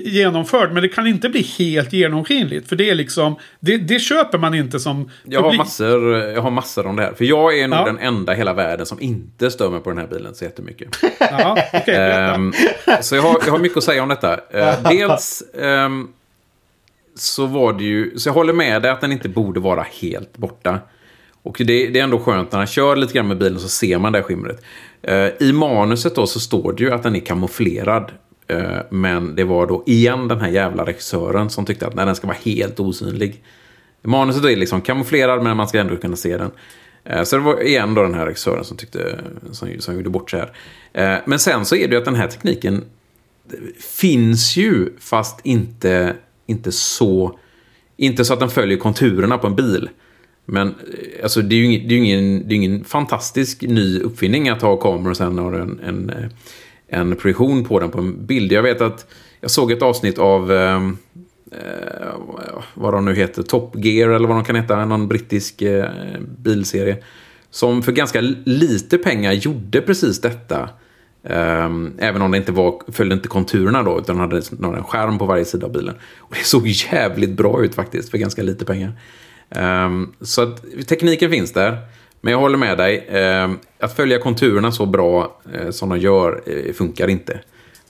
genomförd. 0.06 0.72
Men 0.72 0.84
det 0.84 0.90
kan 0.90 1.08
inte 1.08 1.30
bli 1.30 1.42
helt 1.42 1.94
genomskinligt. 1.94 2.70
För 2.70 2.76
det 2.76 2.90
är 2.90 2.96
liksom, 2.96 3.36
det, 3.60 3.78
det 3.78 4.00
köper 4.00 4.38
man 4.38 4.54
inte 4.54 4.80
som 4.80 5.10
Jag 5.24 5.40
har, 5.42 5.44
publik. 5.50 5.58
massor, 5.60 6.16
jag 6.18 6.42
har 6.42 6.52
massor 6.52 6.88
om 6.88 6.96
det 6.96 7.04
här. 7.04 7.14
För 7.14 7.26
jag 7.26 7.60
är 7.60 7.68
nog 7.68 7.80
Ja. 7.80 7.86
den 7.86 8.00
enda 8.00 8.34
i 8.34 8.38
hela 8.38 8.54
världen 8.54 8.86
som 8.86 9.02
inte 9.02 9.52
stör 9.52 9.70
mig 9.70 9.80
på 9.80 9.90
den 9.90 10.00
här 10.00 10.08
bilen 10.08 10.36
så 10.36 10.44
jättemycket. 10.44 10.90
Ja. 11.20 11.58
Ehm, 11.88 12.54
så 13.02 13.16
jag 13.16 13.22
har, 13.22 13.38
jag 13.46 13.52
har 13.52 13.60
mycket 13.60 13.78
att 13.78 13.84
säga 13.84 14.04
om 14.04 14.10
detta. 14.10 14.40
Eh, 14.52 14.84
dels 14.90 15.44
ehm, 15.62 16.08
så 17.16 17.46
var 17.46 17.74
det 17.74 17.84
ju... 17.84 18.18
Så 18.20 18.30
jag 18.30 18.34
håller 18.34 18.54
med 18.54 18.82
dig 18.82 18.92
att 18.92 19.02
den 19.02 19.12
inte 19.12 19.30
borde 19.30 19.60
vara 19.60 19.86
helt 20.02 20.38
borta. 20.38 20.80
Och 21.44 21.56
det, 21.60 21.88
det 21.88 22.00
är 22.00 22.04
ändå 22.04 22.20
skönt 22.20 22.52
när 22.52 22.60
han 22.60 22.68
kör 22.68 22.96
lite 22.96 23.14
grann 23.14 23.28
med 23.28 23.38
bilen 23.38 23.60
så 23.60 23.70
ser 23.70 24.00
man 24.00 24.12
det 24.12 24.20
här 24.20 24.24
skimret. 24.24 24.64
Eh, 25.02 25.28
I 25.40 25.54
manuset 25.54 26.16
då 26.16 26.28
så 26.28 26.40
står 26.40 26.74
det 26.74 26.84
ju 26.84 26.92
att 26.92 27.04
den 27.04 27.16
är 27.16 27.20
kamouflerad. 27.20 28.12
Eh, 28.48 28.78
men 28.90 29.36
det 29.36 29.44
var 29.44 29.68
då 29.68 29.84
igen 29.86 30.28
den 30.28 30.42
här 30.42 30.50
jävla 30.50 30.86
regissören 30.86 31.50
som 31.50 31.66
tyckte 31.66 31.88
att 31.88 31.96
nej, 31.96 32.06
den 32.06 32.16
ska 32.16 32.28
vara 32.28 32.38
helt 32.46 32.80
osynlig. 32.80 33.44
Manuset 34.02 34.46
är 34.46 34.56
liksom 34.56 34.82
kamouflerad 34.82 35.44
men 35.44 35.58
man 35.58 35.68
ska 35.68 35.80
ändå 35.80 35.96
kunna 35.96 36.16
se 36.16 36.38
den. 36.38 36.52
Eh, 37.04 37.24
Så 37.24 37.36
det 37.36 37.42
var 37.42 37.64
igen 37.64 37.94
då 37.94 38.04
den 38.04 38.14
här 38.14 38.26
regissören 38.26 38.64
som, 38.64 38.78
tyckte, 38.78 39.20
som, 39.52 39.70
som 39.80 39.96
gjorde 39.96 40.10
bort 40.10 40.32
sig 40.32 40.40
här. 40.40 40.52
Eh, 41.14 41.22
men 41.26 41.40
sen 41.40 41.66
så 41.66 41.76
är 41.76 41.88
det 41.88 41.94
ju 41.94 42.00
att 42.00 42.06
den 42.06 42.16
här 42.16 42.28
tekniken 42.28 42.86
finns 43.80 44.58
ju 44.58 44.90
fast 45.00 45.40
inte, 45.44 46.16
inte 46.46 46.72
så... 46.72 47.40
Inte 47.98 48.26
så 48.26 48.34
att 48.34 48.40
den 48.40 48.50
följer 48.50 48.78
konturerna 48.78 49.38
på 49.38 49.48
en 49.48 49.56
bil. 49.56 49.90
Men 50.50 50.68
eh, 50.68 51.24
alltså, 51.24 51.42
det 51.42 51.56
är 51.56 51.58
ju 51.58 51.66
ingen, 51.66 51.88
det 51.88 51.96
är 51.96 51.98
ingen, 51.98 52.48
det 52.48 52.54
är 52.54 52.56
ingen 52.56 52.84
fantastisk 52.84 53.62
ny 53.62 54.00
uppfinning 54.00 54.50
att 54.50 54.62
ha 54.62 54.78
kameror 54.78 55.10
och 55.10 55.18
sen 55.18 55.38
har 55.38 55.54
en, 55.54 55.80
en, 55.80 56.10
eh, 56.10 56.30
en 56.88 57.16
projektion 57.16 57.66
på 57.66 57.80
den 57.80 57.92
på 57.92 58.00
en 58.00 58.26
bild. 58.26 58.52
Jag 58.52 58.64
vet 58.64 58.82
att 58.82 59.06
jag 59.42 59.52
såg 59.52 59.72
ett 59.72 59.82
avsnitt 59.82 60.20
av 60.20 60.52
ehm, 60.52 60.98
eh, 61.52 62.58
vad 62.74 62.94
de 62.94 63.06
nu 63.06 63.16
heter, 63.16 63.44
Top 63.44 63.86
Gear 63.86 64.10
eller 64.10 64.28
vad 64.28 64.38
de 64.38 64.44
kan 64.44 64.56
heta, 64.56 64.86
någon 64.86 65.08
brittisk 65.08 65.62
eh, 65.62 65.92
bilserie. 66.38 66.98
Som 67.52 67.84
för 67.84 67.92
ganska 67.92 68.22
lite 68.46 68.98
pengar 68.98 69.32
gjorde 69.32 69.82
precis 69.82 70.22
detta. 70.22 70.70
Um, 71.24 71.94
även 71.98 72.22
om 72.22 72.32
det 72.32 72.38
inte 72.38 72.52
var, 72.52 72.82
följde 72.92 73.16
inte 73.16 73.28
konturerna 73.28 73.84
då, 73.84 74.00
utan 74.00 74.18
hade 74.18 74.38
en 74.38 74.84
skärm 74.84 75.18
på 75.18 75.26
varje 75.26 75.46
sida 75.46 75.66
av 75.66 75.74
bilen. 75.74 75.96
Och 76.18 76.36
det 76.40 76.46
såg 76.46 76.68
jävligt 76.68 77.30
bra 77.30 77.64
ut 77.64 77.76
faktiskt, 77.76 78.10
för 78.10 78.18
ganska 78.18 78.44
lite 78.44 78.66
pengar. 78.66 78.94
Ehm, 79.56 80.12
så 80.22 80.42
att 80.42 80.64
tekniken 80.88 81.32
finns 81.32 81.54
där. 81.54 81.78
Men 82.22 82.32
jag 82.32 82.40
håller 82.40 82.58
med 82.58 82.78
dig. 82.78 83.06
ehm, 83.10 83.58
att 83.80 83.96
följa 83.96 84.20
konturerna 84.20 84.72
så 84.72 84.86
bra 84.86 85.42
eh, 85.54 85.70
som 85.70 85.90
de 85.90 86.00
gör 86.00 86.42
eh, 86.46 86.74
funkar 86.74 87.08
inte. 87.08 87.40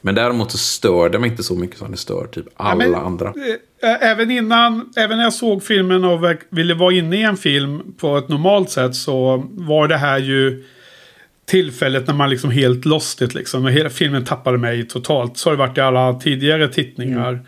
Men 0.01 0.15
däremot 0.15 0.51
så 0.51 0.57
stör 0.57 1.09
det 1.09 1.19
mig 1.19 1.29
inte 1.29 1.43
så 1.43 1.55
mycket 1.55 1.77
som 1.77 1.91
det 1.91 1.97
stör 1.97 2.27
typ 2.31 2.45
alla 2.55 2.75
men- 2.75 2.95
andra. 2.95 3.27
Eh, 3.29 4.03
Även 4.09 4.31
innan, 4.31 4.89
även 4.97 5.17
när 5.17 5.23
jag 5.23 5.33
såg 5.33 5.63
filmen 5.63 6.03
och 6.05 6.19
ville 6.49 6.73
vara 6.73 6.93
inne 6.93 7.15
i 7.19 7.21
en 7.23 7.37
film 7.37 7.81
på 7.97 8.17
ett 8.17 8.29
normalt 8.29 8.69
sätt 8.69 8.95
så 8.95 9.43
var 9.51 9.87
det 9.87 9.97
här 9.97 10.17
ju 10.19 10.63
tillfället 11.45 12.07
när 12.07 12.13
man 12.13 12.29
liksom 12.29 12.51
helt 12.51 12.85
lost 12.85 13.21
it 13.21 13.33
liksom. 13.33 13.65
Hela 13.65 13.89
filmen 13.89 14.25
tappade 14.25 14.57
mig 14.57 14.87
totalt. 14.87 15.37
Så 15.37 15.49
har 15.49 15.51
det 15.57 15.59
varit 15.59 15.77
i 15.77 15.81
alla 15.81 16.13
tidigare 16.13 16.67
tittningar. 16.67 17.39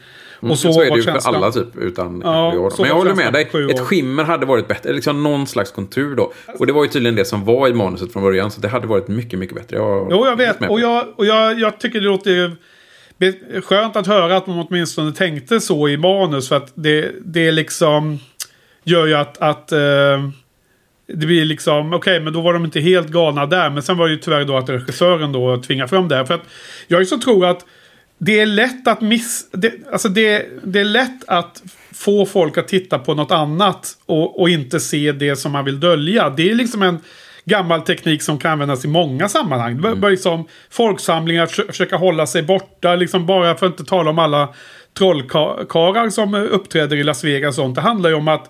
Och 0.41 0.59
så, 0.59 0.73
så 0.73 0.81
är 0.81 0.89
det 0.89 0.95
ju 0.95 1.01
för 1.03 1.27
alla 1.27 1.51
typ, 1.51 1.77
utan 1.77 2.21
Ja, 2.25 2.69
Men 2.77 2.87
jag 2.87 2.95
håller 2.95 3.13
med 3.15 3.33
dig. 3.33 3.49
Ett 3.71 3.79
skimmer 3.79 4.23
hade 4.23 4.45
varit 4.45 4.67
bättre. 4.67 4.93
Liksom 4.93 5.23
någon 5.23 5.47
slags 5.47 5.71
kontur 5.71 6.15
då. 6.15 6.33
Och 6.59 6.67
det 6.67 6.73
var 6.73 6.83
ju 6.83 6.89
tydligen 6.89 7.15
det 7.15 7.25
som 7.25 7.45
var 7.45 7.67
i 7.67 7.73
manuset 7.73 8.13
från 8.13 8.23
början. 8.23 8.51
Så 8.51 8.61
det 8.61 8.67
hade 8.67 8.87
varit 8.87 9.07
mycket, 9.07 9.39
mycket 9.39 9.55
bättre. 9.55 9.77
Jag, 9.77 10.07
Jo, 10.11 10.25
jag 10.25 10.33
är 10.33 10.35
vet. 10.59 10.69
Och, 10.69 10.79
jag, 10.79 11.05
och 11.15 11.25
jag, 11.25 11.59
jag 11.59 11.79
tycker 11.79 11.99
det 11.99 12.05
låter 12.05 12.55
be- 13.17 13.61
skönt 13.61 13.95
att 13.95 14.07
höra 14.07 14.37
att 14.37 14.47
man 14.47 14.65
åtminstone 14.69 15.11
tänkte 15.11 15.59
så 15.59 15.89
i 15.89 15.97
manus. 15.97 16.49
För 16.49 16.55
att 16.55 16.71
det, 16.75 17.11
det 17.25 17.51
liksom 17.51 18.19
gör 18.83 19.05
ju 19.07 19.13
att, 19.13 19.37
att 19.37 19.71
eh, 19.71 19.79
det 21.07 21.25
blir 21.25 21.45
liksom, 21.45 21.93
okej, 21.93 22.19
men 22.19 22.33
då 22.33 22.41
var 22.41 22.53
de 22.53 22.65
inte 22.65 22.79
helt 22.79 23.07
galna 23.07 23.45
där. 23.45 23.69
Men 23.69 23.83
sen 23.83 23.97
var 23.97 24.05
det 24.05 24.11
ju 24.11 24.19
tyvärr 24.19 24.45
då 24.45 24.57
att 24.57 24.69
regissören 24.69 25.31
då 25.31 25.61
tvingar 25.61 25.87
fram 25.87 26.07
det. 26.07 26.15
här. 26.15 26.25
För 26.25 26.33
att 26.33 26.43
jag 26.87 27.07
så 27.07 27.17
tror 27.17 27.45
att 27.45 27.65
det 28.23 28.39
är 28.39 28.45
lätt 28.45 28.87
att 28.87 29.01
miss... 29.01 29.47
Det, 29.51 29.73
alltså 29.91 30.09
det, 30.09 30.45
det 30.63 30.79
är 30.79 30.85
lätt 30.85 31.23
att 31.27 31.63
få 31.91 32.25
folk 32.25 32.57
att 32.57 32.67
titta 32.67 32.99
på 32.99 33.13
något 33.13 33.31
annat 33.31 33.97
och, 34.05 34.41
och 34.41 34.49
inte 34.49 34.79
se 34.79 35.11
det 35.11 35.35
som 35.35 35.51
man 35.51 35.65
vill 35.65 35.79
dölja. 35.79 36.29
Det 36.29 36.51
är 36.51 36.55
liksom 36.55 36.81
en 36.81 36.99
gammal 37.45 37.81
teknik 37.81 38.21
som 38.21 38.37
kan 38.37 38.51
användas 38.51 38.85
i 38.85 38.87
många 38.87 39.29
sammanhang. 39.29 39.71
Mm. 39.71 40.11
liksom 40.11 40.47
folksamlingar, 40.69 41.45
försöka 41.71 41.97
hålla 41.97 42.27
sig 42.27 42.43
borta, 42.43 42.95
liksom 42.95 43.25
bara 43.25 43.55
för 43.55 43.65
att 43.65 43.71
inte 43.79 43.89
tala 43.89 44.09
om 44.09 44.19
alla 44.19 44.53
trollkarlar 44.97 46.09
som 46.09 46.33
uppträder 46.35 46.97
i 46.97 47.03
Las 47.03 47.23
Vegas 47.23 47.49
och 47.49 47.63
sånt. 47.63 47.75
Det 47.75 47.81
handlar 47.81 48.09
ju 48.09 48.15
om 48.15 48.27
att, 48.27 48.49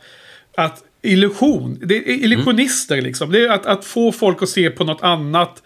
att 0.58 0.84
illusion, 1.02 1.80
det 1.82 1.96
är 1.96 2.10
illusionister 2.10 2.96
mm. 2.96 3.06
liksom. 3.06 3.32
Det 3.32 3.46
är 3.46 3.50
att, 3.50 3.66
att 3.66 3.86
få 3.86 4.12
folk 4.12 4.44
att 4.44 4.50
se 4.50 4.70
på 4.70 4.84
något 4.84 5.04
annat 5.04 5.64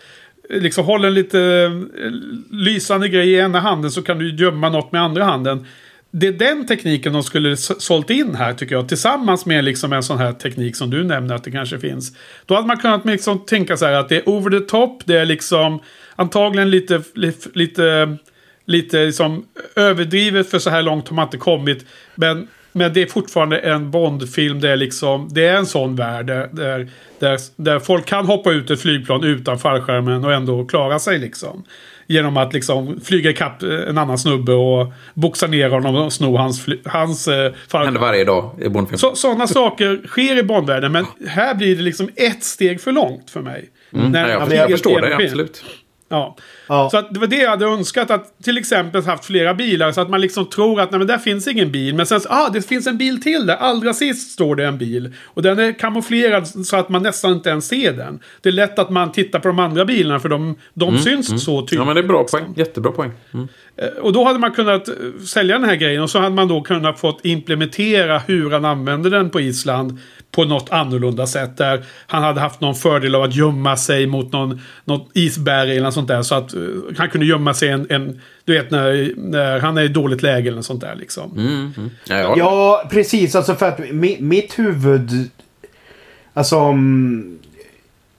liksom 0.49 0.85
håller 0.85 1.07
en 1.07 1.13
lite 1.13 1.41
eh, 1.41 2.11
lysande 2.51 3.09
grej 3.09 3.29
i 3.29 3.35
ena 3.35 3.59
handen 3.59 3.91
så 3.91 4.01
kan 4.01 4.19
du 4.19 4.35
gömma 4.35 4.69
något 4.69 4.91
med 4.91 5.01
andra 5.01 5.23
handen. 5.23 5.65
Det 6.11 6.27
är 6.27 6.31
den 6.31 6.67
tekniken 6.67 7.13
de 7.13 7.23
skulle 7.23 7.57
sålt 7.57 8.09
in 8.09 8.35
här 8.35 8.53
tycker 8.53 8.75
jag. 8.75 8.87
Tillsammans 8.89 9.45
med 9.45 9.63
liksom 9.63 9.93
en 9.93 10.03
sån 10.03 10.17
här 10.17 10.33
teknik 10.33 10.75
som 10.75 10.89
du 10.89 11.03
nämner 11.03 11.35
att 11.35 11.43
det 11.43 11.51
kanske 11.51 11.79
finns. 11.79 12.11
Då 12.45 12.55
hade 12.55 12.67
man 12.67 12.77
kunnat 12.77 13.05
liksom 13.05 13.45
tänka 13.45 13.77
så 13.77 13.85
här 13.85 13.93
att 13.93 14.09
det 14.09 14.17
är 14.17 14.29
over 14.29 14.59
the 14.59 14.65
top. 14.65 15.01
Det 15.05 15.17
är 15.17 15.25
liksom 15.25 15.79
antagligen 16.15 16.69
lite, 16.69 17.01
lite, 17.13 17.49
lite, 17.53 18.17
lite 18.65 19.05
liksom 19.05 19.45
överdrivet 19.75 20.49
för 20.49 20.59
så 20.59 20.69
här 20.69 20.81
långt 20.81 21.07
har 21.07 21.15
man 21.15 21.25
inte 21.25 21.37
kommit. 21.37 21.85
Men 22.15 22.47
men 22.75 22.93
det 22.93 23.01
är 23.01 23.05
fortfarande 23.05 23.59
en 23.59 23.91
Bondfilm. 23.91 24.61
Det 24.61 24.69
är, 24.69 24.75
liksom, 24.75 25.29
det 25.31 25.45
är 25.45 25.55
en 25.55 25.65
sån 25.65 25.95
värld 25.95 26.25
där, 26.25 26.89
där, 27.19 27.37
där 27.55 27.79
folk 27.79 28.05
kan 28.05 28.25
hoppa 28.25 28.51
ut 28.51 28.69
ett 28.69 28.81
flygplan 28.81 29.23
utan 29.23 29.59
fallskärmen 29.59 30.25
och 30.25 30.33
ändå 30.33 30.65
klara 30.65 30.99
sig. 30.99 31.19
Liksom. 31.19 31.63
Genom 32.07 32.37
att 32.37 32.53
liksom 32.53 32.99
flyga 33.03 33.29
ikapp 33.29 33.63
en 33.63 33.97
annan 33.97 34.17
snubbe 34.17 34.53
och 34.53 34.93
boxa 35.13 35.47
ner 35.47 35.69
honom 35.69 35.95
och 35.95 36.13
sno 36.13 36.37
hans, 36.37 36.65
hans 36.85 37.27
eh, 37.27 37.53
fallskärm. 37.53 37.85
händer 37.85 38.01
varje 38.01 38.25
dag 38.25 38.51
i 38.61 38.69
Bondfilm. 38.69 38.97
Så, 38.97 39.15
sådana 39.15 39.47
saker 39.47 40.07
sker 40.07 40.37
i 40.37 40.43
Bondvärlden. 40.43 40.91
Men 40.91 41.05
här 41.27 41.55
blir 41.55 41.75
det 41.75 41.81
liksom 41.81 42.09
ett 42.15 42.43
steg 42.43 42.81
för 42.81 42.91
långt 42.91 43.29
för 43.29 43.41
mig. 43.41 43.69
Mm, 43.93 44.11
när 44.11 44.29
jag, 44.29 44.53
jag 44.53 44.71
förstår 44.71 45.01
det, 45.01 45.15
absolut. 45.15 45.63
Ja. 46.09 46.35
ja. 46.67 46.89
Så 46.91 46.97
att 46.97 47.13
det 47.13 47.19
var 47.19 47.27
det 47.27 47.35
jag 47.35 47.49
hade 47.49 47.65
önskat. 47.65 48.11
Att 48.11 48.43
till 48.43 48.57
exempel 48.57 49.03
haft 49.03 49.25
flera 49.25 49.53
bilar. 49.53 49.91
Så 49.91 50.01
att 50.01 50.09
man 50.09 50.21
liksom 50.21 50.49
tror 50.49 50.81
att 50.81 50.91
nej, 50.91 50.97
men 50.97 51.07
där 51.07 51.17
finns 51.17 51.47
ingen 51.47 51.71
bil. 51.71 51.95
Men 51.95 52.05
sen 52.05 52.21
så, 52.21 52.29
ah, 52.31 52.49
det 52.49 52.61
finns 52.61 52.87
en 52.87 52.97
bil 52.97 53.21
till 53.21 53.45
där. 53.45 53.55
Allra 53.55 53.93
sist 53.93 54.31
står 54.31 54.55
det 54.55 54.65
en 54.65 54.77
bil. 54.77 55.13
Och 55.25 55.41
den 55.41 55.59
är 55.59 55.79
kamouflerad 55.79 56.47
så 56.47 56.77
att 56.77 56.89
man 56.89 57.03
nästan 57.03 57.31
inte 57.31 57.49
ens 57.49 57.67
ser 57.67 57.93
den. 57.93 58.19
Det 58.41 58.49
är 58.49 58.53
lätt 58.53 58.79
att 58.79 58.89
man 58.89 59.11
tittar 59.11 59.39
på 59.39 59.47
de 59.47 59.59
andra 59.59 59.85
bilarna 59.85 60.19
för 60.19 60.29
de, 60.29 60.55
de 60.73 60.89
mm, 60.89 61.01
syns 61.01 61.29
mm. 61.29 61.39
så 61.39 61.61
tydligt. 61.61 61.79
Ja 61.79 61.85
men 61.85 61.95
det 61.95 62.01
är 62.01 62.07
bra 62.07 62.21
liksom. 62.21 62.39
poäng. 62.39 62.53
Jättebra 62.55 62.91
poäng. 62.91 63.11
Mm. 63.33 63.47
Eh, 63.77 63.87
och 63.87 64.13
då 64.13 64.23
hade 64.23 64.39
man 64.39 64.51
kunnat 64.51 64.87
eh, 64.87 64.93
sälja 65.25 65.59
den 65.59 65.69
här 65.69 65.75
grejen. 65.75 66.03
Och 66.03 66.09
så 66.09 66.19
hade 66.19 66.35
man 66.35 66.47
då 66.47 66.61
kunnat 66.61 66.99
fått 66.99 67.25
implementera 67.25 68.19
hur 68.19 68.51
han 68.51 68.65
använder 68.65 69.09
den 69.09 69.29
på 69.29 69.41
Island 69.41 69.99
på 70.35 70.45
något 70.45 70.69
annorlunda 70.69 71.27
sätt. 71.27 71.57
Där 71.57 71.85
han 72.07 72.23
hade 72.23 72.39
haft 72.39 72.61
någon 72.61 72.75
fördel 72.75 73.15
av 73.15 73.23
att 73.23 73.35
gömma 73.35 73.77
sig 73.77 74.07
mot 74.07 74.31
någon, 74.31 74.61
något 74.85 75.09
isberg 75.13 75.71
eller 75.71 75.83
något 75.83 75.93
sånt 75.93 76.07
där. 76.07 76.21
Så 76.21 76.35
att 76.35 76.53
uh, 76.53 76.81
han 76.97 77.09
kunde 77.09 77.25
gömma 77.25 77.53
sig 77.53 77.69
en, 77.69 77.87
en 77.89 78.21
du 78.45 78.53
vet 78.53 78.71
när, 78.71 79.13
när 79.17 79.59
han 79.59 79.77
är 79.77 79.81
i 79.81 79.87
dåligt 79.87 80.21
läge 80.21 80.47
eller 80.47 80.55
något 80.55 80.65
sånt 80.65 80.81
där 80.81 80.95
liksom. 80.95 81.31
Mm, 81.31 81.73
mm. 81.77 81.89
Ja, 82.07 82.35
ja, 82.37 82.87
precis. 82.91 83.35
Alltså 83.35 83.55
för 83.55 83.67
att 83.67 83.79
mi, 83.91 84.17
mitt 84.21 84.59
huvud... 84.59 85.29
Alltså... 86.33 86.59
Um, 86.59 87.39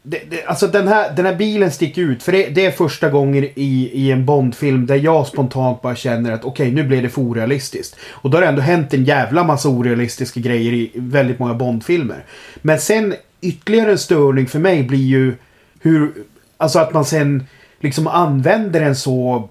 det, 0.09 0.23
det, 0.31 0.45
alltså 0.45 0.67
den 0.67 0.89
här, 0.89 1.13
den 1.17 1.27
här 1.27 1.35
bilen 1.35 1.71
sticker 1.71 2.03
ut. 2.03 2.23
För 2.23 2.33
det, 2.33 2.49
det 2.49 2.67
är 2.67 2.71
första 2.71 3.11
gången 3.11 3.45
i, 3.45 3.91
i 3.93 4.13
en 4.13 4.27
Bondfilm 4.27 4.87
där 4.87 4.97
jag 4.97 5.27
spontant 5.27 5.83
bara 5.83 5.97
känner 5.97 6.33
att 6.33 6.45
okej, 6.45 6.65
okay, 6.65 6.75
nu 6.75 6.89
blir 6.89 7.03
det 7.03 7.09
för 7.09 7.23
orealistiskt. 7.23 7.97
Och 8.09 8.31
då 8.31 8.37
har 8.37 8.43
det 8.43 8.49
ändå 8.49 8.63
hänt 8.63 8.95
en 8.95 9.05
jävla 9.05 9.45
massa 9.45 9.69
orealistiska 9.69 10.41
grejer 10.41 10.73
i 10.73 10.91
väldigt 10.95 11.39
många 11.39 11.55
Bondfilmer. 11.55 12.25
Men 12.63 12.79
sen 12.79 13.15
ytterligare 13.41 13.91
en 13.91 13.99
störning 13.99 14.47
för 14.47 14.59
mig 14.59 14.83
blir 14.83 15.07
ju 15.07 15.35
hur... 15.81 16.13
Alltså 16.57 16.79
att 16.79 16.95
man 16.95 17.05
sen 17.05 17.47
liksom 17.81 18.07
använder 18.07 18.81
en 18.81 18.97
så 18.97 19.49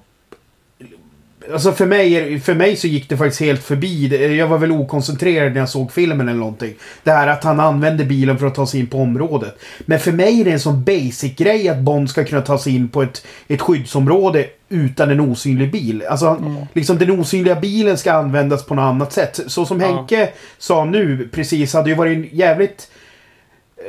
Alltså 1.53 1.71
för 1.71 1.85
mig, 1.85 2.39
för 2.39 2.53
mig 2.53 2.75
så 2.75 2.87
gick 2.87 3.09
det 3.09 3.17
faktiskt 3.17 3.41
helt 3.41 3.63
förbi. 3.63 4.07
Jag 4.37 4.47
var 4.47 4.57
väl 4.57 4.71
okoncentrerad 4.71 5.53
när 5.53 5.59
jag 5.59 5.69
såg 5.69 5.91
filmen 5.91 6.29
eller 6.29 6.39
någonting. 6.39 6.73
Det 7.03 7.11
här 7.11 7.27
att 7.27 7.43
han 7.43 7.59
använder 7.59 8.05
bilen 8.05 8.37
för 8.37 8.47
att 8.47 8.55
ta 8.55 8.67
sig 8.67 8.79
in 8.79 8.87
på 8.87 8.97
området. 8.97 9.59
Men 9.85 9.99
för 9.99 10.11
mig 10.11 10.41
är 10.41 10.45
det 10.45 10.51
en 10.51 10.59
sån 10.59 10.83
basic 10.83 11.35
grej 11.35 11.69
att 11.69 11.79
Bond 11.79 12.09
ska 12.09 12.23
kunna 12.23 12.41
ta 12.41 12.57
sig 12.57 12.75
in 12.75 12.89
på 12.89 13.03
ett, 13.03 13.25
ett 13.47 13.61
skyddsområde 13.61 14.45
utan 14.69 15.11
en 15.11 15.19
osynlig 15.19 15.71
bil. 15.71 16.03
Alltså, 16.09 16.27
mm. 16.27 16.55
liksom 16.73 16.97
den 16.97 17.19
osynliga 17.19 17.55
bilen 17.55 17.97
ska 17.97 18.13
användas 18.13 18.65
på 18.65 18.75
något 18.75 18.83
annat 18.83 19.13
sätt. 19.13 19.39
Så 19.47 19.65
som 19.65 19.81
ja. 19.81 19.87
Henke 19.87 20.29
sa 20.57 20.85
nu 20.85 21.29
precis 21.31 21.73
hade 21.73 21.89
ju 21.89 21.95
varit 21.95 22.17
en 22.17 22.37
jävligt 22.37 22.91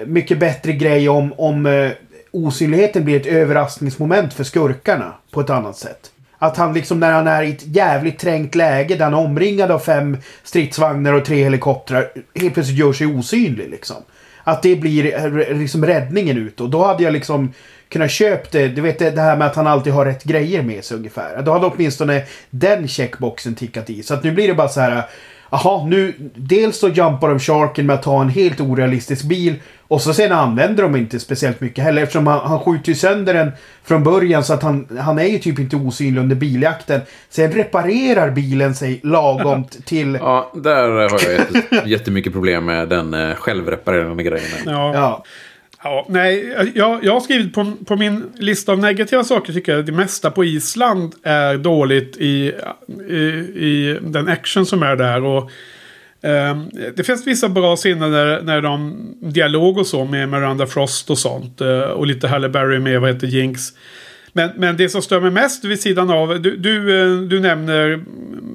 eh, 0.01 0.07
mycket 0.07 0.39
bättre 0.39 0.73
grej 0.73 1.09
om, 1.09 1.33
om 1.33 1.67
uh, 1.67 1.91
osynligheten 2.31 3.05
blir 3.05 3.21
ett 3.21 3.27
överraskningsmoment 3.27 4.35
för 4.35 4.45
skurkarna 4.45 5.15
på 5.31 5.41
ett 5.41 5.51
annat 5.51 5.77
sätt. 5.77 6.11
Att 6.39 6.57
han 6.57 6.75
liksom 6.75 7.01
när 7.01 7.13
han 7.13 7.27
är 7.27 7.43
i 7.43 7.51
ett 7.51 7.67
jävligt 7.67 8.19
trängt 8.19 8.55
läge 8.55 8.95
där 8.95 9.05
han 9.05 9.15
är 9.15 9.19
omringad 9.19 9.71
av 9.71 9.79
fem 9.79 10.17
stridsvagnar 10.43 11.13
och 11.13 11.25
tre 11.25 11.45
helikoptrar 11.45 12.09
helt 12.35 12.55
plötsligt 12.55 12.79
gör 12.79 12.93
sig 12.93 13.07
osynlig 13.07 13.71
liksom. 13.71 13.97
Att 14.45 14.63
det 14.63 14.77
blir 14.77 15.15
eh, 15.15 15.59
liksom 15.59 15.87
räddningen 15.87 16.39
ut 16.39 16.61
och 16.61 16.71
då 16.71 16.85
hade 16.85 17.03
jag 17.03 17.13
liksom 17.13 17.53
kunnat 17.89 18.11
köpt 18.11 18.53
det. 18.53 18.69
Du 18.69 18.81
vet 18.81 18.99
det 18.99 19.21
här 19.21 19.37
med 19.37 19.47
att 19.47 19.57
han 19.57 19.67
alltid 19.67 19.93
har 19.93 20.05
rätt 20.05 20.25
grejer 20.25 20.63
med 20.63 20.85
sig 20.85 20.97
ungefär. 20.97 21.43
Då 21.43 21.53
hade 21.53 21.67
åtminstone 21.67 22.23
den 22.51 22.89
checkboxen 22.89 23.55
tickat 23.55 23.91
i. 23.91 24.03
Så 24.03 24.15
att 24.15 24.25
nu 24.25 24.33
blir 24.33 24.49
det 24.49 24.55
bara 24.55 24.69
så 24.69 24.81
här. 24.81 25.03
Jaha, 25.51 25.87
nu 25.87 26.15
dels 26.35 26.79
så 26.79 26.89
jumpar 26.89 27.29
de 27.29 27.39
sharken 27.39 27.87
med 27.87 27.95
att 27.95 28.03
ta 28.03 28.23
en 28.23 28.29
helt 28.29 28.61
orealistisk 28.61 29.25
bil 29.25 29.55
och 29.89 30.03
så 30.03 30.15
sen 30.15 30.33
använder 30.33 30.83
de 30.83 30.97
inte 30.97 31.21
speciellt 31.21 31.61
mycket 31.61 31.85
heller 31.85 32.03
eftersom 32.03 32.27
han, 32.27 32.41
han 32.47 32.61
skjuter 32.61 32.89
ju 32.89 32.95
sönder 32.95 33.35
den 33.35 33.53
från 33.85 34.05
början 34.05 34.45
så 34.45 34.53
att 34.53 34.63
han, 34.63 34.99
han 35.01 35.19
är 35.19 35.25
ju 35.25 35.39
typ 35.39 35.59
inte 35.59 35.77
osynlig 35.77 36.21
under 36.21 36.37
biljakten. 36.37 37.01
Sen 37.29 37.53
reparerar 37.53 38.31
bilen 38.31 38.75
sig 38.75 39.01
lagom 39.03 39.65
till... 39.85 40.19
Ja, 40.27 40.53
där 40.55 40.89
har 40.89 41.21
jag 41.71 41.89
jättemycket 41.89 42.33
problem 42.33 42.65
med 42.65 42.89
den 42.89 43.15
eh, 43.15 43.35
självreparerande 43.35 44.23
grejen. 44.23 44.49
Ja. 44.67 44.95
ja. 44.95 45.25
Ja, 45.83 46.07
nej, 46.09 46.55
jag, 46.75 47.05
jag 47.05 47.13
har 47.13 47.21
skrivit 47.21 47.55
på, 47.55 47.73
på 47.87 47.97
min 47.97 48.25
lista 48.35 48.73
av 48.73 48.79
negativa 48.79 49.25
saker 49.25 49.53
tycker 49.53 49.73
jag 49.73 49.87
det 49.87 49.93
mesta 49.93 50.31
på 50.31 50.45
Island 50.45 51.15
är 51.23 51.57
dåligt 51.57 52.17
i, 52.17 52.53
i, 53.09 53.15
i 53.55 53.99
den 54.03 54.29
action 54.29 54.67
som 54.67 54.83
är 54.83 54.97
där. 54.97 55.25
Och 55.25 55.51
det 56.97 57.07
finns 57.07 57.27
vissa 57.27 57.49
bra 57.49 57.77
scener 57.77 58.09
när, 58.09 58.43
när 58.43 58.61
de 58.61 58.97
dialog 59.21 59.79
och 59.79 59.87
så 59.87 60.05
med 60.05 60.29
Miranda 60.29 60.67
Frost 60.67 61.11
och 61.11 61.19
sånt. 61.19 61.61
Eh, 61.61 61.81
och 61.81 62.07
lite 62.07 62.29
Halle 62.29 62.49
Berry 62.49 62.79
med 62.79 63.01
vad 63.01 63.15
heter 63.15 63.27
Jinx. 63.27 63.73
Men, 64.33 64.51
men 64.57 64.77
det 64.77 64.89
som 64.89 65.03
stör 65.03 65.21
mig 65.21 65.31
mest 65.31 65.65
vid 65.65 65.81
sidan 65.81 66.11
av, 66.11 66.43
du, 66.43 66.57
du, 66.57 67.03
eh, 67.03 67.21
du 67.21 67.41
nämner 67.41 68.01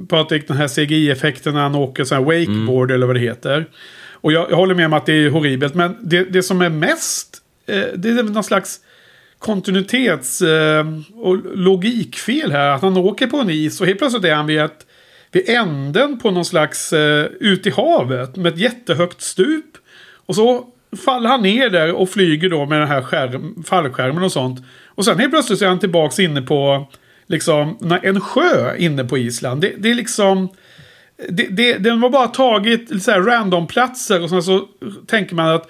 Patrik 0.07 0.47
den 0.47 0.57
här 0.57 0.67
CGI-effekten 0.67 1.53
när 1.53 1.61
han 1.61 1.75
åker 1.75 2.03
sån 2.03 2.17
här 2.17 2.25
wakeboard 2.25 2.91
mm. 2.91 2.95
eller 2.95 3.07
vad 3.07 3.15
det 3.15 3.19
heter. 3.19 3.65
Och 4.11 4.31
jag, 4.31 4.51
jag, 4.51 4.55
håller 4.55 4.75
med 4.75 4.85
om 4.85 4.93
att 4.93 5.05
det 5.05 5.13
är 5.13 5.29
horribelt. 5.29 5.75
Men 5.75 5.97
det, 6.01 6.23
det 6.23 6.43
som 6.43 6.61
är 6.61 6.69
mest, 6.69 7.37
eh, 7.67 7.83
det 7.95 8.09
är 8.09 8.23
någon 8.23 8.43
slags 8.43 8.79
kontinuitets 9.39 10.41
och 11.15 11.57
logikfel 11.57 12.51
här. 12.51 12.69
Att 12.69 12.81
han 12.81 12.97
åker 12.97 13.27
på 13.27 13.37
en 13.37 13.49
is 13.49 13.81
och 13.81 13.87
helt 13.87 13.99
plötsligt 13.99 14.25
är 14.25 14.33
han 14.33 14.47
vid 14.47 14.59
ett 14.59 14.85
vid 15.31 15.49
änden 15.49 16.19
på 16.19 16.31
någon 16.31 16.45
slags 16.45 16.93
eh, 16.93 17.25
ut 17.25 17.67
i 17.67 17.69
havet 17.69 18.35
med 18.35 18.53
ett 18.53 18.59
jättehögt 18.59 19.21
stup. 19.21 19.77
Och 20.25 20.35
så 20.35 20.67
faller 21.05 21.29
han 21.29 21.41
ner 21.41 21.69
där 21.69 21.93
och 21.93 22.09
flyger 22.09 22.49
då 22.49 22.65
med 22.65 22.79
den 22.79 22.87
här 22.87 23.01
skärm, 23.01 23.63
fallskärmen 23.63 24.23
och 24.23 24.31
sånt. 24.31 24.59
Och 24.87 25.05
sen 25.05 25.19
helt 25.19 25.31
plötsligt 25.31 25.59
så 25.59 25.65
är 25.65 25.69
han 25.69 25.79
tillbaks 25.79 26.19
inne 26.19 26.41
på 26.41 26.87
liksom 27.27 27.77
en 28.03 28.21
sjö 28.21 28.75
inne 28.77 29.03
på 29.03 29.17
Island. 29.17 29.61
Det, 29.61 29.73
det 29.77 29.91
är 29.91 29.95
liksom... 29.95 30.49
Det, 31.29 31.47
det, 31.47 31.77
den 31.77 32.01
var 32.01 32.09
bara 32.09 32.27
tagit 32.27 33.03
så 33.03 33.11
här 33.11 33.21
random 33.21 33.67
platser 33.67 34.23
och 34.23 34.29
sen 34.29 34.43
så 34.43 34.67
tänker 35.07 35.35
man 35.35 35.55
att 35.55 35.69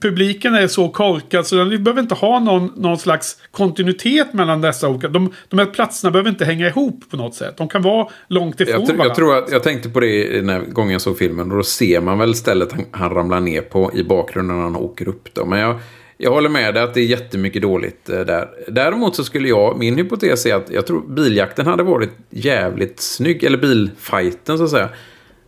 publiken 0.00 0.54
är 0.54 0.66
så 0.66 0.88
korkad 0.88 1.46
så 1.46 1.56
den 1.56 1.84
behöver 1.84 2.02
inte 2.02 2.14
ha 2.14 2.40
någon, 2.40 2.72
någon 2.76 2.98
slags 2.98 3.36
kontinuitet 3.50 4.32
mellan 4.32 4.60
dessa 4.60 4.88
olika. 4.88 5.08
De, 5.08 5.32
de 5.48 5.58
här 5.58 5.66
platserna 5.66 6.10
behöver 6.10 6.30
inte 6.30 6.44
hänga 6.44 6.66
ihop 6.66 7.10
på 7.10 7.16
något 7.16 7.34
sätt. 7.34 7.56
De 7.56 7.68
kan 7.68 7.82
vara 7.82 8.08
långt 8.28 8.60
ifrån 8.60 8.74
jag, 8.74 8.80
varandra. 8.80 9.04
Jag, 9.04 9.14
tror 9.14 9.38
att, 9.38 9.52
jag 9.52 9.62
tänkte 9.62 9.88
på 9.88 10.00
det 10.00 10.44
när 10.44 10.60
gången 10.60 10.92
jag 10.92 11.00
såg 11.00 11.18
filmen. 11.18 11.50
Och 11.50 11.56
då 11.56 11.62
ser 11.62 12.00
man 12.00 12.18
väl 12.18 12.34
stället 12.34 12.72
han, 12.72 12.84
han 12.90 13.10
ramlar 13.10 13.40
ner 13.40 13.60
på 13.62 13.90
i 13.94 14.04
bakgrunden 14.04 14.56
när 14.56 14.62
han 14.62 14.76
åker 14.76 15.08
upp. 15.08 15.34
Då. 15.34 15.44
Men 15.44 15.58
jag, 15.58 15.80
jag 16.16 16.30
håller 16.30 16.48
med 16.48 16.74
dig 16.74 16.82
att 16.82 16.94
det 16.94 17.00
är 17.00 17.06
jättemycket 17.06 17.62
dåligt 17.62 18.08
eh, 18.08 18.20
där. 18.20 18.48
Däremot 18.68 19.16
så 19.16 19.24
skulle 19.24 19.48
jag, 19.48 19.78
min 19.78 19.96
hypotes 19.96 20.46
är 20.46 20.54
att 20.54 20.70
jag 20.70 20.86
tror 20.86 21.00
biljakten 21.08 21.66
hade 21.66 21.82
varit 21.82 22.10
jävligt 22.30 23.00
snygg. 23.00 23.44
Eller 23.44 23.58
bilfighten 23.58 24.58
så 24.58 24.64
att 24.64 24.70
säga. 24.70 24.88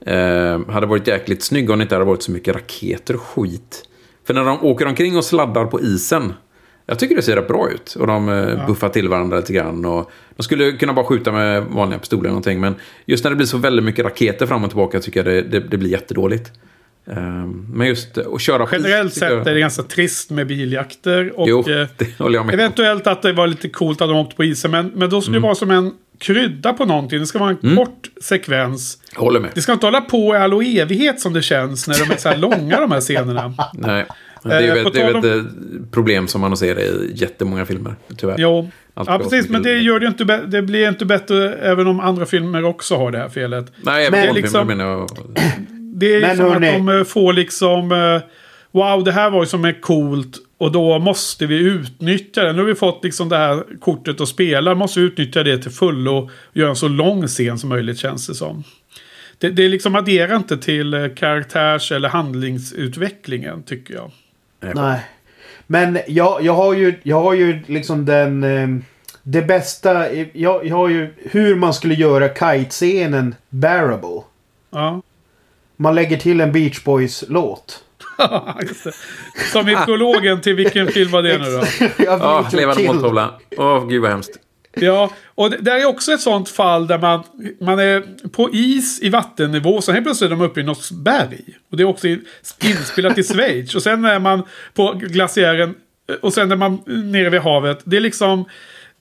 Eh, 0.06 0.68
hade 0.68 0.86
varit 0.86 1.08
jäkligt 1.08 1.42
snygg 1.42 1.70
om 1.70 1.78
det 1.78 1.82
inte 1.82 1.94
hade 1.94 2.04
varit 2.04 2.22
så 2.22 2.32
mycket 2.32 2.54
raketer 2.54 3.14
och 3.14 3.22
skit. 3.22 3.86
För 4.30 4.34
när 4.34 4.44
de 4.44 4.64
åker 4.64 4.86
omkring 4.86 5.16
och 5.16 5.24
sladdar 5.24 5.64
på 5.64 5.80
isen. 5.80 6.32
Jag 6.86 6.98
tycker 6.98 7.16
det 7.16 7.22
ser 7.22 7.36
rätt 7.36 7.48
bra 7.48 7.70
ut. 7.70 7.94
Och 8.00 8.06
de 8.06 8.28
eh, 8.28 8.34
ja. 8.34 8.66
buffar 8.66 8.88
till 8.88 9.08
varandra 9.08 9.36
lite 9.36 9.52
grann. 9.52 9.84
Och 9.84 10.10
de 10.36 10.42
skulle 10.42 10.72
kunna 10.72 10.92
bara 10.92 11.04
skjuta 11.06 11.32
med 11.32 11.64
vanliga 11.64 11.98
pistoler 11.98 12.20
eller 12.22 12.28
någonting. 12.30 12.60
Men 12.60 12.74
just 13.06 13.24
när 13.24 13.30
det 13.30 13.36
blir 13.36 13.46
så 13.46 13.58
väldigt 13.58 13.84
mycket 13.84 14.04
raketer 14.04 14.46
fram 14.46 14.64
och 14.64 14.70
tillbaka 14.70 15.00
tycker 15.00 15.24
jag 15.24 15.34
det, 15.34 15.42
det, 15.42 15.60
det 15.68 15.76
blir 15.76 15.90
jättedåligt. 15.90 16.50
Ehm, 17.10 17.66
men 17.74 17.86
just 17.86 18.18
att 18.18 18.40
köra 18.40 18.68
Generellt 18.72 19.14
sett 19.14 19.30
jag- 19.30 19.46
är 19.48 19.54
det 19.54 19.60
ganska 19.60 19.82
trist 19.82 20.30
med 20.30 20.46
biljakter. 20.46 21.32
Och, 21.40 21.48
Jo, 21.48 21.58
eh, 21.60 21.64
det 21.98 22.18
håller 22.18 22.38
jag 22.38 22.46
med. 22.46 22.54
Eventuellt 22.54 23.06
att 23.06 23.22
det 23.22 23.32
var 23.32 23.46
lite 23.46 23.68
coolt 23.68 24.00
att 24.00 24.08
de 24.08 24.16
åkte 24.18 24.36
på 24.36 24.44
isen. 24.44 24.70
Men, 24.70 24.92
men 24.94 25.10
då 25.10 25.20
skulle 25.20 25.36
Mm. 25.36 25.42
det 25.42 25.46
vara 25.48 25.54
som 25.54 25.70
en 25.70 25.92
krydda 26.20 26.72
på 26.72 26.84
någonting. 26.84 27.18
Det 27.20 27.26
ska 27.26 27.38
vara 27.38 27.56
en 27.62 27.76
kort 27.76 28.10
sekvens. 28.22 28.98
Jag 29.14 29.20
håller 29.20 29.40
med. 29.40 29.50
Det 29.54 29.60
ska 29.62 29.72
inte 29.72 29.86
hålla 29.86 30.00
på 30.00 30.34
i 30.34 30.38
all 30.38 30.52
evighet 30.52 31.20
som 31.20 31.32
det 31.32 31.42
känns 31.42 31.88
när 31.88 31.98
de 32.06 32.12
är 32.14 32.16
så 32.16 32.28
här 32.28 32.36
långa 32.36 32.80
de 32.80 32.90
här 32.92 33.00
scenerna. 33.00 33.54
Nej. 33.74 34.06
Det 34.42 34.54
är 34.54 34.60
ju 34.60 34.66
Eh, 34.68 34.74
ett, 34.76 34.84
på 34.84 34.90
det 34.90 35.00
är 35.00 35.18
ett 35.18 35.24
eh, 35.24 35.42
problem 35.90 36.28
som 36.28 36.40
man 36.40 36.56
ser 36.56 36.78
i 36.80 37.12
jättemånga 37.14 37.66
filmer, 37.66 37.94
tyvärr. 38.16 38.34
Jo, 38.38 38.70
ja, 38.94 39.18
precis. 39.18 39.48
Men 39.48 39.62
det, 39.62 39.78
gör 39.78 40.00
det, 40.00 40.06
inte 40.06 40.24
det 40.46 40.62
blir 40.62 40.88
inte 40.88 41.04
bättre 41.04 41.54
även 41.54 41.86
om 41.86 42.00
andra 42.00 42.26
filmer 42.26 42.64
också 42.64 42.96
har 42.96 43.10
det 43.10 43.18
här 43.18 43.28
felet. 43.28 43.72
Nej, 43.82 44.10
Men 44.10 44.26
men, 44.26 44.34
liksom- 44.34 44.66
menar 44.66 44.84
jag. 44.84 45.08
Det 45.94 46.14
är 46.16 46.20
Men 46.20 46.30
ju 46.30 46.36
som 46.36 46.46
hörni- 46.46 46.68
att 46.68 46.86
de 46.86 46.98
eh, 46.98 47.04
får 47.04 47.32
liksom... 47.32 47.92
eh, 47.92 48.20
Wow, 48.72 49.04
det 49.04 49.12
här 49.12 49.30
var 49.30 49.40
ju 49.42 49.46
som 49.46 49.64
är 49.64 49.80
coolt. 49.80 50.36
Och 50.60 50.72
då 50.72 50.98
måste 50.98 51.46
vi 51.46 51.58
utnyttja 51.58 52.42
det. 52.42 52.52
Nu 52.52 52.58
har 52.58 52.66
vi 52.66 52.74
fått 52.74 53.04
liksom 53.04 53.28
det 53.28 53.36
här 53.36 53.64
kortet 53.80 54.20
att 54.20 54.28
spela. 54.28 54.74
Måste 54.74 55.00
vi 55.00 55.06
utnyttja 55.06 55.42
det 55.42 55.58
till 55.58 55.70
fullo. 55.70 56.16
Och 56.16 56.30
göra 56.52 56.70
en 56.70 56.76
så 56.76 56.88
lång 56.88 57.26
scen 57.26 57.58
som 57.58 57.68
möjligt 57.68 57.98
känns 57.98 58.26
det 58.26 58.34
som. 58.34 58.64
Det, 59.38 59.50
det 59.50 59.68
liksom 59.68 59.94
adderar 59.94 60.36
inte 60.36 60.58
till 60.58 61.10
karaktärs 61.16 61.92
eller 61.92 62.08
handlingsutvecklingen 62.08 63.62
tycker 63.62 63.94
jag. 63.94 64.10
Nej. 64.74 65.00
Men 65.66 65.98
jag, 66.08 66.42
jag 66.42 66.54
har 66.54 66.74
ju, 66.74 66.94
jag 67.02 67.22
har 67.22 67.34
ju 67.34 67.60
liksom 67.66 68.04
den... 68.06 68.44
Eh, 68.44 68.68
det 69.22 69.42
bästa... 69.42 70.14
Jag, 70.14 70.66
jag 70.66 70.76
har 70.76 70.88
ju 70.88 71.14
hur 71.16 71.54
man 71.56 71.74
skulle 71.74 71.94
göra 71.94 72.28
kite-scenen 72.28 73.34
bearable. 73.48 74.22
Ja. 74.70 75.02
Man 75.76 75.94
lägger 75.94 76.16
till 76.16 76.40
en 76.40 76.52
Beach 76.52 76.84
Boys-låt. 76.84 77.84
Som 79.52 79.68
i 79.68 79.76
prologen 79.76 80.40
till 80.40 80.54
vilken 80.54 80.86
film 80.88 81.10
var 81.10 81.22
det 81.22 81.38
nu 81.38 81.44
då? 81.44 81.64
Jag 81.80 81.90
Ja, 82.20 82.46
vill 82.50 82.60
levande 82.60 82.86
måltavla. 82.86 83.34
Åh, 83.56 83.86
gud 83.88 84.02
vad 84.02 84.10
hemskt. 84.10 84.38
Ja, 84.74 85.10
och 85.34 85.50
det, 85.50 85.56
det 85.56 85.70
är 85.70 85.86
också 85.86 86.12
ett 86.12 86.20
sånt 86.20 86.48
fall 86.48 86.86
där 86.86 86.98
man, 86.98 87.22
man 87.60 87.78
är 87.78 88.28
på 88.28 88.50
is 88.52 89.02
i 89.02 89.08
vattennivå. 89.08 89.80
Sen 89.80 89.94
helt 89.94 90.06
plötsligt 90.06 90.30
är 90.30 90.36
de 90.36 90.44
uppe 90.44 90.60
i 90.60 90.62
något 90.62 90.90
berg. 90.90 91.40
Och 91.70 91.76
det 91.76 91.82
är 91.82 91.88
också 91.88 92.06
inspelat 92.64 93.18
i 93.18 93.22
Schweiz. 93.22 93.74
Och 93.74 93.82
sen 93.82 94.04
är 94.04 94.18
man 94.18 94.42
på 94.74 94.92
glaciären. 94.92 95.74
Och 96.22 96.32
sen 96.32 96.52
är 96.52 96.56
man 96.56 96.82
nere 96.86 97.30
vid 97.30 97.40
havet. 97.40 97.80
Det 97.84 97.96
är 97.96 98.00
liksom 98.00 98.44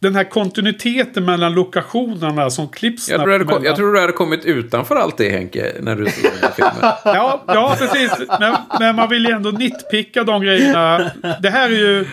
den 0.02 0.16
här 0.16 0.24
kontinuiteten 0.24 1.26
mellan 1.26 1.54
lokationerna 1.54 2.50
som 2.50 2.68
klipps 2.70 3.10
Jag 3.10 3.22
tror, 3.22 3.32
hade, 3.32 3.45
mellan- 3.45 3.64
jag 3.64 3.76
tror 3.76 3.93
du 3.93 4.00
hade 4.00 4.14
kommit 4.14 4.45
utanför 4.45 4.95
allt 4.95 5.18
det, 5.18 5.30
Henke, 5.30 5.72
när 5.80 5.95
du 5.95 6.06
såg 6.06 6.24
den 6.32 6.41
här 6.41 6.52
filmen. 6.56 6.93
Ja, 7.06 7.43
ja 7.47 7.76
precis. 7.80 8.12
Men, 8.39 8.56
men 8.80 8.95
man 8.95 9.10
vill 9.10 9.26
ju 9.26 9.32
ändå 9.32 9.50
nitpicka 9.50 10.24
de 10.24 10.41
grejerna. 10.41 11.12
Det 11.41 11.50
här 11.50 11.70
är 11.70 11.76
ju... 11.76 12.06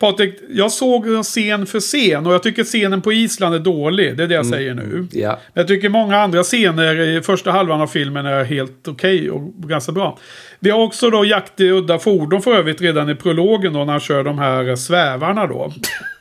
Patrik, 0.00 0.34
jag 0.50 0.72
såg 0.72 1.24
scen 1.24 1.66
för 1.66 1.80
scen 1.80 2.26
och 2.26 2.32
jag 2.34 2.42
tycker 2.42 2.64
scenen 2.64 3.02
på 3.02 3.12
Island 3.12 3.54
är 3.54 3.58
dålig. 3.58 4.16
Det 4.16 4.22
är 4.22 4.26
det 4.26 4.34
jag 4.34 4.46
säger 4.46 4.74
nu. 4.74 5.06
Ja. 5.12 5.28
Men 5.28 5.60
Jag 5.60 5.68
tycker 5.68 5.88
många 5.88 6.18
andra 6.20 6.42
scener 6.42 7.00
i 7.00 7.22
första 7.22 7.50
halvan 7.50 7.80
av 7.80 7.86
filmen 7.86 8.26
är 8.26 8.44
helt 8.44 8.88
okej 8.88 9.30
och 9.30 9.52
ganska 9.54 9.92
bra. 9.92 10.18
Vi 10.60 10.70
har 10.70 10.78
också 10.80 11.10
då 11.10 11.24
jakt 11.24 11.60
i 11.60 11.70
udda 11.70 11.98
fordon 11.98 12.42
för 12.42 12.54
övrigt 12.54 12.80
redan 12.80 13.10
i 13.10 13.14
prologen 13.14 13.72
då 13.72 13.84
när 13.84 13.92
han 13.92 14.00
kör 14.00 14.24
de 14.24 14.38
här 14.38 14.76
svävarna 14.76 15.46
då. 15.46 15.72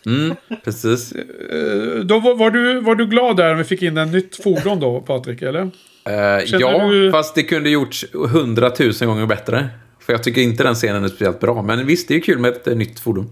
Mm, 0.07 0.35
precis. 0.63 1.11
Eh, 1.11 1.99
Då 2.05 2.19
var, 2.19 2.35
var, 2.35 2.51
du, 2.51 2.79
var 2.79 2.95
du 2.95 3.05
glad 3.05 3.37
där 3.37 3.47
när 3.47 3.55
vi 3.55 3.63
fick 3.63 3.81
in 3.81 3.97
en 3.97 4.11
nytt 4.11 4.43
fordon 4.43 4.79
då 4.79 5.01
Patrik, 5.01 5.41
eller? 5.41 5.61
Eh, 5.61 6.45
Känner 6.45 6.61
ja, 6.61 6.87
du- 6.87 7.11
fast 7.11 7.35
det 7.35 7.43
kunde 7.43 7.69
gjorts 7.69 8.05
hundratusen 8.13 9.07
gånger 9.07 9.25
bättre. 9.25 9.67
För 9.99 10.13
jag 10.13 10.23
tycker 10.23 10.41
inte 10.41 10.63
den 10.63 10.75
scenen 10.75 11.03
är 11.03 11.07
speciellt 11.07 11.39
bra. 11.39 11.61
Men 11.61 11.85
visst, 11.87 12.07
det 12.07 12.15
är 12.15 12.19
kul 12.19 12.39
med 12.39 12.51
ett 12.51 12.67
eh, 12.67 12.75
nytt 12.75 12.99
fordon. 12.99 13.29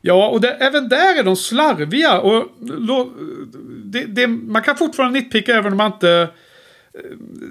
Ja, 0.00 0.28
och 0.28 0.40
det, 0.40 0.48
även 0.50 0.88
där 0.88 1.18
är 1.18 1.22
de 1.22 1.36
slarviga. 1.36 2.20
Och, 2.20 2.44
det, 3.84 4.04
det, 4.04 4.26
man 4.26 4.62
kan 4.62 4.76
fortfarande 4.76 5.20
nitpicka 5.20 5.54
även 5.54 5.72
om 5.72 5.76
man 5.78 5.92
inte... 5.92 6.28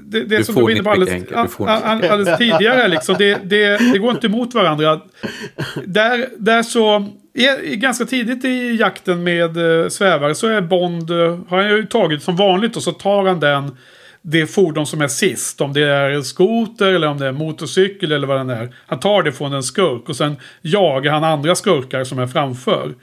Det, 0.06 0.24
det 0.24 0.44
som 0.44 0.56
du 0.56 0.62
var 0.62 0.70
inne 0.70 0.84
på 0.84 0.90
alldeles, 0.90 1.14
nitpicka, 1.14 1.36
Henke, 1.36 1.50
du 1.52 1.56
får 1.56 1.68
all- 1.68 1.84
all- 1.84 2.10
alldeles 2.10 2.38
tidigare. 2.38 2.88
Liksom, 2.88 3.16
det 3.44 3.98
går 4.00 4.12
inte 4.12 4.28
emot 4.28 4.54
varandra. 4.54 5.02
Där, 5.86 6.30
där 6.38 6.64
så... 6.64 7.06
Ganska 7.64 8.06
tidigt 8.06 8.46
i 8.46 8.76
jakten 8.76 9.24
med 9.24 9.58
eh, 9.58 9.90
svävare 9.90 10.36
så 10.36 10.48
är 10.48 10.62
Bond... 10.62 11.12
Eh, 11.12 11.40
har 11.48 11.62
han 11.62 11.70
ju 11.70 11.86
tagit 11.86 12.24
som 12.24 12.36
vanligt 12.36 12.76
och 12.76 12.84
så 12.84 12.92
tar 12.92 13.26
han 13.26 13.40
den 13.40 13.78
det 14.22 14.48
fordon 14.48 14.86
som 14.86 15.02
är 15.02 15.08
sist. 15.08 15.62
Om 15.62 15.74
det 15.74 15.84
är 15.84 16.10
en 16.10 16.24
skoter 16.24 16.94
eller 16.94 17.08
om 17.08 17.18
det 17.18 17.26
är 17.26 17.32
motorcykel 17.32 18.12
eller 18.12 18.28
vad 18.28 18.38
den 18.38 18.50
är. 18.50 18.76
Han 18.88 19.00
tar 19.00 19.24
det 19.24 19.32
från 19.32 19.54
en 19.54 19.64
skurk 19.64 20.10
och 20.10 20.16
sen 20.16 20.36
jagar 20.62 21.12
han 21.12 21.24
andra 21.24 21.56
skurkar 21.56 22.04
som 22.04 22.20
är 22.20 22.28
framför. 22.28 22.94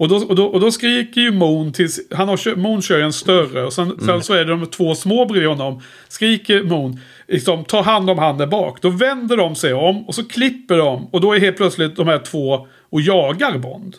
Och 0.00 0.08
då, 0.08 0.16
och 0.16 0.36
då, 0.36 0.46
och 0.46 0.60
då 0.60 0.70
skriker 0.70 1.20
ju 1.20 1.32
Moon 1.32 1.72
tills... 1.72 2.00
Han 2.10 2.28
har, 2.28 2.56
Moon 2.56 2.82
kör 2.82 3.00
en 3.00 3.12
större 3.12 3.64
och 3.64 3.72
sen, 3.72 4.00
sen 4.00 4.22
så 4.22 4.34
är 4.34 4.44
det 4.44 4.50
de 4.50 4.66
två 4.66 4.94
små 4.94 5.24
bredvid 5.24 5.48
honom. 5.48 5.82
Skriker 6.08 6.62
Moon, 6.62 7.00
liksom 7.28 7.64
ta 7.64 7.82
hand 7.82 8.10
om 8.10 8.18
han 8.18 8.38
där 8.38 8.46
bak. 8.46 8.82
Då 8.82 8.90
vänder 8.90 9.36
de 9.36 9.54
sig 9.54 9.72
om 9.72 10.08
och 10.08 10.14
så 10.14 10.28
klipper 10.28 10.78
de. 10.78 11.06
Och 11.06 11.20
då 11.20 11.32
är 11.32 11.40
helt 11.40 11.56
plötsligt 11.56 11.96
de 11.96 12.08
här 12.08 12.18
två 12.18 12.66
och 12.90 13.00
jagar 13.00 13.58
Bond. 13.58 13.96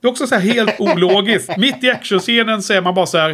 Det 0.00 0.06
är 0.06 0.10
också 0.10 0.26
så 0.26 0.34
här 0.34 0.42
helt 0.42 0.74
ologiskt. 0.80 1.56
mitt 1.56 1.84
i 1.84 1.90
actionscenen 1.90 2.62
så 2.62 2.72
är 2.72 2.80
man 2.80 2.94
bara 2.94 3.06
så 3.06 3.18
här. 3.18 3.30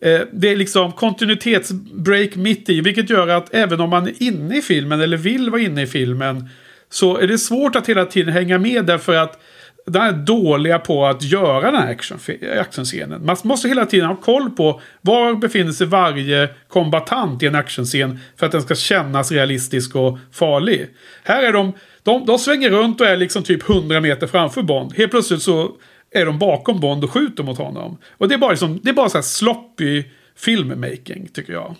Eh, 0.00 0.20
det 0.32 0.48
är 0.48 0.56
liksom 0.56 0.92
kontinuitetsbreak 0.92 2.36
mitt 2.36 2.68
i. 2.68 2.80
Vilket 2.80 3.10
gör 3.10 3.28
att 3.28 3.54
även 3.54 3.80
om 3.80 3.90
man 3.90 4.06
är 4.06 4.22
inne 4.22 4.58
i 4.58 4.62
filmen 4.62 5.00
eller 5.00 5.16
vill 5.16 5.50
vara 5.50 5.62
inne 5.62 5.82
i 5.82 5.86
filmen. 5.86 6.48
Så 6.90 7.18
är 7.18 7.26
det 7.26 7.38
svårt 7.38 7.76
att 7.76 7.88
hela 7.88 8.04
tiden 8.04 8.32
hänga 8.32 8.58
med 8.58 8.84
därför 8.84 9.16
att 9.16 9.40
de 9.86 9.98
är 9.98 10.12
dåliga 10.12 10.78
på 10.78 11.06
att 11.06 11.22
göra 11.22 11.70
den 11.70 11.80
här 11.80 11.90
action, 11.90 12.18
actionscenen. 12.60 13.26
Man 13.26 13.36
måste 13.44 13.68
hela 13.68 13.86
tiden 13.86 14.08
ha 14.08 14.16
koll 14.16 14.50
på 14.50 14.80
var 15.00 15.34
befinner 15.34 15.72
sig 15.72 15.86
varje 15.86 16.48
kombatant 16.68 17.42
i 17.42 17.46
en 17.46 17.54
actionscen 17.54 18.18
för 18.36 18.46
att 18.46 18.52
den 18.52 18.62
ska 18.62 18.74
kännas 18.74 19.32
realistisk 19.32 19.96
och 19.96 20.18
farlig. 20.32 20.86
Här 21.24 21.42
är 21.42 21.52
de, 21.52 21.72
de, 22.04 22.26
de 22.26 22.38
svänger 22.38 22.70
runt 22.70 23.00
och 23.00 23.06
är 23.06 23.16
liksom 23.16 23.42
typ 23.42 23.68
100 23.70 24.00
meter 24.00 24.26
framför 24.26 24.62
Bond. 24.62 24.94
Helt 24.96 25.10
plötsligt 25.10 25.42
så 25.42 25.70
är 26.10 26.26
de 26.26 26.38
bakom 26.38 26.80
Bond 26.80 27.04
och 27.04 27.10
skjuter 27.10 27.42
mot 27.42 27.58
honom. 27.58 27.98
Och 28.18 28.28
det 28.28 28.34
är 28.34 28.38
bara, 28.38 28.50
liksom, 28.50 28.80
det 28.82 28.90
är 28.90 28.94
bara 28.94 29.08
så 29.08 29.18
här 29.18 29.22
sloppy 29.22 30.04
filmmaking 30.36 31.28
tycker 31.32 31.52
jag. 31.52 31.74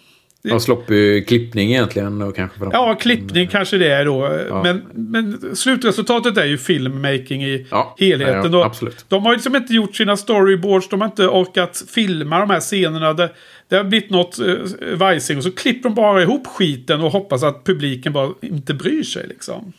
Och 0.53 0.63
sloppig 0.63 1.29
klippning 1.29 1.71
egentligen. 1.71 2.23
Och 2.23 2.37
kanske 2.37 2.59
fram- 2.59 2.71
Ja, 2.73 2.95
klippning 2.95 3.49
kanske 3.49 3.79
det 3.79 3.89
är 3.93 4.05
då. 4.05 4.29
Men, 4.65 4.83
men 4.95 5.57
slutresultatet 5.57 6.37
är 6.37 6.45
ju 6.45 6.59
filmmaking 6.59 7.45
i 7.45 7.67
Ja, 7.71 7.97
helheten. 7.99 8.53
ja, 8.53 8.65
absolut. 8.65 9.05
De 9.09 9.25
har 9.27 9.33
liksom 9.33 9.57
inte 9.57 9.75
gjort 9.75 9.97
sina 9.97 10.17
storyboards. 10.17 10.89
De 10.89 11.01
har 11.01 11.09
inte 11.09 11.27
orkat 11.29 11.85
filma 11.95 12.39
de 12.41 12.51
här 12.51 12.61
scenerna. 12.61 13.13
Det, 13.13 13.31
det 13.69 13.77
har 13.77 13.85
blivit 13.85 14.11
något 14.11 14.39
uh, 14.41 14.57
vajsing. 14.97 15.37
Och 15.39 15.45
så 15.45 15.51
klipper 15.53 15.89
de 15.89 15.95
bara 15.95 16.23
ihop 16.23 16.47
skiten 16.47 17.01
och 17.01 17.11
hoppas 17.13 17.43
att 17.43 17.65
publiken 17.65 18.13
bara 18.13 18.31
inte 18.43 18.75
bryr 18.75 19.03
sig 19.03 19.27
liksom. 19.29 19.73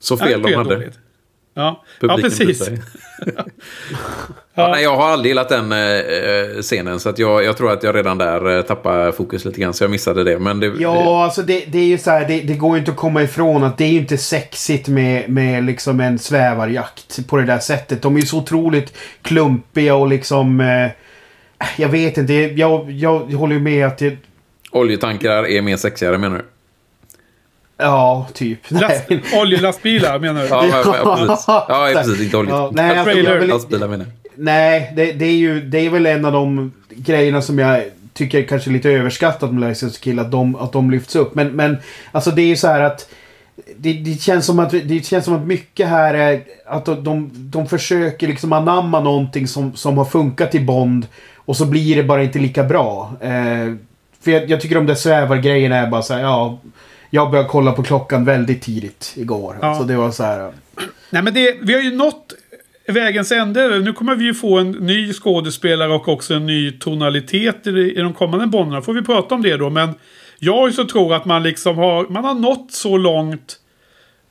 Så 0.00 0.16
Ja, 0.20 0.26
fel 0.26 0.42
de 0.42 0.50
det 0.50 0.56
hade. 0.56 0.74
dåligt. 0.74 0.98
Ja, 1.54 1.62
ja 1.62 1.84
Publiken 2.00 2.30
bryr 2.38 2.46
precis. 2.46 2.70
ja, 4.54 4.68
nej, 4.68 4.82
jag 4.82 4.96
har 4.96 5.08
aldrig 5.08 5.30
gillat 5.30 5.48
den 5.48 5.72
eh, 5.72 6.62
scenen. 6.62 7.00
Så 7.00 7.08
att 7.08 7.18
jag, 7.18 7.44
jag 7.44 7.56
tror 7.56 7.72
att 7.72 7.82
jag 7.82 7.94
redan 7.94 8.18
där 8.18 8.56
eh, 8.56 8.62
tappade 8.62 9.12
fokus 9.12 9.44
lite 9.44 9.60
grann. 9.60 9.74
Så 9.74 9.84
jag 9.84 9.90
missade 9.90 10.24
det. 10.24 10.38
Men 10.38 10.60
det, 10.60 10.66
Ja, 10.78 11.24
alltså 11.24 11.42
det, 11.42 11.64
det 11.66 11.78
är 11.78 11.84
ju 11.84 11.98
så 11.98 12.10
här, 12.10 12.28
det, 12.28 12.40
det 12.40 12.54
går 12.54 12.76
ju 12.76 12.78
inte 12.78 12.90
att 12.90 12.96
komma 12.96 13.22
ifrån 13.22 13.64
att 13.64 13.78
det 13.78 13.84
är 13.84 13.88
ju 13.88 13.98
inte 13.98 14.18
sexigt 14.18 14.88
med, 14.88 15.28
med 15.30 15.64
liksom 15.64 16.00
en 16.00 16.18
svävarjakt 16.18 17.26
på 17.28 17.36
det 17.36 17.44
där 17.44 17.58
sättet. 17.58 18.02
De 18.02 18.16
är 18.16 18.20
ju 18.20 18.26
så 18.26 18.38
otroligt 18.38 18.96
klumpiga 19.22 19.94
och 19.94 20.08
liksom... 20.08 20.60
Eh, 20.60 20.90
jag 21.76 21.88
vet 21.88 22.18
inte, 22.18 22.32
jag, 22.32 22.90
jag 22.90 23.18
håller 23.18 23.54
ju 23.54 23.60
med 23.60 23.86
att 23.86 23.98
det... 23.98 24.16
Oljetankar 24.70 25.46
är 25.46 25.62
mer 25.62 25.76
sexigare 25.76 26.18
menar 26.18 26.36
du? 26.38 26.44
Ja, 27.78 28.26
typ. 28.34 28.70
Last, 28.70 29.04
oljelastbilar 29.40 30.18
menar 30.18 30.42
du? 30.42 30.48
Ja, 30.48 30.66
ja, 30.66 30.96
ja, 31.04 31.16
precis. 31.16 31.44
Ja, 31.48 31.90
precis. 31.94 32.20
Inte 32.20 32.36
Ja, 32.36 32.40
oljetankar. 32.40 32.82
nej, 32.82 32.98
alltså, 32.98 33.18
jag 33.18 33.38
vill, 33.38 33.48
Lastbilar 33.48 33.88
menar 33.88 34.04
jag. 34.04 34.32
nej 34.34 34.92
det, 34.96 35.12
det 35.12 35.24
är 35.24 35.36
ju 35.36 35.60
det 35.60 35.78
är 35.78 35.90
väl 35.90 36.06
en 36.06 36.24
av 36.24 36.32
de 36.32 36.72
grejerna 36.90 37.42
som 37.42 37.58
jag 37.58 37.84
tycker 38.12 38.38
är 38.38 38.42
kanske 38.42 38.70
lite 38.70 38.90
överskattat 38.90 39.54
med 39.54 39.68
License 39.68 40.00
Kill. 40.00 40.18
Att 40.18 40.30
de, 40.30 40.56
att 40.56 40.72
de 40.72 40.90
lyfts 40.90 41.16
upp. 41.16 41.34
Men, 41.34 41.48
men 41.48 41.76
alltså 42.12 42.30
det 42.30 42.42
är 42.42 42.46
ju 42.46 42.56
så 42.56 42.68
här 42.68 42.80
att 42.80 43.08
det, 43.76 43.92
det, 43.92 44.22
känns 44.22 44.46
som 44.46 44.58
att, 44.58 44.70
det 44.70 45.06
känns 45.06 45.24
som 45.24 45.34
att 45.34 45.46
mycket 45.46 45.88
här 45.88 46.14
är 46.14 46.42
att 46.66 46.84
de, 46.84 47.04
de, 47.04 47.30
de 47.34 47.66
försöker 47.66 48.28
liksom 48.28 48.52
anamma 48.52 49.00
någonting 49.00 49.48
som, 49.48 49.76
som 49.76 49.98
har 49.98 50.04
funkat 50.04 50.54
i 50.54 50.60
Bond. 50.60 51.06
Och 51.36 51.56
så 51.56 51.66
blir 51.66 51.96
det 51.96 52.02
bara 52.02 52.22
inte 52.22 52.38
lika 52.38 52.64
bra. 52.64 53.12
Eh, 53.20 53.74
för 54.20 54.30
jag, 54.30 54.50
jag 54.50 54.60
tycker 54.60 54.74
de 54.74 54.86
där 54.86 54.94
svävargrejerna 54.94 55.76
är 55.76 55.86
bara 55.86 56.02
så 56.02 56.14
här, 56.14 56.20
ja. 56.20 56.58
Jag 57.10 57.30
började 57.30 57.48
kolla 57.48 57.72
på 57.72 57.82
klockan 57.82 58.24
väldigt 58.24 58.62
tidigt 58.62 59.14
igår. 59.16 59.58
Ja. 59.62 59.74
Så 59.74 59.84
det 59.84 59.96
var 59.96 60.10
så 60.10 60.22
här. 60.22 60.52
Nej 61.10 61.22
men 61.22 61.34
det, 61.34 61.56
vi 61.62 61.74
har 61.74 61.80
ju 61.80 61.96
nått 61.96 62.34
vägens 62.88 63.32
ände. 63.32 63.78
Nu 63.78 63.92
kommer 63.92 64.14
vi 64.14 64.24
ju 64.24 64.34
få 64.34 64.58
en 64.58 64.70
ny 64.70 65.12
skådespelare 65.12 65.92
och 65.92 66.08
också 66.08 66.34
en 66.34 66.46
ny 66.46 66.72
tonalitet 66.72 67.66
i, 67.66 67.70
i 67.70 68.00
de 68.00 68.14
kommande 68.14 68.46
Bonderna. 68.46 68.82
Får 68.82 68.92
vi 68.92 69.02
prata 69.02 69.34
om 69.34 69.42
det 69.42 69.56
då. 69.56 69.70
Men 69.70 69.94
Jag 70.38 70.74
så 70.74 70.84
tror 70.84 71.14
att 71.14 71.24
man 71.24 71.42
liksom 71.42 71.76
har, 71.76 72.06
man 72.08 72.24
har 72.24 72.34
nått 72.34 72.72
så 72.72 72.96
långt. 72.96 73.56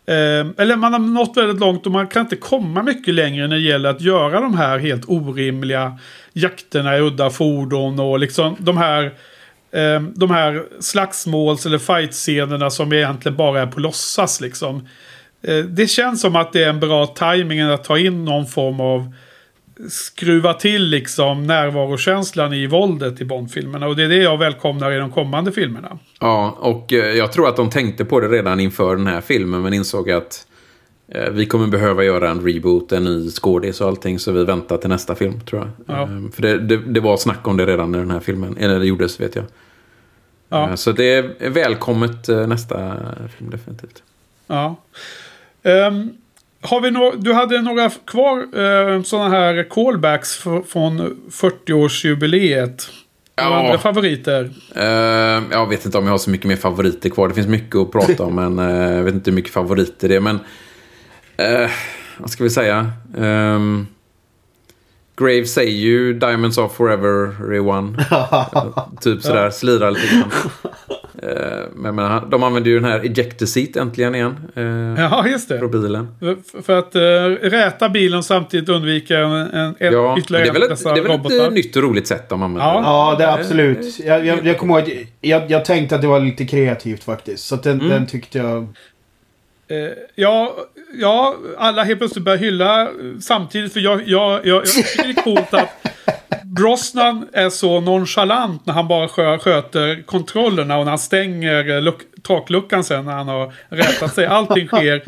Eh, 0.07 0.47
eller 0.57 0.75
man 0.75 0.93
har 0.93 0.99
nått 0.99 1.37
väldigt 1.37 1.59
långt 1.59 1.85
och 1.85 1.91
man 1.91 2.07
kan 2.07 2.21
inte 2.21 2.35
komma 2.35 2.83
mycket 2.83 3.13
längre 3.13 3.47
när 3.47 3.55
det 3.55 3.61
gäller 3.61 3.89
att 3.89 4.01
göra 4.01 4.39
de 4.39 4.57
här 4.57 4.79
helt 4.79 5.03
orimliga 5.07 5.97
jakterna 6.33 6.97
i 6.97 7.01
udda 7.01 7.29
fordon 7.29 7.99
och 7.99 8.19
liksom 8.19 8.55
de 8.59 8.77
här 8.77 9.13
eh, 9.72 10.02
de 10.02 10.31
här 10.31 10.64
slagsmåls 10.80 11.65
eller 11.65 11.77
fight-scenerna 11.77 12.69
som 12.69 12.94
egentligen 12.94 13.38
bara 13.38 13.61
är 13.61 13.68
på 13.68 13.80
låtsas 13.80 14.41
liksom. 14.41 14.88
Eh, 15.41 15.57
det 15.57 15.88
känns 15.88 16.22
som 16.22 16.35
att 16.35 16.53
det 16.53 16.64
är 16.64 16.69
en 16.69 16.80
bra 16.80 17.07
timing 17.07 17.61
att 17.61 17.84
ta 17.84 17.98
in 17.98 18.26
någon 18.26 18.45
form 18.45 18.80
av 18.80 19.14
skruva 19.89 20.53
till 20.53 20.84
liksom 20.84 21.48
närvarokänslan 21.48 22.53
i 22.53 22.68
våldet 22.68 23.22
i 23.22 23.26
Bondfilmerna. 23.26 23.88
Och 23.88 23.95
det 23.95 24.03
är 24.03 24.10
det 24.10 24.15
jag 24.15 24.38
välkomnar 24.38 24.91
i 24.91 24.98
de 24.98 25.11
kommande 25.11 25.52
filmerna. 25.52 25.99
Ja, 26.19 26.57
och 26.60 26.94
eh, 26.94 26.99
jag 26.99 27.31
tror 27.31 27.49
att 27.49 27.56
de 27.56 27.69
tänkte 27.69 28.06
på 28.06 28.19
det 28.19 28.27
redan 28.27 28.60
inför 28.60 28.95
den 28.95 29.07
här 29.07 29.22
filmen 29.22 29.61
men 29.61 29.73
insåg 29.73 30.11
att 30.11 30.47
vi 31.31 31.45
kommer 31.45 31.67
behöva 31.67 32.03
göra 32.03 32.29
en 32.29 32.41
reboot, 32.41 32.91
en 32.91 33.03
ny 33.03 33.29
skådis 33.29 33.81
och 33.81 33.88
allting 33.88 34.19
så 34.19 34.31
vi 34.31 34.43
väntar 34.43 34.77
till 34.77 34.89
nästa 34.89 35.15
film 35.15 35.39
tror 35.39 35.61
jag. 35.61 35.97
Ja. 35.97 36.01
Eh, 36.01 36.31
för 36.34 36.41
det, 36.41 36.57
det, 36.57 36.77
det, 36.77 36.99
var 36.99 37.17
snack 37.17 37.47
om 37.47 37.57
det 37.57 37.65
redan 37.65 37.91
när 37.91 37.99
den 37.99 38.11
här 38.11 38.19
filmen, 38.19 38.57
eller 38.57 38.79
det 38.79 38.85
gjordes 38.85 39.19
vet 39.19 39.35
jag. 39.35 39.45
Ja. 40.49 40.69
Eh, 40.69 40.75
så 40.75 40.91
det 40.91 41.13
är 41.13 41.49
välkommet 41.49 42.29
eh, 42.29 42.47
nästa 42.47 42.97
film 43.38 43.49
definitivt. 43.49 44.03
Ja. 44.47 44.75
Um, 45.63 46.17
har 46.61 46.81
vi 46.81 46.91
no 46.91 47.11
du 47.17 47.34
hade 47.34 47.61
några 47.61 47.89
kvar 47.89 48.59
uh, 48.59 49.03
sådana 49.03 49.29
här 49.29 49.69
callbacks 49.69 50.38
från 50.67 51.17
40-årsjubileet. 51.31 52.89
Ja. 53.35 53.59
Andra 53.59 53.77
favoriter? 53.77 54.43
Uh, 54.77 55.43
jag 55.51 55.69
vet 55.69 55.85
inte 55.85 55.97
om 55.97 56.05
jag 56.05 56.11
har 56.11 56.17
så 56.17 56.29
mycket 56.29 56.47
mer 56.47 56.55
favoriter 56.55 57.09
kvar. 57.09 57.27
Det 57.27 57.34
finns 57.34 57.47
mycket 57.47 57.75
att 57.75 57.91
prata 57.91 58.23
om, 58.23 58.35
men 58.55 58.59
uh, 58.59 58.95
jag 58.95 59.03
vet 59.03 59.13
inte 59.13 59.31
hur 59.31 59.35
mycket 59.35 59.53
favoriter 59.53 60.09
det 60.09 60.15
är. 60.15 60.19
Men 60.19 60.39
uh, 61.41 61.69
vad 62.18 62.30
ska 62.30 62.43
vi 62.43 62.49
säga? 62.49 62.91
Um, 63.15 63.88
Grave 65.18 65.45
säger 65.45 65.72
ju 65.72 66.14
Diamonds 66.14 66.57
are 66.57 66.69
forever, 66.69 67.49
Rewan. 67.49 67.97
typ 69.01 69.22
sådär, 69.22 69.49
slirar 69.49 69.91
lite 69.91 70.07
grann. 70.07 70.31
Uh, 71.23 71.65
men, 71.76 71.95
men 71.95 72.30
de 72.30 72.43
använder 72.43 72.72
ju 72.72 72.80
den 72.80 72.91
här 72.91 72.99
ejector 72.99 73.45
seat 73.45 73.76
äntligen 73.76 74.15
igen. 74.15 74.35
Uh, 74.57 75.01
ja, 75.01 75.27
just 75.27 75.49
det. 75.49 75.57
På 75.57 75.68
bilen. 75.68 76.07
För, 76.19 76.61
för 76.61 76.80
att 76.80 76.95
uh, 76.95 77.49
räta 77.49 77.89
bilen 77.89 78.23
samtidigt 78.23 78.69
undvika 78.69 79.19
en, 79.19 79.31
en, 79.31 79.76
ja, 79.80 80.18
ytterligare 80.18 80.45
det 80.45 80.49
är 80.49 80.53
väl 80.53 80.72
ett, 80.72 80.84
det 80.84 80.89
är 80.89 81.30
väl 81.30 81.47
ett 81.47 81.53
nytt 81.53 81.76
och 81.76 81.84
roligt 81.84 82.07
sätt 82.07 82.30
de 82.30 82.43
använder 82.43 82.68
ja. 82.68 82.81
ja, 82.84 83.15
det 83.18 83.23
är 83.23 83.39
absolut. 83.39 83.99
Jag, 83.99 84.26
jag, 84.26 84.45
jag 84.45 84.57
kommer 84.57 84.80
ihåg 84.80 85.07
jag, 85.22 85.51
jag 85.51 85.65
tänkte 85.65 85.95
att 85.95 86.01
det 86.01 86.07
var 86.07 86.19
lite 86.19 86.45
kreativt 86.45 87.03
faktiskt. 87.03 87.45
Så 87.45 87.55
den, 87.55 87.80
mm. 87.80 87.89
den 87.89 88.07
tyckte 88.07 88.38
jag... 88.38 88.68
ja, 90.15 90.55
ja, 90.98 91.36
alla 91.57 91.84
helt 91.84 91.99
plötsligt 91.99 92.26
börjar 92.26 92.38
hylla 92.38 92.90
samtidigt. 93.19 93.74
För 93.74 93.80
jag, 93.80 94.07
jag, 94.07 94.45
jag, 94.45 94.57
jag 94.57 94.65
tycker 94.65 95.03
det 95.03 95.19
är 95.19 95.24
coolt 95.24 95.53
att 95.53 95.69
Brosnan 96.44 97.28
är 97.34 97.49
så 97.49 97.82
nonchalant 97.82 98.65
när 98.65 98.74
han 98.74 98.88
bara 98.88 99.07
skö, 99.07 99.38
sköter 99.38 100.03
kontrollerna 100.06 100.78
och 100.78 100.86
när 100.86 100.91
han 100.91 100.99
stänger 100.99 101.82
luck, 101.82 102.02
takluckan 102.22 102.84
sen 102.84 103.06
när 103.06 103.14
han 103.14 103.28
har 103.28 103.53
rättat 103.69 104.15
sig. 104.15 104.26
Allting 104.26 104.68
sker 104.68 105.03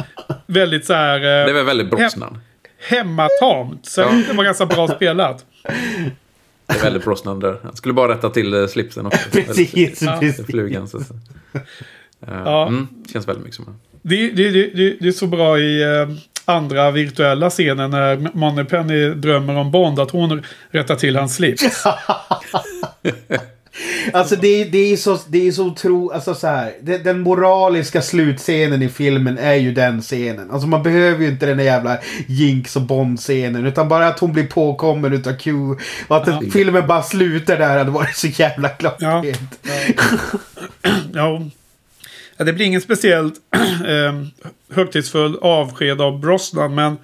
väldigt 0.45 0.85
så 0.85 0.93
här... 0.93 1.19
Det 1.19 1.27
är 1.27 1.53
väl 1.53 1.65
väldigt 1.65 1.89
Brosnan. 1.89 2.33
He 2.33 2.39
hemmatamt. 2.97 3.85
Så 3.85 4.01
ja. 4.01 4.11
det 4.27 4.33
var 4.33 4.43
ganska 4.43 4.65
bra 4.65 4.87
spelat. 4.87 5.45
Det 6.65 6.79
är 6.79 6.83
väldigt 6.83 7.03
Brosnan 7.03 7.39
där. 7.39 7.59
Han 7.63 7.75
skulle 7.75 7.93
bara 7.93 8.13
rätta 8.13 8.29
till 8.29 8.67
slipsen 8.67 9.05
också. 9.05 9.29
precis, 9.31 9.99
precis. 9.99 10.45
Flugan. 10.45 10.87
Så, 10.87 10.99
ja. 12.27 12.67
Mm, 12.67 12.87
känns 13.13 13.27
väldigt 13.27 13.43
mycket 13.43 13.55
som 13.55 13.79
det, 14.01 14.31
det, 14.31 14.51
det, 14.51 14.97
det 14.99 15.07
är 15.07 15.11
så 15.11 15.27
bra 15.27 15.59
i 15.59 15.85
uh, 15.85 16.09
andra 16.45 16.91
virtuella 16.91 17.49
scener 17.49 17.87
när 17.87 18.29
Moneypenny 18.33 19.09
drömmer 19.13 19.55
om 19.55 19.71
Bond 19.71 19.99
att 19.99 20.11
hon 20.11 20.43
rättar 20.71 20.95
till 20.95 21.15
hans 21.15 21.35
slips. 21.35 21.85
alltså 24.13 24.35
det, 24.35 24.63
det 24.63 24.93
är 24.93 24.97
så, 24.97 25.19
det 25.27 25.47
är 25.47 25.51
så 25.51 25.65
otro, 25.65 26.11
alltså 26.11 26.33
så 26.35 26.47
här, 26.47 26.73
det, 26.81 26.97
Den 26.97 27.19
moraliska 27.19 28.01
slutscenen 28.01 28.81
i 28.81 28.89
filmen 28.89 29.37
är 29.37 29.55
ju 29.55 29.73
den 29.73 30.01
scenen. 30.01 30.51
Alltså 30.51 30.67
man 30.67 30.83
behöver 30.83 31.23
ju 31.23 31.29
inte 31.29 31.45
den 31.45 31.57
där 31.57 31.63
jävla 31.63 31.97
Jinx 32.27 32.75
och 32.75 32.81
Bond-scenen. 32.81 33.65
Utan 33.65 33.87
bara 33.87 34.07
att 34.07 34.19
hon 34.19 34.33
blir 34.33 34.47
påkommen 34.47 35.13
utav 35.13 35.33
Q. 35.33 35.53
Och 36.07 36.17
att 36.17 36.27
ja. 36.27 36.41
filmen 36.53 36.87
bara 36.87 37.03
slutar 37.03 37.57
där 37.57 37.77
hade 37.77 37.91
varit 37.91 38.15
så 38.15 38.27
jävla 38.27 38.69
klockrent. 38.69 39.59
Ja. 39.61 39.71
Ja. 41.13 41.41
ja. 41.41 41.41
Ja, 42.39 42.45
det 42.45 42.53
blir 42.53 42.65
ingen 42.65 42.81
speciellt 42.81 43.33
eh, 43.87 44.23
högtidsfull 44.75 45.37
avsked 45.41 46.01
av 46.01 46.19
Brosnan. 46.19 46.75
Men 46.75 46.97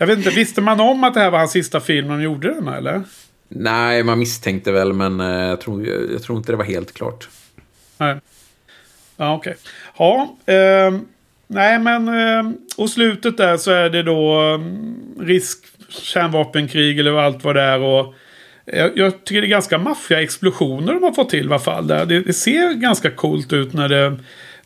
jag 0.00 0.06
vet 0.06 0.18
inte, 0.18 0.30
visste 0.30 0.60
man 0.60 0.80
om 0.80 1.04
att 1.04 1.14
det 1.14 1.20
här 1.20 1.30
var 1.30 1.38
hans 1.38 1.52
sista 1.52 1.80
film 1.80 2.08
de 2.08 2.22
gjorde 2.22 2.54
den 2.54 2.68
eller? 2.68 3.02
Nej, 3.48 4.02
man 4.02 4.18
misstänkte 4.18 4.72
väl 4.72 4.92
men 4.92 5.20
eh, 5.20 5.26
jag, 5.26 5.60
tror, 5.60 5.86
jag, 5.86 6.22
tror 6.22 6.38
inte 6.38 6.52
det 6.52 6.56
var 6.56 6.64
helt 6.64 6.94
klart. 6.94 7.28
Nej. 7.98 8.16
Ja, 9.16 9.34
okej. 9.34 9.56
Okay. 9.56 9.62
Ja, 9.98 10.36
eh, 10.54 10.98
nej 11.46 11.78
men 11.78 12.08
eh, 12.08 12.52
och 12.76 12.90
slutet 12.90 13.36
där 13.36 13.56
så 13.56 13.70
är 13.70 13.90
det 13.90 14.02
då 14.02 14.40
mm, 14.40 14.94
risk 15.20 15.58
kärnvapenkrig 15.88 16.98
eller 16.98 17.18
allt 17.18 17.44
vad 17.44 17.56
det 17.56 17.62
är. 17.62 17.80
Och, 17.80 18.14
jag, 18.94 19.24
tycker 19.24 19.40
det 19.40 19.46
är 19.46 19.48
ganska 19.48 19.78
maffiga 19.78 20.22
explosioner 20.22 20.94
de 20.94 21.02
har 21.02 21.12
fått 21.12 21.30
till 21.30 21.44
i 21.44 21.46
alla 21.46 21.58
fall. 21.58 21.86
Det 21.86 22.36
ser 22.36 22.72
ganska 22.72 23.10
coolt 23.10 23.52
ut 23.52 23.72
när 23.72 23.88
det 23.88 24.16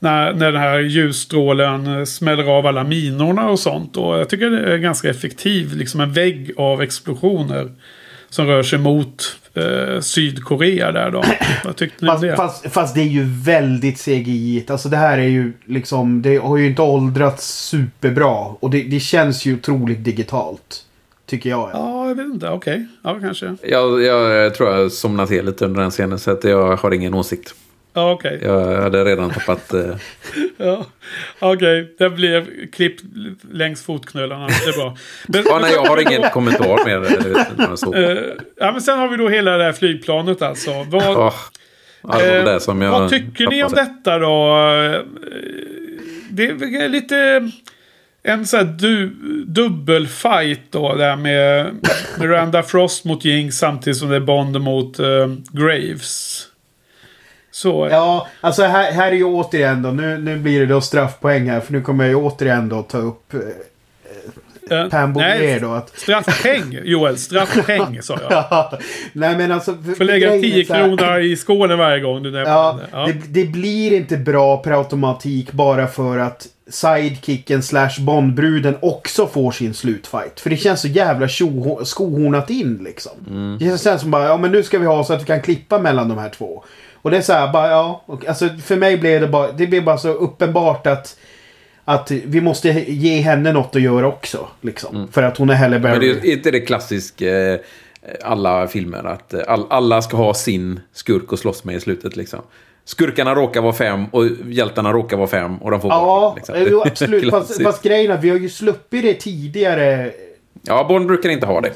när, 0.00 0.32
när 0.32 0.52
den 0.52 0.60
här 0.60 0.78
ljusstrålen 0.78 2.06
smäller 2.06 2.44
av 2.44 2.66
alla 2.66 2.84
minorna 2.84 3.50
och 3.50 3.58
sånt. 3.58 3.96
Och 3.96 4.18
jag 4.18 4.28
tycker 4.28 4.50
det 4.50 4.74
är 4.74 4.78
ganska 4.78 5.10
effektiv, 5.10 5.76
liksom 5.76 6.00
en 6.00 6.12
vägg 6.12 6.52
av 6.56 6.82
explosioner. 6.82 7.70
Som 8.30 8.46
rör 8.46 8.62
sig 8.62 8.78
mot 8.78 9.36
eh, 9.54 10.00
Sydkorea 10.00 10.92
där 10.92 11.10
då. 11.10 11.24
Vad 11.64 11.76
tyckte 11.76 12.04
ni 12.04 12.10
fast, 12.10 12.22
det? 12.22 12.36
Fast, 12.36 12.72
fast, 12.72 12.94
det 12.94 13.00
är 13.00 13.04
ju 13.04 13.24
väldigt 13.44 14.04
CGI. 14.04 14.64
Alltså 14.68 14.88
det 14.88 14.96
här 14.96 15.18
är 15.18 15.28
ju 15.28 15.52
liksom, 15.64 16.22
det 16.22 16.36
har 16.36 16.56
ju 16.56 16.66
inte 16.66 16.82
åldrats 16.82 17.68
superbra. 17.68 18.36
Och 18.60 18.70
det, 18.70 18.82
det 18.82 19.00
känns 19.00 19.46
ju 19.46 19.54
otroligt 19.54 20.04
digitalt. 20.04 20.84
Tycker 21.26 21.50
jag. 21.50 21.70
Ja, 21.72 22.08
jag 22.08 22.14
vet 22.14 22.26
inte. 22.26 22.48
Okej. 22.48 22.72
Okay. 22.72 22.86
Ja, 23.02 23.20
kanske. 23.20 23.56
Jag, 23.62 24.02
jag 24.02 24.54
tror 24.54 24.70
jag 24.70 24.92
somnade 24.92 25.28
till 25.28 25.46
lite 25.46 25.64
under 25.64 25.80
den 25.80 25.90
scenen. 25.90 26.18
Så 26.18 26.30
att 26.30 26.44
jag 26.44 26.76
har 26.76 26.94
ingen 26.94 27.14
åsikt. 27.14 27.54
Ja, 27.92 28.12
okej. 28.12 28.36
Okay. 28.36 28.48
Jag 28.48 28.82
hade 28.82 29.04
redan 29.04 29.30
tappat... 29.30 29.74
Eh... 29.74 29.80
ja, 30.56 30.86
okej. 31.38 31.82
Okay. 31.82 31.94
Det 31.98 32.10
blev 32.10 32.70
klipp 32.70 32.96
längs 33.52 33.84
fotknölarna. 33.84 34.46
Det 34.46 34.68
är 34.68 34.76
bra. 34.76 34.96
Men, 35.26 35.42
ja, 35.46 35.58
nej, 35.58 35.72
jag 35.72 35.84
har 35.84 36.00
ingen 36.00 36.30
kommentar 36.30 36.84
mer. 36.84 36.96
uh, 37.98 38.24
ja, 38.56 38.72
men 38.72 38.80
sen 38.80 38.98
har 38.98 39.08
vi 39.08 39.16
då 39.16 39.28
hela 39.28 39.56
det 39.56 39.64
här 39.64 39.72
flygplanet 39.72 40.42
alltså. 40.42 40.70
Vad, 40.88 41.16
oh, 41.16 41.34
uh, 42.04 42.90
vad 42.90 43.10
tycker 43.10 43.46
ni 43.46 43.64
om 43.64 43.72
detta 43.72 44.18
då? 44.18 44.56
Det 46.30 46.44
är 46.44 46.88
lite 46.88 47.50
en 48.22 48.46
sån 48.46 48.58
här 48.58 48.66
du, 48.66 49.08
dubbelfight 49.46 50.60
då. 50.70 50.94
Där 50.94 51.16
med 51.16 51.70
Miranda 52.18 52.62
Frost 52.62 53.04
mot 53.04 53.24
Jinx 53.24 53.56
samtidigt 53.56 53.98
som 53.98 54.08
det 54.08 54.16
är 54.16 54.20
Bond 54.20 54.60
mot 54.60 55.00
uh, 55.00 55.34
Graves. 55.52 56.47
Så. 57.58 57.88
Ja, 57.90 58.28
alltså 58.40 58.62
här, 58.62 58.92
här 58.92 59.06
är 59.06 59.16
ju 59.16 59.24
återigen 59.24 59.82
då. 59.82 59.88
Nu, 59.90 60.18
nu 60.18 60.36
blir 60.36 60.60
det 60.60 60.66
då 60.66 60.80
straffpoäng 60.80 61.50
här. 61.50 61.60
För 61.60 61.72
nu 61.72 61.80
kommer 61.80 62.04
jag 62.04 62.10
ju 62.10 62.16
återigen 62.16 62.68
då 62.68 62.82
ta 62.82 62.98
upp 62.98 63.34
eh, 63.34 63.40
uh, 64.78 64.88
Pam 64.88 65.12
Nej, 65.12 65.60
då. 65.60 65.70
Att... 65.70 65.98
Straffpeng 65.98 66.78
Joel. 66.84 67.18
Straffpeng 67.18 68.02
sa 68.02 68.18
jag. 68.20 68.32
ja, 68.50 68.78
nej 69.12 69.36
men 69.36 69.52
alltså. 69.52 69.74
För, 69.74 69.92
för 69.92 70.04
lägga 70.04 70.30
10 70.30 70.64
kronor 70.64 71.18
i 71.20 71.36
skålen 71.36 71.78
varje 71.78 72.00
gång 72.00 72.22
du 72.22 72.30
nämner 72.30 72.50
ja, 72.50 72.78
det. 72.80 72.88
Ja. 72.92 73.06
Det, 73.06 73.42
det 73.42 73.44
blir 73.44 73.92
inte 73.92 74.16
bra 74.16 74.56
per 74.56 74.70
automatik 74.70 75.52
bara 75.52 75.86
för 75.86 76.18
att 76.18 76.46
sidekicken 76.68 77.62
slash 77.62 78.00
Bondbruden 78.00 78.76
också 78.80 79.26
får 79.26 79.52
sin 79.52 79.74
slutfight. 79.74 80.40
För 80.40 80.50
det 80.50 80.56
känns 80.56 80.80
så 80.80 80.88
jävla 80.88 81.28
skohornat 81.84 82.50
in 82.50 82.80
liksom. 82.84 83.12
Mm. 83.30 83.58
Det 83.60 83.82
känns 83.82 84.00
som 84.00 84.10
bara, 84.10 84.24
ja 84.24 84.36
men 84.36 84.52
nu 84.52 84.62
ska 84.62 84.78
vi 84.78 84.86
ha 84.86 85.04
så 85.04 85.12
att 85.12 85.22
vi 85.22 85.26
kan 85.26 85.42
klippa 85.42 85.78
mellan 85.78 86.08
de 86.08 86.18
här 86.18 86.30
två. 86.30 86.64
Och 87.02 87.10
det 87.10 87.16
är 87.16 87.20
så 87.20 87.32
här, 87.32 87.52
bara 87.52 87.70
ja. 87.70 88.04
Alltså 88.28 88.48
för 88.48 88.76
mig 88.76 88.96
blev 88.96 89.20
det 89.20 89.28
bara, 89.28 89.52
det 89.52 89.66
blev 89.66 89.84
bara 89.84 89.98
så 89.98 90.08
uppenbart 90.08 90.86
att 90.86 91.16
att 91.84 92.10
vi 92.10 92.40
måste 92.40 92.68
ge 92.88 93.20
henne 93.20 93.52
något 93.52 93.76
att 93.76 93.82
göra 93.82 94.08
också. 94.08 94.48
Liksom. 94.60 94.96
Mm. 94.96 95.08
För 95.08 95.22
att 95.22 95.36
hon 95.36 95.50
är 95.50 95.54
Halle 95.54 95.78
Berry. 95.78 95.92
Men 95.92 96.22
det 96.22 96.28
är 96.28 96.32
inte 96.32 96.50
det 96.50 96.60
klassiska 96.60 97.52
eh, 97.52 97.58
alla 98.24 98.68
filmer. 98.68 99.04
Att 99.04 99.34
eh, 99.34 99.40
all, 99.46 99.66
alla 99.70 100.02
ska 100.02 100.16
ha 100.16 100.34
sin 100.34 100.80
skurk 100.92 101.32
att 101.32 101.38
slåss 101.38 101.64
med 101.64 101.74
i 101.74 101.80
slutet. 101.80 102.16
Liksom. 102.16 102.40
Skurkarna 102.84 103.34
råkar 103.34 103.60
vara 103.60 103.72
fem 103.72 104.04
och 104.10 104.26
hjältarna 104.46 104.92
råkar 104.92 105.16
vara 105.16 105.28
fem 105.28 105.56
och 105.56 105.70
de 105.70 105.80
får 105.80 105.90
Ja, 105.90 106.32
liksom. 106.36 106.54
jo, 106.70 106.82
absolut. 106.86 107.30
fast, 107.30 107.62
fast 107.62 107.82
grejen 107.82 108.10
är 108.10 108.14
att 108.14 108.24
vi 108.24 108.30
har 108.30 108.38
ju 108.38 108.48
sluppit 108.48 109.02
det 109.02 109.14
tidigare. 109.14 110.12
Ja, 110.62 110.86
Bond 110.88 111.06
brukar 111.06 111.30
inte 111.30 111.46
ha 111.46 111.60
det. 111.60 111.72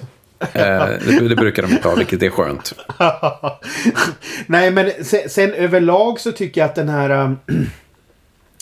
Eh, 0.53 0.87
det, 1.07 1.29
det 1.29 1.37
brukar 1.37 1.63
de 1.63 1.73
inte 1.73 1.89
ha, 1.89 1.95
vilket 1.95 2.23
är 2.23 2.31
skönt. 2.31 2.75
Nej, 4.47 4.71
men 4.71 4.91
sen, 5.05 5.29
sen 5.29 5.53
överlag 5.53 6.21
så 6.21 6.33
tycker 6.33 6.61
jag 6.61 6.69
att 6.69 6.75
den 6.75 6.89
här... 6.89 7.11
um, 7.11 7.39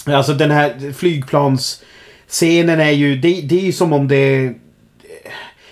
alltså 0.14 0.32
den 0.32 0.50
här 0.50 0.92
flygplansscenen 0.92 2.80
är 2.80 2.90
ju... 2.90 3.16
Det, 3.16 3.40
det 3.40 3.58
är 3.60 3.64
ju 3.64 3.72
som 3.72 3.92
om 3.92 4.08
det... 4.08 4.52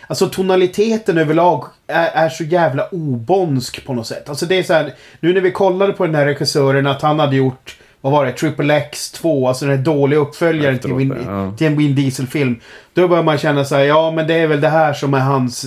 Alltså 0.06 0.28
tonaliteten 0.28 1.18
överlag 1.18 1.64
är, 1.86 2.10
är 2.24 2.28
så 2.28 2.44
jävla 2.44 2.89
obonsk 2.89 3.86
på 3.86 3.94
något 3.94 4.06
sätt. 4.06 4.28
Alltså 4.28 4.47
det 4.47 4.59
är 4.59 4.62
så 4.62 4.72
här, 4.72 4.94
Nu 5.20 5.32
när 5.32 5.40
vi 5.40 5.51
kollade 5.51 5.93
på 5.93 6.06
den 6.06 6.14
här 6.14 6.26
regissören 6.26 6.86
att 6.86 7.02
han 7.02 7.18
hade 7.18 7.36
gjort... 7.36 7.76
Vad 8.01 8.12
var 8.12 8.26
det? 8.26 8.32
Triple 8.32 8.76
X 8.76 9.10
2. 9.10 9.48
Alltså 9.48 9.64
den 9.66 9.76
här 9.76 9.85
dåliga 9.85 10.20
uppföljaren 10.20 10.78
till, 10.78 10.94
Win, 10.94 11.16
ja. 11.26 11.52
till 11.56 11.66
en 11.66 11.76
Win 11.76 11.94
Diesel-film. 11.94 12.60
Då 12.94 13.09
börjar 13.09 13.22
man 13.22 13.39
känna 13.39 13.64
så 13.64 13.74
här, 13.74 13.82
ja 13.82 14.10
men 14.10 14.26
det 14.26 14.35
är 14.35 14.47
väl 14.47 14.60
det 14.60 14.68
här 14.68 14.93
som 14.93 15.14
är 15.14 15.18
hans... 15.18 15.66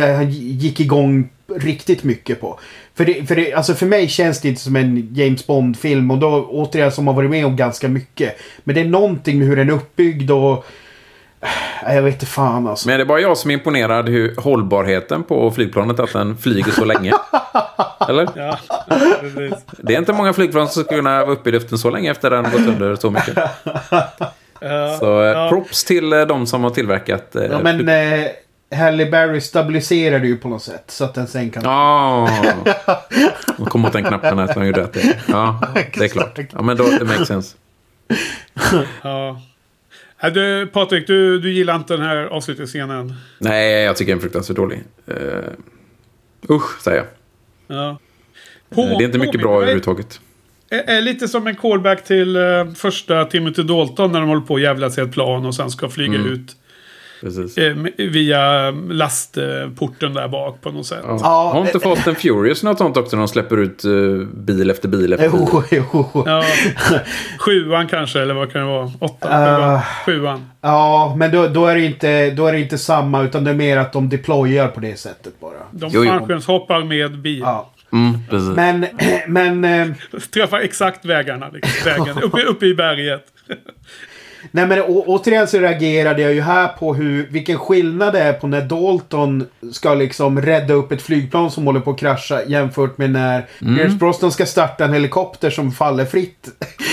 Det 0.00 0.12
han 0.16 0.30
gick 0.30 0.80
igång 0.80 1.28
riktigt 1.56 2.04
mycket 2.04 2.40
på. 2.40 2.58
För, 2.94 3.04
det, 3.04 3.28
för, 3.28 3.36
det, 3.36 3.52
alltså 3.52 3.74
för 3.74 3.86
mig 3.86 4.08
känns 4.08 4.40
det 4.40 4.48
inte 4.48 4.60
som 4.60 4.76
en 4.76 5.08
James 5.14 5.46
Bond-film 5.46 6.10
och 6.10 6.18
då 6.18 6.46
återigen 6.50 6.92
som 6.92 7.06
har 7.06 7.14
varit 7.14 7.30
med 7.30 7.46
om 7.46 7.56
ganska 7.56 7.88
mycket. 7.88 8.36
Men 8.64 8.74
det 8.74 8.80
är 8.80 8.84
någonting 8.84 9.38
med 9.38 9.48
hur 9.48 9.56
den 9.56 9.68
är 9.68 9.72
uppbyggd 9.72 10.30
och... 10.30 10.64
äh, 11.86 11.94
Jag 11.94 12.02
vet 12.02 12.14
inte 12.14 12.26
fan 12.26 12.66
alltså. 12.68 12.88
Men 12.88 12.94
är 12.94 12.98
det 12.98 13.04
bara 13.04 13.20
jag 13.20 13.36
som 13.38 13.50
är 13.50 13.54
imponerad 13.54 14.08
hur 14.08 14.34
hållbarheten 14.36 15.22
på 15.22 15.50
flygplanet, 15.50 16.00
att 16.00 16.12
den 16.12 16.36
flyger 16.36 16.70
så 16.72 16.84
länge? 16.84 17.12
Eller? 18.08 18.28
Ja. 18.36 18.58
Det 19.78 19.94
är 19.94 19.98
inte 19.98 20.12
många 20.12 20.32
flygplan 20.32 20.68
som 20.68 20.84
ska 20.84 20.94
kunna 20.96 21.24
vara 21.24 21.32
uppe 21.34 21.48
i 21.48 21.52
luften 21.52 21.78
så 21.78 21.90
länge 21.90 22.10
efter 22.10 22.30
att 22.30 22.44
den 22.44 22.52
gått 22.52 22.74
under 22.74 22.96
så 22.96 23.10
mycket. 23.10 23.38
Ja, 24.60 24.96
Så 25.00 25.04
ja. 25.06 25.48
props 25.50 25.84
till 25.84 26.12
eh, 26.12 26.20
de 26.22 26.46
som 26.46 26.62
har 26.64 26.70
tillverkat... 26.70 27.36
eh, 27.36 27.44
Ja 27.44 27.58
men 27.62 27.88
eh, 27.88 28.26
Halle 28.74 29.06
Berry 29.06 29.40
stabiliserar 29.40 30.18
det 30.20 30.26
ju 30.26 30.36
på 30.36 30.48
något 30.48 30.62
sätt. 30.62 30.84
Så 30.90 31.04
att 31.04 31.14
den 31.14 31.26
sen 31.26 31.50
kan... 31.50 31.62
Ja, 31.64 32.28
de 33.56 33.66
kom 33.70 33.84
åt 33.84 33.92
den 33.92 34.04
knappen 34.04 34.38
här 34.38 34.46
så 34.46 34.60
de 34.60 34.66
gjorde 34.66 34.84
att 34.84 34.92
det... 34.92 35.16
Ja, 35.28 35.60
det 35.74 36.04
är 36.04 36.08
klart. 36.08 36.38
Ja, 36.52 36.62
men 36.62 36.76
då, 36.76 36.84
det 36.84 37.04
makes 37.04 37.28
sense. 37.28 37.56
Ja. 39.02 39.40
Äh, 40.22 40.32
Du, 40.32 40.66
Patrik, 40.66 41.06
du, 41.06 41.38
du 41.40 41.52
gillar 41.52 41.76
inte 41.76 41.96
den 41.96 42.06
här 42.06 42.16
avslutningsscenen? 42.16 43.14
Nej, 43.38 43.82
jag 43.84 43.96
tycker 43.96 44.12
den 44.12 44.18
är 44.18 44.22
fruktansvärt 44.22 44.56
dålig. 44.56 44.82
Uh, 45.10 46.56
usch, 46.56 46.80
säger 46.82 46.96
jag. 46.98 47.06
Ja. 47.76 47.88
Eh, 48.70 48.98
det 48.98 49.04
är 49.04 49.06
inte 49.06 49.18
mycket 49.18 49.40
bra 49.40 49.56
överhuvudtaget. 49.56 50.20
Är, 50.70 50.78
är 50.96 51.02
lite 51.02 51.28
som 51.28 51.46
en 51.46 51.56
callback 51.56 52.04
till 52.04 52.36
eh, 52.36 52.42
första 52.76 53.24
Timothy 53.24 53.62
Dalton 53.62 54.12
när 54.12 54.20
de 54.20 54.28
håller 54.28 54.42
på 54.46 54.54
att 54.54 54.62
jävlas 54.62 54.98
i 54.98 55.00
ett 55.00 55.12
plan 55.12 55.46
och 55.46 55.54
sen 55.54 55.70
ska 55.70 55.88
flyga 55.88 56.14
Mm. 56.14 56.32
ut 56.32 56.56
Precis. 57.20 57.58
eh, 57.58 57.76
via 57.98 58.70
lastporten 58.70 60.14
där 60.14 60.28
bak 60.28 60.60
på 60.60 60.70
något 60.70 60.86
sätt. 60.86 61.00
Ja. 61.02 61.18
Ja, 61.22 61.50
Har 61.54 61.60
inte 61.60 61.80
Fast 61.80 62.08
and 62.08 62.16
Furious 62.18 62.62
något 62.62 62.78
sånt 62.78 62.96
också 62.96 63.16
när 63.16 63.20
de 63.20 63.28
släpper 63.28 63.56
ut 63.56 63.84
eh, 63.84 63.90
bil 64.34 64.70
efter 64.70 64.88
bil 64.88 65.12
efter 65.12 65.28
bil? 65.30 65.46
Jo, 65.52 65.62
jo. 65.70 66.22
Ja, 66.26 66.44
sjuan 67.38 67.86
kanske, 67.88 68.20
eller 68.20 68.34
vad 68.34 68.52
kan 68.52 68.60
det 68.60 68.66
vara? 68.68 68.90
Åtta? 69.00 69.28
Ah. 69.30 69.82
sjuan? 70.06 70.50
Ja, 70.60 71.14
men 71.18 71.30
då, 71.32 71.48
då, 71.48 71.66
är 71.66 71.74
det 71.74 71.84
inte, 71.84 72.30
då 72.30 72.46
är 72.46 72.52
det 72.52 72.60
inte 72.60 72.78
samma. 72.78 73.22
Utan 73.22 73.44
det 73.44 73.50
är 73.50 73.54
mer 73.54 73.76
att 73.76 73.92
de 73.92 74.08
deployar 74.08 74.68
på 74.68 74.80
det 74.80 74.98
sättet 74.98 75.40
bara. 75.40 75.52
De 75.70 75.90
fallskärmshoppar 75.90 76.84
med 76.84 77.18
bil. 77.18 77.40
Ja. 77.40 77.72
Mm, 77.92 78.18
precis. 78.30 78.48
Men, 78.48 78.86
men... 79.26 79.64
eh, 79.64 79.96
Träffar 80.34 80.60
exakt 80.60 81.04
vägarna. 81.04 81.48
Liksom, 81.52 81.72
vägen, 81.84 82.22
uppe, 82.22 82.42
uppe 82.42 82.66
i 82.66 82.74
berget. 82.74 83.26
Nej 84.50 84.66
men 84.66 84.80
å, 84.80 85.04
återigen 85.06 85.48
så 85.48 85.58
reagerade 85.58 86.22
jag 86.22 86.34
ju 86.34 86.40
här 86.40 86.68
på 86.68 86.94
hur, 86.94 87.26
vilken 87.30 87.58
skillnad 87.58 88.12
det 88.12 88.20
är 88.20 88.32
på 88.32 88.46
när 88.46 88.62
Dalton 88.62 89.46
ska 89.72 89.94
liksom 89.94 90.42
rädda 90.42 90.74
upp 90.74 90.92
ett 90.92 91.02
flygplan 91.02 91.50
som 91.50 91.66
håller 91.66 91.80
på 91.80 91.90
att 91.90 91.98
krascha 91.98 92.44
jämfört 92.44 92.98
med 92.98 93.10
när 93.10 93.46
Mm. 93.60 93.76
Pierce 93.76 93.98
Brosnan 93.98 94.32
ska 94.32 94.46
starta 94.46 94.84
en 94.84 94.92
helikopter 94.92 95.50
som 95.50 95.72
faller 95.72 96.04
fritt. 96.04 96.48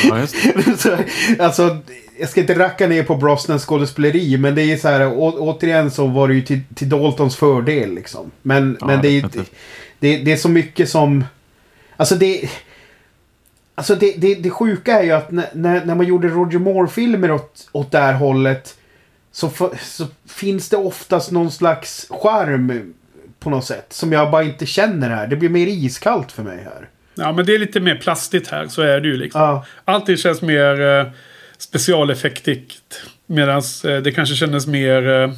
Ja, 0.10 0.28
så, 0.78 0.98
alltså, 1.40 1.78
jag 2.20 2.30
ska 2.30 2.42
inte 2.42 2.60
racka 2.60 2.88
ner 2.88 3.04
på 3.04 3.16
Brosnans 3.16 3.66
skådespeleri 3.66 4.38
men 4.38 4.56
det 4.56 4.62
är 4.62 4.78
så 4.78 4.88
här, 4.88 5.08
å, 5.08 5.36
återigen 5.40 5.92
så 5.92 6.08
var 6.08 6.28
det 6.28 6.34
ju 6.34 6.42
till, 6.42 6.60
till 6.76 6.90
Daltons 6.90 7.36
fördel 7.36 7.96
liksom. 7.96 8.32
Men, 8.42 8.78
Ja, 8.80 8.88
men 8.88 9.02
det, 9.02 9.08
är, 9.08 9.30
det, 10.00 10.18
det 10.18 10.32
är 10.32 10.38
så 10.38 10.50
mycket 10.50 10.90
som... 10.90 11.26
Alltså 11.98 12.16
det... 12.16 12.50
Alltså 13.76 13.96
det, 13.96 14.14
det, 14.18 14.36
det 14.36 14.50
sjuka 14.50 15.00
är 15.00 15.04
ju 15.04 15.12
att 15.12 15.32
när, 15.32 15.86
när, 15.86 15.96
man 15.96 16.06
gjorde 16.06 16.28
Roger 16.28 16.60
Moore-filmer 16.60 17.32
åt, 17.32 17.70
åt 17.72 17.92
det 17.92 17.98
här 17.98 18.14
hållet 18.14 18.78
så, 19.32 19.50
så 19.82 20.06
finns 20.28 20.70
det 20.70 20.78
oftast 20.78 21.32
någon 21.32 21.52
slags 21.52 22.08
charm 22.10 22.94
på 23.40 23.50
något 23.50 23.66
sätt 23.66 23.94
som 23.94 24.12
jag 24.12 24.32
bara 24.32 24.44
inte 24.44 24.66
känner 24.66 25.10
här. 25.10 25.28
Det 25.28 25.36
blir 25.36 25.50
mer 25.50 25.68
iskallt 25.68 26.32
för 26.32 26.44
mig 26.44 26.64
här. 26.64 26.90
Ja, 27.16 27.32
men 27.32 27.46
det 27.46 27.56
är 27.56 27.60
lite 27.60 27.80
mer 27.80 27.96
plastigt 27.96 28.48
här. 28.48 28.68
Så 28.68 28.82
är 28.82 29.02
det 29.02 29.08
ju 29.08 29.18
liksom. 29.18 29.42
Ja, 29.42 29.66
Allting 29.86 30.18
känns 30.18 30.42
mer 30.42 30.82
eh, 30.82 31.08
specialeffektigt. 31.58 33.04
Medan 33.26 33.62
eh, 33.86 33.98
det 33.98 34.12
kanske 34.12 34.36
kändes 34.36 34.68
mer 34.68 35.10
eh, 35.10 35.32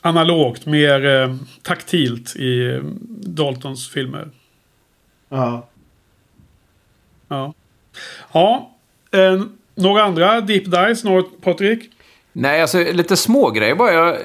analogt, 0.00 0.66
mer 0.66 1.06
eh, 1.06 1.36
taktilt 1.62 2.36
i 2.36 2.66
eh, 2.66 2.82
Daltons 3.26 3.90
filmer. 3.90 4.28
ja. 5.28 5.68
Ja. 7.28 7.54
Ja. 8.32 8.70
Eh, 9.12 9.42
några 9.74 10.02
andra 10.02 10.40
deep 10.40 10.64
dives? 10.64 11.04
Något, 11.04 11.42
Patrik? 11.42 11.90
Nej, 12.32 12.62
alltså 12.62 12.78
lite 12.78 13.16
små 13.16 13.50
grejer 13.50 13.74
bara. 13.74 13.92
Jag, 13.92 14.16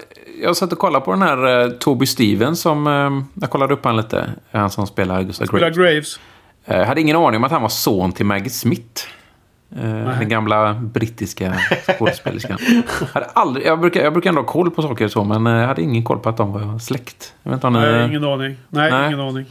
jag 0.42 0.58
satt 0.58 0.72
och 0.72 0.80
kollade 0.80 1.06
på 1.06 1.12
den 1.12 1.22
här 1.22 1.66
uh, 1.66 1.72
Toby 1.72 2.06
Stevens 2.06 2.62
som... 2.62 2.88
eh, 2.88 3.42
jag 3.42 3.50
kollade 3.50 3.74
upp 3.74 3.86
han 3.86 3.98
lite. 3.98 4.30
Han 4.52 4.70
som 4.70 4.88
spelar 4.88 5.24
Gustav 5.24 5.46
Spelar 5.46 5.70
Graves. 5.70 6.20
Jag 6.66 6.86
hade 6.86 7.02
ingen 7.02 7.16
aning 7.16 7.38
om 7.38 7.44
att 7.44 7.52
han 7.52 7.62
var 7.62 7.70
son 7.70 8.12
till 8.12 8.26
Maggie 8.26 8.50
Smith. 8.50 9.08
Eh, 9.76 10.20
den 10.20 10.30
gamla 10.30 10.74
brittiska 10.74 11.54
skådespelerskan. 11.98 12.58
hade 13.14 13.26
aldrig, 13.26 13.66
jag, 13.66 13.80
brukar, 13.80 14.04
jag 14.04 14.14
brukar 14.14 14.30
ändå 14.30 14.42
ha 14.42 14.48
koll 14.48 14.72
på 14.72 14.82
saker 14.82 15.06
och 15.06 15.12
så, 15.12 15.24
men 15.24 15.48
eh, 15.48 15.54
jag 15.54 15.68
hade 15.68 15.82
ingen 15.82 16.04
koll 16.04 16.20
på 16.20 16.30
att 16.30 16.38
de 16.38 16.54
var 16.54 16.80
släkt. 16.80 17.34
Jag 17.44 17.52
vet 17.52 17.58
inte 17.58 17.68
om 17.68 17.74
ni... 17.74 17.80
Nej, 17.80 18.08
ingen 18.08 18.24
aning. 18.24 18.58
Nej, 18.70 18.92
Nej. 18.92 19.08
ingen 19.08 19.20
aning. 19.20 19.46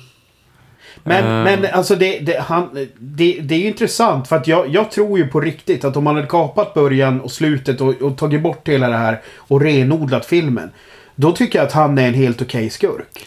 Men, 1.08 1.46
Eh. 1.46 1.60
men 1.60 1.74
alltså 1.74 1.94
det, 1.96 2.18
det, 2.18 2.40
han, 2.40 2.68
det, 2.98 3.38
det 3.40 3.54
är 3.54 3.58
ju 3.58 3.66
intressant 3.68 4.28
för 4.28 4.36
att 4.36 4.46
jag, 4.48 4.68
jag 4.68 4.90
tror 4.90 5.18
ju 5.18 5.26
på 5.28 5.40
riktigt 5.40 5.84
att 5.84 5.96
om 5.96 6.04
man 6.04 6.14
hade 6.14 6.26
kapat 6.26 6.74
början 6.74 7.20
och 7.20 7.30
slutet 7.30 7.80
och, 7.80 8.02
och 8.02 8.16
tagit 8.16 8.42
bort 8.42 8.68
hela 8.68 8.88
det 8.88 8.96
här 8.96 9.20
och 9.38 9.60
renodlat 9.60 10.26
filmen. 10.26 10.70
Då 11.14 11.32
tycker 11.32 11.58
jag 11.58 11.66
att 11.66 11.72
han 11.72 11.98
är 11.98 12.08
en 12.08 12.14
helt 12.14 12.42
okej 12.42 12.70
skurk. 12.70 13.26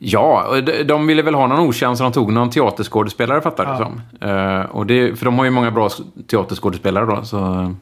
Ja, 0.00 0.54
de- 0.84 1.06
ville 1.06 1.22
väl 1.22 1.34
ha 1.34 1.46
någon 1.46 1.60
okänd 1.68 1.96
så 1.98 2.02
de 2.04 2.12
tog 2.12 2.32
någon 2.32 2.50
teaterskådespelare 2.50 3.40
fattar 3.40 3.64
det 3.64 3.70
Ja. 3.70 3.78
som. 3.78 4.28
Eh, 4.28 4.60
och 4.76 4.86
det, 4.86 5.18
för 5.18 5.24
de 5.24 5.38
har 5.38 5.44
ju 5.44 5.50
många 5.50 5.70
bra 5.70 5.88
teaterskådespelare 6.30 7.06
då. 7.06 7.24
Så, 7.24 7.74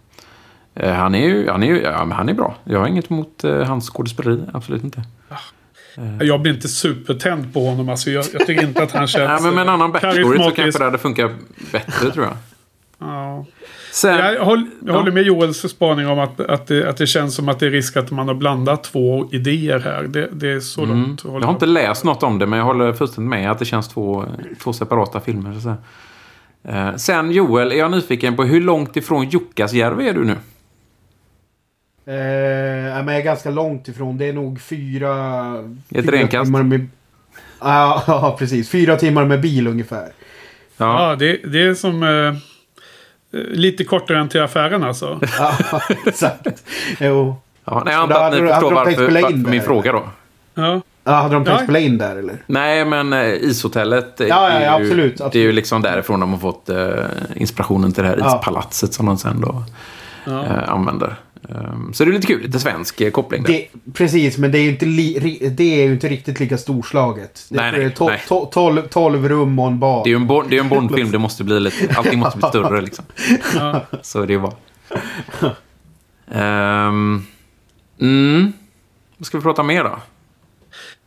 eh, 0.75 0.93
han 0.93 1.15
är 1.15 1.27
ju 1.29 1.49
han 1.51 1.63
är, 1.63 1.67
ju, 1.67 1.83
ja, 1.83 2.05
men 2.05 2.17
han 2.17 2.29
är 2.29 2.33
bra. 2.35 2.55
Jag 2.65 2.79
har 2.81 2.87
inget 2.87 3.11
emot 3.11 3.45
eh, 3.45 3.63
hans 3.63 3.91
skådespeleri. 3.91 4.41
Absolut 4.55 4.85
inte. 4.85 5.03
Jag 6.21 6.41
blir 6.41 6.55
inte 6.55 6.69
supertänd 6.69 7.55
på 7.55 7.67
honom. 7.67 7.89
Alltså, 7.89 8.11
jag, 8.11 8.25
jag 8.33 8.47
tycker 8.47 8.63
inte 8.63 8.83
att 8.83 8.93
han 8.93 9.07
känns 9.07 9.29
Nej, 9.29 9.43
men 9.43 9.55
med 9.55 9.63
en 9.63 9.69
annan 9.69 9.93
backstory 9.93 10.39
så 10.39 10.51
kanske 10.51 10.79
det 10.79 10.85
hade 10.85 10.99
funkat 10.99 11.31
bättre 11.73 12.11
tror 12.11 12.25
jag. 12.25 12.37
Ja. 12.99 13.45
Sen, 13.93 14.17
Jag, 14.19 14.45
håll, 14.45 14.67
jag 14.81 14.95
Ja. 14.95 14.99
håller 14.99 15.13
med 15.13 15.23
Joels 15.23 15.71
spaning 15.71 16.07
om 16.07 16.19
att, 16.19 16.41
att, 16.41 16.67
det, 16.67 16.89
att 16.89 16.97
det 16.97 17.07
känns 17.07 17.35
som 17.35 17.49
att 17.49 17.59
det 17.59 17.67
är 17.67 17.71
risk 17.71 17.97
att 17.97 18.11
man 18.11 18.29
har 18.29 18.35
blandat 18.35 18.85
två 18.85 19.29
idéer 19.33 19.79
här. 19.79 20.03
Det, 20.03 20.29
det 20.33 20.53
är 20.53 20.61
så 20.61 20.83
mm, 20.83 21.01
långt. 21.03 21.21
håller 21.21 21.41
jag 21.41 21.47
har 21.47 21.53
inte 21.53 21.67
läst 21.67 22.05
något 22.05 22.23
om 22.23 22.39
det, 22.39 22.47
men 22.47 22.59
jag 22.59 22.67
håller 22.67 22.93
fullständigt 22.93 23.31
med 23.31 23.51
att 23.51 23.59
det 23.59 23.65
känns 23.65 23.89
två, 23.89 24.25
två 24.63 24.73
separata 24.73 25.21
filmer. 25.21 25.61
Så. 25.61 25.75
Eh, 26.71 26.95
sen 26.97 27.31
Joel, 27.31 27.73
är 27.73 27.77
jag 27.77 27.91
nyfiken 27.91 28.37
på 28.37 28.45
hur 28.45 28.61
långt 28.61 28.97
ifrån 28.97 29.29
Jukkasjärvi 29.29 30.09
är 30.09 30.15
du 30.15 30.25
nu? 30.25 30.35
Eh, 32.07 32.15
men 33.05 33.09
jag 33.09 33.17
är 33.17 33.23
ganska 33.23 33.51
långt 33.51 33.89
ifrån. 33.89 34.19
Det 34.19 34.25
är 34.29 34.33
nog 34.33 34.61
fyra... 34.61 35.11
Ett 35.91 36.05
fyra 36.05 36.13
renkast. 36.17 36.45
timmar 36.45 36.63
med... 36.63 36.87
Ja, 37.61 38.03
ja, 38.07 38.37
precis. 38.39 38.71
Fyra 38.71 38.97
timmar 38.97 39.25
med 39.25 39.41
bil 39.41 39.67
ungefär. 39.67 40.09
Ja, 40.77 41.11
Ja, 41.11 41.17
det, 41.17 41.37
det 41.53 41.63
är 41.63 41.75
som... 41.75 42.03
Eh, 42.03 42.35
lite 43.49 43.85
kortare 43.85 44.19
än 44.19 44.29
till 44.29 44.43
affären 44.43 44.85
alltså. 44.85 45.21
Ja, 45.39 45.53
exakt. 46.07 46.63
Jo. 47.01 47.37
ja 47.65 47.83
nej, 47.85 47.95
jag 47.95 48.03
antar 48.03 48.25
att 48.27 48.33
ni 48.43 48.49
förstår 48.49 48.73
varför, 48.73 49.03
varför 49.13 49.33
min 49.37 49.47
eller? 49.49 49.61
fråga 49.61 49.93
då. 49.93 50.03
Ja. 50.55 50.81
Ja, 51.05 51.13
hade 51.13 51.35
de 51.35 51.45
tänkt 51.45 51.59
Ja. 51.61 51.65
spela 51.65 51.79
in 51.79 51.99
där 51.99 52.17
eller? 52.17 52.37
Nej, 52.47 52.85
men 52.85 53.13
eh, 53.13 53.27
ishotellet. 53.35 54.21
eh, 54.21 54.27
Ja, 54.27 54.51
ja, 54.51 54.51
är 54.51 54.65
ja, 54.65 54.79
ju, 54.81 54.85
absolut, 54.87 55.17
Det 55.17 55.23
är 55.23 55.25
ju 55.25 55.29
absolut. 55.29 55.55
liksom 55.55 55.83
därifrån 55.83 56.21
de 56.21 56.31
har 56.33 56.39
fått 56.39 56.69
eh, 56.69 56.95
inspirationen 57.35 57.93
till 57.93 58.03
det 58.03 58.09
här 58.09 58.17
Ja. 58.21 58.37
ispalatset 58.37 58.95
som 58.95 59.07
de 59.07 59.19
sen 59.19 59.41
då 59.41 59.65
Ja. 60.25 60.45
eh, 60.45 60.69
använder. 60.73 61.15
Um, 61.43 61.93
så 61.95 62.05
det 62.05 62.11
är 62.11 62.13
lite 62.13 62.27
kul, 62.27 62.43
lite 62.43 62.59
svensk 62.59 63.01
eh, 63.01 63.11
koppling 63.11 63.43
där. 63.43 63.53
Det, 63.53 63.69
precis, 63.93 64.39
men 64.39 64.53
det 64.53 64.59
är 64.59 64.63
ju 64.63 64.69
inte, 64.69 64.87
li, 64.87 65.39
det 65.57 65.81
är 65.81 65.87
ju 65.87 65.93
inte 65.93 66.09
riktigt 66.09 66.41
lika 66.41 66.59
storslaget. 66.59 67.47
Det 67.49 67.57
Nej, 67.57 67.73
nej, 67.73 67.85
är 67.85 67.91
to, 67.91 68.09
nej. 68.09 68.23
to, 68.29 68.47
tolv, 68.47 68.89
tolv 68.89 69.29
rum 69.29 69.59
och 69.59 69.67
en 69.67 69.79
bar. 69.79 70.05
Det 70.05 70.11
är 70.11 70.11
ju 70.11 70.17
en, 70.17 70.51
det 70.51 70.57
är 70.57 70.61
en 70.61 70.69
Bondfilm, 70.69 71.11
det 71.11 71.19
måste 71.19 71.45
bli 71.45 71.61
lite, 71.61 71.95
allting 71.97 72.19
måste 72.19 72.39
bli 72.39 72.49
större 72.49 72.81
liksom. 72.81 73.05
Ja. 73.55 73.81
Så 74.03 74.23
är 74.23 74.27
det 74.27 74.33
ju 74.33 74.41
bara. 74.41 74.55
Ehm, 76.31 77.23
mm. 78.01 78.53
Vad 79.17 79.27
ska 79.27 79.39
vi 79.39 79.43
prata 79.43 79.63
mer 79.63 79.85
då? 79.85 79.99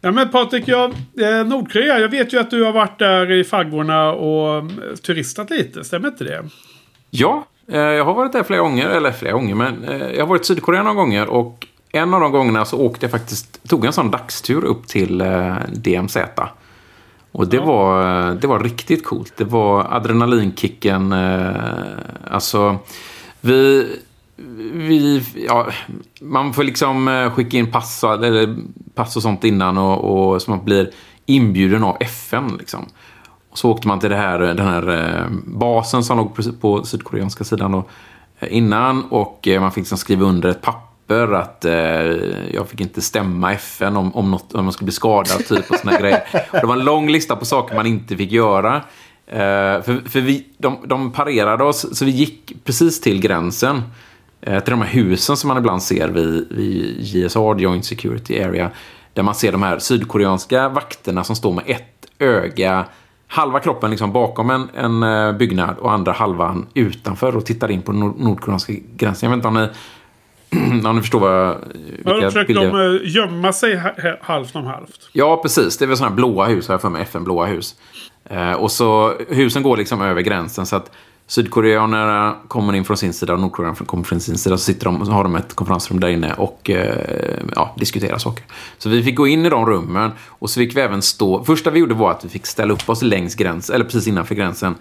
Ja 0.02 0.12
men 0.12 0.30
Patrik, 0.30 0.68
jag, 0.68 0.92
eh, 1.22 1.46
Nordkorea, 1.46 2.00
jag 2.00 2.10
vet 2.10 2.34
ju 2.34 2.40
att 2.40 2.52
du 2.52 2.64
har 2.64 2.72
varit 2.72 3.00
där 3.00 3.32
i 3.32 3.44
faggorna 3.44 4.12
och 4.12 4.58
eh, 4.58 4.96
turistat 5.06 5.50
lite, 5.50 5.84
stämmer 5.84 6.08
inte 6.08 6.24
det? 6.24 6.50
Ja, 7.10 7.48
jag 7.78 8.06
har 8.06 8.14
varit 8.14 8.32
där 8.32 8.44
flera 8.44 8.62
gånger, 8.62 8.90
eller 8.90 9.12
flera 9.12 9.34
gånger, 9.34 9.56
men 9.56 9.84
eh, 9.84 10.08
jag 10.08 10.20
har 10.20 10.28
varit 10.28 10.42
i 10.42 10.46
Sydkorea 10.46 10.84
några 10.84 10.96
gånger 10.96 11.28
och 11.28 11.68
en 11.92 12.14
av 12.14 12.22
de 12.22 12.32
gångerna 12.32 12.66
så 12.66 12.80
åkte 12.80 13.06
jag 13.06 13.12
faktiskt, 13.12 13.70
tog 13.70 13.86
en 13.86 13.94
sån 13.94 14.12
dagstur 14.12 14.64
upp 14.64 14.88
till 14.88 15.22
eh, 15.22 15.56
DMZ. 15.74 16.18
Och 17.32 17.48
det, 17.48 17.58
Ja. 17.58 17.66
var, 17.66 18.32
det 18.34 18.48
var 18.48 18.60
riktigt 18.60 19.06
coolt. 19.06 19.34
Det 19.38 19.44
var 19.44 19.88
adrenalinkicken. 19.90 21.12
Eh, 21.12 21.52
alltså, 22.32 22.78
vi... 23.42 23.88
vi 24.74 25.24
ja, 25.48 25.68
man 26.22 26.54
får 26.54 26.64
liksom 26.64 27.08
eh, 27.08 27.32
skicka 27.32 27.58
in 27.58 27.72
pass, 27.72 28.04
eller 28.04 28.56
pass 28.96 29.16
och 29.16 29.22
sånt 29.22 29.44
innan 29.44 29.78
och, 29.78 30.34
och 30.34 30.42
så 30.42 30.52
man 30.52 30.66
blir 30.66 30.92
inbjuden 31.26 31.84
av 31.84 31.98
FN. 32.00 32.56
Liksom. 32.60 32.86
Och 33.50 33.58
så 33.58 33.72
åkte 33.72 33.88
man 33.88 34.00
till 34.00 34.10
det 34.10 34.16
här, 34.16 34.40
den 34.40 34.68
här 34.68 34.90
eh, 34.90 35.28
basen 35.46 36.04
som 36.04 36.18
låg 36.18 36.60
på 36.62 36.84
sydkoreanska 36.84 37.44
sidan 37.44 37.72
då, 37.72 37.84
eh, 38.40 38.58
innan. 38.58 39.04
Och 39.04 39.48
eh, 39.48 39.62
man 39.62 39.72
fick 39.72 39.82
liksom 39.82 39.98
skriva 39.98 40.26
under 40.26 40.50
ett 40.50 40.62
papper 40.62 41.34
att 41.34 41.66
eh, 41.66 41.74
jag 42.54 42.68
fick 42.68 42.82
inte 42.82 43.02
stämma 43.02 43.54
FN 43.54 43.98
om, 43.98 44.16
om, 44.16 44.32
något, 44.32 44.54
om 44.54 44.64
man 44.66 44.74
skulle 44.74 44.86
bli 44.86 44.94
skadad 44.94 45.46
typ 45.46 45.72
och 45.72 45.78
såna 45.78 46.00
grejer. 46.00 46.24
Och 46.52 46.60
det 46.62 46.68
var 46.68 46.76
en 46.76 46.86
lång 46.86 47.10
lista 47.10 47.36
på 47.36 47.46
saker 47.46 47.76
man 47.76 47.86
inte 47.86 48.18
fick 48.18 48.32
göra. 48.32 48.76
Eh, 49.28 49.82
för 49.82 50.10
för 50.10 50.22
vi, 50.22 50.48
de, 50.58 50.78
de 50.86 51.12
parerade 51.12 51.64
oss, 51.64 51.98
så 51.98 52.06
vi 52.06 52.12
gick 52.12 52.54
precis 52.64 53.02
till 53.02 53.22
gränsen. 53.22 53.82
Eh, 54.42 54.60
till 54.64 54.72
de 54.72 54.82
här 54.82 54.90
husen 54.90 55.38
som 55.38 55.48
man 55.48 55.58
ibland 55.58 55.84
ser 55.84 56.08
vid, 56.08 56.48
vid 56.52 57.00
JSR, 57.00 57.60
Joint 57.60 57.86
Security 57.86 58.44
Area. 58.44 58.72
Där 59.14 59.24
man 59.24 59.36
ser 59.36 59.52
de 59.52 59.64
här 59.64 59.80
sydkoreanska 59.80 60.70
vakterna 60.70 61.24
som 61.24 61.36
står 61.36 61.54
med 61.54 61.64
ett 61.68 62.06
öga, 62.20 62.86
halva 63.32 63.60
kroppen 63.60 63.90
liksom 63.90 64.12
bakom 64.12 64.50
en, 64.50 64.70
en 64.76 65.04
eh, 65.04 65.32
byggnad 65.32 65.78
och 65.78 65.92
andra 65.92 66.12
halvan 66.12 66.68
utanför 66.74 67.36
och 67.36 67.46
tittar 67.46 67.72
in 67.72 67.82
på 67.82 67.92
nord 67.92 68.20
nordkoreanska 68.20 68.74
gränsen. 68.96 69.30
Jag 69.30 69.38
vet 69.38 69.46
inte 69.46 69.48
om 69.48 69.70
ni, 70.52 70.82
om 70.90 70.96
ni 70.96 71.02
förstår 71.02 71.20
vad, 71.20 71.58
Ja, 72.06 72.30
då 72.30 72.44
bilder... 72.46 72.72
de 72.72 72.96
eh, 73.06 73.12
gömma 73.16 73.54
sig 73.54 73.76
ha- 73.78 73.90
ha- 74.02 74.18
halvt 74.22 74.56
om 74.56 74.66
halvt. 74.66 75.10
Ja, 75.14 75.40
precis. 75.42 75.78
Det 75.78 75.86
är 75.86 75.88
väl 75.88 75.98
sådana 75.98 76.10
här 76.10 76.16
blåa 76.16 76.46
hus, 76.46 76.68
har 76.68 76.74
jag 76.74 76.82
för 76.82 76.90
mig. 76.90 77.02
FN-blåa 77.02 77.46
hus. 77.46 77.76
Eh, 78.30 78.52
och 78.52 78.72
så, 78.72 79.14
husen 79.30 79.64
går 79.64 79.78
liksom 79.78 80.02
över 80.02 80.22
gränsen 80.22 80.66
så 80.66 80.76
att 80.76 80.92
sydkoreanerna 81.30 82.36
kommer 82.48 82.74
in 82.74 82.86
från 82.86 82.98
sin 82.98 83.14
sida 83.14 83.34
och 83.34 83.40
nordkoreanerna 83.40 83.86
kommer 83.86 84.04
från 84.04 84.20
sin 84.20 84.38
sida. 84.38 84.58
Så 84.58 84.64
sitter 84.64 84.86
de, 84.86 85.06
så 85.06 85.12
har 85.12 85.24
de 85.24 85.36
ett 85.36 85.54
konferensrum 85.54 86.00
där 86.00 86.08
inne 86.08 86.34
och 86.34 86.70
eh, 86.70 87.40
ja, 87.56 87.76
diskuterar 87.80 88.18
saker. 88.18 88.46
Så 88.78 88.90
vi 88.90 89.04
fick 89.04 89.16
gå 89.16 89.28
in 89.28 89.46
i 89.46 89.50
de 89.50 89.66
rummen 89.66 90.12
och 90.26 90.50
så 90.50 90.60
fick 90.60 90.78
vi 90.78 90.82
även 90.82 91.02
stå... 91.02 91.44
Första 91.44 91.70
vi 91.70 91.80
gjorde 91.80 91.94
var 91.94 92.12
att 92.12 92.26
vi 92.26 92.30
fick 92.30 92.46
ställa 92.46 92.74
upp 92.74 92.90
oss 92.90 93.02
längs 93.02 93.36
gränsen, 93.36 93.76
eller 93.76 93.86
precis 93.86 94.08
innanför 94.08 94.36
gränsen. 94.36 94.76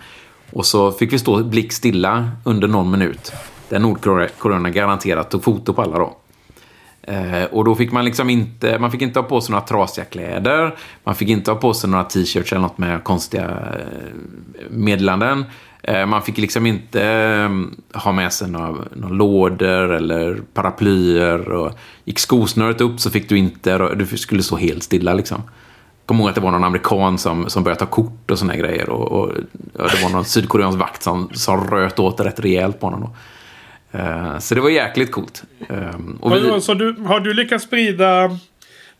Och 0.53 0.67
så 0.67 0.93
fick 0.93 1.13
vi 1.13 1.19
stå 1.19 1.45
blickstilla 1.45 2.31
under 2.45 2.69
någon 2.69 2.91
minut. 2.91 3.33
Där 3.69 3.79
nordkoreanerna 3.79 4.71
garanterat 4.71 5.31
tog 5.31 5.45
foto 5.45 5.73
på 5.73 5.83
alla 5.83 5.99
då. 5.99 6.17
Eh, 7.09 7.45
och 7.45 7.65
då 7.65 7.75
fick 7.75 7.93
man 7.93 8.05
liksom 8.05 8.31
inte, 8.31 8.79
man 8.79 8.91
fick 8.91 9.03
inte 9.03 9.19
ha 9.19 9.25
på 9.25 9.41
sig 9.41 9.53
några 9.53 9.67
trasiga 9.67 10.05
kläder. 10.05 10.75
Man 11.05 11.15
fick 11.15 11.29
inte 11.29 11.51
ha 11.51 11.59
på 11.59 11.75
sig 11.75 11.91
några 11.91 12.05
t-shirts 12.05 12.53
eller 12.53 12.63
något 12.63 12.79
med 12.79 13.05
konstiga 13.05 13.45
eh, 13.45 14.71
meddelanden. 14.71 15.45
Eh, 15.83 16.07
man 16.07 16.23
fick 16.23 16.39
liksom 16.39 16.67
inte 16.67 17.03
eh, 17.05 17.51
ha 18.01 18.13
med 18.13 18.33
sig 18.33 18.51
några, 18.51 18.75
några 18.93 19.15
lådor 19.15 19.93
eller 19.93 20.41
paraplyer. 20.55 21.49
Och 21.53 21.73
gick 22.05 22.19
skosnöret 22.19 22.81
upp 22.81 23.01
så 23.01 23.11
fick 23.11 23.29
du 23.29 23.39
inte, 23.39 23.95
du 23.95 24.07
skulle 24.07 24.43
stå 24.43 24.57
helt 24.57 24.83
stilla 24.83 25.15
liksom. 25.15 25.43
Kommer 26.07 26.21
ihåg 26.21 26.29
att 26.29 26.35
det 26.35 26.41
var 26.41 26.51
någon 26.51 26.65
amerikan 26.65 27.19
som, 27.19 27.49
som 27.51 27.65
började 27.65 27.81
ta 27.81 27.87
kort 27.87 28.31
och 28.31 28.39
såna 28.39 28.57
grejer. 28.57 28.89
Och, 28.91 29.13
och 29.13 29.33
och 29.75 29.89
det 29.91 30.03
var 30.03 30.11
någon 30.11 30.25
sydkoreansk 30.25 30.79
vakt 30.79 31.03
som, 31.03 31.31
som 31.33 31.71
röt 31.71 31.99
åt 31.99 32.17
det 32.17 32.25
rätt 32.25 32.41
rejält 32.41 32.81
på 32.81 32.87
honom. 32.87 33.01
Då. 33.01 33.11
Eh, 33.93 34.39
så 34.39 34.55
det 34.55 34.61
var 34.61 34.71
jäkligt 34.71 35.13
coolt. 35.13 35.43
Eh, 35.69 35.77
och 36.21 36.33
vi- 36.33 36.61
Så 36.61 36.75
du, 36.75 36.93
har 37.07 37.21
du 37.21 37.35
lyckats 37.35 37.65
sprida 37.65 38.39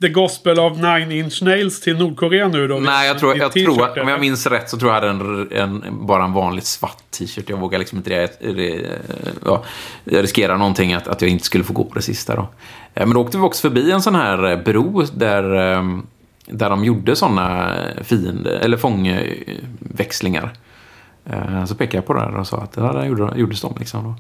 The 0.01 0.09
Gospel 0.09 0.59
of 0.61 0.77
Nine 0.79 1.13
Inch 1.13 1.43
Nails 1.43 1.81
till 1.81 1.97
Nordkorea 1.99 2.49
nu 2.49 2.69
då? 2.69 2.79
Nej, 2.79 3.07
jag 3.09 3.19
tror, 3.19 3.37
jag 3.37 3.53
tror 3.53 3.85
att, 3.85 3.99
om 3.99 4.09
jag 4.09 4.21
minns 4.21 4.47
rätt 4.47 4.71
så 4.71 4.79
tror 4.79 4.93
jag 4.93 5.01
hade 5.01 5.09
en, 5.09 5.53
en, 5.53 6.07
bara 6.07 6.25
en 6.25 6.33
vanlig 6.33 6.63
svart 6.65 7.03
t-shirt. 7.11 7.51
Jag 7.51 7.57
vågar 7.59 7.79
liksom 7.79 7.99
inte 7.99 8.11
det, 8.11 8.87
ja, 9.45 9.65
jag 10.05 10.23
riskerar 10.23 10.57
någonting 10.57 10.95
att, 10.95 11.09
att 11.09 11.23
jag 11.23 11.31
inte 11.31 11.45
skulle 11.45 11.65
få 11.65 11.73
gå 11.73 11.85
på 11.85 11.95
det 11.95 12.03
sista 12.03 12.37
då. 12.37 12.43
Eh, 12.95 13.07
Men 13.07 13.11
då 13.15 13.21
åkte 13.21 13.37
vi 13.39 13.43
också 13.43 13.61
förbi 13.61 13.91
en 13.91 14.03
sån 14.03 14.15
här 14.15 14.63
bro 14.65 15.03
där, 15.15 15.73
eh, 15.77 15.99
där 16.47 16.71
de 16.71 16.85
gjorde 16.85 17.17
såna 17.17 17.75
fiende, 18.05 18.59
eller 18.59 18.77
fångväxlingar. 18.77 20.53
Så 21.67 21.75
pekade 21.75 21.97
jag 21.97 22.07
på 22.07 22.13
det 22.15 22.21
här 22.21 22.37
och 22.37 22.47
sa 22.47 22.57
att 22.57 22.73
det 22.73 22.81
där 22.81 23.05
gjorde, 23.05 23.33
gjordes 23.39 23.61
de 23.61 23.77
liksom 23.79 24.05
då. 24.05 24.15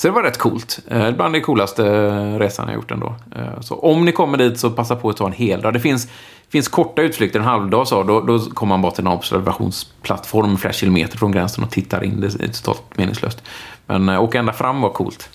Så 0.00 0.08
det 0.08 0.12
var 0.12 0.22
rätt 0.22 0.38
coolt. 0.38 0.78
Eh, 0.88 1.10
Bland 1.10 1.34
det 1.34 1.40
coolaste 1.40 1.86
eh, 1.86 2.38
resan 2.38 2.66
jag 2.68 2.74
gjort 2.74 2.90
ändå. 2.90 3.14
Eh, 3.36 3.60
Så 3.60 3.74
om 3.74 4.04
ni 4.04 4.12
kommer 4.12 4.38
dit 4.38 4.58
så 4.60 4.70
passa 4.70 4.96
på 4.96 5.08
att 5.10 5.16
ta 5.16 5.26
en 5.26 5.32
hel 5.32 5.60
dag. 5.60 5.72
Det 5.72 5.80
finns, 5.80 6.08
finns 6.48 6.68
korta 6.68 7.02
utflykter, 7.02 7.38
en 7.38 7.44
halvdag 7.44 7.88
så. 7.88 8.02
Då, 8.02 8.20
då 8.20 8.38
kommer 8.38 8.68
man 8.68 8.82
bara 8.82 8.92
till 8.92 9.06
en 9.06 9.12
observationsplattform 9.12 10.56
flera 10.56 10.72
kilometer 10.72 11.18
från 11.18 11.32
gränsen 11.32 11.64
och 11.64 11.70
tittar 11.70 12.04
in. 12.04 12.20
Det 12.20 12.26
är 12.26 12.48
totalt 12.48 12.82
meningslöst. 12.96 13.42
Men 13.86 14.08
eh, 14.08 14.22
åka 14.22 14.38
ända 14.38 14.52
fram 14.52 14.80
var 14.80 14.90
coolt. 14.90 15.28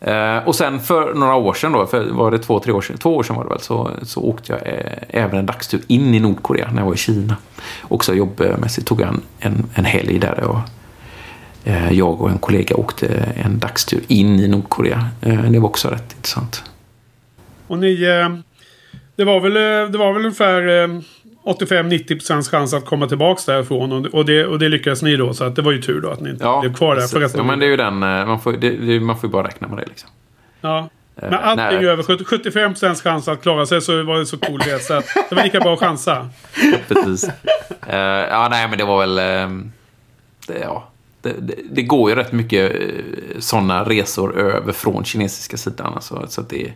Eh, 0.00 0.38
och 0.38 0.54
sen 0.54 0.80
för 0.80 1.14
några 1.14 1.34
år 1.34 1.54
sedan 1.54 1.72
då, 1.72 1.86
för 1.86 2.10
var 2.10 2.30
det 2.30 2.38
två, 2.38 2.60
tre 2.60 2.72
år 2.72 2.80
sedan, 2.80 2.98
två 2.98 3.16
år 3.16 3.22
sedan 3.22 3.36
var 3.36 3.44
det 3.44 3.50
väl, 3.50 3.60
så, 3.60 3.90
så 4.02 4.20
åkte 4.20 4.52
jag 4.52 4.60
eh, 4.74 5.22
även 5.22 5.38
en 5.38 5.46
dagstur 5.46 5.80
in 5.86 6.14
i 6.14 6.20
Nordkorea 6.20 6.70
när 6.70 6.78
jag 6.78 6.86
var 6.86 6.94
i 6.94 6.96
Kina. 6.96 7.36
Också 7.82 8.14
jobbmässigt 8.14 8.86
tog 8.86 9.00
jag 9.00 9.08
en, 9.08 9.22
en, 9.38 9.66
en 9.74 9.84
helg 9.84 10.18
där 10.18 10.44
och 10.44 10.58
jag 11.90 12.20
och 12.22 12.30
en 12.30 12.38
kollega 12.38 12.76
åkte 12.76 13.06
en 13.36 13.58
dagstur 13.58 14.00
in 14.08 14.40
i 14.40 14.48
Nordkorea. 14.48 15.08
Eh, 15.20 15.42
det 15.42 15.58
var 15.58 15.68
också 15.68 15.88
rätt 15.88 16.12
intressant. 16.16 16.62
Och 17.66 17.78
ni... 17.78 18.02
eh, 18.04 18.28
Det 19.16 19.24
var 19.24 19.40
väl, 19.40 19.56
eh, 19.56 19.90
det 19.92 19.98
var 19.98 20.12
väl 20.12 20.22
ungefär 20.22 20.68
eh, 20.84 20.88
85-90% 21.44 22.50
chans 22.50 22.74
att 22.74 22.84
komma 22.86 23.06
tillbaka 23.08 23.52
därifrån. 23.52 23.92
Och, 23.92 24.06
och, 24.14 24.24
det, 24.24 24.44
och 24.46 24.58
det 24.58 24.68
lyckades 24.68 25.02
ni 25.02 25.16
då. 25.16 25.34
Så 25.34 25.44
att 25.44 25.56
det 25.56 25.62
var 25.62 25.72
ju 25.72 25.82
tur 25.82 26.00
då 26.00 26.10
att 26.10 26.20
ni 26.20 26.30
inte 26.30 26.58
blev 26.60 26.74
kvar 26.74 26.94
där 26.94 27.02
för 27.02 27.06
precis. 27.08 27.22
resten 27.22 27.38
ja, 27.40 27.44
men 27.46 27.58
det 27.58 27.66
är 27.66 27.70
ju 27.70 27.76
den, 27.76 28.02
eh, 28.02 28.26
man 28.26 28.40
får, 28.40 28.52
det, 28.52 29.00
man 29.00 29.18
får 29.18 29.28
ju 29.28 29.32
bara 29.32 29.46
räkna 29.46 29.68
med 29.68 29.78
det 29.78 29.84
liksom. 29.86 30.10
Ja. 30.60 30.80
Men 30.80 31.32
Eh, 31.32 31.46
allting 31.48 31.78
nej. 31.78 31.86
över 31.88 32.02
70 32.02 32.24
75% 32.24 33.02
chans 33.02 33.28
att 33.28 33.42
klara 33.42 33.66
sig 33.66 33.80
så 33.80 34.02
var 34.02 34.18
det 34.18 34.26
så 34.26 34.38
cool 34.38 34.58
det. 34.64 34.78
Så 34.82 34.94
att 34.94 35.04
det 35.28 35.34
var 35.34 35.42
lika 35.42 35.60
bra 35.60 35.72
att 35.74 35.80
chansa. 35.80 36.28
Precis. 36.88 37.30
Eh, 37.86 37.96
ja, 38.30 38.48
nej, 38.50 38.68
men 38.68 38.78
det 38.78 38.84
var 38.84 38.98
väl... 39.06 39.18
eh, 39.18 39.56
det, 40.46 40.58
ja, 40.58 40.88
det, 41.26 41.40
det, 41.40 41.54
det 41.70 41.82
går 41.82 42.10
ju 42.10 42.16
rätt 42.16 42.32
mycket 42.32 42.72
sådana 43.38 43.84
resor 43.84 44.38
över 44.38 44.72
från 44.72 45.04
kinesiska 45.04 45.56
sidan. 45.56 45.94
Alltså, 45.94 46.26
så 46.28 46.40
att 46.40 46.48
det, 46.48 46.72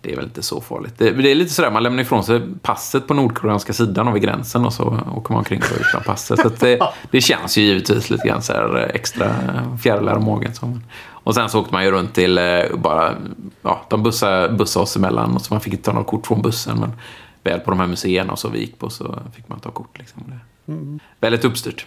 det 0.00 0.12
är 0.12 0.16
väl 0.16 0.24
inte 0.24 0.42
så 0.42 0.60
farligt. 0.60 0.94
Det, 0.98 1.10
det 1.10 1.30
är 1.30 1.34
lite 1.34 1.52
sådär, 1.52 1.70
man 1.70 1.82
lämnar 1.82 2.02
ifrån 2.02 2.24
sig 2.24 2.40
passet 2.62 3.06
på 3.06 3.14
nordkoreanska 3.14 3.72
sidan 3.72 4.08
och 4.08 4.16
vid 4.16 4.22
gränsen 4.22 4.64
och 4.64 4.72
så 4.72 4.84
åker 5.16 5.32
man 5.32 5.38
omkring 5.38 5.62
utan 5.80 6.02
passet. 6.02 6.40
Så 6.40 6.48
det, 6.48 6.80
det 7.10 7.20
känns 7.20 7.58
ju 7.58 7.62
givetvis 7.62 8.10
lite 8.10 8.28
grann 8.28 8.42
här 8.48 8.90
extra 8.94 9.34
fjärilar 9.82 10.16
i 10.16 10.20
magen. 10.20 10.54
Så. 10.54 10.78
Och 11.06 11.34
sen 11.34 11.48
så 11.48 11.60
åkte 11.60 11.72
man 11.72 11.84
ju 11.84 11.90
runt 11.90 12.14
till 12.14 12.38
eh, 12.38 12.60
bara, 12.76 13.14
ja, 13.62 13.86
de 13.90 14.02
bussade, 14.02 14.48
bussade 14.48 14.82
oss 14.82 14.96
emellan 14.96 15.34
och 15.34 15.42
så 15.42 15.54
man 15.54 15.60
fick 15.60 15.72
inte 15.72 15.84
ta 15.84 15.92
något 15.92 16.06
kort 16.06 16.26
från 16.26 16.42
bussen. 16.42 16.80
Men 16.80 16.92
väl 17.42 17.60
på 17.60 17.70
de 17.70 17.80
här 17.80 17.86
museerna 17.86 18.32
och 18.32 18.38
så 18.38 18.48
vi 18.48 18.58
gick 18.58 18.78
på 18.78 18.90
så 18.90 19.18
fick 19.36 19.48
man 19.48 19.60
ta 19.60 19.70
kort. 19.70 19.98
Liksom. 19.98 20.22
Det, 20.26 20.38
Väldigt 21.20 21.44
uppstyrt. 21.44 21.86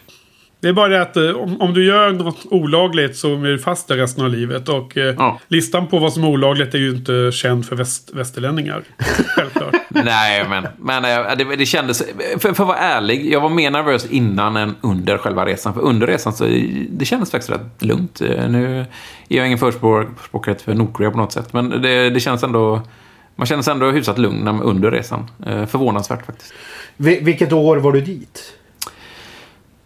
Det 0.60 0.68
är 0.68 0.74
bara 0.74 0.88
det 0.88 1.02
att 1.02 1.18
eh, 1.18 1.30
om, 1.30 1.62
om 1.62 1.74
du 1.74 1.86
gör 1.86 2.12
något 2.12 2.46
olagligt 2.52 3.18
så 3.18 3.34
är 3.34 3.38
du 3.48 3.60
fast 3.60 3.88
där 3.88 3.96
resten 3.98 4.24
av 4.26 4.30
livet. 4.32 4.70
Och 4.70 4.98
eh, 4.98 5.16
Ja. 5.18 5.40
listan 5.48 5.88
på 5.88 6.00
vad 6.00 6.14
som 6.14 6.24
är 6.24 6.28
olagligt 6.28 6.74
är 6.74 6.78
ju 6.78 6.90
inte 6.90 7.32
känd 7.34 7.66
för 7.66 7.76
väst, 7.76 8.12
västerlänningar. 8.14 8.84
Självklart. 9.36 9.76
Nej, 9.90 10.46
men, 10.50 10.68
men 10.80 11.06
eh, 11.06 11.36
det, 11.38 11.56
det 11.56 11.66
kändes... 11.66 12.04
För, 12.40 12.40
för 12.40 12.50
att 12.50 12.60
vara 12.68 12.78
ärlig, 12.78 13.32
jag 13.34 13.42
var 13.42 13.50
mer 13.50 13.72
nervös 13.72 14.06
innan 14.06 14.58
än 14.58 14.76
under 14.82 15.18
själva 15.18 15.46
resan. 15.46 15.74
För 15.74 15.82
under 15.82 16.08
resan 16.08 16.34
så 16.34 16.44
det 16.90 17.06
kändes 17.06 17.32
faktiskt 17.32 17.52
rätt 17.52 17.84
lugnt. 17.84 18.22
Eh, 18.22 18.50
Nu 18.50 18.80
är 18.80 19.38
jag 19.38 19.46
ingen 19.48 19.60
förespråkare 19.60 20.56
för 20.56 20.74
Nordkorea 20.74 21.12
på 21.12 21.18
något 21.18 21.32
sätt, 21.32 21.54
men 21.54 21.70
det, 21.82 22.10
det 22.10 22.20
känns 22.20 22.44
ändå... 22.44 22.82
Man 23.36 23.48
känner 23.48 23.64
sig 23.64 23.72
ändå 23.74 23.92
hyfsat 23.92 24.18
lugn 24.18 24.48
under 24.48 24.92
resan. 24.92 25.32
Förvånansvärt 25.46 26.26
faktiskt. 26.26 26.54
Vi, 26.98 27.20
vilket 27.20 27.54
år 27.54 27.78
var 27.78 27.92
du 27.92 28.02
dit? 28.02 28.54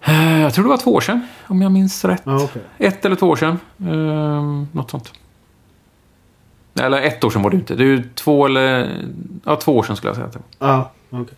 Eh, 0.04 0.42
Jag 0.42 0.54
tror 0.54 0.64
det 0.66 0.70
var 0.70 0.78
två 0.78 0.94
år 0.94 1.02
sedan, 1.02 1.28
om 1.48 1.62
jag 1.62 1.72
minns 1.72 2.06
rätt. 2.06 2.22
Ja, 2.26 2.44
okej. 2.44 2.62
Ett 2.78 3.06
eller 3.06 3.16
två 3.16 3.28
år 3.30 3.36
sedan. 3.36 3.60
Eh, 3.80 4.66
något 4.72 4.92
sånt. 4.92 5.14
Eller 6.80 7.02
ett 7.02 7.24
år 7.24 7.30
sedan 7.30 7.42
var 7.42 7.50
det 7.50 7.56
inte. 7.56 7.76
Det 7.76 7.84
är 7.84 8.04
två 8.16 8.46
eller... 8.46 8.98
Ja, 9.46 9.56
två 9.56 9.78
år 9.78 9.84
sedan 9.84 9.96
skulle 9.96 10.10
jag 10.10 10.16
säga 10.16 10.28
att 10.28 10.34
det 10.34 10.40
var. 10.60 10.68
Ja, 10.70 10.92
okej. 11.10 11.36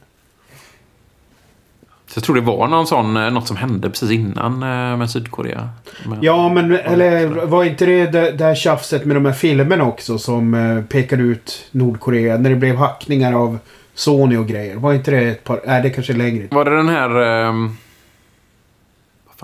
Så 2.07 2.17
jag 2.17 2.23
tror 2.23 2.35
det 2.35 2.41
var 2.41 2.67
någon 2.67 2.87
sån, 2.87 3.17
eh, 3.17 3.29
något 3.31 3.47
som 3.47 3.57
hände 3.57 3.89
precis 3.89 4.11
innan 4.11 4.53
eh, 4.53 4.97
med 4.97 5.09
Sydkorea. 5.09 5.69
Men, 6.05 6.17
Ja, 6.21 6.49
men 6.49 6.71
eller 6.75 7.27
var 7.45 7.63
inte 7.63 7.85
det 7.85 8.05
det, 8.05 8.31
det 8.31 8.43
här 8.43 8.55
tjafset 8.55 9.05
med 9.05 9.15
de 9.15 9.25
här 9.25 9.33
filmerna 9.33 9.83
också 9.83 10.17
som 10.17 10.83
pekade 10.89 11.23
ut 11.23 11.65
Nordkorea? 11.71 12.37
När 12.37 12.49
det 12.49 12.55
blev 12.55 12.75
hackningar 12.75 13.33
av 13.33 13.59
Sony 13.93 14.37
och 14.37 14.47
grejer. 14.47 14.75
Var 14.75 14.93
inte 14.93 15.11
det 15.11 15.17
ett 15.21 15.43
par... 15.43 15.61
Nej, 15.65 15.81
det 15.81 15.89
kanske 15.89 16.13
är 16.13 16.17
längre. 16.17 16.47
Var 16.51 16.65
det 16.65 16.77
den 16.77 16.89
här... 16.89 17.09
ehm, 17.21 17.67
vad 17.67 17.75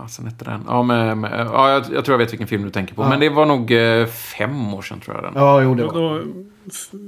fasen 0.02 0.26
hette 0.26 0.46
den? 0.46 0.62
Ja, 0.68 0.84
med, 0.84 1.18
med, 1.18 1.48
ja 1.54 1.70
jag, 1.72 1.84
jag 1.94 2.06
tror 2.06 2.14
jag 2.14 2.18
vet 2.18 2.32
vilken 2.32 2.48
film 2.48 2.64
du 2.64 2.70
tänker 2.70 2.96
på. 2.96 3.02
Ja. 3.04 3.10
Men 3.10 3.20
det 3.20 3.30
var 3.30 3.46
nog 3.46 3.72
eh, 3.72 4.06
fem 4.06 4.74
år 4.74 4.82
sedan 4.82 5.00
tror 5.00 5.16
jag 5.16 5.24
den. 5.24 5.34
Ja, 5.36 5.62
jo 5.62 5.76
det 5.76 5.84
var 5.84 5.94
då, 5.94 6.22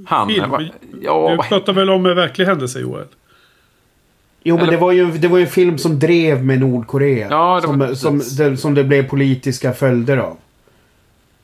Han, 0.06 0.28
film. 0.28 0.50
va- 0.50 0.62
ja, 1.02 1.32
du 1.42 1.50
pratar 1.50 1.74
väl 1.74 1.90
om 1.90 2.06
en 2.06 2.16
verklig 2.16 2.46
händelse 2.46 2.80
Joel? 2.80 3.06
Jo, 4.44 4.56
men 4.56 4.64
Eller- 4.64 4.72
det 4.72 4.78
var, 4.82 4.92
ju, 4.92 5.12
det 5.12 5.28
var 5.28 5.38
ju 5.38 5.44
en 5.44 5.50
film 5.50 5.78
som 5.78 6.00
drev 6.00 6.46
med 6.46 6.60
Nordkorea. 6.60 7.28
Ja, 7.30 7.60
det 7.62 7.68
var- 7.68 7.94
som, 7.94 8.22
som, 8.22 8.38
det, 8.38 8.58
som 8.58 8.74
det 8.74 8.84
blev 8.84 9.08
politiska 9.10 9.74
följder 9.74 10.18
av. 10.18 10.38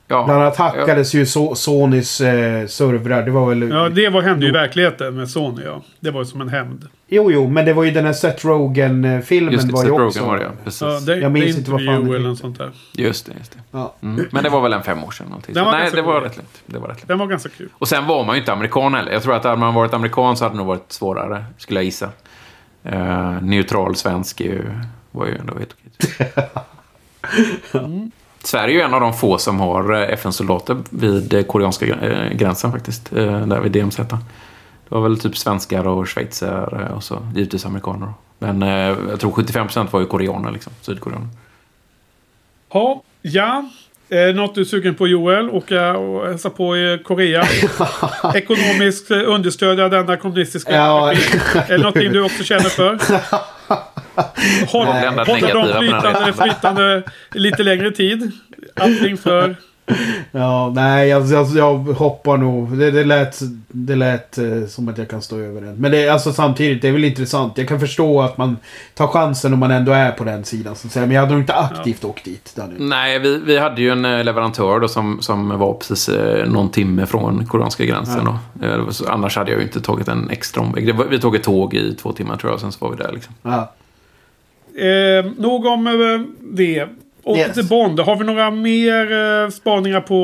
ja, 0.08 0.24
Bland 0.24 0.42
annat 0.42 0.56
hackades 0.56 1.14
ju 1.14 1.26
so 1.26 1.54
Sonys 1.54 2.20
eh, 2.20 2.66
servrar. 2.66 3.22
Det 3.22 3.30
var 3.30 3.48
väl... 3.48 3.70
Ja, 3.70 3.88
det 3.88 4.08
var, 4.08 4.22
hände 4.22 4.46
ju 4.46 4.50
i 4.50 4.52
verkligheten 4.52 5.16
med 5.16 5.30
Sony 5.30 5.62
ja. 5.64 5.82
Det 6.00 6.10
var 6.10 6.20
ju 6.20 6.24
som 6.24 6.40
en 6.40 6.48
hämnd. 6.48 6.88
Jo, 7.06 7.30
jo, 7.32 7.48
men 7.48 7.64
det 7.64 7.72
var 7.72 7.84
ju 7.84 7.90
den 7.90 8.06
här 8.06 8.12
Seth 8.12 8.46
Rogen-filmen 8.46 9.52
Just 9.52 9.66
det, 9.66 9.72
var 9.72 9.80
Seth 9.80 9.92
ju 9.92 9.92
Rogen 9.92 10.06
också... 10.06 10.26
var 10.26 10.36
det 10.36 10.42
ja. 10.42 10.50
Precis. 10.64 10.80
Ja, 10.80 11.00
det, 11.00 11.16
Jag 11.16 11.32
minns 11.32 11.54
det 11.54 11.58
inte 11.58 11.70
vad 11.70 11.84
fan 11.84 12.08
det 12.08 12.16
eller 12.16 12.28
något 12.28 12.38
sånt 12.38 12.58
där. 12.58 12.70
Just 12.92 13.26
det, 13.26 13.32
just 13.38 13.52
det. 13.52 13.58
Ja. 13.70 13.94
Mm. 14.02 14.26
Men 14.30 14.44
det 14.44 14.50
var 14.50 14.60
väl 14.60 14.72
en 14.72 14.82
fem 14.82 15.04
år 15.04 15.10
sedan 15.10 15.26
någonting. 15.26 15.54
Den 15.54 15.64
var 15.64 15.72
Nej, 15.72 15.90
det 15.94 16.02
var 16.02 16.20
rätt 16.20 16.36
lugnt. 16.36 16.62
Det 16.66 16.78
var 16.78 16.88
rätt 16.88 16.96
lugnt. 16.96 17.08
Den 17.08 17.18
var 17.18 17.26
ganska 17.26 17.48
kul. 17.48 17.68
Och 17.72 17.88
sen 17.88 18.06
var 18.06 18.24
man 18.24 18.34
ju 18.34 18.40
inte 18.40 18.52
amerikan 18.52 18.94
heller. 18.94 19.12
Jag 19.12 19.22
tror 19.22 19.34
att 19.34 19.44
hade 19.44 19.56
man 19.56 19.74
varit 19.74 19.94
amerikan 19.94 20.36
så 20.36 20.44
hade 20.44 20.54
det 20.54 20.58
nog 20.58 20.66
varit 20.66 20.92
svårare, 20.92 21.44
skulle 21.58 21.80
jag 21.80 21.84
gissa. 21.84 22.10
Uh, 22.86 23.42
neutral 23.42 23.96
svensk 23.96 24.40
ju, 24.40 24.62
var 25.10 25.26
ju 25.26 25.36
ändå 25.36 25.58
helt 25.58 25.74
okej. 25.74 26.32
Mm. 27.74 28.10
Sverige 28.44 28.74
är 28.74 28.78
ju 28.78 28.80
en 28.80 28.94
av 28.94 29.00
de 29.00 29.14
få 29.14 29.38
som 29.38 29.60
har 29.60 29.94
eh, 29.94 30.12
FN-soldater 30.12 30.76
vid 30.90 31.34
eh, 31.34 31.42
koreanska 31.42 31.86
eh, 31.86 32.32
gränsen 32.36 32.72
faktiskt. 32.72 33.12
eh, 33.12 33.46
Där 33.46 33.60
vid 33.60 33.72
DMZ. 33.72 33.96
Det 33.96 34.94
var 34.94 35.00
väl 35.00 35.20
typ 35.20 35.36
svenskar 35.36 35.86
och 35.86 36.08
schweizare 36.08 36.88
och 36.94 37.04
så 37.04 37.18
givetvis 37.34 37.66
amerikaner. 37.66 38.12
Men 38.38 38.62
eh, 38.62 38.96
jag 39.10 39.20
tror 39.20 39.30
75% 39.30 39.86
var 39.90 40.00
ju 40.00 40.06
koreaner 40.06 40.50
liksom, 40.50 40.72
sydkoreaner. 40.80 41.28
Ja, 42.72 43.02
ja. 43.22 43.64
Det 44.08 44.32
något 44.32 44.54
du 44.54 44.60
är 44.60 44.64
sugen 44.64 44.94
på 44.94 45.06
Joel? 45.08 45.50
Åka 45.50 45.96
och 45.96 46.26
hälsa 46.26 46.50
på 46.50 46.76
i 46.76 46.98
Korea? 47.04 47.44
Ekonomiskt 48.34 49.10
eh, 49.10 49.18
understödja 49.26 49.88
denna 49.88 50.16
kommunistiska 50.16 50.74
Ja. 50.74 51.12
Är 51.12 51.68
det 51.68 51.78
någonting 51.78 52.12
du 52.12 52.22
också 52.24 52.44
känner 52.44 52.62
för? 52.62 52.98
Hålla 54.68 54.94
negativa 54.94 55.54
dem 55.54 55.68
flytande, 55.78 56.32
flytande 56.32 57.02
lite 57.32 57.62
längre 57.62 57.90
tid. 57.90 58.30
Allting 58.76 59.16
för... 59.16 59.56
Ja, 60.30 60.72
nej, 60.74 61.08
jag, 61.08 61.26
jag, 61.26 61.46
jag 61.56 61.78
hoppar 61.78 62.36
nog. 62.36 62.78
Det, 62.78 62.90
det 62.90 63.04
lät, 63.04 63.38
det 63.68 63.96
lät 63.96 64.38
eh, 64.38 64.66
som 64.68 64.88
att 64.88 64.98
jag 64.98 65.08
kan 65.08 65.22
stå 65.22 65.38
över 65.38 65.60
den. 65.60 65.74
Men 65.74 65.90
det 65.90 66.06
är 66.06 66.12
alltså 66.12 66.32
samtidigt, 66.32 66.82
det 66.82 66.88
är 66.88 66.92
väl 66.92 67.04
intressant. 67.04 67.58
Jag 67.58 67.68
kan 67.68 67.80
förstå 67.80 68.22
att 68.22 68.38
man 68.38 68.56
tar 68.94 69.06
chansen 69.06 69.52
om 69.52 69.58
man 69.58 69.70
ändå 69.70 69.92
är 69.92 70.12
på 70.12 70.24
den 70.24 70.44
sidan. 70.44 70.76
Så 70.76 70.86
att 70.86 70.92
säga. 70.92 71.06
Men 71.06 71.14
jag 71.14 71.20
hade 71.20 71.32
nog 71.32 71.42
inte 71.42 71.54
aktivt 71.54 72.04
åkt 72.04 72.24
dit. 72.24 72.52
Daniel. 72.56 72.82
Nej, 72.82 73.18
vi, 73.18 73.38
vi 73.38 73.58
hade 73.58 73.82
ju 73.82 73.90
en 73.90 74.04
eh, 74.04 74.24
leverantör 74.24 74.80
då 74.80 74.88
som, 74.88 75.18
som 75.22 75.58
var 75.58 75.74
precis 75.74 76.08
eh, 76.08 76.48
någon 76.48 76.70
timme 76.70 77.06
från 77.06 77.46
koreanska 77.46 77.84
gränsen. 77.84 78.24
Då. 78.24 78.66
Eh, 78.66 78.80
Annars 79.08 79.36
hade 79.36 79.50
jag 79.50 79.60
ju 79.60 79.66
inte 79.66 79.80
tagit 79.80 80.08
en 80.08 80.30
extra 80.30 80.62
omväg. 80.62 80.86
Det 80.86 80.92
var, 80.92 81.04
vi 81.04 81.20
tog 81.20 81.36
ett 81.36 81.42
tåg 81.42 81.74
i 81.74 81.94
två 81.94 82.12
timmar 82.12 82.36
tror 82.36 82.52
jag, 82.52 82.60
sen 82.60 82.72
så 82.72 82.84
var 82.84 82.96
vi 82.96 83.02
där 83.02 83.12
liksom. 83.12 83.34
Ja. 83.42 83.72
Eh, 84.78 85.24
nog 85.36 85.66
om 85.66 85.86
eh, 85.86 86.20
det. 86.40 86.88
Och 87.24 87.36
Yes. 87.36 87.54
till 87.54 87.64
Bond. 87.68 88.00
Har 88.00 88.16
vi 88.16 88.24
några 88.24 88.50
mer 88.50 89.12
eh, 89.12 89.48
spaningar 89.50 90.00
på 90.00 90.14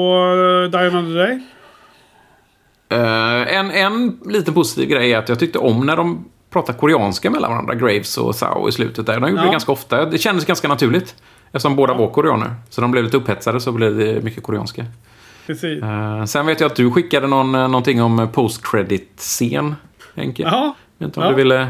eh, 0.64 0.70
Die 0.80 0.86
Another 0.88 1.14
Day? 1.26 1.40
Eh, 2.88 3.56
en, 3.56 3.70
en 3.70 4.18
liten 4.26 4.54
positiv 4.54 4.88
grej 4.88 5.12
är 5.12 5.18
att 5.18 5.28
jag 5.28 5.38
tyckte 5.38 5.58
om 5.58 5.86
när 5.86 5.96
de 5.96 6.24
pratade 6.50 6.78
koreanska 6.78 7.30
mellan 7.30 7.50
varandra, 7.50 7.74
Graves 7.74 8.18
och 8.18 8.34
Sao 8.34 8.68
i 8.68 8.72
slutet 8.72 9.06
där. 9.06 9.20
De 9.20 9.28
gjorde 9.30 9.42
Ja. 9.42 9.46
det 9.46 9.52
ganska 9.52 9.72
ofta. 9.72 10.04
Det 10.04 10.18
kändes 10.18 10.44
ganska 10.44 10.68
naturligt. 10.68 11.14
Eftersom 11.46 11.76
båda 11.76 11.94
var 11.94 12.08
koreaner. 12.10 12.54
Så 12.70 12.80
de 12.80 12.90
blev 12.90 13.04
lite 13.04 13.16
upphetsade 13.16 13.60
så 13.60 13.72
blev 13.72 13.98
det 13.98 14.24
mycket 14.24 14.42
koreanska. 14.42 14.84
Precis. 15.46 15.82
Eh, 15.82 16.24
sen 16.24 16.46
vet 16.46 16.60
jag 16.60 16.70
att 16.70 16.76
du 16.76 16.90
skickade 16.90 17.26
någon, 17.26 17.54
eh, 17.54 17.60
någonting 17.68 18.02
om 18.02 18.28
post-credit-scen, 18.32 19.74
Henke. 20.14 20.42
Jaha. 20.42 20.74
Jag 20.98 21.06
vet 21.06 21.08
inte 21.08 21.20
om 21.20 21.24
Ja. 21.26 21.30
du 21.30 21.36
ville... 21.36 21.68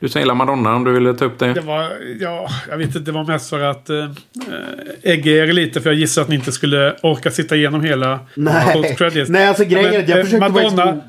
Du 0.00 0.08
som 0.08 0.20
gillar 0.20 0.34
Madonna, 0.34 0.74
om 0.74 0.84
du 0.84 0.92
ville 0.92 1.14
ta 1.14 1.24
upp 1.24 1.38
det. 1.38 1.52
Det 1.52 1.60
var, 1.60 1.92
ja, 2.20 2.48
jag 2.70 2.78
vet 2.78 2.86
inte, 2.86 2.98
det 2.98 3.12
var 3.12 3.24
mest 3.24 3.50
för 3.50 3.60
att 3.60 3.90
eh, 3.90 4.10
ägga 5.02 5.32
er 5.32 5.52
lite. 5.52 5.80
För 5.80 5.90
jag 5.90 5.98
gissar 5.98 6.22
att 6.22 6.28
ni 6.28 6.34
inte 6.34 6.52
skulle 6.52 6.96
orka 7.02 7.30
sitta 7.30 7.56
igenom 7.56 7.84
hela 7.84 8.20
Nej. 8.34 8.94
nej, 9.28 9.48
alltså 9.48 9.64
grejen 9.64 9.94
är 9.94 9.98
att 9.98 10.08
jag 10.08 10.18
eh, 10.18 10.24
försökte 10.24 10.46
Madonna- 10.48 11.00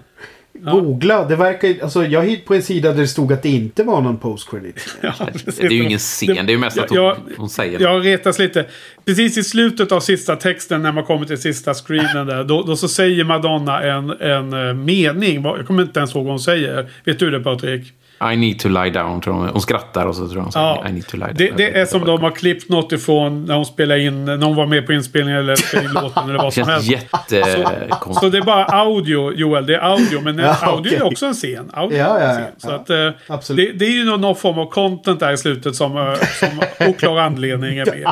googla. 0.54 1.26
Det 1.26 1.36
verkar 1.36 1.84
alltså 1.84 2.06
jag 2.06 2.26
hittade 2.26 2.48
på 2.48 2.56
en 2.56 2.62
sida 2.62 2.92
där 2.92 3.02
det 3.02 3.08
stod 3.08 3.34
att 3.34 3.44
det 3.44 3.50
inte 3.50 3.84
var 3.84 4.02
någon 4.02 4.18
post-credit. 4.18 4.96
Ja, 5.02 5.14
Det 5.46 5.64
är 5.66 5.70
ju 5.72 5.84
ingen 5.84 6.00
scen, 6.00 6.36
det 6.36 6.40
är 6.40 6.46
ju 6.46 6.58
mest 6.58 6.78
att 6.78 6.90
hon, 6.90 6.98
jag, 6.98 7.18
hon 7.38 7.50
säger 7.50 7.78
det. 7.78 7.84
Jag 7.84 8.06
retas 8.06 8.40
lite. 8.40 8.66
Precis 9.06 9.38
i 9.38 9.44
slutet 9.44 9.92
av 9.92 10.00
sista 10.00 10.36
texten 10.36 10.82
när 10.82 10.92
man 10.92 11.04
kommer 11.04 11.26
till 11.26 11.42
sista 11.42 11.74
screenen 11.74 12.28
där. 12.28 12.44
Då, 12.44 12.64
då 12.64 12.76
så 12.76 12.88
säger 12.88 13.24
Madonna 13.24 13.84
en, 13.84 14.10
en 14.10 14.68
eh, 14.68 14.74
mening. 14.74 15.44
Jag 15.44 15.68
kommer 15.68 15.84
inte 15.84 16.00
ens 16.00 16.16
ihåg 16.16 16.24
vad 16.24 16.32
hon 16.32 16.40
säger. 16.40 16.90
Vet 17.04 17.20
du 17.20 17.32
det 17.32 17.40
Patrik? 17.40 17.94
I 18.34 18.36
need 18.38 18.60
to 18.60 18.70
lie 18.70 18.90
down, 18.90 19.22
tror 19.22 19.34
hon. 19.34 19.48
Hon 19.50 19.62
skrattar 19.62 20.06
och 20.06 20.16
så 20.16 20.28
tror 20.28 20.42
hon 20.42 20.52
säger 20.52 20.66
Ja, 20.66 20.84
I 20.90 20.92
need 20.92 21.08
to 21.08 21.18
lie 21.18 21.26
down. 21.26 21.36
det, 21.38 21.52
det 21.58 21.80
är 21.80 21.86
som 21.86 22.06
de 22.06 22.22
har 22.22 22.32
klippt 22.32 22.70
något 22.70 22.92
ifrån 22.92 23.46
när 23.46 23.56
hon 23.56 23.66
spelar 23.66 23.96
in, 23.98 24.26
när 24.26 24.38
hon 24.46 24.56
var 24.56 24.66
med 24.66 24.86
på 24.88 24.94
inspelningen 24.94 25.40
eller 25.40 25.56
spelade 25.68 25.88
in 25.88 25.94
låten 25.94 26.30
eller 26.30 26.38
vad 26.40 26.54
som 26.54 26.68
helst. 26.68 26.86
Så 26.88 26.92
jättekonstigt. 26.92 28.32
det 28.32 28.38
är 28.38 28.42
bara 28.42 28.66
audio, 28.66 29.34
Joel. 29.34 29.66
Det 29.66 29.76
är 29.76 29.80
audio. 29.80 30.22
Men 30.22 30.38
Ja, 30.38 30.58
audio 30.62 30.92
är 30.94 30.96
okej. 30.98 31.02
också 31.12 31.26
en 31.26 31.34
scen. 31.34 31.70
Audio 31.74 31.98
Ja, 31.98 32.18
är 32.20 32.30
en 32.30 32.30
ja, 32.30 32.34
scen. 32.36 32.46
ja. 32.62 32.70
Så 32.70 32.72
att, 32.76 32.90
eh, 32.90 33.10
Absolut. 33.36 33.72
det, 33.72 33.86
det 33.86 33.92
är 33.92 33.96
ju 33.96 34.06
någon, 34.06 34.22
någon 34.22 34.36
form 34.36 34.60
av 34.60 34.66
content 34.70 35.20
där 35.20 35.32
i 35.34 35.38
slutet 35.38 35.76
som, 35.76 35.98
eh, 35.98 36.14
som 36.14 36.62
oklar 36.90 37.18
anledning 37.18 37.78
är 37.78 37.86
med. 37.86 38.12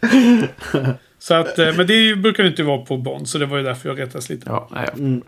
Så 1.18 1.34
att, 1.34 1.58
eh, 1.58 1.72
men 1.76 1.86
det 1.86 1.94
är 1.94 1.98
ju- 2.00 2.16
brukar 2.16 2.44
inte 2.46 2.62
vara 2.62 2.78
på 2.78 2.96
Bond. 2.96 3.28
Så 3.28 3.38
det 3.38 3.46
var 3.46 3.56
ju 3.56 3.62
därför 3.62 3.88
jag 3.88 4.00
retades 4.00 4.28
lite. 4.30 4.42
Ja, 4.50 4.68
nej, 4.72 4.88
jag- 4.96 5.20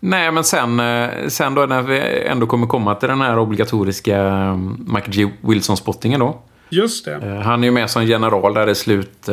nej, 0.00 0.32
men 0.32 0.44
sen, 0.44 0.80
eh, 0.80 1.28
sen 1.28 1.54
då 1.54 1.66
när 1.66 1.82
vi 1.82 2.22
ändå 2.22 2.46
kommer 2.46 2.66
komma 2.66 2.94
till 2.94 3.08
den 3.08 3.20
här 3.20 3.38
obligatoriska 3.38 4.18
eh, 4.26 4.56
Michael 4.78 5.12
G. 5.12 5.30
Wilson-spottingen 5.40 6.20
då. 6.20 6.38
Just 6.68 7.04
det. 7.04 7.14
Eh, 7.14 7.40
Han 7.40 7.62
är 7.62 7.68
ju 7.68 7.70
med 7.70 7.90
som 7.90 8.04
general 8.04 8.54
där 8.54 8.68
i 8.68 8.74
slut. 8.74 9.28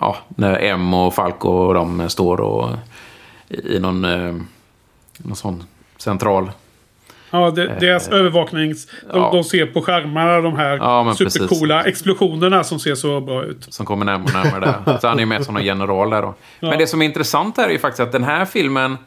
Ja, 0.00 0.16
när 0.28 0.58
M 0.58 0.94
och 0.94 1.14
Falco 1.14 1.48
och 1.48 1.74
de 1.74 2.08
står 2.10 2.40
och 2.40 2.70
i 3.48 3.78
någon, 3.78 4.00
någon 5.18 5.36
sån 5.36 5.64
central. 5.96 6.50
Ja, 7.32 7.50
det, 7.50 7.76
deras 7.80 8.08
övervaknings... 8.08 8.86
De, 8.86 8.92
ja. 9.12 9.30
de 9.32 9.44
ser 9.44 9.66
på 9.66 9.82
skärmarna 9.82 10.40
de 10.40 10.56
här 10.56 10.76
Ja, 10.76 11.02
men 11.02 11.16
precis. 11.16 11.32
supercoola 11.32 11.84
explosionerna 11.84 12.64
som 12.64 12.78
ser 12.78 12.94
så 12.94 13.20
bra 13.20 13.44
ut. 13.44 13.66
Som 13.68 13.86
kommer 13.86 14.04
närmare 14.04 14.24
och 14.24 14.44
närmare 14.44 14.78
där. 14.84 14.98
Så 14.98 15.08
han 15.08 15.16
är 15.16 15.20
ju 15.20 15.26
med 15.26 15.44
som 15.44 15.56
en 15.56 15.64
general 15.64 16.10
där 16.10 16.22
då. 16.22 16.34
Men 16.60 16.78
det 16.78 16.86
som 16.86 17.02
är 17.02 17.06
intressant 17.06 17.56
här 17.56 17.68
är 17.68 17.72
ju 17.72 17.78
faktiskt 17.78 18.00
att 18.00 18.12
den 18.12 18.24
här 18.24 18.44
filmen 18.44 18.98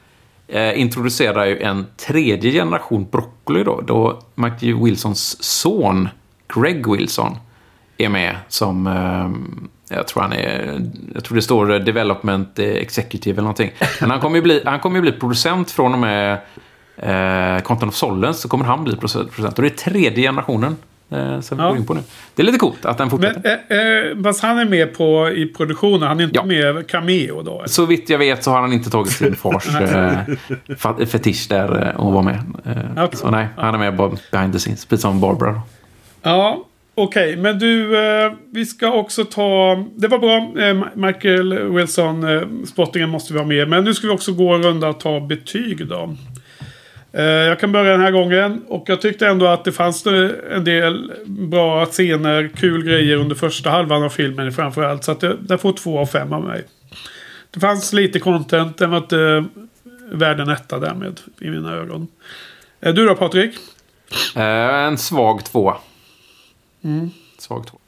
eh, 0.48 0.80
introducerar 0.80 1.46
ju 1.46 1.60
en 1.60 1.86
tredje 2.08 2.52
generation 2.52 3.08
broccoli 3.12 3.64
då. 3.64 3.82
Då 3.82 4.20
J. 4.60 4.74
Wilsons 4.74 5.44
son, 5.44 6.10
Greg 6.56 6.92
Wilson, 6.92 7.38
är 7.98 8.10
med 8.10 8.38
som... 8.48 8.88
Eh, 8.88 9.96
jag 9.98 10.08
tror 10.08 10.22
han 10.22 10.34
är... 10.34 10.82
Jag 11.14 11.24
tror 11.24 11.36
det 11.36 11.42
står 11.42 11.74
eh, 11.74 11.80
Development 11.80 12.60
eh, 12.60 12.66
Executive 12.66 13.34
eller 13.34 13.42
någonting. 13.42 13.72
Men 14.02 14.12
han 14.12 14.20
kommer 14.20 14.36
ju 14.36 14.42
bli, 14.42 14.62
han 14.66 14.80
kommer 14.80 14.96
ju 14.96 15.02
bli 15.02 15.12
producent 15.12 15.72
från 15.72 15.94
och 15.94 16.00
med 16.00 16.40
eh, 16.98 17.60
Content 17.64 17.90
of 17.90 17.96
Solens. 17.96 18.42
Så 18.42 18.48
kommer 18.50 18.66
han 18.66 18.84
bli 18.84 18.96
producent. 18.96 19.30
Och 19.56 19.62
det 19.62 19.68
är 19.68 19.70
tredje 19.70 20.24
generationen. 20.28 20.76
Eh, 21.12 21.40
som 21.40 21.58
vi 21.58 21.64
Ja. 21.64 21.70
går 21.70 21.78
in 21.78 21.86
på 21.86 21.94
nu. 21.94 22.00
Det 22.36 22.42
är 22.42 22.46
lite 22.46 22.58
coolt 22.58 22.86
att 22.86 22.98
den 22.98 23.10
fortsätter. 23.10 23.60
Men 23.70 23.80
eh, 23.80 24.12
eh, 24.18 24.24
fast 24.24 24.42
han 24.42 24.58
är 24.60 24.66
med 24.66 24.98
på 24.98 25.30
i 25.30 25.46
produktionen. 25.46 26.08
Han 26.08 26.20
är 26.20 26.24
inte 26.24 26.36
Ja. 26.36 26.46
med 26.46 26.88
cameo 26.88 27.42
då. 27.42 27.56
eller? 27.58 27.68
Så 27.68 27.86
vitt 27.86 28.10
jag 28.10 28.18
vet 28.18 28.44
så 28.44 28.52
har 28.52 28.62
han 28.62 28.74
inte 28.74 28.90
tagit 28.90 29.12
sin 29.12 29.36
fars 30.78 31.00
eh, 31.00 31.06
fetisch 31.06 31.46
där 31.50 31.88
eh, 31.90 32.00
och 32.02 32.14
var 32.14 32.24
med. 32.24 32.36
Eh, 32.66 33.04
Okej. 33.04 33.18
Så 33.20 33.32
nej, 33.32 33.48
han 33.58 33.74
är 33.74 33.78
med 33.80 33.96
bara 33.96 34.12
behind 34.32 34.54
the 34.54 34.60
scenes. 34.60 34.86
Precis 34.86 35.02
som 35.02 35.22
Barbara. 35.22 35.52
då. 35.52 35.62
Ja, 36.22 36.64
okej. 36.96 37.38
Men 37.38 37.60
du, 37.60 37.98
eh, 38.26 38.32
vi 38.52 38.66
ska 38.66 38.92
också 38.92 39.26
ta... 39.26 39.84
Det 39.96 40.08
var 40.08 40.18
bra. 40.20 40.64
Eh, 40.64 40.84
Michael 41.08 41.60
Wilson, 41.70 42.24
eh, 42.36 42.42
spottingen 42.66 43.10
måste 43.10 43.34
vi 43.34 43.40
ha 43.40 43.46
med. 43.46 43.70
Men 43.70 43.84
nu 43.84 43.94
ska 43.94 44.08
vi 44.08 44.14
också 44.14 44.32
gå 44.34 44.54
en 44.54 44.64
runda 44.64 44.88
och 44.90 45.00
ta 45.00 45.20
betyg 45.20 45.88
då. 45.88 46.16
Eh, 47.16 47.24
jag 47.24 47.60
kan 47.60 47.72
börja 47.72 47.92
den 47.92 48.02
här 48.02 48.12
gången. 48.12 48.64
Och 48.68 48.90
jag 48.90 49.02
tyckte 49.02 49.28
ändå 49.28 49.48
att 49.48 49.64
det 49.64 49.72
fanns 49.72 50.06
en 50.52 50.64
del 50.64 51.12
bra 51.26 51.86
scener, 51.86 52.52
kul 52.56 52.84
grejer 52.84 53.18
under 53.18 53.36
första 53.36 53.70
halvan 53.70 54.04
av 54.04 54.10
filmen 54.10 54.52
framförallt. 54.52 55.04
Så 55.04 55.12
att 55.12 55.20
det, 55.20 55.38
det 55.40 55.58
får 55.58 55.74
två 55.74 56.00
av 56.00 56.06
fem 56.06 56.34
av 56.34 56.44
mig. 56.44 56.64
Det 57.52 57.60
fanns 57.60 57.94
lite 57.94 58.20
content. 58.20 58.78
Den 58.78 58.90
var 58.90 58.98
inte 58.98 59.20
eh, 59.20 59.44
värd 60.12 60.40
en 60.40 60.50
etta 60.50 60.80
därmed 60.80 61.20
i 61.40 61.50
mina 61.50 61.74
ögon. 61.74 62.08
Eh, 62.82 62.94
du 62.94 63.06
då 63.06 63.16
Patrik? 63.16 63.56
En 64.36 64.98
svag 64.98 65.46
tvåa. 65.46 65.78
Mm. 66.84 67.10
Svag 67.38 67.68
tvåa. 67.68 67.80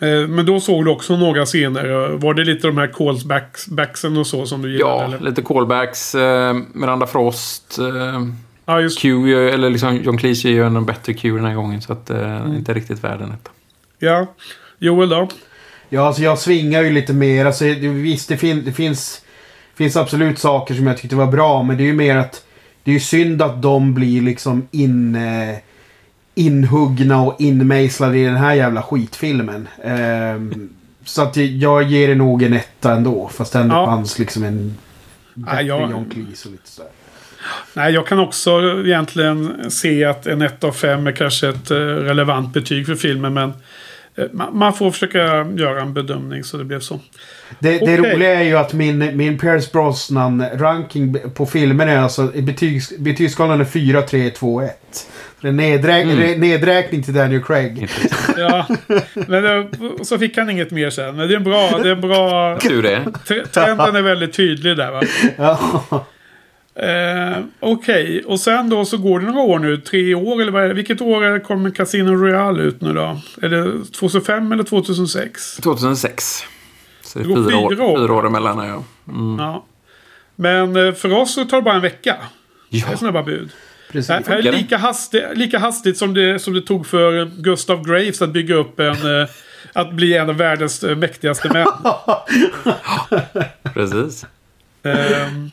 Eh, 0.00 0.28
Men 0.28 0.46
då 0.46 0.60
såg 0.60 0.84
du 0.84 0.90
också 0.90 1.16
några 1.16 1.46
scener. 1.46 2.08
Var 2.08 2.34
det 2.34 2.44
lite 2.44 2.66
de 2.66 2.78
här 2.78 2.86
callbacksen 2.86 4.16
och 4.16 4.26
så 4.26 4.46
som 4.46 4.62
du 4.62 4.72
gillade? 4.72 4.92
Ja, 4.92 5.04
eller? 5.04 5.20
lite 5.20 5.42
callbacks. 5.42 6.14
Eh, 6.14 6.56
Miranda 6.72 7.06
Frost. 7.06 7.78
Eh, 7.78 8.26
ja 8.66 8.80
just 8.80 9.00
Q, 9.00 9.34
eller 9.48 9.70
liksom 9.70 9.96
John 9.96 10.18
Cleese 10.18 10.44
gör 10.44 10.66
en 10.66 10.84
bättre 10.84 11.14
Q 11.14 11.36
den 11.36 11.44
här 11.44 11.54
gången. 11.54 11.82
Så 11.82 11.92
att 11.92 12.10
eh, 12.10 12.44
inte 12.46 12.74
riktigt 12.74 13.04
världen 13.04 13.32
ett. 13.32 13.48
Ja. 13.98 14.26
Joel 14.78 15.08
då? 15.08 15.28
Ja, 15.88 16.06
alltså 16.06 16.22
jag 16.22 16.38
svingar 16.38 16.82
ju 16.82 16.90
lite 16.90 17.12
mer. 17.12 17.46
Alltså, 17.46 17.64
det, 17.64 17.88
visst, 17.88 18.28
det, 18.28 18.36
fin, 18.36 18.62
det 18.64 18.72
finns, 18.72 19.22
finns 19.74 19.96
absolut 19.96 20.38
saker 20.38 20.74
som 20.74 20.86
jag 20.86 20.98
tyckte 20.98 21.16
var 21.16 21.26
bra. 21.26 21.62
Men 21.62 21.76
det 21.76 21.82
är 21.82 21.86
ju 21.86 21.92
mer 21.92 22.16
att 22.16 22.44
det 22.84 22.90
är 22.90 22.92
ju 22.92 23.00
synd 23.00 23.42
att 23.42 23.62
de 23.62 23.94
blir 23.94 24.22
liksom 24.22 24.68
in, 24.70 25.14
eh, 25.14 25.56
inhuggna 26.40 27.22
och 27.22 27.40
inmejslade 27.40 28.18
i 28.18 28.24
den 28.24 28.36
här 28.36 28.54
jävla 28.54 28.82
skitfilmen. 28.82 29.68
Ehm, 29.84 30.68
så 31.04 31.22
att 31.22 31.36
jag 31.36 31.82
ger 31.82 32.08
det 32.08 32.14
nog 32.14 32.42
en 32.42 32.52
etta 32.52 32.92
ändå. 32.92 33.30
Fast 33.34 33.54
ändå 33.54 33.74
Ja. 33.74 33.86
fanns 33.86 34.18
liksom 34.18 34.44
en 34.44 34.76
bättre 35.34 35.62
jag- 35.62 35.90
John 35.90 36.04
Cleese 36.10 36.46
och 36.46 36.52
lite 36.52 36.68
sådär. 36.68 36.90
Nej, 37.74 37.92
jag 37.94 38.06
kan 38.06 38.18
också 38.18 38.50
egentligen 38.86 39.70
se 39.70 40.04
att 40.04 40.26
en 40.26 40.42
1 40.42 40.64
av 40.64 40.72
5 40.72 41.06
är 41.06 41.12
kanske 41.12 41.48
ett 41.48 41.70
eh, 41.70 41.76
relevant 41.76 42.52
betyg 42.54 42.86
för 42.86 42.94
filmen. 42.94 43.34
Men 43.34 43.52
eh, 44.16 44.24
ma- 44.24 44.52
man 44.52 44.72
får 44.74 44.90
försöka 44.90 45.18
göra 45.56 45.80
en 45.82 45.94
bedömning 45.94 46.44
så 46.44 46.56
det 46.56 46.64
blev 46.64 46.80
så. 46.80 47.00
Det, 47.58 47.70
det 47.78 47.82
Okej. 47.82 47.96
roliga 48.14 48.40
är 48.40 48.44
ju 48.44 48.56
att 48.56 48.72
min, 48.72 49.16
min 49.16 49.38
Pierce 49.38 49.72
Brosnan-ranking 49.72 51.16
på 51.34 51.46
filmer 51.46 51.86
är 51.86 51.98
alltså... 51.98 52.26
Betygs, 52.26 52.92
betygsskalan 52.98 53.60
är 53.60 53.64
4, 53.64 54.02
3, 54.02 54.30
2, 54.30 54.60
1. 54.60 55.06
Det 55.40 55.46
är 55.46 55.50
en 55.50 55.56
nedräk, 55.56 56.04
Mm. 56.04 56.40
nedräkning 56.40 57.02
till 57.02 57.14
Daniel 57.14 57.42
Craig. 57.42 57.88
Ja, 58.36 58.66
men 59.14 59.42
det, 59.42 59.68
så 60.04 60.18
fick 60.18 60.36
han 60.38 60.50
inget 60.50 60.70
mer 60.70 60.90
sen. 60.90 61.16
Men 61.16 61.28
det 61.28 61.34
är 61.34 61.36
en 61.36 61.44
bra... 61.44 61.78
Det 61.82 61.88
är 61.88 61.92
en 61.92 62.00
bra 62.00 62.58
Tur 62.58 62.82
det. 62.82 63.04
tre- 63.26 63.46
trenden 63.46 63.96
är 63.96 64.02
väldigt 64.02 64.32
tydlig 64.32 64.76
där 64.76 64.90
va. 64.90 65.02
Ja. 65.36 66.04
Eh, 66.74 67.38
Okej, 67.60 68.22
och 68.26 68.40
sen 68.40 68.68
då 68.70 68.84
så 68.84 68.96
går 68.98 69.20
det 69.20 69.26
några 69.26 69.40
år 69.40 69.58
nu. 69.58 69.76
Tre 69.76 70.14
år 70.14 70.42
eller 70.42 70.52
vad 70.52 70.64
är 70.64 70.68
det? 70.68 70.74
Vilket 70.74 71.00
år 71.00 71.44
kommer 71.44 71.70
Casino 71.70 72.10
Royale 72.10 72.62
ut 72.62 72.80
nu 72.80 72.92
då? 72.92 73.20
Är 73.42 73.48
det 73.48 73.84
2005 73.92 74.52
eller 74.52 74.64
2006? 74.64 75.56
2006. 75.56 76.44
Så 77.02 77.18
det 77.18 77.24
Det 77.24 77.34
går 77.34 77.50
fyra, 77.50 77.58
år, 77.58 77.70
fyra 77.74 77.84
år. 77.84 77.98
fyra 77.98 78.12
år 78.14 78.26
emellan. 78.26 78.66
Ja. 78.68 78.84
Mm. 79.12 79.38
Ja. 79.38 79.64
Men 80.36 80.76
eh, 80.86 80.92
för 80.94 81.12
oss 81.12 81.34
så 81.34 81.44
tar 81.44 81.56
det 81.56 81.62
bara 81.62 81.74
en 81.74 81.80
vecka. 81.80 82.16
Det 82.70 82.78
är 82.78 82.84
Ja. 82.90 82.96
snabba 82.96 83.22
bud. 83.22 83.50
Precis. 83.92 84.06
Det 84.08 84.28
här 84.28 84.38
är 84.38 84.42
det? 84.42 84.52
lika, 84.52 84.76
hastigt, 84.76 85.24
lika 85.34 85.58
hastigt 85.58 85.96
som 85.98 86.14
det, 86.14 86.38
som 86.38 86.54
det 86.54 86.60
tog 86.62 86.86
för 86.86 87.24
Gustav 87.42 87.86
Graves 87.86 88.22
att 88.22 88.30
bygga 88.30 88.54
upp 88.54 88.80
en... 88.80 89.20
eh, 89.20 89.28
Att 89.72 89.92
bli 89.92 90.16
en 90.16 90.30
av 90.30 90.36
världens 90.36 90.82
eh, 90.84 90.96
mäktigaste 90.96 91.48
män. 91.52 91.66
Precis. 93.74 94.26
Ehm, 94.82 95.50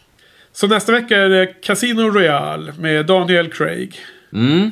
så 0.52 0.68
nästa 0.68 0.92
vecka 0.92 1.18
är 1.18 1.30
det 1.30 1.62
Casino 1.62 2.02
Royale 2.02 2.74
med 2.80 3.06
Daniel 3.06 3.50
Craig. 3.52 4.00
Mm. 4.34 4.72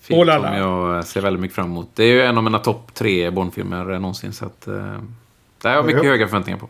Film 0.00 0.20
Oh 0.20 0.34
som 0.34 0.54
jag 0.56 1.04
ser 1.04 1.20
väldigt 1.20 1.40
mycket 1.40 1.54
fram 1.54 1.66
emot. 1.66 1.90
Det 1.94 2.04
är 2.04 2.12
ju 2.12 2.22
en 2.22 2.36
av 2.38 2.44
mina 2.44 2.58
topp 2.58 2.94
tre 2.94 3.30
Bondfilmer 3.30 3.90
eh, 3.92 4.00
någonsin. 4.00 4.32
Så 4.32 4.44
att, 4.46 4.66
eh, 4.66 4.74
det 5.62 5.68
har 5.68 5.74
jag 5.74 5.86
mycket 5.86 6.04
höga 6.04 6.28
förväntningar 6.28 6.58
på. 6.58 6.68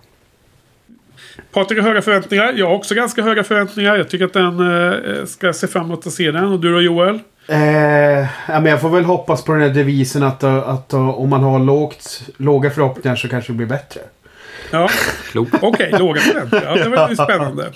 Patrik 1.52 1.78
har 1.78 1.88
höga 1.88 2.02
förväntningar. 2.02 2.52
Jag 2.56 2.66
har 2.66 2.74
också 2.74 2.94
ganska 2.94 3.22
höga 3.22 3.44
förväntningar. 3.44 3.96
Jag 3.96 4.08
tycker 4.08 4.24
att 4.24 4.32
den 4.32 4.82
eh, 4.84 5.24
ska 5.24 5.52
se 5.52 5.66
fram 5.66 5.84
emot 5.84 6.06
att 6.06 6.12
se 6.12 6.30
den. 6.30 6.44
Och 6.44 6.60
du 6.60 6.72
då 6.72 6.80
Joel? 6.80 7.18
Eh, 7.48 7.58
ja, 8.18 8.26
men 8.46 8.66
jag 8.66 8.80
får 8.80 8.88
väl 8.90 9.04
hoppas 9.04 9.44
på 9.44 9.52
den 9.52 9.62
här 9.62 9.68
devisen 9.68 10.22
att, 10.22 10.42
eh, 10.42 10.68
att 10.68 10.92
eh, 10.92 11.08
om 11.08 11.30
man 11.30 11.42
har 11.42 11.58
lågt, 11.58 12.22
låga 12.36 12.70
förhoppningar 12.70 13.16
så 13.16 13.28
kanske 13.28 13.52
det 13.52 13.56
blir 13.56 13.66
bättre. 13.66 14.00
Ja, 14.70 14.88
okej. 15.60 15.94
låga 15.98 16.20
förväntningar. 16.20 16.66
Ja, 16.66 16.84
det 16.84 16.88
var 16.88 16.96
väldigt 16.96 17.22
spännande. 17.22 17.72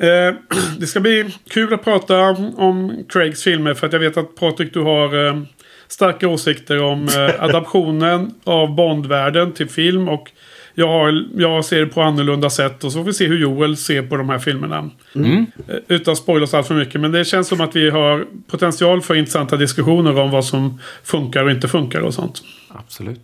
Eh, 0.00 0.34
det 0.78 0.86
ska 0.86 1.00
bli 1.00 1.34
kul 1.50 1.74
att 1.74 1.84
prata 1.84 2.20
om, 2.20 2.58
om 2.58 3.04
Craigs 3.08 3.44
filmer. 3.44 3.74
För 3.74 3.86
att 3.86 3.92
jag 3.92 4.00
vet 4.00 4.16
att 4.16 4.34
Patrik, 4.34 4.74
du 4.74 4.80
har 4.80 5.26
eh, 5.26 5.42
starka 5.88 6.28
åsikter 6.28 6.82
om 6.82 7.08
eh, 7.08 7.44
adaptionen 7.44 8.34
av 8.44 8.74
Bondvärlden 8.74 9.52
till 9.52 9.68
film. 9.68 10.08
Och 10.08 10.30
jag, 10.74 11.24
jag 11.36 11.64
ser 11.64 11.80
det 11.80 11.86
på 11.86 12.02
annorlunda 12.02 12.50
sätt. 12.50 12.84
Och 12.84 12.92
så 12.92 12.98
får 12.98 13.04
vi 13.04 13.12
se 13.12 13.26
hur 13.26 13.38
Joel 13.38 13.76
ser 13.76 14.02
på 14.02 14.16
de 14.16 14.28
här 14.28 14.38
filmerna. 14.38 14.90
Mm. 15.14 15.46
Eh, 15.68 15.76
Utan 15.88 16.12
att 16.12 16.18
spoila 16.18 16.44
oss 16.44 16.54
allt 16.54 16.66
för 16.66 16.74
mycket. 16.74 17.00
Men 17.00 17.12
det 17.12 17.24
känns 17.24 17.48
som 17.48 17.60
att 17.60 17.76
vi 17.76 17.90
har 17.90 18.26
potential 18.46 19.02
för 19.02 19.14
intressanta 19.14 19.56
diskussioner 19.56 20.18
om 20.18 20.30
vad 20.30 20.44
som 20.44 20.80
funkar 21.02 21.44
och 21.44 21.50
inte 21.50 21.68
funkar 21.68 22.00
och 22.00 22.14
sånt. 22.14 22.42
Absolut. 22.68 23.20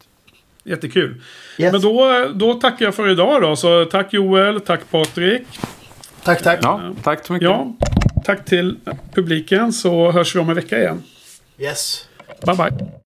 Jättekul. 0.64 1.14
Yes. 1.58 1.72
Men 1.72 1.80
då, 1.80 2.28
då 2.34 2.54
tackar 2.54 2.84
jag 2.84 2.94
för 2.94 3.08
idag 3.08 3.42
då. 3.42 3.56
Så 3.56 3.84
tack 3.84 4.12
Joel, 4.12 4.60
tack 4.60 4.80
Patrik. 4.90 5.42
Tack, 6.24 6.42
tack. 6.42 6.58
Ja, 6.62 6.94
tack 7.02 7.26
så 7.26 7.32
mycket. 7.32 7.48
Ja, 7.48 7.76
tack 8.24 8.44
till 8.44 8.76
publiken 9.14 9.72
så 9.72 10.10
hörs 10.10 10.34
vi 10.36 10.40
om 10.40 10.48
en 10.48 10.54
vecka 10.56 10.78
igen. 10.78 11.02
Yes. 11.58 12.08
Bye 12.46 12.54
bye. 12.54 13.05